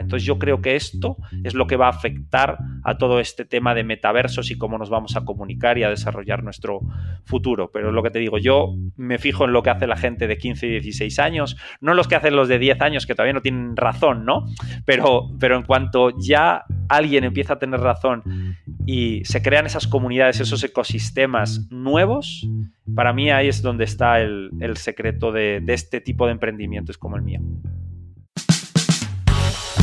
Entonces 0.00 0.26
yo 0.26 0.38
creo 0.38 0.60
que 0.60 0.76
esto 0.76 1.16
es 1.44 1.54
lo 1.54 1.66
que 1.66 1.76
va 1.76 1.86
a 1.86 1.90
afectar 1.90 2.58
a 2.84 2.98
todo 2.98 3.20
este 3.20 3.44
tema 3.44 3.74
de 3.74 3.84
metaversos 3.84 4.50
y 4.50 4.58
cómo 4.58 4.78
nos 4.78 4.90
vamos 4.90 5.16
a 5.16 5.24
comunicar 5.24 5.78
y 5.78 5.84
a 5.84 5.90
desarrollar 5.90 6.42
nuestro 6.42 6.80
futuro. 7.24 7.70
Pero 7.72 7.88
es 7.88 7.94
lo 7.94 8.02
que 8.02 8.10
te 8.10 8.18
digo, 8.18 8.38
yo 8.38 8.74
me 8.96 9.18
fijo 9.18 9.44
en 9.44 9.52
lo 9.52 9.62
que 9.62 9.70
hace 9.70 9.86
la 9.86 9.96
gente 9.96 10.26
de 10.26 10.38
15 10.38 10.66
y 10.66 10.70
16 10.70 11.18
años, 11.18 11.56
no 11.80 11.94
los 11.94 12.08
que 12.08 12.16
hacen 12.16 12.36
los 12.36 12.48
de 12.48 12.58
10 12.58 12.80
años 12.80 13.06
que 13.06 13.14
todavía 13.14 13.34
no 13.34 13.42
tienen 13.42 13.76
razón, 13.76 14.24
¿no? 14.24 14.46
Pero, 14.84 15.30
pero 15.38 15.56
en 15.56 15.62
cuanto 15.62 16.10
ya 16.18 16.64
alguien 16.88 17.24
empieza 17.24 17.54
a 17.54 17.58
tener 17.58 17.80
razón 17.80 18.56
y 18.86 19.24
se 19.24 19.42
crean 19.42 19.66
esas 19.66 19.86
comunidades, 19.86 20.40
esos 20.40 20.62
ecosistemas 20.64 21.70
nuevos, 21.70 22.48
para 22.94 23.12
mí 23.12 23.30
ahí 23.30 23.48
es 23.48 23.62
donde 23.62 23.84
está 23.84 24.20
el, 24.20 24.50
secreto 24.76 25.32
de, 25.32 25.60
de 25.62 25.74
este 25.74 26.00
tipo 26.00 26.26
de 26.26 26.32
emprendimientos 26.32 26.98
como 26.98 27.16
el 27.16 27.22
mío. 27.22 27.40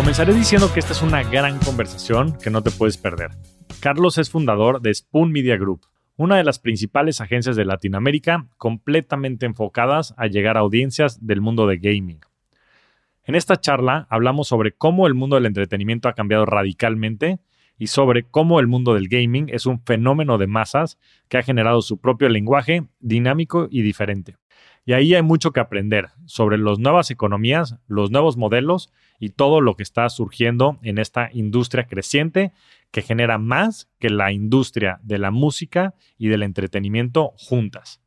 Comenzaré 0.00 0.32
diciendo 0.32 0.72
que 0.72 0.80
esta 0.80 0.94
es 0.94 1.02
una 1.02 1.22
gran 1.22 1.58
conversación 1.58 2.32
que 2.38 2.48
no 2.48 2.62
te 2.62 2.70
puedes 2.70 2.96
perder. 2.96 3.32
Carlos 3.80 4.16
es 4.16 4.30
fundador 4.30 4.80
de 4.80 4.94
Spoon 4.94 5.30
Media 5.30 5.58
Group, 5.58 5.82
una 6.16 6.38
de 6.38 6.42
las 6.42 6.58
principales 6.58 7.20
agencias 7.20 7.54
de 7.54 7.66
Latinoamérica 7.66 8.46
completamente 8.56 9.44
enfocadas 9.44 10.14
a 10.16 10.26
llegar 10.26 10.56
a 10.56 10.60
audiencias 10.60 11.26
del 11.26 11.42
mundo 11.42 11.66
de 11.66 11.76
gaming. 11.76 12.20
En 13.24 13.34
esta 13.34 13.60
charla 13.60 14.06
hablamos 14.08 14.48
sobre 14.48 14.72
cómo 14.72 15.06
el 15.06 15.12
mundo 15.12 15.36
del 15.36 15.44
entretenimiento 15.44 16.08
ha 16.08 16.14
cambiado 16.14 16.46
radicalmente 16.46 17.38
y 17.76 17.88
sobre 17.88 18.22
cómo 18.22 18.58
el 18.58 18.68
mundo 18.68 18.94
del 18.94 19.06
gaming 19.06 19.50
es 19.50 19.66
un 19.66 19.82
fenómeno 19.84 20.38
de 20.38 20.46
masas 20.46 20.98
que 21.28 21.36
ha 21.36 21.42
generado 21.42 21.82
su 21.82 22.00
propio 22.00 22.30
lenguaje 22.30 22.84
dinámico 23.00 23.68
y 23.70 23.82
diferente. 23.82 24.38
Y 24.86 24.94
ahí 24.94 25.14
hay 25.14 25.22
mucho 25.22 25.50
que 25.50 25.60
aprender 25.60 26.08
sobre 26.24 26.56
las 26.56 26.78
nuevas 26.78 27.10
economías, 27.10 27.76
los 27.86 28.10
nuevos 28.10 28.38
modelos 28.38 28.90
y 29.20 29.28
todo 29.28 29.60
lo 29.60 29.76
que 29.76 29.84
está 29.84 30.08
surgiendo 30.08 30.78
en 30.82 30.98
esta 30.98 31.28
industria 31.32 31.86
creciente 31.86 32.52
que 32.90 33.02
genera 33.02 33.38
más 33.38 33.88
que 34.00 34.10
la 34.10 34.32
industria 34.32 34.98
de 35.02 35.18
la 35.18 35.30
música 35.30 35.94
y 36.18 36.28
del 36.28 36.42
entretenimiento 36.42 37.34
juntas. 37.36 38.00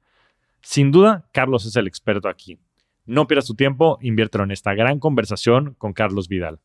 Sin 0.62 0.92
duda, 0.92 1.30
Carlos 1.32 1.66
es 1.66 1.76
el 1.76 1.88
experto 1.88 2.28
aquí. 2.28 2.58
No 3.06 3.28
pierdas 3.28 3.46
tu 3.46 3.56
tiempo, 3.56 4.00
inviértelo 4.02 4.44
en 4.44 4.52
esta 4.52 4.74
gran 4.74 5.00
conversación 5.00 5.76
con 5.78 5.94
Carlos 5.94 6.28
Vidal. 6.28 6.60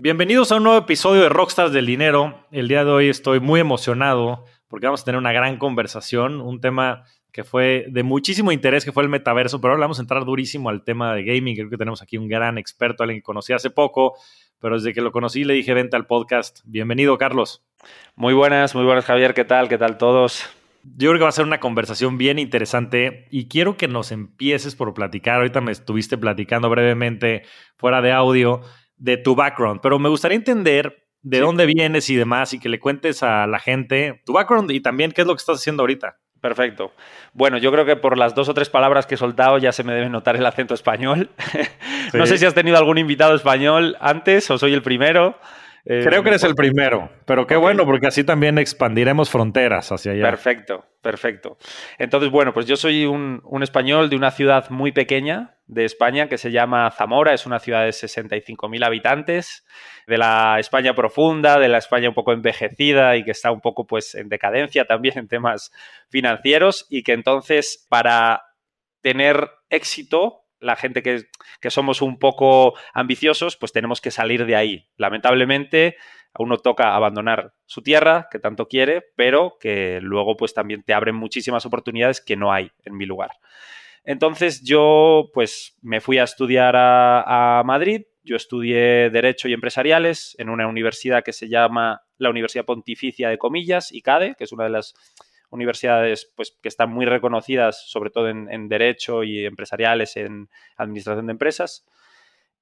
Bienvenidos 0.00 0.52
a 0.52 0.56
un 0.56 0.64
nuevo 0.64 0.78
episodio 0.78 1.22
de 1.22 1.28
Rockstars 1.28 1.72
del 1.72 1.86
Dinero. 1.86 2.46
El 2.52 2.68
día 2.68 2.84
de 2.84 2.90
hoy 2.90 3.08
estoy 3.08 3.40
muy 3.40 3.58
emocionado 3.58 4.44
porque 4.68 4.86
vamos 4.86 5.02
a 5.02 5.04
tener 5.04 5.18
una 5.18 5.32
gran 5.32 5.56
conversación, 5.56 6.40
un 6.40 6.60
tema 6.60 7.04
que 7.32 7.44
fue 7.44 7.86
de 7.88 8.02
muchísimo 8.02 8.52
interés, 8.52 8.84
que 8.84 8.92
fue 8.92 9.02
el 9.02 9.08
metaverso, 9.08 9.60
pero 9.60 9.72
ahora 9.72 9.84
vamos 9.84 9.98
a 9.98 10.02
entrar 10.02 10.24
durísimo 10.24 10.70
al 10.70 10.82
tema 10.82 11.14
de 11.14 11.24
gaming. 11.24 11.54
Creo 11.54 11.70
que 11.70 11.76
tenemos 11.76 12.02
aquí 12.02 12.16
un 12.16 12.28
gran 12.28 12.58
experto, 12.58 13.02
alguien 13.02 13.20
que 13.20 13.24
conocí 13.24 13.52
hace 13.52 13.70
poco, 13.70 14.16
pero 14.58 14.76
desde 14.76 14.92
que 14.92 15.00
lo 15.00 15.12
conocí 15.12 15.44
le 15.44 15.54
dije, 15.54 15.74
vente 15.74 15.96
al 15.96 16.06
podcast. 16.06 16.60
Bienvenido, 16.64 17.18
Carlos. 17.18 17.64
Muy 18.16 18.34
buenas, 18.34 18.74
muy 18.74 18.84
buenas, 18.84 19.04
Javier. 19.04 19.34
¿Qué 19.34 19.44
tal? 19.44 19.68
¿Qué 19.68 19.78
tal 19.78 19.98
todos? 19.98 20.48
Yo 20.82 21.10
creo 21.10 21.18
que 21.18 21.24
va 21.24 21.28
a 21.28 21.32
ser 21.32 21.44
una 21.44 21.60
conversación 21.60 22.18
bien 22.18 22.38
interesante 22.38 23.26
y 23.30 23.48
quiero 23.48 23.76
que 23.76 23.88
nos 23.88 24.10
empieces 24.10 24.74
por 24.74 24.94
platicar. 24.94 25.36
Ahorita 25.36 25.60
me 25.60 25.72
estuviste 25.72 26.16
platicando 26.16 26.70
brevemente 26.70 27.42
fuera 27.76 28.00
de 28.00 28.12
audio 28.12 28.62
de 28.96 29.16
tu 29.16 29.34
background, 29.34 29.80
pero 29.82 29.98
me 29.98 30.08
gustaría 30.08 30.36
entender 30.36 31.08
de 31.22 31.40
dónde 31.40 31.66
vienes 31.66 32.08
y 32.10 32.16
demás 32.16 32.54
y 32.54 32.58
que 32.58 32.68
le 32.68 32.80
cuentes 32.80 33.22
a 33.22 33.46
la 33.46 33.58
gente 33.58 34.22
tu 34.24 34.32
background 34.32 34.70
y 34.70 34.80
también 34.80 35.12
qué 35.12 35.22
es 35.22 35.26
lo 35.26 35.34
que 35.34 35.40
estás 35.40 35.58
haciendo 35.58 35.82
ahorita. 35.82 36.18
Perfecto. 36.48 36.92
Bueno, 37.34 37.58
yo 37.58 37.70
creo 37.70 37.84
que 37.84 37.94
por 37.94 38.16
las 38.16 38.34
dos 38.34 38.48
o 38.48 38.54
tres 38.54 38.70
palabras 38.70 39.04
que 39.04 39.16
he 39.16 39.18
soltado 39.18 39.58
ya 39.58 39.70
se 39.70 39.84
me 39.84 39.92
debe 39.92 40.08
notar 40.08 40.34
el 40.34 40.46
acento 40.46 40.72
español. 40.72 41.28
no 42.14 42.24
sé 42.24 42.38
si 42.38 42.46
has 42.46 42.54
tenido 42.54 42.78
algún 42.78 42.96
invitado 42.96 43.34
español 43.34 43.98
antes 44.00 44.50
o 44.50 44.56
soy 44.56 44.72
el 44.72 44.80
primero. 44.80 45.38
Creo 45.88 46.22
que 46.22 46.28
eres 46.28 46.44
el 46.44 46.54
primero, 46.54 47.10
pero 47.24 47.46
qué 47.46 47.56
bueno, 47.56 47.86
porque 47.86 48.08
así 48.08 48.22
también 48.22 48.58
expandiremos 48.58 49.30
fronteras 49.30 49.90
hacia 49.90 50.12
allá. 50.12 50.22
Perfecto, 50.22 50.84
perfecto. 51.00 51.56
Entonces, 51.96 52.30
bueno, 52.30 52.52
pues 52.52 52.66
yo 52.66 52.76
soy 52.76 53.06
un, 53.06 53.40
español 53.62 54.10
de 54.10 54.16
una 54.16 54.30
ciudad 54.30 54.68
muy 54.68 54.92
pequeña 54.92 55.56
de 55.66 55.86
España 55.86 56.28
que 56.28 56.36
se 56.36 56.50
llama 56.50 56.90
Zamora, 56.90 57.32
es 57.32 57.46
una 57.46 57.58
ciudad 57.58 57.84
de 57.84 57.90
65.000 57.90 58.84
habitantes, 58.84 59.64
de 60.06 60.18
la 60.18 60.58
España 60.58 60.94
profunda, 60.94 61.58
de 61.58 61.68
la 61.68 61.78
España 61.78 62.10
un 62.10 62.14
poco 62.14 62.34
envejecida 62.34 63.16
y 63.16 63.24
que 63.24 63.30
está 63.30 63.50
un 63.50 63.62
poco 63.62 63.86
pues 63.86 64.14
en 64.14 64.28
decadencia 64.28 64.84
también 64.84 65.16
en 65.16 65.26
temas 65.26 65.72
financieros 66.10 66.86
y 66.90 67.02
que 67.02 67.14
entonces 67.14 67.86
para 67.88 68.42
tener 69.00 69.48
éxito 69.70 70.47
la 70.60 70.76
gente 70.76 71.02
que, 71.02 71.26
somos 71.70 72.02
un 72.02 72.18
poco 72.18 72.74
ambiciosos, 72.94 73.56
pues 73.56 73.72
tenemos 73.72 74.00
que 74.00 74.10
salir 74.10 74.46
de 74.46 74.56
ahí. 74.56 74.88
Lamentablemente, 74.96 75.96
a 76.34 76.42
uno 76.42 76.58
toca 76.58 76.94
abandonar 76.94 77.54
su 77.66 77.82
tierra, 77.82 78.28
que 78.30 78.38
tanto 78.38 78.68
quiere, 78.68 79.04
pero 79.16 79.56
que 79.60 80.00
luego 80.02 80.36
pues 80.36 80.54
también 80.54 80.82
te 80.82 80.94
abren 80.94 81.14
muchísimas 81.14 81.66
oportunidades 81.66 82.20
que 82.20 82.36
no 82.36 82.52
hay 82.52 82.70
en 82.84 82.96
mi 82.96 83.06
lugar. 83.06 83.30
Entonces 84.04 84.62
yo 84.62 85.30
pues 85.34 85.76
me 85.82 86.00
fui 86.00 86.18
a 86.18 86.24
estudiar 86.24 86.76
a, 86.76 87.58
a 87.58 87.64
Madrid, 87.64 88.02
yo 88.22 88.36
estudié 88.36 89.10
Derecho 89.10 89.48
y 89.48 89.54
Empresariales 89.54 90.34
en 90.38 90.50
una 90.50 90.66
universidad 90.66 91.24
que 91.24 91.32
se 91.32 91.48
llama 91.48 92.02
la 92.18 92.30
Universidad 92.30 92.64
Pontificia 92.64 93.28
de 93.28 93.38
Comillas, 93.38 93.92
ICADE, 93.92 94.34
que 94.36 94.44
es 94.44 94.52
una 94.52 94.64
de 94.64 94.70
las 94.70 94.94
universidades 95.50 96.32
pues, 96.36 96.56
que 96.62 96.68
están 96.68 96.90
muy 96.90 97.06
reconocidas, 97.06 97.88
sobre 97.88 98.10
todo 98.10 98.28
en, 98.28 98.68
derecho 98.68 99.24
y 99.24 99.44
empresariales, 99.44 100.16
en 100.16 100.48
administración 100.76 101.26
de 101.26 101.32
empresas. 101.32 101.86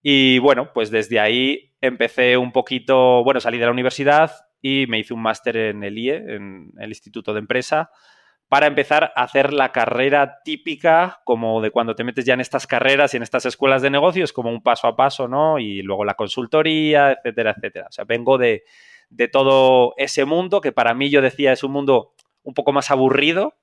Y 0.02 0.38
bueno, 0.38 0.70
pues 0.72 0.90
desde 0.90 1.18
ahí 1.18 1.72
empecé 1.80 2.36
un 2.36 2.52
poquito, 2.52 3.24
bueno, 3.24 3.40
salí 3.40 3.58
de 3.58 3.64
la 3.66 3.72
universidad 3.72 4.32
y 4.62 4.86
me 4.86 4.98
hice 4.98 5.14
un 5.14 5.22
máster 5.22 5.56
en 5.56 5.82
el 5.82 5.98
IE, 5.98 6.16
en 6.16 6.72
el 6.78 6.88
Instituto 6.90 7.32
de 7.32 7.40
Empresa, 7.40 7.90
para 8.48 8.68
empezar 8.68 9.12
a 9.16 9.24
hacer 9.24 9.52
la 9.52 9.72
carrera 9.72 10.40
típica, 10.44 11.20
como 11.24 11.60
de 11.60 11.72
cuando 11.72 11.96
te 11.96 12.04
metes 12.04 12.24
ya 12.24 12.34
en 12.34 12.40
estas 12.40 12.66
carreras 12.66 13.12
y 13.12 13.16
en 13.16 13.24
estas 13.24 13.46
escuelas 13.46 13.82
de 13.82 13.90
negocios, 13.90 14.32
como 14.32 14.50
un 14.50 14.62
paso 14.62 14.86
a 14.86 14.94
paso, 14.94 15.26
¿no? 15.26 15.58
Y 15.58 15.82
luego 15.82 16.04
la 16.04 16.14
consultoría, 16.14 17.12
etcétera, 17.12 17.54
etcétera. 17.56 17.86
O 17.88 17.92
sea, 17.92 18.04
vengo 18.04 18.38
de, 18.38 18.62
de 19.10 19.28
todo 19.28 19.94
ese 19.96 20.24
mundo 20.24 20.60
que 20.60 20.72
para 20.72 20.94
mí 20.94 21.10
yo 21.10 21.22
decía 21.22 21.52
es 21.52 21.64
un 21.64 21.72
mundo 21.72 22.12
un 22.46 22.54
poco 22.54 22.72
más 22.72 22.90
aburrido. 22.90 23.54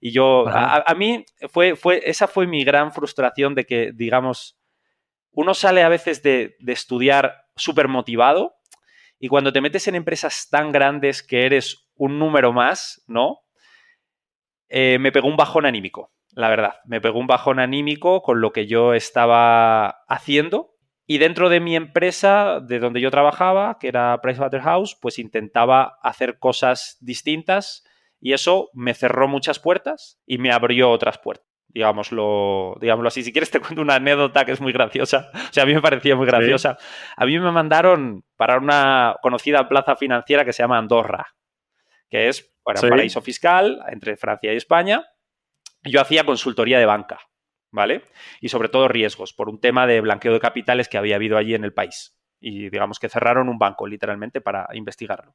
Y 0.00 0.10
yo, 0.10 0.48
a, 0.48 0.92
mí, 0.96 1.24
fue, 1.48 1.76
fue, 1.76 2.00
esa 2.04 2.26
fue 2.26 2.48
mi 2.48 2.64
gran 2.64 2.92
frustración 2.92 3.54
de 3.54 3.64
que, 3.64 3.92
digamos, 3.94 4.58
uno 5.30 5.54
sale 5.54 5.84
a 5.84 5.88
veces 5.88 6.22
de, 6.22 6.56
estudiar 6.66 7.44
súper 7.54 7.86
motivado 7.86 8.54
y 9.20 9.28
cuando 9.28 9.52
te 9.52 9.60
metes 9.60 9.86
en 9.86 9.94
empresas 9.94 10.48
tan 10.50 10.72
grandes 10.72 11.22
que 11.22 11.46
eres 11.46 11.88
un 11.94 12.18
número 12.18 12.52
más, 12.52 13.04
¿no? 13.06 13.42
Eh, 14.68 14.98
me 14.98 15.12
pegó 15.12 15.28
un 15.28 15.36
bajón 15.36 15.66
anímico, 15.66 16.10
la 16.32 16.48
verdad. 16.48 16.80
Me 16.86 17.00
pegó 17.00 17.20
un 17.20 17.28
bajón 17.28 17.60
anímico 17.60 18.22
con 18.22 18.40
lo 18.40 18.52
que 18.52 18.66
yo 18.66 18.94
estaba 18.94 20.02
haciendo. 20.08 20.74
Y 21.06 21.18
dentro 21.18 21.48
de 21.48 21.60
mi 21.60 21.76
empresa, 21.76 22.58
de 22.60 22.80
donde 22.80 23.00
yo 23.00 23.10
trabajaba, 23.10 23.78
que 23.78 23.88
era 23.88 24.20
Pricewaterhouse, 24.20 24.96
pues 25.00 25.20
intentaba 25.20 25.98
hacer 26.02 26.38
cosas 26.40 26.96
distintas 27.00 27.84
y 28.22 28.34
eso 28.34 28.70
me 28.72 28.94
cerró 28.94 29.26
muchas 29.26 29.58
puertas 29.58 30.20
y 30.24 30.38
me 30.38 30.52
abrió 30.52 30.90
otras 30.90 31.18
puertas. 31.18 31.44
Digámoslo, 31.66 32.76
digámoslo 32.80 33.08
así. 33.08 33.24
Si 33.24 33.32
quieres 33.32 33.50
te 33.50 33.58
cuento 33.58 33.82
una 33.82 33.96
anécdota 33.96 34.44
que 34.44 34.52
es 34.52 34.60
muy 34.60 34.72
graciosa. 34.72 35.30
O 35.50 35.52
sea, 35.52 35.64
a 35.64 35.66
mí 35.66 35.74
me 35.74 35.82
parecía 35.82 36.14
muy 36.14 36.26
graciosa. 36.26 36.78
A 37.16 37.26
mí 37.26 37.36
me 37.40 37.50
mandaron 37.50 38.24
para 38.36 38.58
una 38.58 39.16
conocida 39.22 39.68
plaza 39.68 39.96
financiera 39.96 40.44
que 40.44 40.52
se 40.52 40.62
llama 40.62 40.78
Andorra, 40.78 41.34
que 42.08 42.28
es 42.28 42.54
un 42.64 42.90
paraíso 42.90 43.20
fiscal 43.22 43.82
entre 43.88 44.16
Francia 44.16 44.52
y 44.52 44.56
España. 44.56 45.04
Yo 45.82 46.00
hacía 46.00 46.24
consultoría 46.24 46.78
de 46.78 46.86
banca, 46.86 47.18
¿vale? 47.72 48.04
Y 48.40 48.50
sobre 48.50 48.68
todo 48.68 48.86
riesgos, 48.86 49.32
por 49.32 49.48
un 49.48 49.60
tema 49.60 49.88
de 49.88 50.00
blanqueo 50.00 50.32
de 50.32 50.38
capitales 50.38 50.88
que 50.88 50.96
había 50.96 51.16
habido 51.16 51.38
allí 51.38 51.54
en 51.54 51.64
el 51.64 51.74
país. 51.74 52.16
Y 52.38 52.70
digamos 52.70 53.00
que 53.00 53.08
cerraron 53.08 53.48
un 53.48 53.58
banco, 53.58 53.88
literalmente, 53.88 54.40
para 54.40 54.68
investigarlo. 54.74 55.34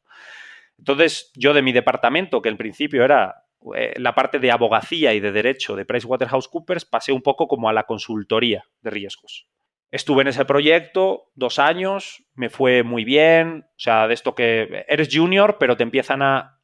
Entonces, 0.78 1.32
yo 1.36 1.54
de 1.54 1.62
mi 1.62 1.72
departamento, 1.72 2.42
que 2.42 2.50
en 2.50 2.58
principio 2.58 3.04
era 3.04 3.44
eh, 3.76 3.94
la 3.98 4.14
parte 4.14 4.40
de 4.40 4.52
abogacía 4.52 5.14
y 5.14 5.20
de 5.20 5.32
derecho 5.32 5.76
de 5.76 5.86
PricewaterhouseCoopers, 5.86 6.86
pasé 6.86 7.12
un 7.12 7.22
poco 7.22 7.48
como 7.48 7.70
a 7.70 7.74
la 7.74 7.84
consultoría 7.84 8.64
de 8.82 8.90
riesgos. 8.90 9.48
Estuve 9.90 10.24
en 10.24 10.28
ese 10.28 10.44
proyecto 10.44 11.32
dos 11.34 11.60
años, 11.60 12.26
me 12.34 12.50
fue 12.50 12.84
muy 12.84 13.06
bien, 13.06 13.66
o 13.70 13.80
sea, 13.80 14.08
de 14.08 14.14
esto 14.14 14.36
que 14.36 14.86
eres 14.88 15.10
junior, 15.12 15.58
pero 15.60 15.78
te 15.78 15.84
empiezan 15.84 16.22
a, 16.22 16.60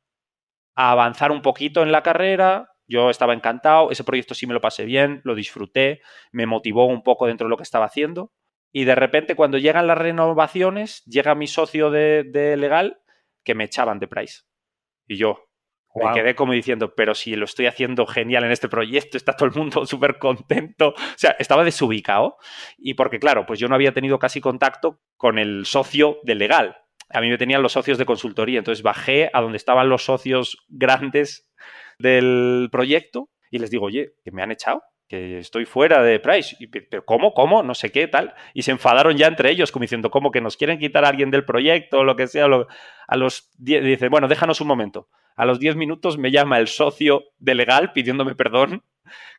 avanzar 0.75 1.31
un 1.31 1.41
poquito 1.41 1.83
en 1.83 1.91
la 1.91 2.01
carrera, 2.01 2.71
yo 2.87 3.09
estaba 3.09 3.33
encantado, 3.33 3.91
ese 3.91 4.03
proyecto 4.03 4.33
sí 4.33 4.47
me 4.47 4.55
lo 4.55 4.59
pasé 4.59 4.85
bien, 4.85 5.21
lo 5.23 5.35
disfruté, 5.35 6.01
me 6.31 6.47
motivó 6.47 6.85
un 6.87 7.03
poco 7.03 7.27
dentro 7.27 7.45
de 7.45 7.49
lo 7.49 7.57
que 7.57 7.63
estaba 7.63 7.85
haciendo. 7.85 8.31
Y 8.71 8.85
de 8.85 8.95
repente, 8.95 9.35
cuando 9.35 9.59
llegan 9.59 9.85
las 9.85 9.99
renovaciones, 9.99 11.03
llega 11.05 11.35
mi 11.35 11.45
socio 11.45 11.91
de, 11.91 12.55
legal 12.57 13.02
que 13.43 13.55
me 13.55 13.65
echaban 13.65 13.99
de 13.99 14.07
Price. 14.07 14.43
Y 15.07 15.17
yo 15.17 15.49
me 15.95 16.11
quedé 16.13 16.35
como 16.35 16.53
diciendo, 16.53 16.95
pero 16.95 17.13
si 17.13 17.35
lo 17.35 17.45
estoy 17.45 17.67
haciendo 17.67 18.07
genial 18.07 18.43
en 18.43 18.51
este 18.51 18.67
proyecto, 18.67 19.17
está 19.17 19.33
todo 19.33 19.49
el 19.49 19.55
mundo 19.55 19.85
súper 19.85 20.17
contento. 20.17 20.89
O 20.89 21.17
sea, 21.17 21.35
estaba 21.39 21.63
desubicado. 21.63 22.37
Y 22.77 22.95
porque, 22.95 23.19
claro, 23.19 23.45
pues 23.45 23.59
yo 23.59 23.67
no 23.67 23.75
había 23.75 23.93
tenido 23.93 24.19
casi 24.19 24.41
contacto 24.41 25.01
con 25.15 25.37
el 25.37 25.65
socio 25.65 26.19
de 26.23 26.35
legal. 26.35 26.77
A 27.09 27.21
mí 27.21 27.29
me 27.29 27.37
tenían 27.37 27.61
los 27.61 27.73
socios 27.73 27.97
de 27.97 28.05
consultoría. 28.05 28.57
Entonces 28.57 28.81
bajé 28.81 29.29
a 29.33 29.41
donde 29.41 29.57
estaban 29.57 29.89
los 29.89 30.03
socios 30.03 30.57
grandes 30.67 31.47
del 31.99 32.69
proyecto 32.71 33.29
y 33.51 33.59
les 33.59 33.69
digo, 33.69 33.85
oye, 33.85 34.13
que 34.23 34.31
me 34.31 34.41
han 34.41 34.51
echado 34.51 34.81
que 35.13 35.37
estoy 35.37 35.65
fuera 35.65 36.01
de 36.01 36.19
Price. 36.19 36.55
Y, 36.59 36.65
pero 36.65 37.05
¿cómo? 37.05 37.35
¿Cómo? 37.35 37.61
No 37.61 37.75
sé 37.75 37.91
qué, 37.91 38.07
tal. 38.07 38.33
Y 38.55 38.63
se 38.63 38.71
enfadaron 38.71 39.15
ya 39.15 39.27
entre 39.27 39.51
ellos, 39.51 39.71
como 39.71 39.83
diciendo, 39.83 40.09
¿cómo 40.09 40.31
que 40.31 40.41
nos 40.41 40.57
quieren 40.57 40.79
quitar 40.79 41.05
a 41.05 41.09
alguien 41.09 41.29
del 41.29 41.45
proyecto 41.45 41.99
o 41.99 42.03
lo 42.03 42.15
que 42.15 42.25
sea? 42.25 42.47
a 43.07 43.17
los 43.17 43.51
10, 43.59 43.83
dice, 43.83 44.09
bueno, 44.09 44.27
déjanos 44.27 44.59
un 44.59 44.67
momento. 44.67 45.09
A 45.35 45.45
los 45.45 45.59
10 45.59 45.75
minutos 45.75 46.17
me 46.17 46.31
llama 46.31 46.57
el 46.57 46.67
socio 46.67 47.25
de 47.37 47.53
legal 47.53 47.93
pidiéndome 47.93 48.33
perdón, 48.33 48.83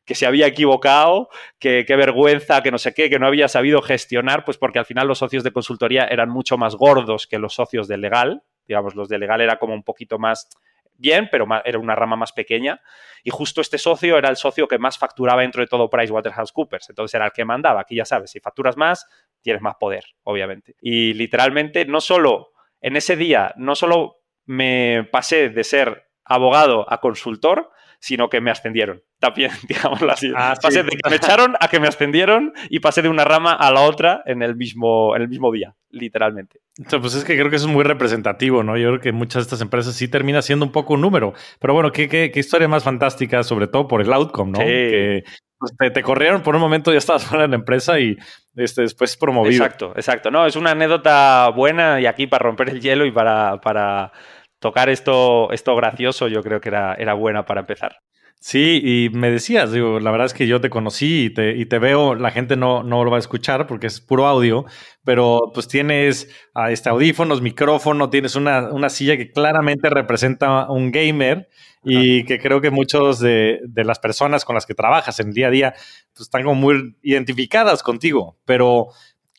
que 0.04 0.14
se 0.14 0.26
había 0.26 0.46
equivocado, 0.46 1.28
que 1.58 1.84
qué 1.84 1.96
vergüenza, 1.96 2.62
que 2.62 2.70
no 2.70 2.78
sé 2.78 2.94
qué, 2.94 3.10
que 3.10 3.18
no 3.18 3.26
había 3.26 3.48
sabido 3.48 3.82
gestionar, 3.82 4.44
pues 4.44 4.58
porque 4.58 4.78
al 4.78 4.86
final 4.86 5.08
los 5.08 5.18
socios 5.18 5.42
de 5.42 5.50
consultoría 5.50 6.04
eran 6.04 6.30
mucho 6.30 6.56
más 6.56 6.76
gordos 6.76 7.26
que 7.26 7.40
los 7.40 7.54
socios 7.54 7.88
de 7.88 7.98
legal. 7.98 8.44
Digamos, 8.68 8.94
los 8.94 9.08
de 9.08 9.18
legal 9.18 9.40
era 9.40 9.58
como 9.58 9.74
un 9.74 9.82
poquito 9.82 10.18
más 10.18 10.48
bien, 10.96 11.28
pero 11.30 11.46
era 11.64 11.78
una 11.78 11.94
rama 11.94 12.16
más 12.16 12.32
pequeña. 12.32 12.80
Y 13.22 13.30
justo 13.30 13.60
este 13.60 13.78
socio 13.78 14.18
era 14.18 14.28
el 14.28 14.36
socio 14.36 14.68
que 14.68 14.78
más 14.78 14.98
facturaba 14.98 15.42
dentro 15.42 15.62
de 15.62 15.66
todo 15.66 15.88
PricewaterhouseCoopers. 15.88 16.90
Entonces 16.90 17.14
era 17.14 17.26
el 17.26 17.32
que 17.32 17.44
mandaba. 17.44 17.80
Aquí 17.80 17.96
ya 17.96 18.04
sabes, 18.04 18.30
si 18.30 18.40
facturas 18.40 18.76
más, 18.76 19.06
tienes 19.40 19.62
más 19.62 19.76
poder, 19.76 20.04
obviamente. 20.22 20.76
Y 20.80 21.14
literalmente, 21.14 21.84
no 21.86 22.00
solo 22.00 22.52
en 22.80 22.96
ese 22.96 23.16
día, 23.16 23.54
no 23.56 23.74
solo 23.74 24.16
me 24.46 25.08
pasé 25.10 25.48
de 25.48 25.64
ser 25.64 26.10
abogado 26.24 26.90
a 26.90 27.00
consultor, 27.00 27.70
sino 27.98 28.28
que 28.28 28.42
me 28.42 28.50
ascendieron. 28.50 29.02
También, 29.18 29.50
digámoslo 29.68 30.12
así. 30.12 30.30
Ah, 30.36 30.54
pasé 30.60 30.82
de 30.82 30.90
que 30.90 31.08
me 31.08 31.16
echaron 31.16 31.56
a 31.58 31.68
que 31.68 31.80
me 31.80 31.88
ascendieron 31.88 32.52
y 32.68 32.80
pasé 32.80 33.00
de 33.00 33.08
una 33.08 33.24
rama 33.24 33.54
a 33.54 33.70
la 33.70 33.80
otra 33.80 34.22
en 34.26 34.42
el 34.42 34.56
mismo, 34.56 35.16
en 35.16 35.22
el 35.22 35.28
mismo 35.28 35.50
día, 35.50 35.74
literalmente. 35.94 36.60
pues 37.00 37.14
es 37.14 37.24
que 37.24 37.36
creo 37.36 37.50
que 37.50 37.56
eso 37.56 37.66
es 37.66 37.72
muy 37.72 37.84
representativo, 37.84 38.62
¿no? 38.62 38.76
Yo 38.76 38.88
creo 38.88 39.00
que 39.00 39.12
muchas 39.12 39.36
de 39.36 39.42
estas 39.42 39.60
empresas 39.60 39.94
sí 39.94 40.08
termina 40.08 40.42
siendo 40.42 40.64
un 40.66 40.72
poco 40.72 40.94
un 40.94 41.00
número. 41.00 41.34
Pero 41.60 41.74
bueno, 41.74 41.92
qué, 41.92 42.08
qué, 42.08 42.30
historia 42.34 42.68
más 42.68 42.84
fantástica, 42.84 43.42
sobre 43.42 43.66
todo 43.66 43.88
por 43.88 44.00
el 44.00 44.12
outcome, 44.12 44.52
¿no? 44.52 44.58
Que 44.58 45.24
pues, 45.58 45.92
te, 45.92 46.02
corrieron 46.02 46.42
por 46.42 46.54
un 46.54 46.60
momento, 46.60 46.92
ya 46.92 46.98
estabas 46.98 47.24
fuera 47.26 47.42
de 47.42 47.48
la 47.48 47.56
empresa 47.56 47.98
y 47.98 48.16
este, 48.56 48.82
después 48.82 49.16
promovido. 49.16 49.64
Exacto, 49.64 49.92
exacto. 49.96 50.30
No, 50.30 50.46
es 50.46 50.56
una 50.56 50.72
anécdota 50.72 51.48
buena 51.50 52.00
y 52.00 52.06
aquí 52.06 52.26
para 52.26 52.44
romper 52.44 52.70
el 52.70 52.80
hielo 52.80 53.06
y 53.06 53.12
para, 53.12 53.60
para 53.60 54.12
tocar 54.58 54.88
esto, 54.88 55.50
esto 55.52 55.74
gracioso, 55.76 56.28
yo 56.28 56.42
creo 56.42 56.60
que 56.60 56.68
era, 56.68 56.94
era 56.94 57.14
buena 57.14 57.44
para 57.44 57.60
empezar. 57.60 57.98
Sí, 58.40 58.80
y 58.84 59.08
me 59.08 59.30
decías, 59.30 59.72
digo, 59.72 60.00
la 60.00 60.10
verdad 60.10 60.26
es 60.26 60.34
que 60.34 60.46
yo 60.46 60.60
te 60.60 60.68
conocí 60.68 61.24
y 61.24 61.30
te, 61.30 61.56
y 61.56 61.64
te 61.64 61.78
veo, 61.78 62.14
la 62.14 62.30
gente 62.30 62.56
no, 62.56 62.82
no 62.82 63.02
lo 63.02 63.10
va 63.10 63.16
a 63.16 63.20
escuchar 63.20 63.66
porque 63.66 63.86
es 63.86 64.02
puro 64.02 64.26
audio, 64.26 64.66
pero 65.02 65.50
pues 65.54 65.66
tienes 65.66 66.28
a 66.52 66.70
este 66.70 66.90
audífonos, 66.90 67.40
micrófono, 67.40 68.10
tienes 68.10 68.36
una, 68.36 68.70
una, 68.70 68.90
silla 68.90 69.16
que 69.16 69.30
claramente 69.32 69.88
representa 69.88 70.70
un 70.70 70.92
gamer 70.92 71.48
y 71.84 72.24
que 72.24 72.38
creo 72.38 72.60
que 72.60 72.70
muchos 72.70 73.18
de, 73.18 73.60
de, 73.66 73.84
las 73.84 73.98
personas 73.98 74.44
con 74.44 74.54
las 74.54 74.66
que 74.66 74.74
trabajas 74.74 75.20
en 75.20 75.28
el 75.28 75.34
día 75.34 75.46
a 75.46 75.50
día 75.50 75.74
pues, 76.12 76.26
están 76.26 76.42
como 76.42 76.54
muy 76.54 76.96
identificadas 77.02 77.82
contigo, 77.82 78.36
pero 78.44 78.88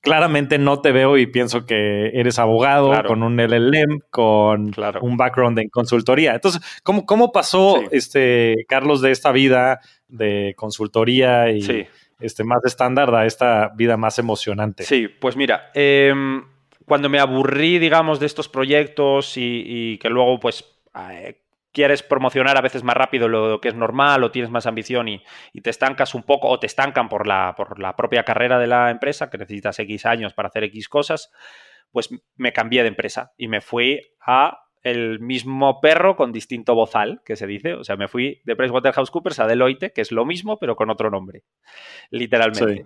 claramente 0.06 0.58
no 0.60 0.80
te 0.80 0.92
veo 0.92 1.18
y 1.18 1.26
pienso 1.26 1.66
que 1.66 2.12
eres 2.14 2.40
abogado 2.40 2.94
con 3.06 3.24
un 3.24 3.40
LLM, 3.40 4.00
con 4.12 4.72
un 5.02 5.18
background 5.18 5.60
en 5.60 5.70
consultoría. 5.70 6.36
Entonces, 6.36 6.62
¿cómo, 6.84 7.06
cómo 7.06 7.32
pasó 7.32 7.82
este 7.92 8.66
Carlos 8.70 9.02
de 9.02 9.12
esta 9.12 9.32
vida 9.32 9.82
de 10.08 10.54
consultoría 10.56 11.52
y 11.52 11.88
este 12.20 12.44
más 12.44 12.64
estándar 12.64 13.14
a 13.16 13.26
esta 13.26 13.70
vida 13.76 13.98
más 13.98 14.20
emocionante? 14.20 14.84
Sí, 14.84 15.08
pues 15.08 15.36
mira, 15.36 15.72
em, 15.74 16.44
cuando 16.86 17.10
me 17.10 17.20
aburrí, 17.20 17.80
digamos, 17.80 18.20
de 18.20 18.28
estos 18.28 18.48
proyectos 18.48 19.34
y, 19.36 19.98
que 19.98 20.10
luego, 20.10 20.40
pues, 20.40 20.64
eh, 21.12 21.42
quieres 21.76 22.02
promocionar 22.02 22.58
a 22.58 22.62
veces 22.62 22.84
más 22.84 22.96
rápido 22.96 23.28
lo 23.28 23.60
que 23.60 23.68
es 23.68 23.76
normal 23.76 24.24
o 24.24 24.32
tienes 24.32 24.50
más 24.50 24.66
ambición 24.66 25.10
y, 25.10 25.22
te 25.62 25.70
estancas 25.70 26.16
un 26.16 26.24
poco 26.24 26.48
o 26.48 26.58
te 26.58 26.68
estancan 26.68 27.10
por 27.10 27.28
la, 27.28 27.54
por 27.56 27.80
la 27.80 27.96
propia 27.96 28.24
carrera 28.24 28.58
de 28.58 28.68
la 28.68 28.90
empresa, 28.90 29.30
que 29.30 29.38
necesitas 29.38 29.78
X 29.80 30.06
años 30.06 30.34
para 30.34 30.48
hacer 30.48 30.64
X 30.64 30.88
cosas, 30.88 31.32
pues 31.92 32.10
me 32.38 32.54
cambié 32.54 32.82
de 32.82 32.88
empresa 32.88 33.34
y 33.38 33.50
me 33.50 33.60
fui 33.60 34.00
a 34.26 34.58
el 34.84 35.20
mismo 35.20 35.82
perro 35.82 36.16
con 36.16 36.32
distinto 36.32 36.76
bozal, 36.76 37.22
que 37.26 37.36
se 37.36 37.48
dice. 37.48 37.74
O 37.74 37.84
sea, 37.84 37.98
me 37.98 38.08
fui 38.08 38.42
de 38.46 38.56
PricewaterhouseCoopers 38.56 39.40
a 39.40 39.48
Deloitte, 39.48 39.92
que 39.92 40.02
es 40.02 40.12
lo 40.12 40.26
mismo, 40.26 40.60
pero 40.60 40.76
con 40.76 40.90
otro 40.90 41.10
nombre, 41.10 41.44
literalmente. 42.12 42.86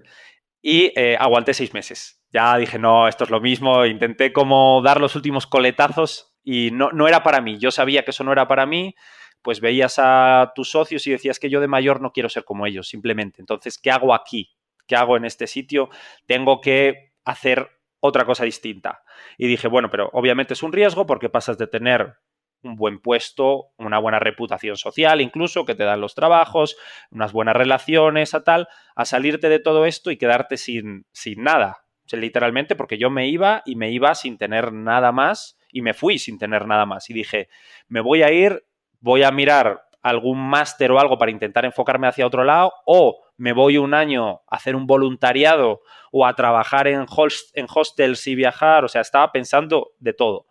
Y 0.61 0.91
eh, 0.95 1.15
aguanté 1.19 1.53
seis 1.53 1.73
meses. 1.73 2.23
Ya 2.31 2.57
dije, 2.57 2.79
no, 2.79 3.07
esto 3.07 3.25
es 3.25 3.29
lo 3.29 3.41
mismo. 3.41 3.85
Intenté 3.85 4.31
como 4.31 4.81
dar 4.81 4.99
los 5.01 5.15
últimos 5.15 5.45
coletazos 5.45 6.28
y 6.43 6.71
no, 6.71 6.91
no 6.91 7.07
era 7.07 7.23
para 7.23 7.41
mí. 7.41 7.57
Yo 7.57 7.71
sabía 7.71 8.03
que 8.03 8.11
eso 8.11 8.23
no 8.23 8.31
era 8.31 8.47
para 8.47 8.65
mí, 8.65 8.95
pues 9.41 9.61
veías 9.61 9.95
a 9.97 10.51
tus 10.55 10.71
socios 10.71 11.05
y 11.07 11.11
decías 11.11 11.39
que 11.39 11.49
yo 11.49 11.61
de 11.61 11.67
mayor 11.67 12.01
no 12.01 12.11
quiero 12.11 12.29
ser 12.29 12.43
como 12.43 12.65
ellos, 12.65 12.87
simplemente. 12.87 13.41
Entonces, 13.41 13.77
¿qué 13.77 13.91
hago 13.91 14.13
aquí? 14.13 14.51
¿Qué 14.87 14.95
hago 14.95 15.17
en 15.17 15.25
este 15.25 15.47
sitio? 15.47 15.89
Tengo 16.25 16.61
que 16.61 17.13
hacer 17.23 17.69
otra 17.99 18.25
cosa 18.25 18.43
distinta. 18.43 19.03
Y 19.37 19.47
dije, 19.47 19.67
bueno, 19.67 19.89
pero 19.89 20.09
obviamente 20.13 20.53
es 20.53 20.63
un 20.63 20.73
riesgo 20.73 21.05
porque 21.05 21.29
pasas 21.29 21.57
de 21.57 21.67
tener 21.67 22.15
un 22.61 22.75
buen 22.75 22.99
puesto, 22.99 23.71
una 23.77 23.99
buena 23.99 24.19
reputación 24.19 24.75
social, 24.75 25.21
incluso 25.21 25.65
que 25.65 25.75
te 25.75 25.85
dan 25.85 26.01
los 26.01 26.15
trabajos, 26.15 26.75
unas 27.09 27.31
buenas 27.31 27.55
relaciones, 27.55 28.33
a 28.33 28.43
tal, 28.43 28.67
a 28.95 29.05
salirte 29.05 29.47
de 29.47 29.59
todo 29.59 29.85
esto 29.85 30.11
y 30.11 30.17
quedarte 30.17 30.57
sin, 30.57 31.05
sin 31.11 31.43
nada. 31.43 31.85
literalmente, 32.11 32.75
porque 32.75 32.97
yo 32.97 33.09
me 33.09 33.27
iba 33.27 33.61
y 33.65 33.75
me 33.75 33.91
iba 33.91 34.13
sin 34.15 34.37
tener 34.37 34.73
nada 34.73 35.11
más 35.11 35.58
y 35.71 35.81
me 35.81 35.93
fui 35.93 36.19
sin 36.19 36.37
tener 36.37 36.65
nada 36.65 36.85
más. 36.85 37.09
Y 37.09 37.13
dije, 37.13 37.49
me 37.87 38.01
voy 38.01 38.23
a 38.23 38.31
ir, 38.31 38.65
voy 38.99 39.23
a 39.23 39.31
mirar 39.31 39.83
algún 40.01 40.39
máster 40.39 40.91
o 40.91 40.99
algo 40.99 41.17
para 41.17 41.31
intentar 41.31 41.65
enfocarme 41.65 42.07
hacia 42.07 42.25
otro 42.25 42.43
lado, 42.43 42.73
o 42.85 43.21
me 43.37 43.53
voy 43.53 43.77
un 43.77 43.93
año 43.93 44.41
a 44.47 44.55
hacer 44.55 44.75
un 44.75 44.87
voluntariado 44.87 45.81
o 46.11 46.25
a 46.25 46.35
trabajar 46.35 46.87
en, 46.87 47.05
en 47.53 47.67
hostels 47.73 48.27
y 48.27 48.35
viajar, 48.35 48.85
o 48.85 48.87
sea, 48.87 49.01
estaba 49.01 49.31
pensando 49.31 49.91
de 49.99 50.13
todo. 50.13 50.47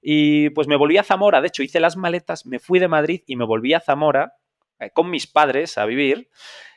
Y 0.00 0.50
pues 0.50 0.66
me 0.66 0.76
volví 0.76 0.98
a 0.98 1.04
Zamora, 1.04 1.40
de 1.40 1.48
hecho 1.48 1.62
hice 1.62 1.78
las 1.78 1.96
maletas, 1.96 2.46
me 2.46 2.58
fui 2.58 2.78
de 2.78 2.88
Madrid 2.88 3.22
y 3.26 3.36
me 3.36 3.44
volví 3.44 3.74
a 3.74 3.80
Zamora 3.80 4.34
eh, 4.80 4.90
con 4.90 5.10
mis 5.10 5.28
padres 5.28 5.78
a 5.78 5.86
vivir 5.86 6.28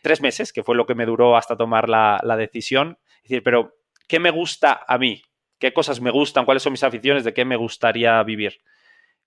tres 0.03 0.21
meses, 0.21 0.53
que 0.53 0.63
fue 0.63 0.75
lo 0.75 0.85
que 0.85 0.93
me 0.93 1.07
duró 1.07 1.35
hasta 1.35 1.57
tomar 1.57 1.89
la, 1.89 2.19
la 2.23 2.37
decisión. 2.37 2.99
Es 3.17 3.29
decir, 3.29 3.43
pero 3.43 3.77
¿qué 4.07 4.19
me 4.19 4.29
gusta 4.29 4.81
a 4.87 4.97
mí? 4.99 5.23
Qué 5.59 5.73
cosas 5.73 6.01
me 6.01 6.11
gustan, 6.11 6.45
cuáles 6.45 6.63
son 6.63 6.73
mis 6.73 6.83
aficiones, 6.83 7.23
de 7.23 7.33
qué 7.33 7.45
me 7.45 7.55
gustaría 7.55 8.21
vivir. 8.23 8.61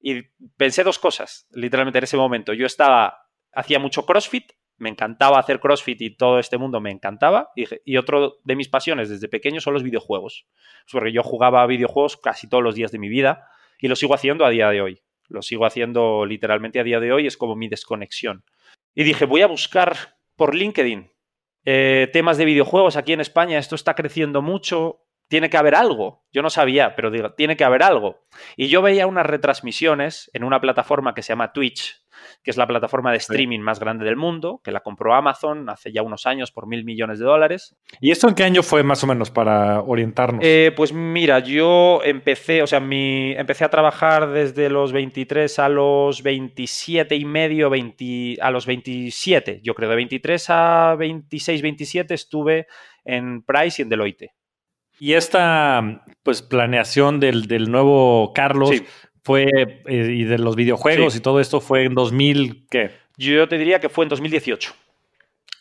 Y 0.00 0.23
pensé 0.56 0.85
dos 0.85 0.99
cosas, 0.99 1.49
literalmente 1.52 1.99
en 1.99 2.04
ese 2.04 2.16
momento. 2.16 2.52
Yo 2.52 2.66
estaba, 2.66 3.26
hacía 3.52 3.78
mucho 3.78 4.06
CrossFit, 4.06 4.52
me 4.76 4.88
encantaba 4.88 5.38
hacer 5.38 5.58
CrossFit 5.58 6.00
y 6.02 6.16
todo 6.16 6.38
este 6.38 6.56
mundo 6.56 6.80
me 6.80 6.90
encantaba. 6.90 7.50
Y, 7.56 7.97
otro 7.97 8.38
de 8.44 8.56
mis 8.56 8.68
pasiones 8.68 9.08
desde 9.08 9.28
pequeño 9.28 9.61
son 9.61 9.75
los 9.75 9.82
videojuegos. 9.82 10.47
Porque 10.90 11.12
yo 11.12 11.23
jugaba 11.23 11.66
videojuegos 11.66 12.16
casi 12.16 12.49
todos 12.49 12.62
los 12.62 12.76
días 12.76 12.92
de 12.92 12.99
mi 12.99 13.08
vida 13.08 13.49
y 13.80 13.88
lo 13.88 13.97
sigo 13.97 14.14
haciendo 14.14 14.44
a 14.44 14.50
día 14.50 14.70
de 14.70 14.80
hoy. 14.80 15.02
Lo 15.28 15.42
sigo 15.42 15.66
haciendo 15.66 16.25
literalmente 16.25 16.80
a 16.80 16.85
día 16.85 17.00
de 17.00 17.12
hoy, 17.12 17.26
es 17.26 17.37
como 17.37 17.56
mi 17.56 17.68
desconexión. 17.68 18.44
Y 18.94 19.02
dije, 19.02 19.26
voy 19.26 19.42
a 19.42 19.47
buscar 19.47 20.16
por 20.37 20.54
LinkedIn 20.54 21.11
eh, 21.64 22.08
temas 22.12 22.38
de 22.38 22.44
videojuegos 22.44 22.97
aquí 22.97 23.12
en 23.12 23.20
España. 23.20 23.58
Esto 23.58 23.75
está 23.75 23.94
creciendo 23.94 24.42
mucho 24.42 25.02
tiene 25.28 25.50
que 25.50 25.56
haber 25.56 25.75
algo. 25.75 26.25
Yo 26.32 26.42
no 26.42 26.50
sabía, 26.50 26.97
pero 26.97 27.11
digo, 27.11 27.32
tiene 27.32 27.56
que 27.56 27.64
haber 27.64 27.82
algo. 27.82 28.20
Y 28.56 28.68
yo 28.68 28.82
veía 28.82 29.06
unas 29.06 29.26
retransmisiones 29.26 30.30
en 30.32 30.44
una 30.44 30.61
plataforma 30.61 31.14
que 31.14 31.23
se 31.23 31.28
llama 31.28 31.52
Twitch, 31.52 32.02
que 32.42 32.50
es 32.50 32.56
la 32.56 32.66
plataforma 32.66 33.12
de 33.12 33.18
streaming 33.18 33.61
más 33.61 33.78
grande 33.78 34.04
del 34.04 34.16
mundo, 34.16 34.61
que 34.64 34.73
la 34.73 34.80
compró 34.80 35.14
Amazon 35.14 35.68
hace 35.68 35.92
ya 35.92 36.02
unos 36.02 36.26
años 36.26 36.50
por 36.50 36.66
mil 36.66 36.85
millones 36.85 37.18
de 37.18 37.26
dólares. 37.26 37.76
¿Y 38.00 38.11
esto 38.11 38.28
en 38.28 38.35
qué 38.35 38.44
año 38.44 38.62
fue 38.62 38.82
más 38.82 39.04
o 39.04 39.06
menos 39.06 39.30
para 39.30 39.80
orientarnos? 39.82 40.40
Eh, 40.44 40.73
pues 40.75 40.92
mira, 40.92 41.38
yo 41.40 42.00
empecé, 42.04 42.62
o 42.62 42.66
sea, 42.66 42.80
mi, 42.80 43.32
empecé 43.32 43.64
a 43.64 43.70
trabajar 43.70 44.30
desde 44.30 44.68
los 44.68 44.92
23 44.92 45.58
a 45.58 45.68
los 45.68 46.23
27 46.23 47.14
y 47.14 47.25
medio, 47.25 47.70
20, 47.70 48.38
a 48.40 48.50
los 48.50 48.66
27, 48.66 49.61
yo 49.62 49.75
creo, 49.75 49.90
de 49.90 49.97
23 49.97 50.47
a 50.50 50.97
26, 50.99 51.62
27 51.62 52.14
estuve 52.14 52.66
en 53.04 53.42
Price 53.42 53.80
y 53.80 53.82
en 53.85 53.88
Deloitte 53.88 54.38
Y 55.00 55.14
esta 55.14 56.05
pues 56.23 56.43
planeación 56.43 57.21
del, 57.21 57.47
del 57.47 57.71
nuevo 57.71 58.33
Carlos 58.35 58.83
fue 59.23 59.47
eh, 59.87 60.11
y 60.11 60.25
de 60.25 60.38
los 60.38 60.57
videojuegos 60.57 61.14
y 61.17 61.21
todo 61.21 61.40
esto 61.40 61.61
fue 61.61 61.85
en 61.85 61.95
2000, 61.95 62.67
¿qué? 62.71 62.90
Yo 63.17 63.49
te 63.49 63.59
diría 63.59 63.81
que 63.81 63.88
fue 63.88 64.05
en 64.05 64.09
2018. 64.11 64.75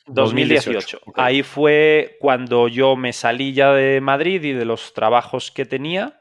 2018. 0.08 1.01
Ahí 1.15 1.44
fue 1.44 2.17
cuando 2.20 2.67
yo 2.67 2.96
me 2.96 3.12
salí 3.13 3.53
ya 3.53 3.74
de 3.74 4.00
Madrid 4.00 4.44
y 4.44 4.53
de 4.53 4.65
los 4.65 4.94
trabajos 4.94 5.51
que 5.51 5.65
tenía 5.65 6.20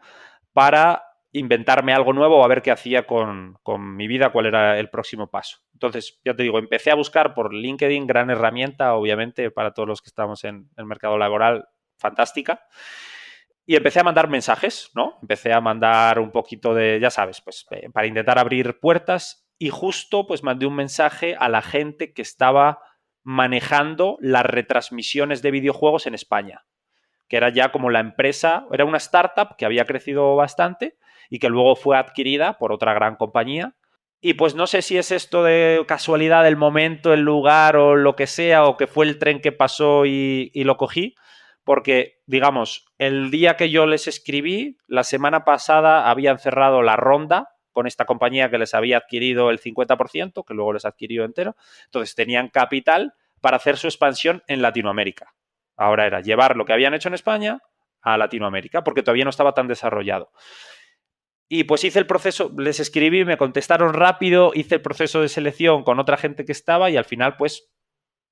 para 0.52 1.04
inventarme 1.32 1.92
algo 1.92 2.12
nuevo 2.12 2.38
o 2.38 2.44
a 2.44 2.48
ver 2.48 2.62
qué 2.62 2.70
hacía 2.70 3.06
con, 3.06 3.58
mi 3.96 4.08
vida, 4.08 4.30
cuál 4.30 4.46
era 4.46 4.78
el 4.78 4.88
próximo 4.88 5.28
paso. 5.28 5.58
Entonces, 5.74 6.18
ya 6.24 6.34
te 6.34 6.42
digo, 6.42 6.58
empecé 6.58 6.90
a 6.90 6.94
buscar 6.94 7.34
por 7.34 7.52
LinkedIn, 7.52 8.06
gran 8.06 8.30
herramienta, 8.30 8.94
obviamente, 8.94 9.50
para 9.50 9.72
todos 9.72 9.88
los 9.88 10.00
que 10.00 10.08
estamos 10.08 10.44
en 10.44 10.70
el 10.76 10.86
mercado 10.86 11.18
laboral, 11.18 11.68
fantástica. 11.98 12.66
Y 13.64 13.74
empecé 13.74 14.00
a 14.00 14.04
mandar 14.04 14.28
mensajes, 14.28 14.90
¿no? 14.94 15.18
Empecé 15.20 15.52
a 15.52 15.60
mandar 15.60 16.20
un 16.20 16.30
poquito 16.30 16.72
de, 16.72 17.00
ya 17.00 17.10
sabes, 17.10 17.40
pues 17.40 17.66
eh, 17.72 17.90
para 17.92 18.06
intentar 18.06 18.38
abrir 18.38 18.78
puertas 18.78 19.48
y 19.58 19.70
justo 19.70 20.26
pues 20.26 20.42
mandé 20.42 20.66
un 20.66 20.76
mensaje 20.76 21.34
a 21.38 21.48
la 21.48 21.62
gente 21.62 22.12
que 22.12 22.22
estaba 22.22 22.80
manejando 23.24 24.18
las 24.20 24.46
retransmisiones 24.46 25.42
de 25.42 25.50
videojuegos 25.50 26.06
en 26.06 26.14
España, 26.14 26.64
que 27.28 27.36
era 27.36 27.48
ya 27.48 27.72
como 27.72 27.90
la 27.90 27.98
empresa, 27.98 28.66
era 28.70 28.84
una 28.84 28.98
startup 28.98 29.56
que 29.56 29.66
había 29.66 29.84
crecido 29.84 30.36
bastante 30.36 30.96
y 31.28 31.40
que 31.40 31.48
luego 31.48 31.74
fue 31.74 31.96
adquirida 31.96 32.58
por 32.58 32.70
otra 32.70 32.94
gran 32.94 33.16
compañía. 33.16 33.74
Y 34.20 34.34
pues 34.34 34.54
no 34.54 34.68
sé 34.68 34.80
si 34.80 34.96
es 34.96 35.10
esto 35.10 35.42
de 35.42 35.84
casualidad 35.88 36.44
del 36.44 36.56
momento, 36.56 37.12
el 37.12 37.22
lugar 37.22 37.76
o 37.76 37.96
lo 37.96 38.14
que 38.14 38.28
sea, 38.28 38.64
o 38.64 38.76
que 38.76 38.86
fue 38.86 39.06
el 39.06 39.18
tren 39.18 39.40
que 39.40 39.52
pasó 39.52 40.06
y, 40.06 40.52
y 40.54 40.62
lo 40.62 40.76
cogí, 40.76 41.16
porque, 41.66 42.20
digamos, 42.26 42.86
el 42.96 43.32
día 43.32 43.56
que 43.56 43.70
yo 43.70 43.86
les 43.86 44.06
escribí, 44.06 44.78
la 44.86 45.02
semana 45.02 45.44
pasada 45.44 46.08
habían 46.08 46.38
cerrado 46.38 46.80
la 46.80 46.94
ronda 46.94 47.56
con 47.72 47.88
esta 47.88 48.04
compañía 48.04 48.48
que 48.50 48.58
les 48.58 48.72
había 48.72 48.98
adquirido 48.98 49.50
el 49.50 49.58
50%, 49.58 50.44
que 50.46 50.54
luego 50.54 50.74
les 50.74 50.84
adquirió 50.84 51.24
entero. 51.24 51.56
Entonces 51.86 52.14
tenían 52.14 52.50
capital 52.50 53.14
para 53.40 53.56
hacer 53.56 53.78
su 53.78 53.88
expansión 53.88 54.44
en 54.46 54.62
Latinoamérica. 54.62 55.34
Ahora 55.76 56.06
era 56.06 56.20
llevar 56.20 56.56
lo 56.56 56.66
que 56.66 56.72
habían 56.72 56.94
hecho 56.94 57.08
en 57.08 57.14
España 57.14 57.58
a 58.00 58.16
Latinoamérica, 58.16 58.84
porque 58.84 59.02
todavía 59.02 59.24
no 59.24 59.30
estaba 59.30 59.52
tan 59.52 59.66
desarrollado. 59.66 60.30
Y 61.48 61.64
pues 61.64 61.82
hice 61.82 61.98
el 61.98 62.06
proceso, 62.06 62.52
les 62.56 62.78
escribí, 62.78 63.24
me 63.24 63.38
contestaron 63.38 63.92
rápido, 63.92 64.52
hice 64.54 64.76
el 64.76 64.82
proceso 64.82 65.20
de 65.20 65.28
selección 65.28 65.82
con 65.82 65.98
otra 65.98 66.16
gente 66.16 66.44
que 66.44 66.52
estaba 66.52 66.90
y 66.90 66.96
al 66.96 67.04
final 67.04 67.36
pues 67.36 67.72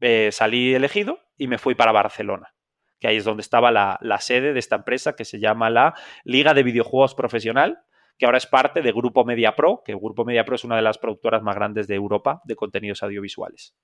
eh, 0.00 0.30
salí 0.30 0.72
elegido 0.72 1.18
y 1.36 1.48
me 1.48 1.58
fui 1.58 1.74
para 1.74 1.90
Barcelona, 1.90 2.54
que 2.98 3.08
ahí 3.08 3.16
es 3.16 3.24
donde 3.24 3.42
estaba 3.42 3.70
la, 3.70 3.98
la, 4.00 4.20
sede 4.20 4.52
de 4.52 4.58
esta 4.58 4.76
empresa 4.76 5.14
que 5.14 5.24
se 5.24 5.38
llama 5.38 5.70
la 5.70 5.94
Liga 6.24 6.54
de 6.54 6.62
Videojuegos 6.62 7.14
Profesional, 7.14 7.84
que 8.18 8.26
ahora 8.26 8.38
es 8.38 8.46
parte 8.46 8.82
de 8.82 8.92
Grupo 8.92 9.24
Media 9.24 9.56
Pro, 9.56 9.82
que 9.84 9.94
Grupo 9.94 10.24
Media 10.24 10.44
Pro 10.44 10.54
es 10.56 10.64
una 10.64 10.76
de 10.76 10.82
las 10.82 10.98
productoras 10.98 11.42
más 11.42 11.54
grandes 11.54 11.86
de 11.86 11.94
Europa 11.94 12.40
de 12.44 12.56
contenidos 12.56 13.02
audiovisuales. 13.02 13.74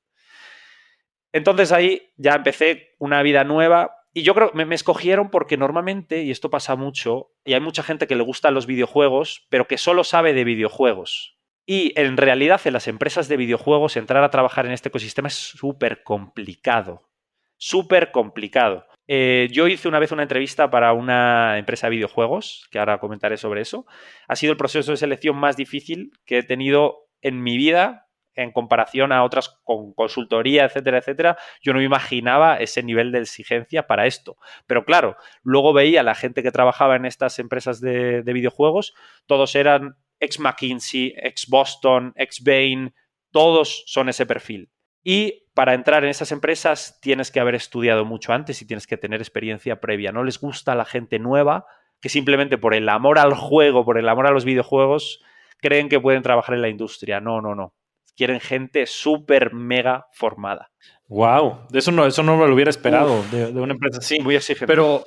Entonces 1.33 1.73
ahí 1.73 2.13
ya 2.17 2.35
empecé 2.35 2.95
una 2.99 3.23
vida 3.23 3.45
nueva 3.45 3.97
y 4.13 4.23
yo 4.23 4.35
creo 4.35 4.51
que 4.51 4.65
me, 4.65 4.75
escogieron 4.75 5.31
porque 5.31 5.57
normalmente, 5.57 6.23
y 6.23 6.31
esto 6.31 6.51
pasa 6.51 6.75
mucho, 6.75 7.33
y 7.45 7.55
hay 7.55 7.61
mucha 7.61 7.83
gente 7.83 8.09
que 8.09 8.17
le 8.17 8.25
gustan 8.25 8.55
los 8.55 8.67
videojuegos, 8.67 9.47
pero 9.51 9.69
que 9.69 9.79
solo 9.79 10.03
sabe 10.03 10.33
de 10.33 10.45
videojuegos. 10.45 11.39
Y 11.65 11.93
en 11.95 12.17
realidad 12.17 12.61
en 12.65 12.73
las 12.73 12.89
empresas 12.89 13.29
de 13.29 13.37
videojuegos 13.37 13.97
entrar 13.97 14.25
a 14.25 14.31
trabajar 14.31 14.67
en 14.67 14.73
este 14.73 14.89
ecosistema 14.89 15.29
es 15.29 15.35
súper 15.35 16.03
complicado. 16.03 17.09
Súper 17.57 18.11
complicado. 18.11 18.87
Eh, 19.13 19.49
yo 19.51 19.67
hice 19.67 19.89
una 19.89 19.99
vez 19.99 20.13
una 20.13 20.23
entrevista 20.23 20.71
para 20.71 20.93
una 20.93 21.59
empresa 21.59 21.89
de 21.89 21.97
videojuegos, 21.97 22.69
que 22.71 22.79
ahora 22.79 23.01
comentaré 23.01 23.39
sobre 23.39 23.61
eso. 23.61 23.85
Ha 24.29 24.37
sido 24.37 24.53
el 24.53 24.57
proceso 24.57 24.93
de 24.93 24.97
selección 24.97 25.37
más 25.37 25.57
difícil 25.57 26.13
que 26.25 26.39
he 26.39 26.43
tenido 26.45 27.09
en 27.21 27.43
mi 27.43 27.57
vida 27.57 28.07
en 28.37 28.53
comparación 28.53 29.11
a 29.11 29.25
otras 29.25 29.59
con 29.65 29.95
consultoría, 29.95 30.65
etcétera, 30.65 30.99
etcétera. 30.99 31.37
Yo 31.61 31.73
no 31.73 31.81
me 31.81 31.87
imaginaba 31.87 32.59
ese 32.59 32.85
nivel 32.85 33.11
de 33.11 33.19
exigencia 33.19 33.89
para 33.89 34.07
esto. 34.07 34.37
Pero 34.69 34.85
claro, 34.85 35.17
luego 35.43 35.73
veía 35.73 36.03
a 36.03 36.05
la 36.05 36.15
gente 36.15 36.45
que 36.45 36.53
trabajaba 36.53 36.95
en 36.95 37.05
estas 37.05 37.41
empresas 37.41 37.81
de, 37.81 38.23
de 38.23 38.33
videojuegos, 38.33 38.95
todos 39.27 39.57
eran 39.57 39.97
ex 40.21 40.39
McKinsey, 40.39 41.15
ex 41.17 41.49
Boston, 41.49 42.13
ex 42.15 42.45
Bain, 42.45 42.95
todos 43.33 43.83
son 43.87 44.09
ese 44.09 44.25
perfil. 44.25 44.71
Y 45.03 45.45
para 45.55 45.75
entrar 45.75 46.05
en 46.05 46.11
esas 46.11 46.33
empresas 46.33 46.99
tienes 47.01 47.31
que 47.31 47.41
haber 47.41 47.55
estudiado 47.55 48.05
mucho 48.05 48.33
antes 48.33 48.63
y 48.63 48.67
tienes 48.67 48.87
que 48.87 48.97
tener 48.97 49.21
experiencia 49.21 49.81
previa. 49.81 50.13
No 50.13 50.25
les 50.25 50.41
gusta 50.41 50.73
a 50.73 50.75
la 50.75 50.85
gente 50.85 51.19
nueva 51.19 51.67
que 52.01 52.09
simplemente 52.09 52.59
por 52.59 52.75
el 52.75 52.89
amor 52.89 53.19
al 53.19 53.35
juego, 53.35 53.85
por 53.85 53.99
el 53.99 54.09
amor 54.09 54.27
a 54.27 54.31
los 54.31 54.45
videojuegos, 54.45 55.23
creen 55.61 55.89
que 55.89 56.01
pueden 56.01 56.23
trabajar 56.23 56.55
en 56.55 56.63
la 56.63 56.69
industria. 56.69 57.21
No, 57.21 57.41
no, 57.41 57.55
no. 57.55 57.75
Quieren 58.17 58.41
gente 58.41 58.87
súper 58.87 59.53
mega 59.53 60.07
formada. 60.13 60.71
Wow, 61.09 61.67
eso 61.73 61.91
no, 61.93 62.07
eso 62.07 62.23
no 62.23 62.37
me 62.37 62.47
lo 62.47 62.55
hubiera 62.55 62.71
esperado 62.71 63.23
de, 63.31 63.53
de, 63.53 63.61
una 63.61 63.73
empresa 63.73 63.99
así. 63.99 64.21
Muy 64.21 64.37
exigente. 64.37 64.67
Pero 64.67 65.05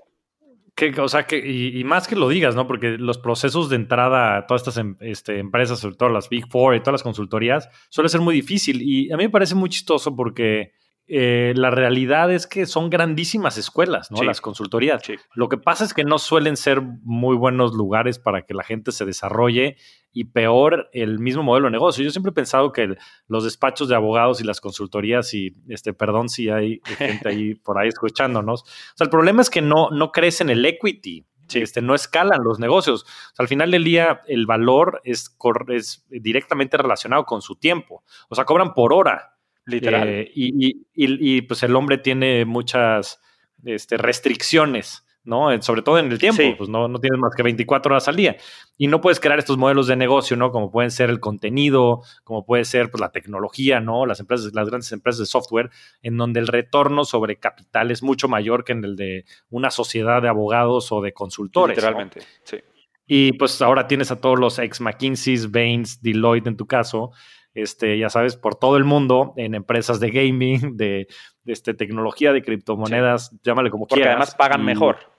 que, 0.76 0.90
o 1.00 1.08
sea, 1.08 1.28
que, 1.28 1.38
y, 1.38 1.84
más 1.84 2.08
que 2.08 2.16
lo 2.16 2.28
digas, 2.30 2.56
¿no? 2.56 2.68
Porque 2.68 2.98
los 2.98 3.18
procesos 3.20 3.70
de 3.70 3.76
entrada 3.76 4.38
a 4.38 4.48
todas 4.48 4.62
estas 4.62 4.78
em, 4.78 4.96
este, 5.02 5.38
empresas, 5.40 5.80
sobre 5.80 5.96
todo 5.96 6.10
las 6.10 6.30
Big 6.30 6.48
Four 6.50 6.76
y 6.76 6.80
todas 6.80 6.94
las 6.94 7.04
consultorías, 7.04 7.70
suele 7.90 8.10
ser 8.10 8.22
muy 8.22 8.34
difícil. 8.34 8.82
Y 8.82 9.12
a 9.12 9.18
mí 9.18 9.24
me 9.24 9.30
parece 9.30 9.56
muy 9.56 9.70
chistoso 9.70 10.16
porque 10.16 10.72
eh, 11.08 11.54
la 11.56 11.70
realidad 11.70 12.32
es 12.32 12.48
que 12.48 12.66
son 12.66 12.90
grandísimas 12.90 13.58
escuelas, 13.58 14.10
¿no? 14.10 14.24
Las 14.24 14.40
consultorías. 14.40 15.04
Lo 15.36 15.50
que 15.50 15.58
pasa 15.58 15.84
es 15.84 15.94
que 15.94 16.06
no 16.06 16.18
suelen 16.18 16.56
ser 16.56 16.82
muy 16.82 17.36
buenos 17.36 17.74
lugares 17.74 18.20
para 18.20 18.44
que 18.44 18.54
la 18.54 18.64
gente 18.64 18.92
se 18.94 19.04
desarrolle 19.04 19.76
y 20.14 20.26
peor 20.26 20.90
el 20.94 21.20
mismo 21.20 21.44
modelo 21.44 21.66
de 21.66 21.72
negocio. 21.72 22.04
Yo 22.04 22.12
siempre 22.12 22.30
he 22.30 22.34
pensado 22.34 22.72
que 22.72 22.96
los 23.28 23.44
despachos 23.44 23.90
de 23.90 23.96
abogados 23.96 24.40
y 24.40 24.46
las 24.46 24.62
consultorías 24.62 25.34
y 25.34 25.56
este, 25.68 25.94
perdón 25.94 26.30
si 26.30 26.50
hay 26.50 26.80
gente 26.86 27.28
ahí 27.28 27.56
por 27.64 27.78
ahí 27.78 27.90
escuchándonos. 27.90 28.62
O 28.62 28.96
sea, 28.96 29.06
el 29.06 29.12
problema 29.12 29.42
es 29.42 29.50
que 29.50 29.62
no, 29.62 29.90
no 29.90 30.12
crecen 30.12 30.50
el 30.50 30.66
equity. 30.66 31.26
Este, 31.54 31.82
no 31.82 31.94
escalan 31.94 32.42
los 32.44 32.58
negocios. 32.60 33.06
al 33.38 33.48
final 33.48 33.70
del 33.70 33.84
día, 33.84 34.22
el 34.28 34.46
valor 34.46 35.02
es, 35.04 35.36
es 35.68 36.06
directamente 36.10 36.78
relacionado 36.78 37.26
con 37.26 37.42
su 37.42 37.58
tiempo. 37.58 38.04
O 38.30 38.36
sea, 38.36 38.46
cobran 38.46 38.74
por 38.74 38.94
hora. 38.94 39.33
Literal. 39.66 40.08
Eh, 40.08 40.32
y, 40.34 41.42
pues 41.44 41.64
el 41.64 41.76
hombre 41.76 41.98
tiene 41.98 42.46
muchas 42.46 43.22
este, 43.64 43.98
restricciones, 43.98 45.06
¿no? 45.24 45.62
Sobre 45.62 45.82
todo 45.82 46.00
en 46.00 46.12
el 46.12 46.20
tiempo, 46.20 46.44
pues 46.58 46.70
no, 46.70 46.88
no 46.88 47.00
tienes 47.00 47.20
más 47.20 47.34
que 47.36 47.44
24 47.44 47.94
horas 47.94 48.08
al 48.08 48.16
día. 48.16 48.36
Y 48.78 48.88
no 48.88 49.00
puedes 49.00 49.20
crear 49.20 49.40
estos 49.40 49.58
modelos 49.58 49.88
de 49.88 49.96
negocio, 49.96 50.36
¿no? 50.36 50.52
Como 50.52 50.70
pueden 50.70 50.92
ser 50.92 51.10
el 51.10 51.20
contenido, 51.20 52.02
como 52.24 52.46
puede 52.46 52.66
ser 52.66 52.92
pues, 52.92 53.00
la 53.00 53.12
tecnología, 53.12 53.80
¿no? 53.80 54.06
Las 54.06 54.20
empresas, 54.20 54.54
las 54.54 54.68
grandes 54.68 54.92
empresas 54.92 55.20
de 55.20 55.26
software, 55.26 55.70
en 56.02 56.18
donde 56.18 56.42
el 56.42 56.48
retorno 56.48 57.06
sobre 57.06 57.38
capital 57.38 57.92
es 57.92 58.04
mucho 58.04 58.28
mayor 58.28 58.66
que 58.66 58.74
en 58.74 58.84
el 58.84 58.96
de 58.96 59.26
una 59.50 59.72
sociedad 59.72 60.22
de 60.22 60.28
abogados 60.28 60.92
o 60.92 61.02
de 61.02 61.14
consultores. 61.14 61.78
Literalmente, 61.78 62.22
sí. 62.44 62.58
Y 63.06 63.34
pues 63.34 63.62
ahora 63.62 63.88
tienes 63.88 64.12
a 64.12 64.22
todos 64.22 64.40
los 64.40 64.60
ex 64.60 64.80
McKinsey, 64.80 65.38
Baines, 65.48 66.02
Deloitte 66.02 66.48
en 66.48 66.58
tu 66.58 66.66
caso, 66.66 67.12
este, 67.54 67.98
ya 67.98 68.10
sabes, 68.10 68.36
por 68.36 68.56
todo 68.56 68.78
el 68.78 68.84
mundo, 68.84 69.34
en 69.38 69.56
empresas 69.56 70.00
de 70.00 70.10
gaming, 70.12 70.78
de, 70.78 71.08
este, 71.46 71.74
tecnología, 71.74 72.34
de 72.34 72.42
criptomonedas, 72.42 73.32
llámale 73.44 73.70
como 73.70 73.88
Porque 73.88 74.08
además 74.08 74.36
pagan 74.36 74.66
mejor 74.66 75.13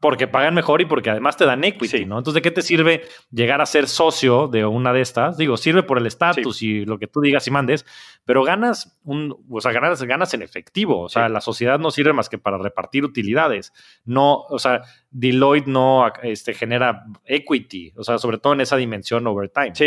porque 0.00 0.26
pagan 0.26 0.54
mejor 0.54 0.80
y 0.80 0.86
porque 0.86 1.10
además 1.10 1.36
te 1.36 1.44
dan 1.44 1.62
equity, 1.62 2.06
¿no? 2.06 2.18
Entonces, 2.18 2.34
¿de 2.34 2.42
qué 2.42 2.50
te 2.50 2.62
sirve 2.62 3.02
llegar 3.30 3.60
a 3.60 3.66
ser 3.66 3.86
socio 3.86 4.48
de 4.48 4.64
una 4.64 4.94
de 4.94 5.02
estas? 5.02 5.36
Digo, 5.36 5.58
sirve 5.58 5.82
por 5.82 5.98
el 5.98 6.06
estatus 6.06 6.62
y 6.62 6.86
lo 6.86 6.98
que 6.98 7.06
tú 7.06 7.20
digas 7.20 7.46
y 7.46 7.50
mandes, 7.50 7.84
pero 8.24 8.42
ganas 8.42 8.98
un, 9.04 9.36
o 9.50 9.60
sea, 9.60 9.72
ganas, 9.72 10.02
ganas 10.02 10.32
en 10.32 10.40
efectivo. 10.40 11.02
O 11.02 11.10
sea, 11.10 11.28
la 11.28 11.42
sociedad 11.42 11.78
no 11.78 11.90
sirve 11.90 12.14
más 12.14 12.30
que 12.30 12.38
para 12.38 12.56
repartir 12.56 13.04
utilidades. 13.04 13.74
No, 14.06 14.38
o 14.48 14.58
sea, 14.58 14.80
Deloitte 15.10 15.68
no 15.68 16.10
este, 16.22 16.54
genera 16.54 17.04
equity, 17.26 17.92
o 17.96 18.02
sea, 18.02 18.16
sobre 18.16 18.38
todo 18.38 18.54
en 18.54 18.62
esa 18.62 18.78
dimensión 18.78 19.26
over 19.26 19.50
time. 19.50 19.74
Sí, 19.74 19.84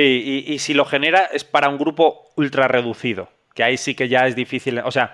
y, 0.48 0.53
y 0.53 0.60
si 0.60 0.75
lo 0.75 0.86
genera 0.86 1.24
es 1.25 1.43
para 1.43 1.70
un 1.70 1.79
grupo 1.79 2.29
ultra 2.36 2.67
reducido, 2.67 3.29
que 3.55 3.63
ahí 3.63 3.77
sí 3.77 3.96
que 3.96 4.08
ya 4.08 4.27
es 4.27 4.36
difícil. 4.36 4.77
O 4.79 4.91
sea, 4.91 5.13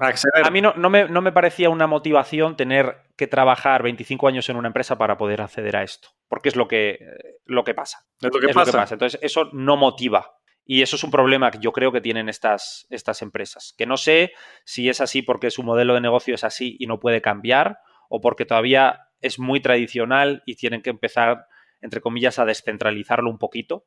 a 0.00 0.50
mí 0.50 0.60
no, 0.60 0.72
no, 0.74 0.90
me, 0.90 1.08
no, 1.08 1.20
me, 1.20 1.32
parecía 1.32 1.68
una 1.68 1.86
motivación 1.86 2.56
tener 2.56 2.96
que 3.16 3.26
trabajar 3.26 3.82
25 3.82 4.28
años 4.28 4.48
en 4.48 4.56
una 4.56 4.68
empresa 4.68 4.96
para 4.96 5.18
poder 5.18 5.42
acceder 5.42 5.76
a 5.76 5.82
esto, 5.82 6.08
porque 6.28 6.48
es 6.48 6.56
lo 6.56 6.68
que, 6.68 6.98
lo 7.44 7.64
que 7.64 7.74
pasa. 7.74 8.06
Es 8.20 8.30
lo 8.32 8.40
que, 8.40 8.52
pasa. 8.52 8.94
Entonces, 8.94 9.20
eso 9.22 9.50
no 9.52 9.76
motiva. 9.76 10.32
Y 10.64 10.82
eso 10.82 10.96
es 10.96 11.04
un 11.04 11.10
problema 11.10 11.50
que 11.50 11.58
yo 11.58 11.72
creo 11.72 11.92
que 11.92 12.00
tienen 12.00 12.28
estas, 12.28 12.86
estas 12.90 13.22
empresas. 13.22 13.74
Que 13.76 13.86
no 13.86 13.96
sé 13.96 14.32
si 14.64 14.88
es 14.88 15.00
así 15.00 15.22
porque 15.22 15.50
su 15.50 15.62
modelo 15.62 15.94
de 15.94 16.00
negocio 16.00 16.34
es 16.34 16.44
así 16.44 16.76
y 16.78 16.86
no 16.86 17.00
puede 17.00 17.20
cambiar, 17.20 17.78
o 18.08 18.20
porque 18.20 18.46
todavía 18.46 19.08
es 19.20 19.38
muy 19.38 19.60
tradicional 19.60 20.42
y 20.46 20.56
tienen 20.56 20.82
que 20.82 20.90
empezar, 20.90 21.46
entre 21.80 22.00
comillas, 22.00 22.38
a 22.38 22.44
descentralizarlo 22.44 23.28
un 23.28 23.38
poquito 23.38 23.84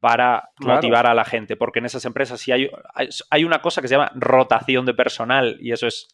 para 0.00 0.50
motivar 0.60 1.06
a 1.06 1.14
la 1.14 1.24
gente, 1.24 1.56
porque 1.56 1.80
en 1.80 1.86
esas 1.86 2.04
empresas 2.04 2.40
sí 2.40 2.52
hay, 2.52 2.70
hay, 3.30 3.44
una 3.44 3.60
cosa 3.60 3.82
que 3.82 3.88
se 3.88 3.94
llama 3.94 4.12
rotación 4.14 4.86
de 4.86 4.94
personal 4.94 5.56
y 5.60 5.72
eso 5.72 5.86
es 5.86 6.08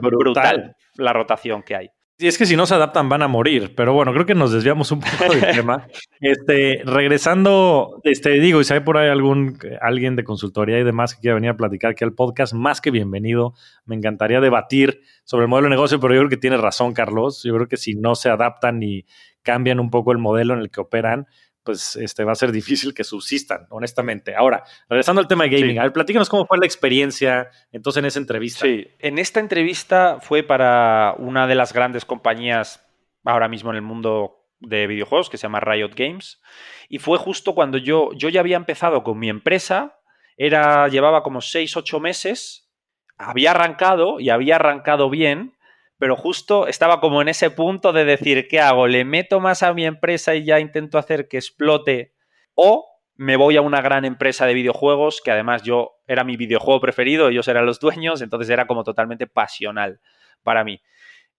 brutal. 0.00 0.74
la 0.96 1.12
rotación 1.12 1.62
que 1.62 1.76
hay. 1.76 1.90
Y 2.20 2.26
es 2.26 2.36
que 2.36 2.46
si 2.46 2.56
no 2.56 2.66
se 2.66 2.74
adaptan 2.74 3.08
van 3.08 3.22
a 3.22 3.28
morir, 3.28 3.74
pero 3.76 3.92
bueno, 3.92 4.12
creo 4.12 4.26
que 4.26 4.34
nos 4.34 4.50
desviamos 4.50 4.90
un 4.90 4.98
poco 4.98 5.32
del 5.32 5.40
tema. 5.54 5.86
Este, 6.20 6.82
regresando, 6.84 8.00
este, 8.02 8.30
digo, 8.40 8.60
y 8.60 8.64
si 8.64 8.74
hay 8.74 8.80
por 8.80 8.98
ahí 8.98 9.08
algún 9.08 9.56
alguien 9.80 10.16
de 10.16 10.24
consultoría 10.24 10.80
y 10.80 10.84
demás 10.84 11.14
que 11.14 11.20
quiera 11.20 11.36
venir 11.36 11.50
a 11.50 11.56
platicar 11.56 11.92
aquí 11.92 12.02
al 12.02 12.14
podcast, 12.14 12.54
más 12.54 12.80
que 12.80 12.90
bienvenido. 12.90 13.54
Me 13.84 13.94
encantaría 13.94 14.40
debatir 14.40 15.00
sobre 15.22 15.44
el 15.44 15.48
modelo 15.48 15.66
de 15.66 15.76
negocio, 15.76 16.00
pero 16.00 16.12
yo 16.12 16.20
creo 16.22 16.30
que 16.30 16.38
tiene 16.38 16.56
razón, 16.56 16.92
Carlos. 16.92 17.44
Yo 17.44 17.54
creo 17.54 17.68
que 17.68 17.76
si 17.76 17.94
no 17.94 18.16
se 18.16 18.30
adaptan 18.30 18.82
y 18.82 19.04
cambian 19.42 19.78
un 19.78 19.90
poco 19.90 20.10
el 20.10 20.18
modelo 20.18 20.54
en 20.54 20.60
el 20.60 20.70
que 20.70 20.80
operan, 20.80 21.28
pues 21.68 21.96
este, 21.96 22.24
va 22.24 22.32
a 22.32 22.34
ser 22.34 22.50
difícil 22.50 22.94
que 22.94 23.04
subsistan, 23.04 23.66
honestamente. 23.68 24.34
Ahora, 24.34 24.64
regresando 24.88 25.20
al 25.20 25.28
tema 25.28 25.44
de 25.44 25.50
gaming, 25.50 25.78
a 25.78 25.82
ver, 25.82 25.92
platícanos 25.92 26.30
cómo 26.30 26.46
fue 26.46 26.56
la 26.56 26.64
experiencia 26.64 27.50
entonces 27.72 27.98
en 27.98 28.06
esa 28.06 28.18
entrevista. 28.18 28.64
Sí, 28.64 28.86
en 28.98 29.18
esta 29.18 29.38
entrevista 29.38 30.18
fue 30.22 30.42
para 30.42 31.14
una 31.18 31.46
de 31.46 31.54
las 31.54 31.74
grandes 31.74 32.06
compañías 32.06 32.82
ahora 33.22 33.48
mismo 33.48 33.68
en 33.68 33.76
el 33.76 33.82
mundo 33.82 34.46
de 34.60 34.86
videojuegos 34.86 35.28
que 35.28 35.36
se 35.36 35.42
llama 35.42 35.60
Riot 35.60 35.90
Games 35.94 36.40
y 36.88 37.00
fue 37.00 37.18
justo 37.18 37.54
cuando 37.54 37.76
yo, 37.76 38.12
yo 38.14 38.30
ya 38.30 38.40
había 38.40 38.56
empezado 38.56 39.04
con 39.04 39.18
mi 39.18 39.28
empresa, 39.28 39.98
era, 40.38 40.88
llevaba 40.88 41.22
como 41.22 41.42
6, 41.42 41.76
8 41.76 42.00
meses, 42.00 42.70
había 43.18 43.50
arrancado 43.50 44.20
y 44.20 44.30
había 44.30 44.56
arrancado 44.56 45.10
bien, 45.10 45.52
pero 45.98 46.16
justo 46.16 46.66
estaba 46.66 47.00
como 47.00 47.20
en 47.20 47.28
ese 47.28 47.50
punto 47.50 47.92
de 47.92 48.04
decir, 48.04 48.46
¿qué 48.48 48.60
hago? 48.60 48.86
¿Le 48.86 49.04
meto 49.04 49.40
más 49.40 49.62
a 49.62 49.74
mi 49.74 49.84
empresa 49.84 50.34
y 50.34 50.44
ya 50.44 50.60
intento 50.60 50.98
hacer 50.98 51.28
que 51.28 51.38
explote? 51.38 52.14
¿O 52.54 52.86
me 53.16 53.36
voy 53.36 53.56
a 53.56 53.62
una 53.62 53.80
gran 53.80 54.04
empresa 54.04 54.46
de 54.46 54.54
videojuegos, 54.54 55.20
que 55.20 55.32
además 55.32 55.64
yo 55.64 55.96
era 56.06 56.22
mi 56.22 56.36
videojuego 56.36 56.80
preferido, 56.80 57.28
ellos 57.28 57.48
eran 57.48 57.66
los 57.66 57.80
dueños, 57.80 58.22
entonces 58.22 58.48
era 58.48 58.68
como 58.68 58.84
totalmente 58.84 59.26
pasional 59.26 60.00
para 60.44 60.62
mí. 60.62 60.80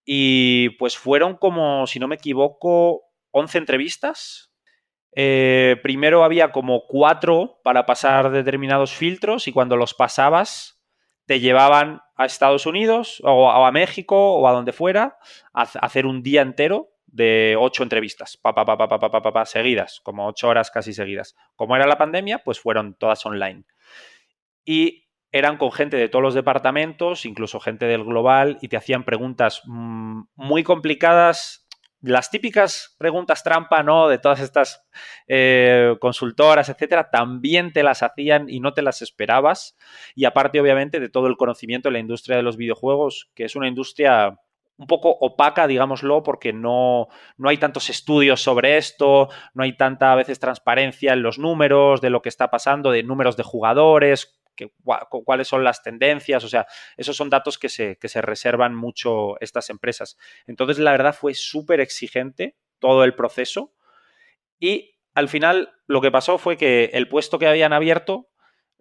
Y 0.03 0.71
pues 0.71 0.97
fueron 0.97 1.37
como, 1.37 1.87
si 1.87 1.99
no 1.99 2.09
me 2.09 2.15
equivoco, 2.15 3.03
11 3.31 3.59
entrevistas. 3.59 4.51
Eh, 5.15 5.77
primero 5.81 6.23
había 6.23 6.51
como 6.51 6.85
cuatro 6.85 7.61
para 7.63 7.85
pasar 7.85 8.29
determinados 8.29 8.91
filtros 8.91 9.47
y 9.47 9.53
cuando 9.53 9.77
los 9.77 9.93
pasabas 9.93 10.78
te 11.29 11.39
llevaban 11.39 12.01
a 12.15 12.25
Estados 12.25 12.65
Unidos 12.65 13.21
o 13.23 13.51
a, 13.51 13.71
México 13.71 14.33
o 14.33 14.47
a 14.47 14.51
donde 14.51 14.73
fuera 14.73 15.19
a, 15.53 15.61
hacer 15.61 16.07
un 16.07 16.23
día 16.23 16.41
entero 16.41 16.89
de 17.05 17.55
ocho 17.55 17.83
entrevistas, 17.83 18.35
pa, 18.35 19.45
seguidas, 19.45 20.01
como 20.01 20.25
ocho 20.25 20.47
horas 20.47 20.71
casi 20.71 20.91
seguidas. 20.91 21.35
Como 21.55 21.75
era 21.75 21.85
la 21.85 21.99
pandemia, 21.99 22.39
pues 22.39 22.59
fueron 22.59 22.95
todas 22.95 23.23
online. 23.27 23.65
Y 24.65 25.07
eran 25.31 25.57
con 25.57 25.71
gente 25.71 25.97
de 25.97 26.09
todos 26.09 26.23
los 26.23 26.33
departamentos, 26.33 27.27
incluso 27.27 27.59
gente 27.59 27.85
del 27.85 28.05
global, 28.05 28.57
y 28.63 28.67
te 28.67 28.77
hacían 28.77 29.03
preguntas 29.03 29.61
mm, 29.65 30.21
muy 30.33 30.63
complicadas 30.63 31.67
las 32.01 32.31
típicas 32.31 32.95
preguntas 32.97 33.43
trampa, 33.43 33.83
¿no? 33.83 34.07
De 34.07 34.19
todas 34.19 34.39
estas 34.39 34.85
eh, 35.27 35.95
consultoras, 35.99 36.69
etcétera, 36.69 37.09
también 37.09 37.73
te 37.73 37.83
las 37.83 38.03
hacían 38.03 38.49
y 38.49 38.59
no 38.59 38.73
te 38.73 38.81
las 38.81 39.01
esperabas. 39.01 39.77
Y 40.15 40.25
aparte, 40.25 40.61
obviamente, 40.61 40.99
de 40.99 41.09
todo 41.09 41.27
el 41.27 41.37
conocimiento 41.37 41.89
de 41.89 41.93
la 41.93 41.99
industria 41.99 42.37
de 42.37 42.43
los 42.43 42.57
videojuegos, 42.57 43.29
que 43.35 43.45
es 43.45 43.55
una 43.55 43.67
industria 43.67 44.39
un 44.77 44.87
poco 44.87 45.09
opaca, 45.19 45.67
digámoslo, 45.67 46.23
porque 46.23 46.53
no, 46.53 47.09
no 47.37 47.49
hay 47.49 47.57
tantos 47.57 47.89
estudios 47.89 48.41
sobre 48.41 48.77
esto, 48.77 49.27
no 49.53 49.63
hay 49.63 49.75
tanta 49.75 50.13
a 50.13 50.15
veces 50.15 50.39
transparencia 50.39 51.11
en 51.11 51.21
los 51.21 51.37
números 51.37 51.99
de 51.99 52.09
lo 52.09 52.21
que 52.21 52.29
está 52.29 52.49
pasando, 52.49 52.91
de 52.91 53.03
números 53.03 53.35
de 53.35 53.43
jugadores, 53.43 54.38
cuáles 55.25 55.47
son 55.47 55.63
las 55.63 55.81
tendencias, 55.83 56.43
o 56.43 56.49
sea, 56.49 56.67
esos 56.97 57.15
son 57.15 57.29
datos 57.29 57.57
que 57.57 57.69
se, 57.69 57.97
que 57.97 58.09
se 58.09 58.21
reservan 58.21 58.75
mucho 58.75 59.39
estas 59.39 59.69
empresas. 59.69 60.17
Entonces, 60.47 60.79
la 60.79 60.91
verdad 60.91 61.15
fue 61.15 61.33
súper 61.33 61.79
exigente 61.79 62.55
todo 62.79 63.03
el 63.03 63.15
proceso 63.15 63.73
y 64.59 64.95
al 65.13 65.29
final 65.29 65.73
lo 65.87 66.01
que 66.01 66.11
pasó 66.11 66.37
fue 66.37 66.57
que 66.57 66.91
el 66.93 67.07
puesto 67.07 67.39
que 67.39 67.47
habían 67.47 67.73
abierto 67.73 68.28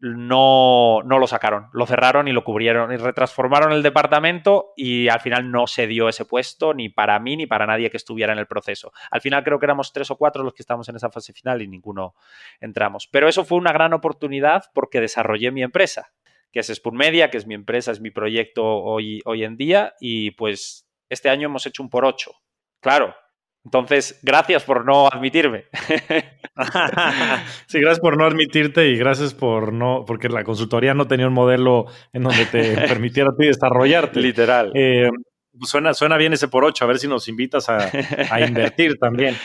no, 0.01 1.03
no, 1.05 1.19
lo 1.19 1.27
sacaron, 1.27 1.69
lo 1.73 1.87
cerraron 1.87 2.29
y 2.29 2.33
lo 2.33 2.45
cubrieron 2.45 2.93
y 2.93 2.97
retransformaron 2.97 3.73
el 3.73 3.83
departamento 3.83 4.73
y 4.77 5.09
al 5.09 5.21
final 5.21 5.51
no 5.51 5.67
se 5.67 5.87
dio 5.87 6.09
ese 6.09 6.25
puesto 6.25 6.73
ni 6.73 6.89
para 6.89 7.19
mí 7.19 7.37
ni 7.37 7.47
para 7.47 7.67
nadie 7.67 7.91
que 7.91 7.97
estuviera 7.97 8.33
en 8.33 8.39
el 8.39 8.47
proceso. 8.47 8.93
Al 9.11 9.21
final 9.21 9.43
creo 9.43 9.59
que 9.59 9.67
éramos 9.67 9.93
tres 9.93 10.11
o 10.11 10.17
cuatro 10.17 10.45
los 10.45 10.55
que 10.55 10.63
estábamos 10.63 10.89
en 10.89 10.97
esa 10.97 11.11
fase 11.11 11.33
final 11.33 11.63
y 11.63 11.69
ninguno 11.69 12.15
entramos. 12.61 13.09
Pero 13.11 13.29
eso 13.29 13.45
fue 13.45 13.59
una 13.59 13.73
gran 13.73 13.93
oportunidad 13.93 14.65
porque 14.73 15.01
desarrollé 15.01 15.51
mi 15.51 15.63
empresa, 15.63 16.13
que 16.53 16.61
es 16.61 16.69
Spoon 16.69 16.97
Media, 16.97 17.31
que 17.31 17.39
es 17.39 17.47
mi 17.47 17.55
empresa, 17.55 17.91
es 17.91 18.01
mi 18.01 18.11
proyecto 18.11 18.65
hoy, 18.65 19.21
hoy 19.25 19.45
en 19.45 19.57
día 19.57 19.95
y 20.01 20.31
pues 20.33 20.89
este 21.09 21.29
año 21.29 21.47
hemos 21.47 21.67
hecho 21.67 21.83
un 21.83 21.91
por 21.91 22.05
ocho. 22.05 22.33
Claro, 22.81 23.17
entonces, 23.65 24.19
gracias 24.23 24.65
por 24.65 24.85
no 24.87 25.09
admitirme. 25.09 25.65
sí, 27.67 27.81
gracias 27.81 28.01
por 28.01 28.17
no 28.17 28.25
admitirte 28.25 28.89
y 28.89 28.97
gracias 28.97 29.35
por 29.35 29.73
no, 29.73 30.05
porque 30.07 30.29
la 30.29 30.45
consultoría 30.45 30.95
no 30.95 31.07
tenía 31.07 31.27
un 31.27 31.35
modelo 31.35 31.87
en 32.13 32.23
donde 32.23 32.47
te 32.47 32.77
permitiera 32.89 33.31
ti 33.39 33.47
desarrollarte. 33.47 34.21
Literal. 34.21 34.73
Eh, 34.75 35.11
suena, 35.63 35.93
suena 35.93 36.17
bien 36.17 36.33
ese 36.33 36.49
por 36.49 36.65
ocho, 36.65 36.85
a 36.85 36.89
ver 36.89 36.99
si 36.99 37.09
nos 37.09 37.29
invitas 37.29 37.69
a, 37.69 37.91
a 38.31 38.41
invertir 38.47 38.97
también. 38.99 39.37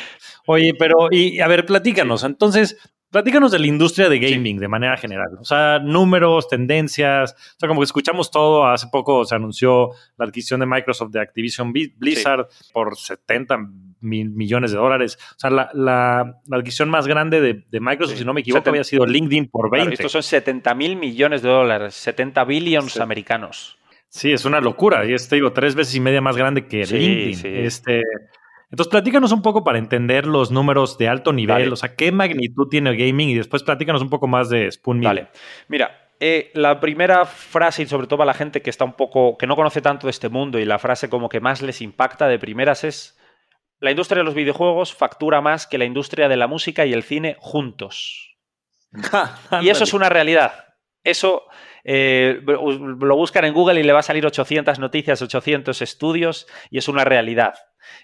Oye, 0.45 0.73
pero, 0.77 1.09
y 1.11 1.39
a 1.39 1.47
ver, 1.47 1.65
platícanos. 1.65 2.23
Entonces, 2.23 2.77
Platícanos 3.13 3.51
de 3.51 3.59
la 3.59 3.67
industria 3.67 4.09
de 4.09 4.17
gaming 4.17 4.57
de 4.57 4.67
manera 4.67 4.97
general. 4.97 5.37
O 5.39 5.45
sea, 5.45 5.77
números, 5.77 6.47
tendencias. 6.47 7.33
O 7.33 7.59
sea, 7.59 7.69
como 7.69 7.81
que 7.81 7.85
escuchamos 7.85 8.31
todo. 8.31 8.65
Hace 8.65 8.87
poco 8.91 9.23
se 9.23 9.35
anunció 9.35 9.91
la 10.17 10.25
adquisición 10.25 10.61
de 10.61 10.65
Microsoft 10.65 11.11
de 11.11 11.21
Activision 11.21 11.71
Blizzard 11.71 12.47
por 12.73 12.97
70 12.97 13.69
mil 14.03 14.31
millones 14.31 14.71
de 14.71 14.77
dólares. 14.77 15.17
O 15.31 15.39
sea, 15.39 15.49
la, 15.49 16.41
adquisición 16.51 16.89
más 16.89 17.07
grande 17.07 17.41
de, 17.41 17.79
Microsoft, 17.79 18.17
si 18.17 18.25
no 18.25 18.33
me 18.33 18.41
equivoco, 18.41 18.69
había 18.69 18.83
sido 18.83 19.05
LinkedIn 19.05 19.49
por 19.49 19.71
20. 19.71 19.93
estos 19.93 20.11
son 20.11 20.23
70 20.23 20.73
mil 20.75 20.95
millones 20.95 21.41
de 21.41 21.49
dólares, 21.49 21.95
70 21.95 22.43
billions 22.45 22.99
americanos. 22.99 23.77
Sí, 24.09 24.31
es 24.31 24.45
una 24.45 24.61
locura. 24.61 25.05
Y 25.05 25.13
es, 25.13 25.27
te 25.27 25.35
digo, 25.35 25.53
tres 25.53 25.73
veces 25.73 25.95
y 25.95 25.99
media 25.99 26.21
más 26.21 26.37
grande 26.37 26.67
que 26.67 26.83
LinkedIn. 26.85 27.65
Este, 27.65 28.01
entonces, 28.73 28.89
platícanos 28.89 29.31
un 29.31 29.43
poco 29.43 29.63
para 29.63 29.77
entender 29.77 30.25
los 30.25 30.49
números 30.49 30.97
de 30.97 31.07
alto 31.07 31.31
nivel, 31.31 31.71
o 31.71 31.75
sea, 31.75 31.95
qué 31.95 32.11
magnitud 32.11 32.67
tiene 32.69 32.89
el 32.89 32.97
gaming 32.97 33.29
y 33.29 33.35
después 33.35 33.61
platícanos 33.61 34.01
un 34.01 34.09
poco 34.09 34.27
más 34.27 34.49
de 34.49 34.71
Spoon 34.71 34.99
Vale, 34.99 35.27
mira, 35.67 36.09
eh, 36.19 36.49
la 36.55 36.79
primera 36.79 37.25
frase, 37.25 37.83
y 37.83 37.85
sobre 37.85 38.07
todo 38.07 38.17
para 38.17 38.31
la 38.31 38.33
gente 38.33 38.63
que 38.63 38.71
está 38.71 38.83
un 38.83 38.93
poco, 38.93 39.37
que 39.37 39.45
no 39.45 39.55
conoce 39.55 39.79
tanto 39.81 40.07
de 40.07 40.11
este 40.11 40.27
mundo 40.27 40.57
y 40.57 40.65
la 40.65 40.79
frase 40.79 41.07
como 41.07 41.29
que 41.29 41.39
más 41.39 41.61
les 41.61 41.81
impacta 41.81 42.27
de 42.27 42.39
primeras 42.39 42.83
es, 42.83 43.15
la 43.83 43.91
industria 43.91 44.19
de 44.19 44.23
los 44.23 44.33
videojuegos 44.33 44.93
factura 44.93 45.41
más 45.41 45.67
que 45.67 45.77
la 45.77 45.83
industria 45.83 46.29
de 46.29 46.37
la 46.37 46.47
música 46.47 46.85
y 46.85 46.93
el 46.93 47.03
cine 47.03 47.35
juntos. 47.39 48.37
y 49.61 49.67
eso 49.67 49.83
es 49.83 49.93
una 49.93 50.07
realidad. 50.07 50.53
Eso 51.03 51.43
eh, 51.83 52.39
lo 52.45 53.17
buscan 53.17 53.43
en 53.43 53.53
Google 53.53 53.81
y 53.81 53.83
le 53.83 53.91
va 53.91 53.99
a 53.99 54.03
salir 54.03 54.25
800 54.25 54.79
noticias, 54.79 55.21
800 55.21 55.81
estudios 55.81 56.47
y 56.69 56.77
es 56.77 56.87
una 56.87 57.03
realidad. 57.03 57.55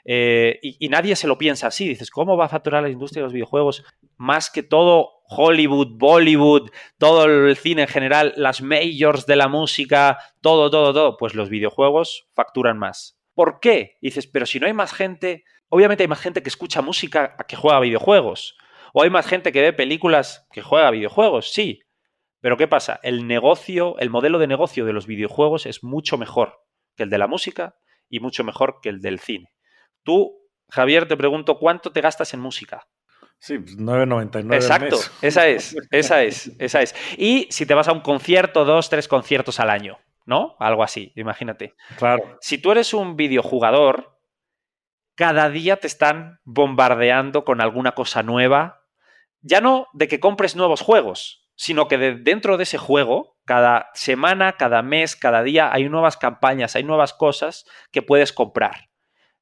Eh, 0.04 0.60
y, 0.62 0.90
nadie 0.90 1.16
se 1.16 1.28
lo 1.28 1.38
piensa 1.38 1.68
así. 1.68 1.88
Dices, 1.88 2.12
¿cómo 2.12 2.36
va 2.36 2.48
a 2.48 2.50
facturar 2.50 2.84
la 2.84 2.90
industria 2.90 3.22
de 3.22 3.28
los 3.28 3.34
videojuegos 3.34 3.86
más 4.18 4.50
que 4.50 4.64
todo 4.64 5.22
Hollywood, 5.30 5.98
Bollywood, 5.98 6.72
todo 6.98 7.24
el 7.24 7.56
cine 7.56 7.84
en 7.84 7.88
general, 7.88 8.34
las 8.36 8.62
majors 8.62 9.26
de 9.26 9.38
la 9.38 9.48
música, 9.48 10.20
todo, 10.42 10.70
todo, 10.70 10.94
todo? 10.94 11.16
Pues 11.16 11.36
los 11.36 11.48
videojuegos 11.48 12.28
facturan 12.36 12.78
más. 12.78 13.16
¿Por 13.34 13.62
qué? 13.62 13.96
dices, 14.02 14.28
pero 14.28 14.46
si 14.46 14.60
no 14.60 14.68
hay 14.68 14.74
más 14.74 14.92
gente, 14.92 15.46
obviamente 15.70 16.04
hay 16.04 16.08
más 16.08 16.22
gente 16.22 16.44
que 16.44 16.50
escucha 16.50 16.82
música 16.82 17.36
que 17.48 17.56
juega 17.56 17.80
videojuegos. 17.80 18.58
O 18.94 19.04
hay 19.04 19.10
más 19.10 19.28
gente 19.28 19.52
que 19.52 19.62
ve 19.62 19.74
películas 19.74 20.48
que 20.52 20.62
juega 20.62 20.92
videojuegos, 20.92 21.52
sí. 21.54 21.82
Pero 22.42 22.58
¿qué 22.58 22.68
pasa? 22.68 23.00
El 23.04 23.28
negocio, 23.28 23.98
el 24.00 24.10
modelo 24.10 24.40
de 24.40 24.48
negocio 24.48 24.86
de 24.86 24.94
los 24.94 25.08
videojuegos 25.08 25.66
es 25.66 25.84
mucho 25.84 26.18
mejor 26.18 26.60
que 26.96 27.04
el 27.04 27.10
de 27.10 27.18
la 27.18 27.28
música 27.28 27.76
y 28.10 28.20
mucho 28.20 28.44
mejor 28.44 28.80
que 28.82 28.90
el 28.90 29.02
del 29.02 29.20
cine. 29.20 29.54
Tú, 30.04 30.40
Javier, 30.70 31.08
te 31.08 31.18
pregunto, 31.18 31.60
¿cuánto 31.60 31.92
te 31.92 32.02
gastas 32.02 32.34
en 32.34 32.40
música? 32.40 32.88
Sí, 33.40 33.58
9.99. 33.58 34.48
Pues 34.48 34.66
Exacto, 34.66 34.98
esa 35.22 35.48
es, 35.48 35.76
esa 35.92 36.24
es, 36.24 36.52
esa 36.60 36.82
es. 36.82 36.96
Y 37.18 37.48
si 37.52 37.66
te 37.66 37.74
vas 37.74 37.88
a 37.88 37.94
un 37.94 38.02
concierto, 38.02 38.66
dos, 38.66 38.90
tres 38.90 39.08
conciertos 39.08 39.60
al 39.60 39.70
año, 39.70 39.98
¿no? 40.26 40.56
Algo 40.60 40.84
así, 40.84 41.14
imagínate. 41.16 41.74
Claro. 41.98 42.38
Si 42.42 42.58
tú 42.58 42.72
eres 42.72 42.94
un 42.94 43.16
videojugador, 43.16 44.19
cada 45.20 45.50
día 45.50 45.76
te 45.76 45.88
están 45.88 46.40
bombardeando 46.46 47.44
con 47.44 47.60
alguna 47.60 47.92
cosa 47.92 48.24
nueva. 48.24 48.86
Ya 49.42 49.60
no 49.60 49.88
de 49.92 50.08
que 50.08 50.22
compres 50.22 50.56
nuevos 50.56 50.80
juegos, 50.80 51.46
sino 51.56 51.90
que 51.90 51.98
dentro 51.98 52.56
de 52.56 52.64
ese 52.64 52.78
juego, 52.78 53.36
cada 53.44 53.90
semana, 53.94 54.54
cada 54.54 54.82
mes, 54.82 55.18
cada 55.18 55.44
día, 55.44 55.74
hay 55.74 55.90
nuevas 55.90 56.16
campañas, 56.16 56.78
hay 56.78 56.86
nuevas 56.86 57.12
cosas 57.14 57.66
que 57.92 58.02
puedes 58.02 58.32
comprar. 58.32 58.92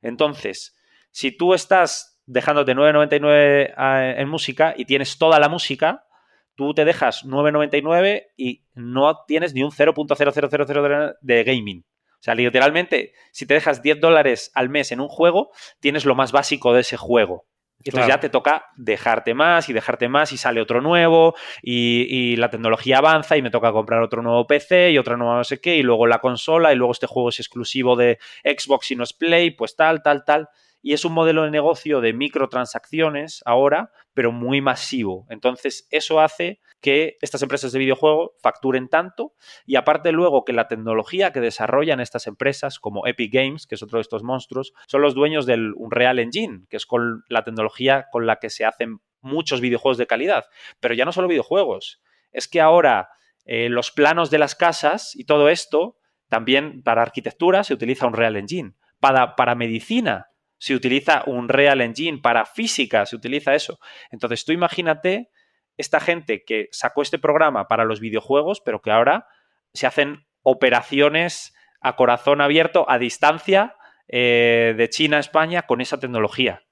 Entonces, 0.01 0.75
si 1.11 1.29
tú 1.29 1.53
estás 1.53 2.23
dejándote 2.25 2.73
9.99 2.73 3.75
ah, 3.77 4.13
en 4.17 4.29
música 4.29 4.73
y 4.75 4.85
tienes 4.85 5.19
toda 5.19 5.39
la 5.39 5.47
música, 5.47 6.07
tú 6.55 6.73
te 6.73 6.85
dejas 6.85 7.23
9.99 7.23 8.29
y 8.35 8.65
no 8.73 9.15
tienes 9.27 9.53
ni 9.53 9.61
un 9.61 9.69
0.0000 9.69 11.17
de 11.21 11.43
gaming. 11.43 11.85
O 12.27 12.29
sea, 12.29 12.35
literalmente, 12.35 13.13
si 13.31 13.45
te 13.45 13.53
dejas 13.53 13.81
10 13.81 14.01
dólares 14.01 14.51
al 14.53 14.67
mes 14.67 14.91
en 14.91 14.99
un 14.99 15.07
juego, 15.07 15.51
tienes 15.79 16.03
lo 16.03 16.13
más 16.13 16.33
básico 16.33 16.73
de 16.73 16.81
ese 16.81 16.97
juego. 16.97 17.45
Y 17.81 17.89
entonces 17.89 18.09
ya 18.09 18.19
te 18.19 18.27
toca 18.27 18.65
dejarte 18.75 19.33
más 19.33 19.69
y 19.69 19.73
dejarte 19.73 20.09
más 20.09 20.33
y 20.33 20.37
sale 20.37 20.59
otro 20.59 20.81
nuevo 20.81 21.35
y, 21.61 22.05
y, 22.09 22.35
la 22.35 22.49
tecnología 22.49 22.97
avanza 22.97 23.37
y 23.37 23.41
me 23.41 23.49
toca 23.49 23.71
comprar 23.71 24.01
otro 24.01 24.21
nuevo 24.21 24.45
PC 24.45 24.91
y 24.91 24.97
otra 24.97 25.15
nueva 25.15 25.37
no 25.37 25.43
sé 25.45 25.61
qué 25.61 25.77
y 25.77 25.83
luego 25.83 26.05
la 26.05 26.19
consola 26.19 26.73
y 26.73 26.75
luego 26.75 26.91
este 26.91 27.07
juego 27.07 27.29
es 27.29 27.39
exclusivo 27.39 27.95
de 27.95 28.17
Xbox 28.43 28.91
y 28.91 28.95
no 28.97 29.03
es 29.03 29.13
Play, 29.13 29.51
pues 29.51 29.77
tal, 29.77 30.01
tal, 30.01 30.25
tal 30.25 30.49
y 30.81 30.93
es 30.93 31.05
un 31.05 31.13
modelo 31.13 31.43
de 31.43 31.51
negocio 31.51 32.01
de 32.01 32.13
microtransacciones 32.13 33.41
ahora, 33.45 33.91
pero 34.13 34.31
muy 34.31 34.61
masivo. 34.61 35.25
Entonces, 35.29 35.87
eso 35.91 36.19
hace 36.19 36.61
que 36.81 37.17
estas 37.21 37.41
empresas 37.41 37.71
de 37.71 37.79
videojuegos 37.79 38.31
facturen 38.41 38.87
tanto 38.87 39.33
y 39.65 39.75
aparte 39.75 40.11
luego 40.11 40.45
que 40.45 40.53
la 40.53 40.67
tecnología 40.67 41.31
que 41.31 41.41
desarrollan 41.41 41.99
estas 41.99 42.27
empresas, 42.27 42.79
como 42.79 43.07
Epic 43.07 43.33
Games, 43.33 43.67
que 43.67 43.75
es 43.75 43.83
otro 43.83 43.97
de 43.97 44.01
estos 44.01 44.23
monstruos, 44.23 44.73
son 44.87 45.01
los 45.01 45.15
dueños 45.15 45.45
del 45.45 45.73
Unreal 45.75 46.19
Engine, 46.19 46.65
que 46.69 46.77
es 46.77 46.85
con 46.85 47.23
la 47.29 47.43
tecnología 47.43 48.05
con 48.11 48.25
la 48.25 48.37
que 48.37 48.49
se 48.49 48.65
hacen 48.65 48.99
muchos 49.21 49.61
videojuegos 49.61 49.97
de 49.97 50.07
calidad. 50.07 50.45
Pero 50.79 50.93
ya 50.93 51.05
no 51.05 51.11
solo 51.11 51.27
videojuegos, 51.27 52.01
es 52.31 52.47
que 52.47 52.61
ahora 52.61 53.09
eh, 53.45 53.69
los 53.69 53.91
planos 53.91 54.29
de 54.29 54.37
las 54.37 54.55
casas 54.55 55.15
y 55.15 55.25
todo 55.25 55.49
esto, 55.49 55.97
también 56.29 56.83
para 56.83 57.01
arquitectura 57.01 57.63
se 57.63 57.73
utiliza 57.73 58.07
Unreal 58.07 58.35
Engine. 58.35 58.73
Para, 58.99 59.35
para 59.35 59.53
medicina 59.53 60.27
se 60.57 60.75
utiliza 60.75 61.23
un 61.25 61.49
Real 61.49 61.81
Engine, 61.81 62.19
para 62.21 62.45
física 62.45 63.05
se 63.05 63.15
utiliza 63.15 63.55
eso. 63.55 63.79
Entonces 64.11 64.45
tú 64.45 64.51
imagínate 64.51 65.29
esta 65.77 65.99
gente 65.99 66.43
que 66.43 66.67
sacó 66.71 67.01
este 67.01 67.19
programa 67.19 67.67
para 67.67 67.85
los 67.85 67.99
videojuegos, 67.99 68.61
pero 68.61 68.81
que 68.81 68.91
ahora 68.91 69.27
se 69.73 69.85
hacen 69.85 70.25
operaciones 70.41 71.53
a 71.81 71.95
corazón 71.95 72.41
abierto, 72.41 72.89
a 72.89 72.97
distancia, 72.97 73.75
eh, 74.07 74.73
de 74.77 74.89
China 74.89 75.17
a 75.17 75.19
España 75.19 75.63
con 75.63 75.81
esa 75.81 75.99
tecnología 75.99 76.63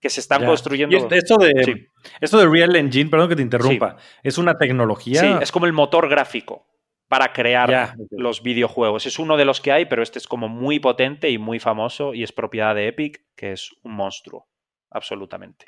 que 0.00 0.10
se 0.10 0.20
están 0.20 0.44
construyendo. 0.44 1.08
esto, 1.12 1.36
de, 1.38 1.88
esto 2.20 2.38
de 2.38 2.48
Real 2.48 2.74
Engine, 2.74 3.08
perdón 3.08 3.28
que 3.28 3.36
te 3.36 3.42
interrumpa, 3.42 3.96
es 4.24 4.36
una 4.36 4.58
tecnología. 4.58 5.20
Sí, 5.20 5.32
es 5.40 5.52
como 5.52 5.66
el 5.66 5.72
motor 5.72 6.08
gráfico 6.08 6.66
para 7.12 7.34
crear 7.34 7.94
los 8.10 8.42
videojuegos. 8.42 9.04
Es 9.04 9.18
uno 9.18 9.36
de 9.36 9.44
los 9.44 9.60
que 9.60 9.70
hay, 9.70 9.84
pero 9.84 10.02
este 10.02 10.18
es 10.18 10.26
como 10.26 10.48
muy 10.48 10.80
potente 10.80 11.28
y 11.28 11.36
muy 11.36 11.60
famoso 11.60 12.14
y 12.14 12.22
es 12.22 12.32
propiedad 12.32 12.74
de 12.74 12.88
Epic, 12.88 13.20
que 13.36 13.52
es 13.52 13.68
un 13.82 13.92
monstruo, 13.96 14.48
absolutamente. 14.90 15.66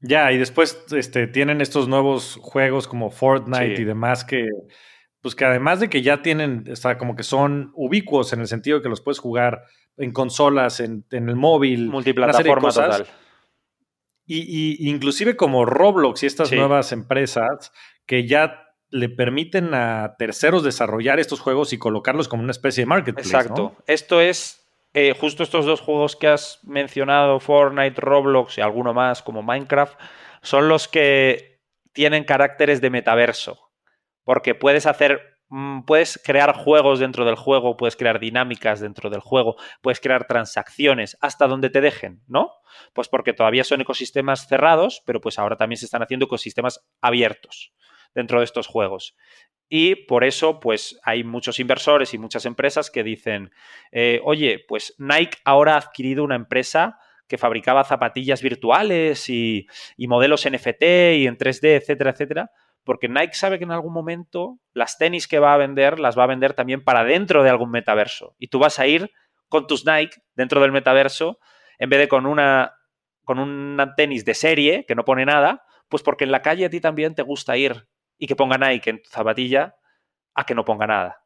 Ya, 0.00 0.32
y 0.32 0.38
después 0.38 0.84
este, 0.90 1.28
tienen 1.28 1.60
estos 1.60 1.86
nuevos 1.86 2.40
juegos 2.42 2.88
como 2.88 3.12
Fortnite 3.12 3.80
y 3.80 3.84
demás 3.84 4.24
que, 4.24 4.48
pues 5.20 5.36
que 5.36 5.44
además 5.44 5.78
de 5.78 5.88
que 5.88 6.02
ya 6.02 6.22
tienen, 6.22 6.64
está 6.66 6.98
como 6.98 7.14
que 7.14 7.22
son 7.22 7.70
ubicuos 7.76 8.32
en 8.32 8.40
el 8.40 8.48
sentido 8.48 8.78
de 8.78 8.82
que 8.82 8.88
los 8.88 9.00
puedes 9.00 9.20
jugar 9.20 9.62
en 9.96 10.10
consolas, 10.10 10.80
en, 10.80 11.06
el 11.12 11.36
móvil, 11.36 11.88
multiplataforma 11.88 12.70
total. 12.70 13.06
Y, 14.26 14.40
y, 14.40 14.90
inclusive 14.90 15.36
como 15.36 15.64
Roblox 15.66 16.24
y 16.24 16.26
estas 16.26 16.50
nuevas 16.50 16.90
empresas 16.90 17.70
que 18.06 18.26
ya 18.26 18.71
le 18.92 19.08
permiten 19.08 19.72
a 19.74 20.16
terceros 20.18 20.62
desarrollar 20.62 21.18
estos 21.18 21.40
juegos 21.40 21.72
y 21.72 21.78
colocarlos 21.78 22.28
como 22.28 22.42
una 22.42 22.52
especie 22.52 22.82
de 22.82 22.86
marketplace. 22.86 23.28
Exacto. 23.28 23.74
Esto 23.86 24.20
es 24.20 24.62
eh, 24.92 25.14
justo 25.18 25.42
estos 25.42 25.64
dos 25.64 25.80
juegos 25.80 26.14
que 26.14 26.28
has 26.28 26.60
mencionado, 26.62 27.40
Fortnite, 27.40 27.98
Roblox 27.98 28.58
y 28.58 28.60
alguno 28.60 28.92
más 28.92 29.22
como 29.22 29.42
Minecraft, 29.42 29.98
son 30.42 30.68
los 30.68 30.88
que 30.88 31.62
tienen 31.94 32.24
caracteres 32.24 32.82
de 32.82 32.90
metaverso. 32.90 33.70
Porque 34.24 34.54
puedes 34.54 34.84
hacer, 34.84 35.38
mm, 35.48 35.84
puedes 35.84 36.20
crear 36.22 36.54
juegos 36.54 36.98
dentro 36.98 37.24
del 37.24 37.36
juego, 37.36 37.78
puedes 37.78 37.96
crear 37.96 38.20
dinámicas 38.20 38.80
dentro 38.80 39.08
del 39.08 39.20
juego, 39.20 39.56
puedes 39.80 40.00
crear 40.00 40.26
transacciones 40.26 41.16
hasta 41.22 41.46
donde 41.46 41.70
te 41.70 41.80
dejen, 41.80 42.22
¿no? 42.26 42.50
Pues 42.92 43.08
porque 43.08 43.32
todavía 43.32 43.64
son 43.64 43.80
ecosistemas 43.80 44.46
cerrados, 44.46 45.02
pero 45.06 45.22
pues 45.22 45.38
ahora 45.38 45.56
también 45.56 45.78
se 45.78 45.86
están 45.86 46.02
haciendo 46.02 46.26
ecosistemas 46.26 46.84
abiertos 47.00 47.72
dentro 48.14 48.38
de 48.38 48.44
estos 48.44 48.66
juegos. 48.66 49.16
Y 49.68 49.94
por 50.06 50.24
eso, 50.24 50.60
pues 50.60 51.00
hay 51.02 51.24
muchos 51.24 51.58
inversores 51.58 52.12
y 52.12 52.18
muchas 52.18 52.44
empresas 52.44 52.90
que 52.90 53.02
dicen, 53.02 53.50
eh, 53.90 54.20
oye, 54.24 54.62
pues 54.68 54.94
Nike 54.98 55.38
ahora 55.44 55.74
ha 55.74 55.78
adquirido 55.78 56.24
una 56.24 56.36
empresa 56.36 56.98
que 57.26 57.38
fabricaba 57.38 57.84
zapatillas 57.84 58.42
virtuales 58.42 59.30
y, 59.30 59.66
y, 59.96 60.08
modelos 60.08 60.46
NFT 60.46 60.82
y 61.16 61.26
en 61.26 61.38
3D, 61.38 61.76
etcétera, 61.76 62.10
etcétera, 62.10 62.50
porque 62.84 63.08
Nike 63.08 63.34
sabe 63.34 63.58
que 63.58 63.64
en 63.64 63.70
algún 63.70 63.94
momento 63.94 64.58
las 64.74 64.98
tenis 64.98 65.26
que 65.26 65.38
va 65.38 65.54
a 65.54 65.56
vender 65.56 65.98
las 65.98 66.18
va 66.18 66.24
a 66.24 66.26
vender 66.26 66.52
también 66.52 66.84
para 66.84 67.04
dentro 67.04 67.42
de 67.42 67.48
algún 67.48 67.70
metaverso. 67.70 68.34
Y 68.38 68.48
tú 68.48 68.58
vas 68.58 68.78
a 68.78 68.86
ir 68.86 69.10
con 69.48 69.66
tus 69.66 69.86
Nike 69.86 70.16
dentro 70.34 70.60
del 70.60 70.72
metaverso 70.72 71.38
en 71.78 71.90
vez 71.90 72.00
de 72.00 72.08
con 72.08 72.26
una 72.26 72.74
con 73.24 73.38
una 73.38 73.94
tenis 73.94 74.24
de 74.24 74.34
serie 74.34 74.84
que 74.86 74.94
no 74.94 75.04
pone 75.04 75.24
nada, 75.24 75.64
pues 75.88 76.02
porque 76.02 76.24
en 76.24 76.32
la 76.32 76.42
calle 76.42 76.64
a 76.64 76.70
ti 76.70 76.80
también 76.80 77.14
te 77.14 77.22
gusta 77.22 77.56
ir 77.56 77.86
y 78.22 78.28
que 78.28 78.36
ponga 78.36 78.56
Nike 78.56 78.88
en 78.88 79.02
tu 79.02 79.10
zapatilla 79.10 79.74
a 80.32 80.46
que 80.46 80.54
no 80.54 80.64
ponga 80.64 80.86
nada. 80.86 81.24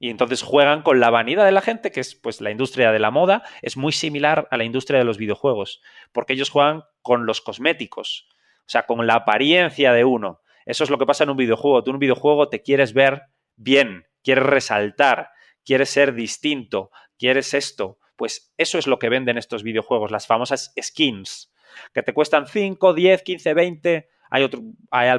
Y 0.00 0.10
entonces 0.10 0.42
juegan 0.42 0.82
con 0.82 0.98
la 0.98 1.08
vanidad 1.08 1.44
de 1.44 1.52
la 1.52 1.60
gente, 1.60 1.92
que 1.92 2.00
es 2.00 2.16
pues 2.16 2.40
la 2.40 2.50
industria 2.50 2.90
de 2.90 2.98
la 2.98 3.12
moda, 3.12 3.44
es 3.62 3.76
muy 3.76 3.92
similar 3.92 4.48
a 4.50 4.56
la 4.56 4.64
industria 4.64 4.98
de 4.98 5.04
los 5.04 5.18
videojuegos, 5.18 5.80
porque 6.10 6.32
ellos 6.32 6.50
juegan 6.50 6.82
con 7.00 7.26
los 7.26 7.42
cosméticos, 7.42 8.26
o 8.58 8.64
sea, 8.66 8.86
con 8.86 9.06
la 9.06 9.14
apariencia 9.14 9.92
de 9.92 10.04
uno. 10.04 10.40
Eso 10.66 10.82
es 10.82 10.90
lo 10.90 10.98
que 10.98 11.06
pasa 11.06 11.22
en 11.22 11.30
un 11.30 11.36
videojuego. 11.36 11.84
Tú 11.84 11.90
en 11.92 11.96
un 11.96 12.00
videojuego 12.00 12.48
te 12.48 12.60
quieres 12.60 12.92
ver 12.92 13.22
bien, 13.54 14.08
quieres 14.24 14.44
resaltar, 14.44 15.30
quieres 15.64 15.90
ser 15.90 16.12
distinto, 16.12 16.90
quieres 17.16 17.54
esto. 17.54 17.98
Pues 18.16 18.52
eso 18.56 18.78
es 18.78 18.88
lo 18.88 18.98
que 18.98 19.10
venden 19.10 19.38
estos 19.38 19.62
videojuegos, 19.62 20.10
las 20.10 20.26
famosas 20.26 20.74
skins, 20.82 21.54
que 21.94 22.02
te 22.02 22.12
cuestan 22.12 22.48
5, 22.48 22.94
10, 22.94 23.22
15, 23.22 23.54
20 23.54 24.08
hay 24.32 24.44
otro, 24.44 24.62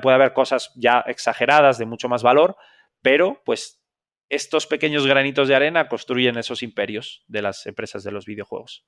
puede 0.02 0.16
haber 0.16 0.34
cosas 0.34 0.72
ya 0.76 1.02
exageradas 1.02 1.78
de 1.78 1.86
mucho 1.86 2.10
más 2.10 2.24
valor, 2.24 2.58
pero 3.04 3.44
pues 3.46 3.80
estos 4.28 4.66
pequeños 4.66 5.06
granitos 5.06 5.48
de 5.48 5.56
arena 5.56 5.88
construyen 5.88 6.36
esos 6.36 6.64
imperios 6.64 7.24
de 7.28 7.44
las 7.44 7.68
empresas 7.68 8.04
de 8.04 8.12
los 8.12 8.26
videojuegos. 8.26 8.88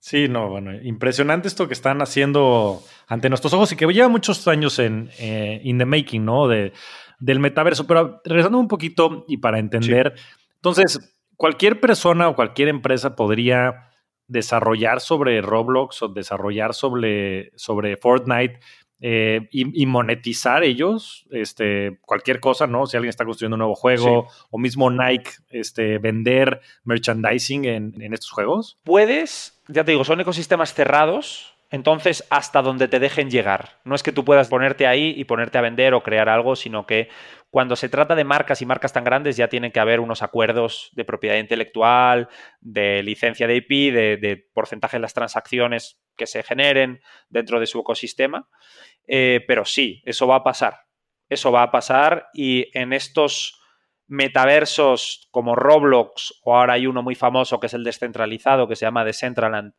Sí, 0.00 0.28
no, 0.28 0.48
bueno, 0.48 0.74
impresionante 0.82 1.46
esto 1.46 1.68
que 1.68 1.74
están 1.74 2.02
haciendo 2.02 2.82
ante 3.06 3.28
nuestros 3.28 3.52
ojos 3.52 3.70
y 3.70 3.76
que 3.76 3.86
lleva 3.86 4.08
muchos 4.08 4.48
años 4.48 4.80
en 4.80 5.08
eh, 5.20 5.60
in 5.62 5.78
the 5.78 5.84
making, 5.84 6.24
¿no? 6.24 6.48
De, 6.48 6.72
del 7.20 7.38
metaverso. 7.38 7.86
Pero 7.86 8.20
regresando 8.24 8.58
un 8.58 8.68
poquito 8.68 9.24
y 9.28 9.36
para 9.36 9.60
entender, 9.60 10.14
entonces, 10.56 11.16
cualquier 11.36 11.78
persona 11.78 12.28
o 12.28 12.34
cualquier 12.34 12.68
empresa 12.68 13.14
podría 13.14 13.92
desarrollar 14.26 15.00
sobre 15.00 15.40
Roblox 15.40 16.02
o 16.02 16.08
desarrollar 16.08 16.74
sobre, 16.74 17.52
sobre 17.54 17.96
Fortnite 17.96 18.58
eh, 19.00 19.48
y, 19.50 19.84
monetizar 19.84 20.64
ellos 20.64 21.26
este, 21.30 21.98
cualquier 22.00 22.40
cosa, 22.40 22.66
¿no? 22.66 22.86
Si 22.86 22.96
alguien 22.96 23.10
está 23.10 23.26
construyendo 23.26 23.56
un 23.56 23.60
nuevo 23.60 23.74
juego 23.74 24.28
o 24.50 24.58
mismo 24.58 24.90
Nike 24.90 25.32
este, 25.50 25.98
vender 25.98 26.62
merchandising 26.84 27.66
en, 27.66 28.00
en, 28.00 28.14
estos 28.14 28.30
juegos. 28.30 28.78
Puedes, 28.84 29.60
ya 29.68 29.84
te 29.84 29.90
digo, 29.90 30.04
son 30.04 30.20
ecosistemas 30.20 30.72
cerrados, 30.72 31.58
entonces 31.70 32.24
hasta 32.30 32.62
donde 32.62 32.88
te 32.88 32.98
dejen 32.98 33.30
llegar. 33.30 33.80
No 33.84 33.94
es 33.94 34.02
que 34.02 34.12
tú 34.12 34.24
puedas 34.24 34.48
ponerte 34.48 34.86
ahí 34.86 35.12
y 35.14 35.24
ponerte 35.24 35.58
a 35.58 35.62
vender 35.62 35.92
o 35.92 36.02
crear 36.02 36.30
algo, 36.30 36.56
sino 36.56 36.86
que 36.86 37.10
cuando 37.50 37.76
se 37.76 37.90
trata 37.90 38.14
de 38.14 38.24
marcas 38.24 38.62
y 38.62 38.66
marcas 38.66 38.94
tan 38.94 39.04
grandes 39.04 39.36
ya 39.36 39.48
tienen 39.48 39.72
que 39.72 39.80
haber 39.80 40.00
unos 40.00 40.22
acuerdos 40.22 40.90
de 40.94 41.04
propiedad 41.04 41.36
intelectual, 41.36 42.28
de 42.60 43.02
licencia 43.02 43.46
de 43.46 43.56
IP, 43.56 43.92
de, 43.92 44.16
de 44.16 44.36
porcentaje 44.54 44.96
de 44.96 45.02
las 45.02 45.14
transacciones 45.14 46.00
que 46.16 46.26
se 46.26 46.42
generen 46.42 47.00
dentro 47.28 47.60
de 47.60 47.66
su 47.66 47.80
ecosistema. 47.80 48.48
Eh, 49.06 49.44
pero 49.46 49.64
sí, 49.64 50.02
eso 50.04 50.26
va 50.26 50.36
a 50.36 50.44
pasar. 50.44 50.80
Eso 51.28 51.52
va 51.52 51.62
a 51.62 51.70
pasar 51.70 52.28
y 52.34 52.66
en 52.78 52.92
estos 52.92 53.60
metaversos 54.08 55.28
como 55.30 55.56
Roblox 55.56 56.40
o 56.44 56.56
ahora 56.56 56.74
hay 56.74 56.86
uno 56.86 57.02
muy 57.02 57.14
famoso 57.16 57.58
que 57.58 57.66
es 57.66 57.74
el 57.74 57.84
descentralizado 57.84 58.68
que 58.68 58.76
se 58.76 58.86
llama 58.86 59.04
Decentraland. 59.04 59.74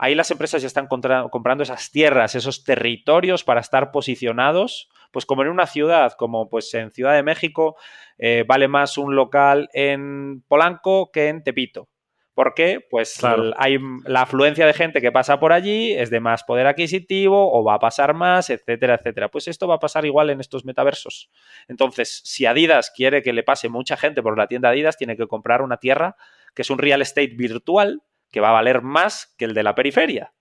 Ahí 0.00 0.14
las 0.14 0.30
empresas 0.30 0.62
ya 0.62 0.68
están 0.68 0.86
comprando 0.86 1.64
esas 1.64 1.90
tierras, 1.90 2.36
esos 2.36 2.62
territorios 2.62 3.42
para 3.42 3.60
estar 3.60 3.90
posicionados, 3.90 4.88
pues 5.10 5.26
como 5.26 5.42
en 5.42 5.48
una 5.48 5.66
ciudad, 5.66 6.12
como 6.12 6.48
pues 6.48 6.72
en 6.74 6.92
Ciudad 6.92 7.14
de 7.14 7.24
México 7.24 7.76
eh, 8.16 8.44
vale 8.46 8.68
más 8.68 8.96
un 8.96 9.16
local 9.16 9.68
en 9.72 10.44
Polanco 10.46 11.10
que 11.10 11.26
en 11.26 11.42
Tepito. 11.42 11.88
¿Por 12.38 12.54
qué? 12.54 12.86
Pues 12.88 13.20
hay 13.56 13.78
la 14.04 14.22
afluencia 14.22 14.64
de 14.64 14.72
gente 14.72 15.00
que 15.00 15.10
pasa 15.10 15.40
por 15.40 15.52
allí, 15.52 15.92
es 15.94 16.08
de 16.08 16.20
más 16.20 16.44
poder 16.44 16.68
adquisitivo 16.68 17.52
o 17.52 17.64
va 17.64 17.74
a 17.74 17.78
pasar 17.80 18.14
más, 18.14 18.48
etcétera, 18.48 18.94
etcétera. 18.94 19.28
Pues 19.28 19.48
esto 19.48 19.66
va 19.66 19.74
a 19.74 19.80
pasar 19.80 20.04
igual 20.04 20.30
en 20.30 20.38
estos 20.38 20.64
metaversos. 20.64 21.32
Entonces, 21.66 22.20
si 22.24 22.46
Adidas 22.46 22.92
quiere 22.94 23.24
que 23.24 23.32
le 23.32 23.42
pase 23.42 23.68
mucha 23.68 23.96
gente 23.96 24.22
por 24.22 24.38
la 24.38 24.46
tienda 24.46 24.68
Adidas, 24.68 24.96
tiene 24.96 25.16
que 25.16 25.26
comprar 25.26 25.62
una 25.62 25.78
tierra 25.78 26.14
que 26.54 26.62
es 26.62 26.70
un 26.70 26.78
real 26.78 27.02
estate 27.02 27.34
virtual 27.34 28.04
que 28.30 28.38
va 28.38 28.50
a 28.50 28.52
valer 28.52 28.82
más 28.82 29.34
que 29.36 29.44
el 29.46 29.52
de 29.52 29.64
la 29.64 29.74
periferia. 29.74 30.32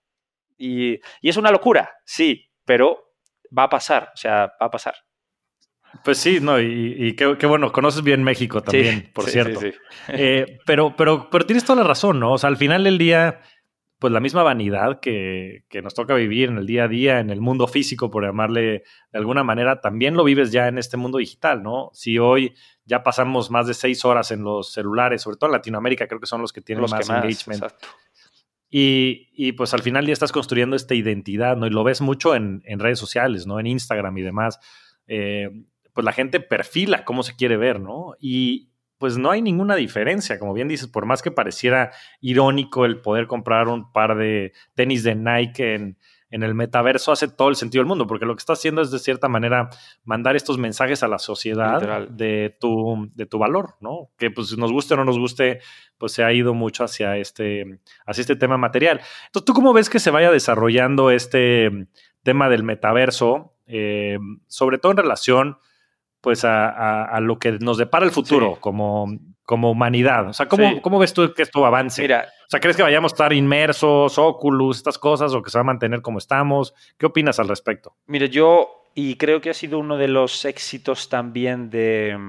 Y, 0.56 1.00
y 1.20 1.30
es 1.30 1.38
una 1.38 1.50
locura, 1.50 1.96
sí, 2.06 2.48
pero 2.64 3.12
va 3.58 3.64
a 3.64 3.70
pasar, 3.70 4.12
o 4.14 4.18
sea, 4.18 4.54
va 4.62 4.68
a 4.68 4.70
pasar. 4.70 5.07
Pues 6.04 6.18
sí, 6.18 6.40
no, 6.42 6.60
y, 6.60 7.16
qué, 7.16 7.46
bueno, 7.48 7.72
conoces 7.72 8.04
bien 8.04 8.24
México 8.24 8.62
también, 8.62 9.10
por 9.14 9.26
cierto. 9.26 9.60
Eh, 10.10 10.60
pero, 10.66 10.96
pero, 10.96 11.30
pero 11.30 11.46
tienes 11.46 11.66
toda 11.66 11.82
la 11.82 11.88
razón, 11.88 12.20
¿no? 12.20 12.34
O 12.34 12.38
sea, 12.38 12.50
al 12.50 12.58
final 12.58 12.84
del 12.84 12.98
día, 12.98 13.42
pues 14.00 14.14
la 14.14 14.20
misma 14.20 14.44
vanidad 14.44 15.00
que, 15.00 15.66
que, 15.70 15.82
nos 15.82 15.94
toca 15.94 16.14
vivir 16.14 16.50
en 16.50 16.58
el 16.58 16.66
día 16.66 16.86
a 16.86 16.88
día, 16.88 17.20
en 17.20 17.30
el 17.30 17.42
mundo 17.42 17.68
físico, 17.68 18.12
por 18.12 18.24
llamarle 18.24 18.84
de 19.12 19.18
alguna 19.18 19.44
manera, 19.44 19.82
también 19.82 20.16
lo 20.16 20.24
vives 20.24 20.52
ya 20.52 20.68
en 20.68 20.78
este 20.78 20.98
mundo 20.98 21.18
digital, 21.18 21.64
¿no? 21.64 21.90
Si 21.94 22.20
hoy 22.20 22.54
ya 22.86 23.04
pasamos 23.04 23.50
más 23.52 23.68
de 23.68 23.74
seis 23.74 24.06
horas 24.06 24.32
en 24.32 24.44
los 24.44 24.72
celulares, 24.72 25.22
sobre 25.22 25.38
todo 25.38 25.50
en 25.50 25.54
Latinoamérica, 25.54 26.08
creo 26.08 26.20
que 26.20 26.28
son 26.28 26.42
los 26.42 26.54
que 26.54 26.62
tienen 26.62 26.86
más, 26.90 27.10
engagement. 27.10 27.66
Y, 28.70 29.30
y, 29.34 29.54
pues 29.54 29.74
al 29.74 29.82
final 29.82 30.06
ya 30.06 30.14
estás 30.14 30.32
construyendo 30.32 30.76
esta 30.76 30.94
identidad, 30.94 31.56
¿no? 31.56 31.68
Y 31.68 31.70
lo 31.70 31.84
ves 31.84 32.02
mucho 32.02 32.36
en, 32.36 32.62
en 32.66 32.80
redes 32.80 33.00
sociales, 33.00 33.48
¿no? 33.48 33.60
En 33.60 33.68
Instagram 33.68 34.18
y 34.18 34.22
demás. 34.22 34.60
Eh, 35.08 35.50
pues 35.98 36.06
la 36.06 36.12
gente 36.12 36.40
perfila 36.40 37.04
cómo 37.06 37.24
se 37.24 37.36
quiere 37.36 37.58
ver, 37.58 37.80
¿no? 37.80 38.14
Y 38.20 38.70
pues 39.00 39.18
no 39.18 39.32
hay 39.32 39.42
ninguna 39.42 39.74
diferencia, 39.74 40.38
como 40.38 40.54
bien 40.54 40.68
dices, 40.68 40.88
por 40.88 41.08
más 41.08 41.24
que 41.24 41.32
pareciera 41.32 41.92
irónico 42.22 42.86
el 42.86 43.02
poder 43.02 43.26
comprar 43.26 43.68
un 43.68 43.92
par 43.92 44.16
de 44.16 44.54
tenis 44.76 45.02
de 45.02 45.16
Nike 45.16 45.74
en, 45.74 45.98
en 46.30 46.44
el 46.44 46.54
metaverso 46.54 47.12
hace 47.12 47.28
todo 47.28 47.50
el 47.50 47.56
sentido 47.56 47.82
del 47.82 47.88
mundo, 47.88 48.06
porque 48.06 48.28
lo 48.28 48.36
que 48.36 48.42
está 48.42 48.54
haciendo 48.54 48.84
es 48.84 48.92
de 48.92 49.00
cierta 49.00 49.28
manera 49.28 49.72
mandar 50.04 50.36
estos 50.36 50.60
mensajes 50.60 51.02
a 51.02 51.08
la 51.08 51.18
sociedad 51.18 52.08
de 52.08 52.56
tu, 52.60 53.10
de 53.16 53.26
tu 53.26 53.40
valor, 53.40 53.74
¿no? 53.82 54.12
Que 54.20 54.30
pues 54.30 54.56
nos 54.56 54.72
guste 54.72 54.94
o 54.94 54.98
no 54.98 55.04
nos 55.04 55.18
guste, 55.18 55.62
pues 55.98 56.12
se 56.12 56.24
ha 56.24 56.32
ido 56.32 56.54
mucho 56.54 56.84
hacia 56.84 57.18
este, 57.18 57.80
hacia 58.06 58.22
este 58.22 58.36
tema 58.36 58.60
material. 58.60 59.02
Entonces, 59.26 59.46
¿tú 59.46 59.54
cómo 59.56 59.74
ves 59.74 59.90
que 59.90 59.98
se 59.98 60.12
vaya 60.12 60.30
desarrollando 60.30 61.10
este 61.10 61.88
tema 62.22 62.50
del 62.50 62.62
metaverso, 62.62 63.56
eh, 63.66 64.20
sobre 64.46 64.78
todo 64.78 64.92
en 64.92 64.98
relación 65.00 65.58
pues 66.28 66.44
a, 66.44 67.20
lo 67.22 67.40
que 67.40 67.54
nos 67.54 67.78
depara 67.78 68.04
el 68.04 68.12
futuro 68.12 68.58
como, 68.60 69.18
como 69.44 69.72
humanidad? 69.72 70.28
O 70.28 70.34
sea, 70.34 70.50
¿cómo, 70.50 70.82
¿cómo, 70.82 71.00
ves 71.00 71.14
tú 71.14 71.34
que 71.34 71.44
esto 71.44 71.66
avance? 71.66 72.02
Mira, 72.02 72.28
o 72.28 72.50
sea, 72.50 72.60
¿crees 72.60 72.76
que 72.76 72.84
vayamos 72.84 73.14
a 73.14 73.16
estar 73.16 73.32
inmersos, 73.32 74.18
Oculus, 74.18 74.76
estas 74.76 74.98
cosas, 74.98 75.34
o 75.34 75.42
que 75.42 75.50
se 75.50 75.58
va 75.58 75.62
a 75.62 75.64
mantener 75.64 76.02
como 76.02 76.18
estamos? 76.18 76.74
¿Qué 76.98 77.06
opinas 77.06 77.40
al 77.40 77.48
respecto? 77.48 77.96
Mire, 78.08 78.28
yo, 78.28 78.84
y 78.94 79.16
creo 79.16 79.40
que 79.40 79.52
ha 79.52 79.54
sido 79.54 79.80
uno 79.80 79.96
de 79.96 80.10
los 80.10 80.44
éxitos 80.44 81.08
también 81.08 81.70
de, 81.70 82.20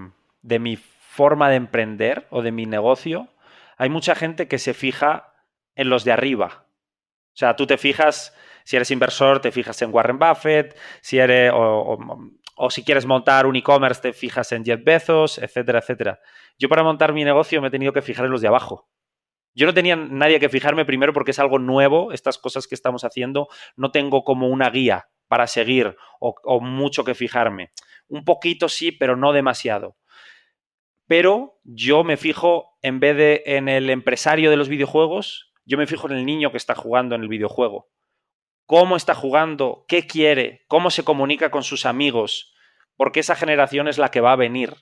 de 0.43 0.59
mi 0.61 0.77
forma 0.77 1.51
de 1.51 1.57
emprender 1.57 2.29
o 2.31 2.43
de 2.43 2.53
mi 2.53 2.67
negocio, 2.67 3.27
hay 3.79 3.89
mucha 3.89 4.15
gente 4.15 4.47
que 4.47 4.59
se 4.59 4.75
fija 4.75 5.33
en 5.75 5.91
los 5.91 6.05
de 6.05 6.13
arriba. 6.13 6.67
O 7.35 7.37
sea, 7.37 7.57
tú 7.57 7.67
te 7.67 7.79
fijas, 7.79 8.33
si 8.63 8.77
eres 8.77 8.93
inversor, 8.93 9.41
te 9.41 9.51
fijas 9.51 9.83
en 9.83 9.93
Warren 9.93 10.21
Buffett, 10.21 10.79
si 11.01 11.19
eres, 11.19 11.51
o, 11.53 11.59
o 11.59 12.31
si 12.71 12.85
quieres 12.85 13.07
montar 13.07 13.47
un 13.47 13.57
e-commerce, 13.57 14.01
te 14.03 14.12
fijas 14.12 14.53
en 14.53 14.64
Jeff 14.64 14.83
Bezos, 14.83 15.38
etcétera, 15.38 15.79
etcétera. 15.79 16.21
Yo 16.59 16.68
para 16.68 16.83
montar 16.83 17.12
mi 17.12 17.25
negocio 17.25 17.61
me 17.61 17.68
he 17.68 17.71
tenido 17.71 17.92
que 17.92 18.03
fijar 18.03 18.25
en 18.25 18.33
los 18.33 18.40
de 18.40 18.49
abajo. 18.49 18.88
Yo 19.55 19.66
no 19.66 19.75
tenía 19.75 19.97
nadie 19.97 20.40
que 20.40 20.49
fijarme 20.49 20.85
primero 20.85 21.12
porque 21.12 21.31
es 21.31 21.38
algo 21.38 21.59
nuevo, 21.59 22.12
estas 22.12 22.38
cosas 22.38 22.66
que 22.66 22.75
estamos 22.75 23.05
haciendo, 23.05 23.49
no 23.77 23.90
tengo 23.90 24.25
como 24.25 24.49
una 24.49 24.71
guía 24.71 25.09
para 25.29 25.47
seguir 25.47 25.97
o, 26.21 26.61
mucho 26.61 27.05
que 27.05 27.14
fijarme. 27.14 27.73
Un 28.09 28.25
poquito 28.25 28.68
sí, 28.68 28.92
pero 28.92 29.16
no 29.16 29.33
demasiado. 29.33 29.97
Pero 31.07 31.59
yo 31.64 32.05
me 32.05 32.16
fijo, 32.16 32.77
en 32.83 33.01
vez 33.01 33.16
de 33.16 33.42
en 33.47 33.68
el 33.68 33.90
empresario 33.90 34.51
de 34.51 34.57
los 34.57 34.68
videojuegos, 34.68 35.53
yo 35.64 35.79
me 35.79 35.87
fijo 35.87 36.09
en 36.11 36.16
el 36.16 36.27
niño 36.27 36.51
que 36.51 36.57
está 36.57 36.75
jugando 36.75 37.14
en 37.14 37.23
el 37.23 37.29
videojuego 37.29 37.88
cómo 38.68 38.96
está 38.96 39.14
jugando, 39.14 39.87
qué 39.88 40.07
quiere, 40.07 40.66
cómo 40.68 40.90
se 40.90 41.02
comunica 41.02 41.50
con 41.50 41.62
sus 41.62 41.87
amigos, 41.87 42.52
porque 42.96 43.20
esa 43.20 43.35
generación 43.35 43.88
es 43.88 43.96
la 43.96 44.11
que 44.11 44.20
va 44.20 44.33
a 44.33 44.37
venir. 44.37 44.74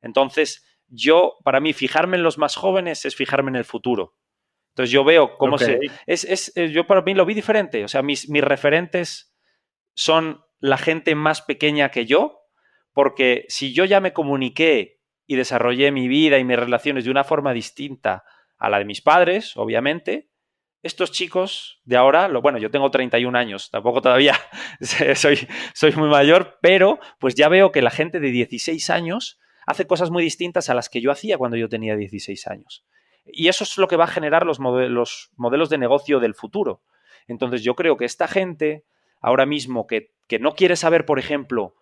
Entonces, 0.00 0.66
yo, 0.88 1.36
para 1.44 1.60
mí, 1.60 1.72
fijarme 1.72 2.16
en 2.16 2.24
los 2.24 2.36
más 2.36 2.56
jóvenes 2.56 3.04
es 3.04 3.14
fijarme 3.14 3.50
en 3.50 3.56
el 3.56 3.64
futuro. 3.64 4.16
Entonces, 4.70 4.90
yo 4.90 5.04
veo 5.04 5.38
cómo 5.38 5.56
se... 5.56 5.78
Es, 6.04 6.52
eh, 6.56 6.70
yo 6.70 6.88
para 6.88 7.02
mí 7.02 7.14
lo 7.14 7.24
vi 7.24 7.34
diferente. 7.34 7.84
O 7.84 7.88
sea, 7.88 8.02
mis, 8.02 8.28
mis 8.28 8.42
referentes 8.42 9.32
son 9.94 10.42
la 10.58 10.76
gente 10.76 11.14
más 11.14 11.42
pequeña 11.42 11.90
que 11.90 12.06
yo, 12.06 12.40
porque 12.92 13.44
si 13.46 13.72
yo 13.72 13.84
ya 13.84 14.00
me 14.00 14.12
comuniqué 14.12 15.00
y 15.28 15.36
desarrollé 15.36 15.92
mi 15.92 16.08
vida 16.08 16.38
y 16.38 16.44
mis 16.44 16.58
relaciones 16.58 17.04
de 17.04 17.12
una 17.12 17.22
forma 17.22 17.52
distinta 17.52 18.24
a 18.58 18.68
la 18.68 18.80
de 18.80 18.84
mis 18.84 19.00
padres, 19.00 19.56
obviamente, 19.56 20.31
estos 20.82 21.12
chicos 21.12 21.80
de 21.84 21.96
ahora, 21.96 22.28
lo, 22.28 22.42
bueno, 22.42 22.58
yo 22.58 22.70
tengo 22.70 22.90
31 22.90 23.36
años, 23.38 23.70
tampoco 23.70 24.02
todavía 24.02 24.34
soy, 25.14 25.92
muy 25.96 26.08
mayor, 26.08 26.58
pero 26.60 26.98
pues 27.18 27.34
ya 27.34 27.48
veo 27.48 27.72
que 27.72 27.82
la 27.82 27.90
gente 27.90 28.20
de 28.20 28.30
16 28.30 28.90
años 28.90 29.38
hace 29.66 29.86
cosas 29.86 30.10
muy 30.10 30.24
distintas 30.24 30.68
a 30.70 30.74
las 30.74 30.88
que 30.88 31.00
yo 31.00 31.12
hacía 31.12 31.38
cuando 31.38 31.56
yo 31.56 31.68
tenía 31.68 31.96
16 31.96 32.46
años. 32.48 32.84
Y 33.24 33.48
eso 33.48 33.62
es 33.62 33.78
lo 33.78 33.86
que 33.86 33.96
va 33.96 34.04
a 34.04 34.08
generar 34.08 34.44
los, 34.44 34.58
los 34.58 35.30
modelos 35.36 35.70
de 35.70 35.78
negocio 35.78 36.18
del 36.18 36.34
futuro. 36.34 36.82
Entonces 37.28 37.62
yo 37.62 37.76
creo 37.76 37.96
que 37.96 38.04
esta 38.04 38.26
gente 38.26 38.84
ahora 39.20 39.46
mismo 39.46 39.86
que 39.86 40.10
no 40.40 40.54
quiere 40.54 40.74
saber, 40.74 41.06
por 41.06 41.20
ejemplo, 41.20 41.76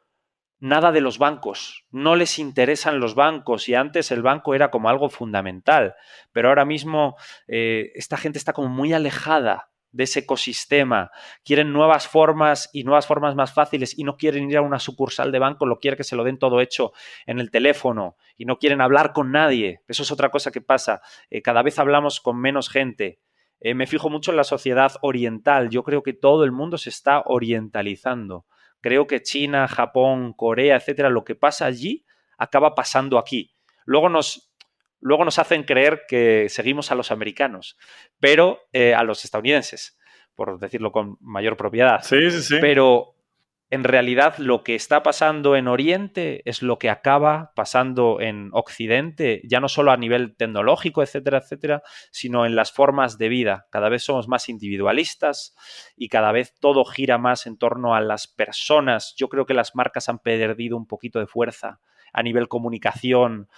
nada 0.60 0.92
de 0.92 1.00
los 1.00 1.18
bancos, 1.18 1.86
no 1.90 2.14
les 2.16 2.38
interesan 2.38 3.00
los 3.00 3.14
bancos 3.14 3.68
y 3.68 3.74
antes 3.74 4.10
el 4.10 4.22
banco 4.22 4.54
era 4.54 4.70
como 4.70 4.88
algo 4.88 5.08
fundamental, 5.08 5.94
pero 6.32 6.48
ahora 6.48 6.64
mismo 6.64 7.16
eh, 7.48 7.90
esta 7.94 8.16
gente 8.16 8.38
está 8.38 8.52
como 8.52 8.68
muy 8.68 8.92
alejada 8.92 9.70
de 9.92 10.04
ese 10.04 10.20
ecosistema, 10.20 11.10
quieren 11.44 11.72
nuevas 11.72 12.06
formas 12.06 12.70
y 12.72 12.84
nuevas 12.84 13.06
formas 13.06 13.34
más 13.34 13.52
fáciles 13.52 13.98
y 13.98 14.04
no 14.04 14.16
quieren 14.16 14.48
ir 14.48 14.58
a 14.58 14.62
una 14.62 14.78
sucursal 14.78 15.32
de 15.32 15.38
banco, 15.38 15.66
lo 15.66 15.80
quieren 15.80 15.96
que 15.96 16.04
se 16.04 16.14
lo 16.14 16.24
den 16.24 16.38
todo 16.38 16.60
hecho 16.60 16.92
en 17.26 17.40
el 17.40 17.50
teléfono 17.50 18.16
y 18.36 18.44
no 18.44 18.58
quieren 18.58 18.80
hablar 18.80 19.12
con 19.12 19.32
nadie. 19.32 19.82
Eso 19.88 20.02
es 20.02 20.12
otra 20.12 20.30
cosa 20.30 20.52
que 20.52 20.60
pasa. 20.60 21.00
Eh, 21.28 21.42
cada 21.42 21.62
vez 21.62 21.78
hablamos 21.78 22.20
con 22.20 22.40
menos 22.40 22.68
gente. 22.68 23.20
Eh, 23.60 23.74
me 23.74 23.86
fijo 23.86 24.08
mucho 24.08 24.30
en 24.30 24.36
la 24.36 24.44
sociedad 24.44 24.92
oriental. 25.02 25.70
Yo 25.70 25.82
creo 25.82 26.02
que 26.02 26.12
todo 26.12 26.44
el 26.44 26.52
mundo 26.52 26.78
se 26.78 26.90
está 26.90 27.22
orientalizando. 27.26 28.46
Creo 28.80 29.06
que 29.06 29.22
China, 29.22 29.68
Japón, 29.68 30.32
Corea, 30.32 30.76
etcétera, 30.76 31.10
lo 31.10 31.24
que 31.24 31.34
pasa 31.34 31.66
allí 31.66 32.04
acaba 32.38 32.74
pasando 32.74 33.18
aquí. 33.18 33.54
Luego 33.84 34.08
nos, 34.08 34.52
luego 35.00 35.24
nos 35.24 35.38
hacen 35.38 35.64
creer 35.64 36.02
que 36.08 36.48
seguimos 36.48 36.90
a 36.90 36.94
los 36.94 37.10
americanos, 37.10 37.76
pero 38.18 38.60
eh, 38.72 38.94
a 38.94 39.02
los 39.04 39.24
estadounidenses, 39.24 39.98
por 40.34 40.58
decirlo 40.58 40.92
con 40.92 41.16
mayor 41.20 41.56
propiedad. 41.56 42.02
Sí, 42.02 42.30
sí, 42.30 42.42
sí. 42.42 42.56
Pero 42.60 43.14
en 43.70 43.84
realidad 43.84 44.36
lo 44.38 44.64
que 44.64 44.74
está 44.74 45.04
pasando 45.04 45.54
en 45.54 45.68
Oriente 45.68 46.42
es 46.44 46.60
lo 46.60 46.78
que 46.78 46.90
acaba 46.90 47.52
pasando 47.54 48.20
en 48.20 48.50
Occidente, 48.52 49.40
ya 49.44 49.60
no 49.60 49.68
solo 49.68 49.92
a 49.92 49.96
nivel 49.96 50.34
tecnológico, 50.36 51.04
etcétera, 51.04 51.38
etcétera, 51.38 51.82
sino 52.10 52.46
en 52.46 52.56
las 52.56 52.72
formas 52.72 53.16
de 53.16 53.28
vida. 53.28 53.66
Cada 53.70 53.88
vez 53.88 54.02
somos 54.02 54.26
más 54.26 54.48
individualistas 54.48 55.54
y 55.96 56.08
cada 56.08 56.32
vez 56.32 56.52
todo 56.58 56.84
gira 56.84 57.16
más 57.16 57.46
en 57.46 57.58
torno 57.58 57.94
a 57.94 58.00
las 58.00 58.26
personas. 58.26 59.14
Yo 59.16 59.28
creo 59.28 59.46
que 59.46 59.54
las 59.54 59.76
marcas 59.76 60.08
han 60.08 60.18
perdido 60.18 60.76
un 60.76 60.86
poquito 60.88 61.20
de 61.20 61.28
fuerza 61.28 61.78
a 62.12 62.24
nivel 62.24 62.48
comunicación, 62.48 63.48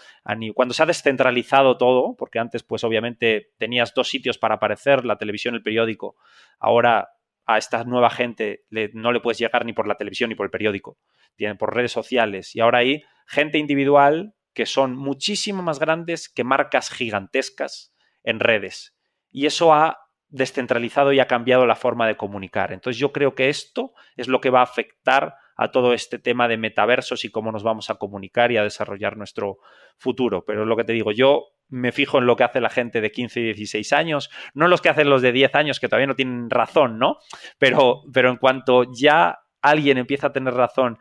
cuando 0.54 0.74
se 0.74 0.82
ha 0.82 0.86
descentralizado 0.86 1.78
todo, 1.78 2.14
porque 2.18 2.38
antes 2.38 2.62
pues 2.62 2.84
obviamente 2.84 3.50
tenías 3.56 3.94
dos 3.94 4.10
sitios 4.10 4.36
para 4.36 4.56
aparecer, 4.56 5.06
la 5.06 5.16
televisión 5.16 5.54
el 5.54 5.62
periódico, 5.62 6.16
ahora 6.58 7.08
a 7.46 7.58
esta 7.58 7.84
nueva 7.84 8.10
gente 8.10 8.64
no 8.92 9.12
le 9.12 9.20
puedes 9.20 9.38
llegar 9.38 9.64
ni 9.64 9.72
por 9.72 9.88
la 9.88 9.96
televisión 9.96 10.30
ni 10.30 10.36
por 10.36 10.46
el 10.46 10.50
periódico, 10.50 10.98
tienen 11.36 11.58
por 11.58 11.74
redes 11.74 11.92
sociales. 11.92 12.54
Y 12.54 12.60
ahora 12.60 12.78
hay 12.78 13.02
gente 13.26 13.58
individual 13.58 14.34
que 14.54 14.66
son 14.66 14.96
muchísimo 14.96 15.62
más 15.62 15.78
grandes 15.78 16.28
que 16.28 16.44
marcas 16.44 16.90
gigantescas 16.90 17.94
en 18.22 18.38
redes. 18.38 18.94
Y 19.30 19.46
eso 19.46 19.72
ha 19.72 19.98
descentralizado 20.28 21.12
y 21.12 21.20
ha 21.20 21.26
cambiado 21.26 21.66
la 21.66 21.76
forma 21.76 22.06
de 22.06 22.16
comunicar. 22.16 22.72
Entonces 22.72 22.98
yo 22.98 23.12
creo 23.12 23.34
que 23.34 23.48
esto 23.48 23.92
es 24.16 24.28
lo 24.28 24.40
que 24.40 24.50
va 24.50 24.60
a 24.60 24.64
afectar 24.64 25.34
a 25.56 25.70
todo 25.70 25.92
este 25.92 26.18
tema 26.18 26.48
de 26.48 26.56
metaversos 26.56 27.24
y 27.24 27.30
cómo 27.30 27.52
nos 27.52 27.62
vamos 27.62 27.90
a 27.90 27.96
comunicar 27.96 28.52
y 28.52 28.56
a 28.56 28.62
desarrollar 28.62 29.16
nuestro 29.16 29.58
futuro. 29.96 30.44
Pero 30.44 30.62
es 30.62 30.68
lo 30.68 30.76
que 30.76 30.84
te 30.84 30.92
digo, 30.92 31.12
yo 31.12 31.48
me 31.68 31.92
fijo 31.92 32.18
en 32.18 32.26
lo 32.26 32.36
que 32.36 32.44
hace 32.44 32.60
la 32.60 32.68
gente 32.68 33.00
de 33.00 33.10
15 33.10 33.40
y 33.40 33.44
16 33.44 33.92
años, 33.92 34.30
no 34.54 34.68
los 34.68 34.80
que 34.80 34.90
hacen 34.90 35.08
los 35.08 35.22
de 35.22 35.32
10 35.32 35.54
años 35.54 35.80
que 35.80 35.88
todavía 35.88 36.06
no 36.06 36.16
tienen 36.16 36.50
razón, 36.50 36.98
¿no? 36.98 37.16
Pero, 37.58 38.02
pero 38.12 38.30
en 38.30 38.36
cuanto 38.36 38.84
ya 38.92 39.40
alguien 39.62 39.98
empieza 39.98 40.28
a 40.28 40.32
tener 40.32 40.54
razón 40.54 40.98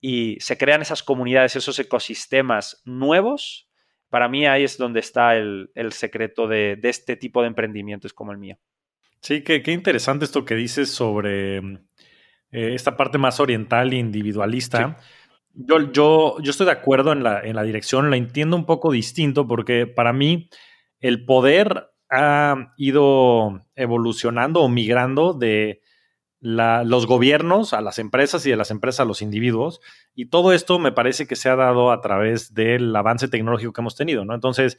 y 0.00 0.36
se 0.40 0.56
crean 0.56 0.82
esas 0.82 1.02
comunidades, 1.02 1.56
esos 1.56 1.78
ecosistemas 1.78 2.82
nuevos, 2.84 3.68
para 4.08 4.28
mí 4.28 4.46
ahí 4.46 4.62
es 4.62 4.78
donde 4.78 5.00
está 5.00 5.34
el, 5.34 5.70
secreto 5.90 6.46
de, 6.46 6.78
este 6.82 7.16
tipo 7.16 7.40
de 7.40 7.48
emprendimientos 7.48 8.12
como 8.12 8.30
el 8.30 8.38
mío. 8.38 8.58
Sí, 9.20 9.42
qué, 9.42 9.62
qué 9.62 9.72
interesante 9.72 10.26
esto 10.26 10.44
que 10.44 10.54
dices 10.54 10.90
sobre 10.90 11.60
eh, 12.54 12.74
esta 12.74 12.96
parte 12.96 13.18
más 13.18 13.40
oriental 13.40 13.92
e 13.92 13.96
individualista. 13.96 14.96
Yo, 15.52 15.92
yo, 15.92 16.36
yo 16.40 16.50
estoy 16.50 16.66
de 16.66 16.72
acuerdo 16.72 17.12
en 17.12 17.24
la, 17.24 17.40
en 17.40 17.56
la 17.56 17.64
dirección, 17.64 18.10
la 18.10 18.16
entiendo 18.16 18.56
un 18.56 18.64
poco 18.64 18.92
distinto 18.92 19.46
porque 19.46 19.86
para 19.86 20.12
mí 20.12 20.48
el 21.00 21.24
poder 21.24 21.90
ha 22.10 22.72
ido 22.76 23.66
evolucionando 23.74 24.60
o 24.62 24.68
migrando 24.68 25.32
de, 25.32 25.82
los 26.44 27.06
gobiernos 27.06 27.72
a 27.72 27.80
las 27.80 27.98
empresas 27.98 28.44
y 28.44 28.50
de 28.50 28.56
las 28.56 28.70
empresas 28.70 29.00
a 29.00 29.04
los 29.06 29.22
individuos. 29.22 29.80
Y 30.14 30.26
todo 30.26 30.52
esto 30.52 30.78
me 30.78 30.92
parece 30.92 31.26
que 31.26 31.36
se 31.36 31.48
ha 31.48 31.56
dado 31.56 31.90
a 31.90 32.02
través 32.02 32.52
del 32.52 32.94
avance 32.94 33.28
tecnológico 33.28 33.72
que 33.72 33.80
hemos 33.80 33.96
tenido, 33.96 34.26
¿no? 34.26 34.34
Entonces, 34.34 34.78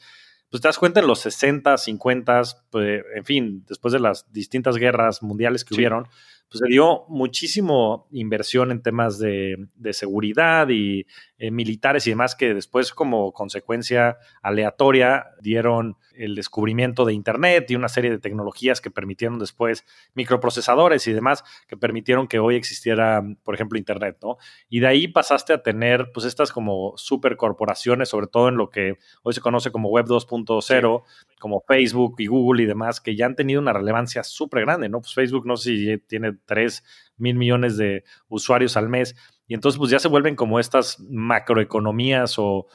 pues 0.52 0.62
te 0.62 0.68
das 0.68 0.78
cuenta 0.78 1.00
en 1.00 1.08
los 1.08 1.20
60, 1.22 1.78
50, 1.78 2.42
pues, 2.70 3.04
en 3.16 3.26
fin, 3.26 3.66
después 3.68 3.92
de 3.92 4.00
las 4.00 4.32
distintas 4.32 4.78
guerras 4.78 5.24
mundiales 5.24 5.66
que 5.66 5.74
hubieron, 5.74 6.08
pues 6.50 6.60
se 6.60 6.68
dio 6.72 7.06
muchísimo 7.10 8.08
inversión 8.12 8.72
en 8.72 8.82
temas 8.82 9.20
de, 9.20 9.68
seguridad 9.92 10.70
y 10.70 11.06
eh, 11.38 11.52
militares 11.52 12.08
y 12.08 12.12
demás 12.12 12.36
que 12.36 12.54
después 12.54 12.94
como 12.94 13.34
consecuencia 13.34 14.18
aleatoria 14.42 15.32
dieron 15.42 15.98
el 16.14 16.34
descubrimiento 16.34 17.04
de 17.04 17.14
Internet 17.14 17.70
y 17.70 17.76
una 17.76 17.90
serie 17.90 18.10
de 18.10 18.20
tecnologías 18.20 18.80
que 18.80 18.90
permitieron 18.90 19.38
después 19.38 19.86
microprocesadores 20.14 21.08
y 21.08 21.14
demás 21.14 21.44
que 21.68 21.76
permitieron 21.76 22.28
que 22.28 22.40
hoy 22.40 22.56
existiera, 22.56 23.22
por 23.44 23.56
ejemplo, 23.56 23.78
Internet, 23.78 24.18
¿no? 24.22 24.38
Y 24.70 24.80
de 24.80 24.88
ahí 24.88 25.08
pasaste 25.08 25.54
a 25.54 25.62
tener, 25.62 26.12
pues, 26.14 26.26
estas 26.26 26.52
como 26.52 26.94
supercorporaciones, 26.96 28.10
sobre 28.10 28.28
todo 28.28 28.50
en 28.50 28.56
lo 28.56 28.70
que 28.70 28.98
hoy 29.24 29.34
se 29.34 29.42
conoce 29.42 29.72
como 29.72 29.90
Web 29.90 30.06
2.0, 30.06 31.04
como 31.40 31.64
Facebook 31.68 32.16
y 32.20 32.28
Google 32.28 32.64
y 32.64 32.66
demás, 32.66 33.02
que 33.02 33.16
ya 33.16 33.26
han 33.26 33.36
tenido 33.36 33.62
una 33.62 33.74
relevancia 33.74 34.24
súper 34.24 34.62
grande, 34.62 34.90
¿no? 34.90 35.02
Pues 35.02 35.14
Facebook, 35.14 35.46
no 35.46 35.58
sé 35.58 35.76
si 35.76 35.98
tiene 36.08 36.34
3 36.46 36.84
mil 37.18 37.36
millones 37.36 37.78
de 37.78 38.04
usuarios 38.28 38.78
al 38.78 38.90
mes. 38.90 39.16
Y 39.48 39.54
entonces, 39.54 39.78
pues 39.78 39.92
ya 39.92 40.00
se 40.00 40.08
vuelven 40.08 40.36
como 40.36 40.60
estas 40.60 41.00
macroeconomías 41.00 42.36
o, 42.38 42.68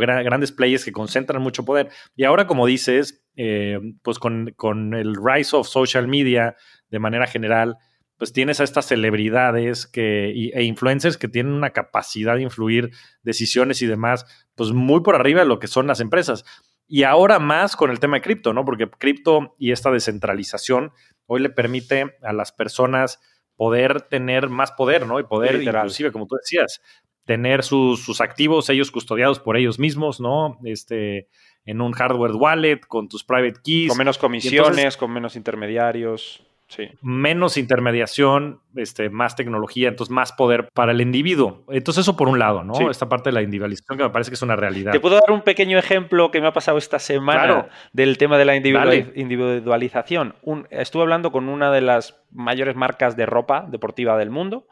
grandes 0.00 0.52
players 0.52 0.84
que 0.84 0.92
concentran 0.92 1.42
mucho 1.42 1.64
poder. 1.64 1.90
Y 2.16 2.24
ahora, 2.24 2.46
como 2.46 2.66
dices, 2.66 3.24
eh, 3.36 3.78
pues 4.02 4.18
con, 4.18 4.94
el 4.94 5.14
rise 5.14 5.56
of 5.56 5.68
social 5.68 6.08
media 6.08 6.56
de 6.88 6.98
manera 6.98 7.26
general, 7.26 7.76
pues 8.16 8.32
tienes 8.32 8.60
a 8.60 8.64
estas 8.64 8.86
celebridades 8.86 9.86
que, 9.86 10.30
e 10.30 10.62
influencers 10.62 11.18
que 11.18 11.28
tienen 11.28 11.52
una 11.52 11.70
capacidad 11.70 12.36
de 12.36 12.42
influir 12.42 12.90
decisiones 13.22 13.82
y 13.82 13.86
demás, 13.86 14.24
pues 14.54 14.72
muy 14.72 15.00
por 15.00 15.16
arriba 15.16 15.40
de 15.40 15.48
lo 15.48 15.58
que 15.58 15.66
son 15.66 15.86
las 15.86 16.00
empresas. 16.00 16.44
Y 16.86 17.02
ahora 17.02 17.38
más 17.38 17.76
con 17.76 17.90
el 17.90 17.98
tema 17.98 18.16
de 18.16 18.22
cripto, 18.22 18.52
¿no? 18.52 18.64
Porque 18.64 18.88
cripto 18.88 19.56
y 19.58 19.72
esta 19.72 19.90
descentralización 19.90 20.92
hoy 21.26 21.40
le 21.40 21.50
permite 21.50 22.16
a 22.22 22.32
las 22.32 22.52
personas 22.52 23.20
poder 23.56 24.02
tener 24.02 24.48
más 24.48 24.72
poder, 24.72 25.06
¿no? 25.06 25.20
Y 25.20 25.24
poder, 25.24 25.62
inclusive, 25.62 26.12
como 26.12 26.26
tú 26.26 26.36
decías, 26.36 26.80
tener 27.24 27.62
sus, 27.62 28.20
activos, 28.20 28.68
ellos 28.70 28.90
custodiados 28.90 29.40
por 29.40 29.56
ellos 29.56 29.78
mismos, 29.78 30.20
¿no? 30.20 30.58
Este, 30.64 31.28
en 31.64 31.80
un 31.80 31.92
hardware 31.92 32.32
wallet, 32.32 32.80
con 32.86 33.08
tus 33.08 33.24
private 33.24 33.60
keys. 33.62 33.88
Con 33.88 33.98
menos 33.98 34.18
comisiones, 34.18 34.96
con 34.96 35.12
menos 35.12 35.36
intermediarios. 35.36 36.44
Sí. 36.68 36.88
Menos 37.02 37.56
intermediación, 37.56 38.60
este, 38.74 39.10
más 39.10 39.36
tecnología, 39.36 39.88
entonces 39.88 40.12
más 40.12 40.32
poder 40.32 40.68
para 40.72 40.92
el 40.92 41.00
individuo. 41.00 41.64
Entonces, 41.68 42.02
eso 42.02 42.16
por 42.16 42.28
un 42.28 42.38
lado, 42.38 42.64
¿no? 42.64 42.90
Esta 42.90 43.08
parte 43.08 43.28
de 43.28 43.34
la 43.34 43.42
individualización 43.42 43.98
que 43.98 44.04
me 44.04 44.10
parece 44.10 44.30
que 44.30 44.34
es 44.34 44.42
una 44.42 44.56
realidad. 44.56 44.92
Te 44.92 45.00
puedo 45.00 45.14
dar 45.16 45.30
un 45.30 45.42
pequeño 45.42 45.78
ejemplo 45.78 46.30
que 46.30 46.40
me 46.40 46.48
ha 46.48 46.52
pasado 46.52 46.78
esta 46.78 46.98
semana 46.98 47.68
del 47.92 48.18
tema 48.18 48.38
de 48.38 48.44
la 48.44 48.56
individualización. 48.56 50.34
estuve 50.70 51.02
hablando 51.02 51.30
con 51.30 51.48
una 51.48 51.70
de 51.70 51.82
las 51.82 52.22
mayores 52.30 52.76
marcas 52.76 53.16
de 53.16 53.26
ropa 53.26 53.66
deportiva 53.68 54.16
del 54.16 54.30
mundo 54.30 54.66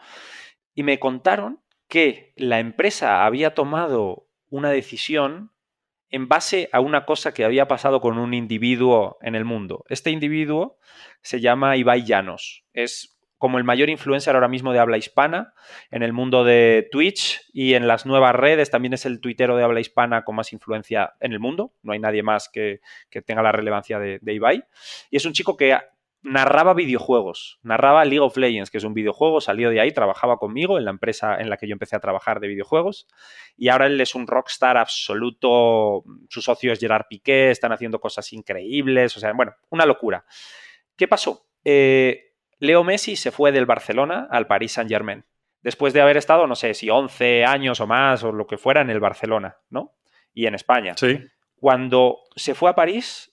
y 0.74 0.82
me 0.82 0.98
contaron 0.98 1.60
que 1.88 2.32
la 2.36 2.58
empresa 2.58 3.24
había 3.24 3.54
tomado 3.54 4.26
una 4.48 4.70
decisión 4.70 5.51
en 6.12 6.28
base 6.28 6.68
a 6.72 6.80
una 6.80 7.04
cosa 7.04 7.34
que 7.34 7.44
había 7.44 7.66
pasado 7.66 8.00
con 8.00 8.18
un 8.18 8.34
individuo 8.34 9.18
en 9.22 9.34
el 9.34 9.44
mundo. 9.44 9.84
Este 9.88 10.10
individuo 10.10 10.78
se 11.22 11.40
llama 11.40 11.76
Ibai 11.76 12.04
Llanos. 12.04 12.64
Es 12.72 13.18
como 13.38 13.58
el 13.58 13.64
mayor 13.64 13.90
influencer 13.90 14.36
ahora 14.36 14.46
mismo 14.46 14.72
de 14.72 14.78
habla 14.78 14.98
hispana 14.98 15.52
en 15.90 16.04
el 16.04 16.12
mundo 16.12 16.44
de 16.44 16.88
Twitch 16.92 17.40
y 17.52 17.74
en 17.74 17.88
las 17.88 18.06
nuevas 18.06 18.36
redes. 18.36 18.70
También 18.70 18.92
es 18.92 19.04
el 19.04 19.20
tuitero 19.20 19.56
de 19.56 19.64
habla 19.64 19.80
hispana 19.80 20.22
con 20.22 20.36
más 20.36 20.52
influencia 20.52 21.14
en 21.18 21.32
el 21.32 21.40
mundo. 21.40 21.72
No 21.82 21.92
hay 21.92 21.98
nadie 21.98 22.22
más 22.22 22.48
que, 22.48 22.80
tenga 23.26 23.42
la 23.42 23.50
relevancia 23.50 23.98
de, 23.98 24.20
de, 24.20 24.34
Ibai. 24.34 24.62
Y 25.10 25.16
es 25.16 25.24
un 25.24 25.32
chico 25.32 25.56
que 25.56 25.76
narraba 26.22 26.74
videojuegos, 26.74 27.58
narraba 27.62 28.04
League 28.04 28.20
of 28.20 28.36
Legends, 28.36 28.70
que 28.70 28.78
es 28.78 28.84
un 28.84 28.94
videojuego, 28.94 29.40
salió 29.40 29.70
de 29.70 29.80
ahí, 29.80 29.92
trabajaba 29.92 30.36
conmigo 30.36 30.78
en 30.78 30.84
la 30.84 30.90
empresa 30.90 31.36
en 31.40 31.50
la 31.50 31.56
que 31.56 31.66
yo 31.66 31.72
empecé 31.72 31.96
a 31.96 32.00
trabajar 32.00 32.38
de 32.38 32.48
videojuegos 32.48 33.08
y 33.56 33.68
ahora 33.68 33.86
él 33.86 34.00
es 34.00 34.14
un 34.14 34.26
rockstar 34.26 34.76
absoluto, 34.76 36.04
su 36.28 36.40
socio 36.40 36.72
es 36.72 36.78
Gerard 36.78 37.06
Piqué, 37.08 37.50
están 37.50 37.72
haciendo 37.72 38.00
cosas 38.00 38.32
increíbles, 38.32 39.16
o 39.16 39.20
sea, 39.20 39.32
bueno, 39.32 39.54
una 39.70 39.84
locura. 39.84 40.24
¿Qué 40.96 41.08
pasó? 41.08 41.46
Eh, 41.64 42.34
Leo 42.60 42.84
Messi 42.84 43.16
se 43.16 43.32
fue 43.32 43.50
del 43.50 43.66
Barcelona 43.66 44.28
al 44.30 44.46
Paris 44.46 44.72
Saint 44.72 44.90
Germain, 44.90 45.24
después 45.62 45.92
de 45.92 46.00
haber 46.00 46.16
estado, 46.16 46.46
no 46.46 46.54
sé 46.54 46.74
si 46.74 46.88
11 46.88 47.44
años 47.44 47.80
o 47.80 47.86
más 47.88 48.22
o 48.22 48.30
lo 48.30 48.46
que 48.46 48.58
fuera 48.58 48.80
en 48.80 48.90
el 48.90 49.00
Barcelona, 49.00 49.58
¿no? 49.70 49.94
Y 50.32 50.46
en 50.46 50.54
España. 50.54 50.94
Sí. 50.96 51.18
Cuando 51.56 52.18
se 52.36 52.54
fue 52.54 52.70
a 52.70 52.74
París, 52.74 53.31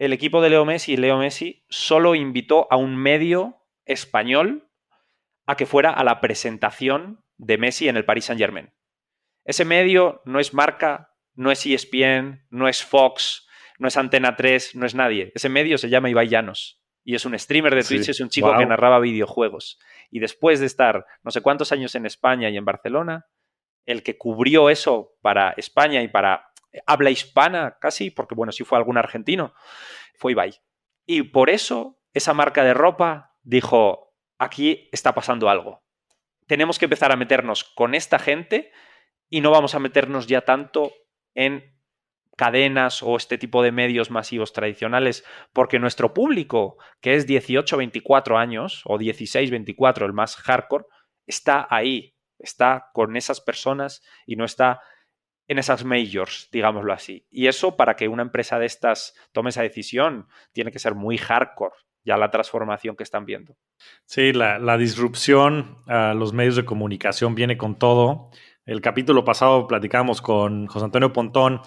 el 0.00 0.14
equipo 0.14 0.40
de 0.40 0.48
Leo 0.48 0.64
Messi, 0.64 0.96
Leo 0.96 1.18
Messi, 1.18 1.62
solo 1.68 2.14
invitó 2.14 2.66
a 2.70 2.76
un 2.76 2.96
medio 2.96 3.58
español 3.84 4.66
a 5.44 5.56
que 5.56 5.66
fuera 5.66 5.92
a 5.92 6.02
la 6.04 6.22
presentación 6.22 7.22
de 7.36 7.58
Messi 7.58 7.86
en 7.86 7.98
el 7.98 8.06
Paris 8.06 8.24
Saint 8.24 8.40
Germain. 8.40 8.72
Ese 9.44 9.66
medio 9.66 10.22
no 10.24 10.40
es 10.40 10.54
marca, 10.54 11.12
no 11.34 11.50
es 11.50 11.66
ESPN, 11.66 12.46
no 12.48 12.66
es 12.66 12.82
Fox, 12.82 13.46
no 13.78 13.88
es 13.88 13.98
Antena 13.98 14.36
3, 14.36 14.74
no 14.74 14.86
es 14.86 14.94
nadie. 14.94 15.32
Ese 15.34 15.50
medio 15.50 15.76
se 15.76 15.90
llama 15.90 16.08
Ibai 16.08 16.28
Llanos 16.28 16.82
y 17.04 17.14
es 17.14 17.26
un 17.26 17.38
streamer 17.38 17.74
de 17.74 17.82
Twitch, 17.82 18.08
es 18.08 18.20
un 18.20 18.30
chico 18.30 18.56
que 18.56 18.64
narraba 18.64 19.00
videojuegos. 19.00 19.78
Y 20.10 20.20
después 20.20 20.60
de 20.60 20.66
estar 20.66 21.04
no 21.22 21.30
sé 21.30 21.42
cuántos 21.42 21.72
años 21.72 21.94
en 21.94 22.06
España 22.06 22.48
y 22.48 22.56
en 22.56 22.64
Barcelona, 22.64 23.26
el 23.84 24.02
que 24.02 24.16
cubrió 24.16 24.70
eso 24.70 25.18
para 25.20 25.50
España 25.58 26.02
y 26.02 26.08
para 26.08 26.49
habla 26.86 27.10
hispana 27.10 27.78
casi, 27.80 28.10
porque 28.10 28.34
bueno, 28.34 28.52
si 28.52 28.64
fue 28.64 28.78
algún 28.78 28.98
argentino, 28.98 29.54
fue 30.14 30.32
Ibai. 30.32 30.54
Y 31.06 31.22
por 31.22 31.50
eso 31.50 31.98
esa 32.12 32.34
marca 32.34 32.64
de 32.64 32.74
ropa 32.74 33.36
dijo, 33.42 34.14
aquí 34.38 34.88
está 34.92 35.14
pasando 35.14 35.48
algo. 35.48 35.82
Tenemos 36.46 36.78
que 36.78 36.86
empezar 36.86 37.12
a 37.12 37.16
meternos 37.16 37.64
con 37.64 37.94
esta 37.94 38.18
gente 38.18 38.72
y 39.28 39.40
no 39.40 39.50
vamos 39.50 39.74
a 39.74 39.78
meternos 39.78 40.26
ya 40.26 40.42
tanto 40.42 40.92
en 41.34 41.78
cadenas 42.36 43.02
o 43.02 43.16
este 43.16 43.38
tipo 43.38 43.62
de 43.62 43.70
medios 43.70 44.10
masivos 44.10 44.52
tradicionales, 44.52 45.24
porque 45.52 45.78
nuestro 45.78 46.14
público, 46.14 46.78
que 47.00 47.14
es 47.14 47.28
18-24 47.28 48.38
años 48.38 48.82
o 48.86 48.98
16-24, 48.98 50.06
el 50.06 50.14
más 50.14 50.36
hardcore, 50.36 50.86
está 51.26 51.66
ahí, 51.70 52.16
está 52.38 52.88
con 52.94 53.16
esas 53.16 53.40
personas 53.40 54.02
y 54.26 54.36
no 54.36 54.44
está 54.44 54.80
en 55.50 55.58
esas 55.58 55.84
majors, 55.84 56.48
digámoslo 56.52 56.92
así. 56.92 57.26
Y 57.28 57.48
eso 57.48 57.76
para 57.76 57.96
que 57.96 58.06
una 58.06 58.22
empresa 58.22 58.60
de 58.60 58.66
estas 58.66 59.16
tome 59.32 59.50
esa 59.50 59.62
decisión 59.62 60.28
tiene 60.52 60.70
que 60.70 60.78
ser 60.78 60.94
muy 60.94 61.18
hardcore 61.18 61.74
ya 62.04 62.16
la 62.16 62.30
transformación 62.30 62.94
que 62.94 63.02
están 63.02 63.26
viendo. 63.26 63.56
Sí, 64.04 64.32
la, 64.32 64.78
disrupción 64.78 65.78
a 65.88 66.14
los 66.14 66.32
medios 66.32 66.54
de 66.54 66.64
comunicación 66.64 67.34
viene 67.34 67.58
con 67.58 67.76
todo. 67.80 68.30
El 68.64 68.80
capítulo 68.80 69.24
pasado 69.24 69.66
platicamos 69.66 70.22
con 70.22 70.68
José 70.68 70.84
Antonio 70.84 71.12
Pontón 71.12 71.62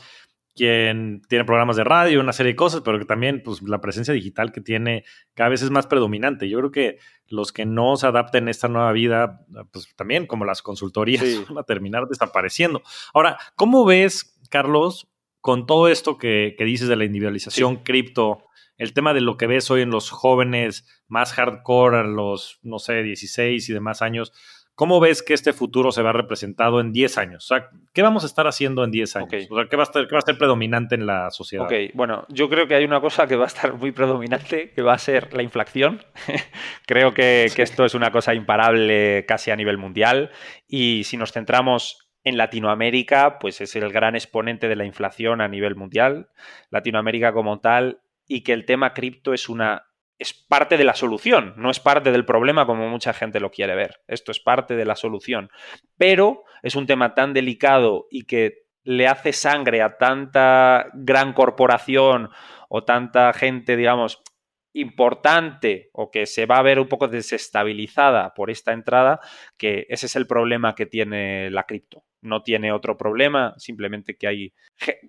quien 0.56 1.22
tiene 1.28 1.46
programas 1.46 1.76
de 1.76 1.84
radio, 1.84 2.20
una 2.20 2.34
serie 2.34 2.54
de 2.54 2.56
cosas, 2.56 2.82
pero 2.82 3.00
que 3.00 3.06
también 3.06 3.42
pues, 3.44 3.62
la 3.64 3.82
presencia 3.82 4.14
digital 4.14 4.52
que 4.52 4.62
tiene 4.62 5.04
cada 5.34 5.50
vez 5.50 5.62
es 5.62 5.72
más 5.72 5.88
predominante. 5.88 6.48
Yo 6.48 6.60
creo 6.60 6.72
que 6.72 6.98
los 7.28 7.52
que 7.52 7.66
no 7.66 7.96
se 7.98 8.08
adapten 8.08 8.48
a 8.48 8.52
esta 8.52 8.68
nueva 8.68 8.92
vida, 8.92 9.46
pues 9.72 9.94
también 9.96 10.28
como 10.28 10.46
las 10.46 10.62
consultorías 10.62 11.24
van 11.50 11.58
a 11.58 11.64
terminar 11.64 12.08
desapareciendo. 12.08 12.84
Ahora, 13.14 13.38
¿cómo 13.56 13.86
ves, 13.86 14.40
Carlos, 14.50 15.10
con 15.42 15.66
todo 15.66 15.88
esto 15.88 16.18
que, 16.18 16.56
dices 16.60 16.88
de 16.88 16.96
la 16.96 17.06
individualización 17.06 17.78
cripto, 17.78 18.46
el 18.78 18.94
tema 18.94 19.14
de 19.14 19.22
lo 19.22 19.38
que 19.38 19.48
ves 19.48 19.70
hoy 19.72 19.82
en 19.82 19.90
los 19.90 20.10
jóvenes 20.10 20.86
más 21.08 21.34
hardcore, 21.34 21.98
a 21.98 22.04
los, 22.04 22.60
no 22.64 22.80
sé, 22.80 23.04
16 23.04 23.70
y 23.70 23.74
demás 23.74 24.02
años, 24.02 24.32
¿Cómo 24.76 25.00
ves 25.00 25.22
que 25.22 25.36
este 25.36 25.54
futuro 25.54 25.92
se 25.92 26.02
va 26.02 26.14
representado 26.14 26.80
en 26.80 26.92
10 26.92 27.18
años? 27.20 27.46
O 27.46 27.48
sea, 27.48 27.70
¿qué 27.94 28.02
vamos 28.02 28.24
a 28.24 28.28
estar 28.28 28.48
haciendo 28.48 28.84
en 28.84 28.90
10 28.90 29.16
años? 29.18 29.28
O 29.28 29.56
sea, 29.56 29.68
¿qué 29.70 29.76
va, 29.76 29.84
a 29.84 29.86
estar, 29.86 30.08
¿qué 30.08 30.16
va 30.16 30.20
a 30.20 30.26
ser 30.26 30.38
predominante 30.38 30.96
en 30.96 31.06
la 31.06 31.30
sociedad? 31.30 31.66
Ok, 31.66 31.74
bueno, 31.94 32.26
yo 32.30 32.50
creo 32.50 32.68
que 32.68 32.74
hay 32.74 32.84
una 32.84 33.00
cosa 33.00 33.28
que 33.28 33.36
va 33.36 33.44
a 33.44 33.48
estar 33.48 33.74
muy 33.74 33.92
predominante, 33.92 34.72
que 34.72 34.82
va 34.82 34.94
a 34.94 34.98
ser 34.98 35.32
la 35.34 35.44
inflación. 35.44 36.04
creo 36.88 37.14
que, 37.14 37.52
que 37.56 37.62
esto 37.62 37.86
es 37.86 37.94
una 37.94 38.12
cosa 38.12 38.34
imparable 38.34 39.26
casi 39.28 39.52
a 39.52 39.56
nivel 39.56 39.78
mundial. 39.78 40.32
Y 40.68 41.04
si 41.04 41.18
nos 41.18 41.32
centramos 41.32 42.10
en 42.24 42.38
Latinoamérica, 42.38 43.38
pues 43.40 43.62
es 43.62 43.76
el 43.76 43.92
gran 43.92 44.16
exponente 44.16 44.68
de 44.68 44.76
la 44.76 44.86
inflación 44.86 45.42
a 45.42 45.48
nivel 45.48 45.76
mundial. 45.76 46.30
Latinoamérica 46.72 47.32
como 47.32 47.60
tal, 47.60 48.02
y 48.28 48.42
que 48.42 48.54
el 48.54 48.66
tema 48.66 48.94
cripto 48.94 49.34
es 49.34 49.50
una 49.50 49.86
es 50.20 50.34
parte 50.34 50.78
de 50.78 50.84
la 50.84 50.96
solución, 50.96 51.54
no 51.58 51.70
es 51.70 51.80
parte 51.80 52.12
del 52.12 52.26
problema 52.26 52.66
como 52.66 52.88
mucha 52.90 53.14
gente 53.14 53.40
lo 53.40 53.52
quiere 53.52 53.76
ver. 53.76 54.02
Esto 54.08 54.32
es 54.32 54.40
parte 54.40 54.76
de 54.76 54.86
la 54.86 54.96
solución. 54.96 55.50
Pero 55.98 56.44
es 56.62 56.76
un 56.76 56.86
tema 56.86 57.14
tan 57.14 57.34
delicado 57.34 58.08
y 58.10 58.26
que 58.26 58.64
le 58.84 59.08
hace 59.08 59.34
sangre 59.34 59.82
a 59.82 59.98
tanta 59.98 60.88
gran 60.94 61.34
corporación 61.34 62.30
o 62.70 62.84
tanta 62.84 63.34
gente, 63.34 63.76
digamos, 63.76 64.22
importante 64.74 65.90
o 65.94 66.10
que 66.10 66.26
se 66.26 66.46
va 66.46 66.58
a 66.58 66.64
ver 66.64 66.80
un 66.80 66.88
poco 66.88 67.08
desestabilizada 67.08 68.34
por 68.34 68.50
esta 68.50 68.74
entrada, 68.74 69.20
que 69.58 69.86
ese 69.90 70.08
es 70.08 70.16
el 70.16 70.28
problema 70.28 70.76
que 70.76 70.86
tiene 70.86 71.50
la 71.52 71.64
cripto. 71.64 72.04
No 72.24 72.42
tiene 72.42 72.72
otro 72.72 72.98
problema, 72.98 73.54
simplemente 73.58 74.16
que 74.16 74.28
hay, 74.28 74.54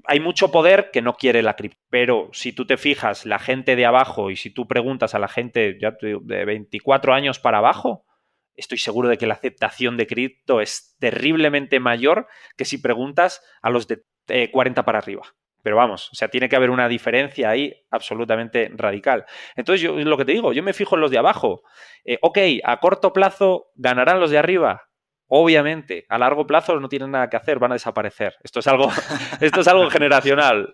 hay 0.05 0.21
mucho 0.21 0.51
poder 0.51 0.91
que 0.93 1.01
no 1.01 1.15
quiere 1.15 1.43
la 1.43 1.57
cripto. 1.57 1.81
Pero 1.89 2.29
si 2.33 2.53
tú 2.53 2.67
te 2.67 2.77
fijas, 2.77 3.25
la 3.25 3.39
gente 3.39 3.77
de 3.77 3.87
abajo 3.87 4.31
y 4.31 4.37
si 4.37 4.51
tú 4.51 4.67
preguntas 4.67 5.15
a 5.15 5.19
la 5.19 5.29
gente 5.29 5.79
ya 5.81 5.97
de 6.01 6.45
24 6.45 7.15
años 7.15 7.39
para 7.39 7.59
abajo, 7.59 8.05
estoy 8.57 8.79
seguro 8.79 9.09
de 9.09 9.19
que 9.19 9.27
la 9.27 9.35
aceptación 9.35 9.97
de 9.97 10.07
cripto 10.07 10.61
es 10.61 10.97
terriblemente 10.99 11.81
mayor 11.81 12.27
que 12.57 12.65
si 12.65 12.79
preguntas 12.79 13.43
a 13.63 13.71
los 13.71 13.87
de 13.87 14.03
40 14.51 14.81
eh, 14.81 14.85
para 14.85 14.99
arriba. 14.99 15.23
Pero 15.63 15.77
vamos, 15.77 16.11
o 16.13 16.15
sea, 16.15 16.29
tiene 16.29 16.51
que 16.51 16.57
haber 16.57 16.69
una 16.69 16.89
diferencia 16.89 17.49
ahí 17.49 17.75
absolutamente 17.91 18.71
radical. 18.75 19.25
Entonces, 19.57 19.81
yo 19.81 19.95
lo 19.97 20.19
que 20.19 20.27
te 20.27 20.33
digo, 20.33 20.53
yo 20.53 20.63
me 20.63 20.75
fijo 20.75 20.95
en 20.95 21.01
los 21.01 21.11
de 21.11 21.17
abajo. 21.17 21.63
Eh, 22.05 22.19
ok, 22.21 22.39
a 22.63 22.81
corto 22.81 23.15
plazo 23.15 23.69
ganarán 23.75 24.21
los 24.21 24.31
de 24.31 24.37
arriba. 24.37 24.83
Obviamente, 25.29 26.05
a 26.09 26.19
largo 26.19 26.47
plazo 26.47 26.79
no 26.79 26.89
tienen 26.89 27.11
nada 27.11 27.29
que 27.29 27.37
hacer, 27.37 27.59
van 27.59 27.73
a 27.73 27.75
desaparecer. 27.75 28.35
Esto 28.43 28.61
es 28.61 28.67
algo, 28.67 28.89
esto 29.41 29.61
es 29.61 29.69
algo 29.69 29.89
generacional. 29.91 30.73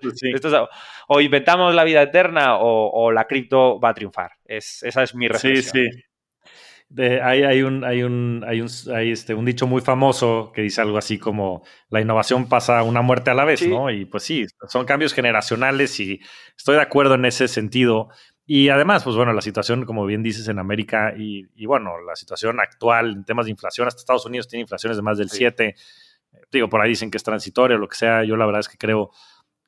o 1.08 1.20
inventamos 1.20 1.74
la 1.74 1.84
vida 1.84 2.02
eterna 2.02 2.56
o, 2.58 3.12
la 3.12 3.26
cripto 3.26 3.80
va 3.80 3.90
a 3.90 3.94
triunfar. 3.94 4.32
Es, 4.44 4.82
esa 4.82 5.02
es 5.02 5.14
mi 5.14 5.28
reflexión. 5.28 5.84
Sí, 5.84 5.90
sí 5.92 6.04
hay, 6.98 7.62
un, 7.62 7.84
hay, 7.84 8.02
un, 8.02 8.44
hay, 8.46 8.60
un, 8.60 8.68
este, 8.96 9.34
un 9.34 9.44
dicho 9.44 9.66
muy 9.66 9.80
famoso 9.80 10.50
que 10.52 10.62
dice 10.62 10.80
algo 10.80 10.98
así 10.98 11.18
como 11.18 11.62
la 11.88 12.00
innovación 12.00 12.48
pasa 12.48 12.82
una 12.82 13.00
muerte 13.00 13.30
a 13.30 13.34
la 13.34 13.44
vez, 13.44 13.66
¿no? 13.66 13.90
Y 13.90 14.06
pues 14.06 14.24
sí, 14.24 14.46
son 14.68 14.86
cambios 14.86 15.14
generacionales 15.14 16.00
y 16.00 16.20
estoy 16.56 16.76
de 16.76 16.82
acuerdo 16.82 17.14
en 17.14 17.24
ese 17.26 17.46
sentido. 17.46 18.08
Y 18.52 18.68
además, 18.68 19.04
pues 19.04 19.14
bueno, 19.14 19.32
la 19.32 19.42
situación, 19.42 19.84
como 19.84 20.04
bien 20.04 20.24
dices, 20.24 20.48
en 20.48 20.58
América 20.58 21.14
y, 21.16 21.66
bueno, 21.66 22.00
la 22.00 22.16
situación 22.16 22.58
actual 22.58 23.12
en 23.12 23.24
temas 23.24 23.44
de 23.46 23.52
inflación, 23.52 23.86
hasta 23.86 24.00
Estados 24.00 24.26
Unidos 24.26 24.48
tiene 24.48 24.62
inflaciones 24.62 24.96
de 24.96 25.02
más 25.04 25.18
del 25.18 25.30
7. 25.30 25.76
Digo, 26.50 26.68
por 26.68 26.80
ahí 26.80 26.88
dicen 26.88 27.12
que 27.12 27.16
es 27.16 27.22
transitorio, 27.22 27.78
lo 27.78 27.86
que 27.86 27.94
sea. 27.94 28.24
Yo 28.24 28.36
la 28.36 28.46
verdad 28.46 28.58
es 28.58 28.68
que 28.68 28.76
creo 28.76 29.12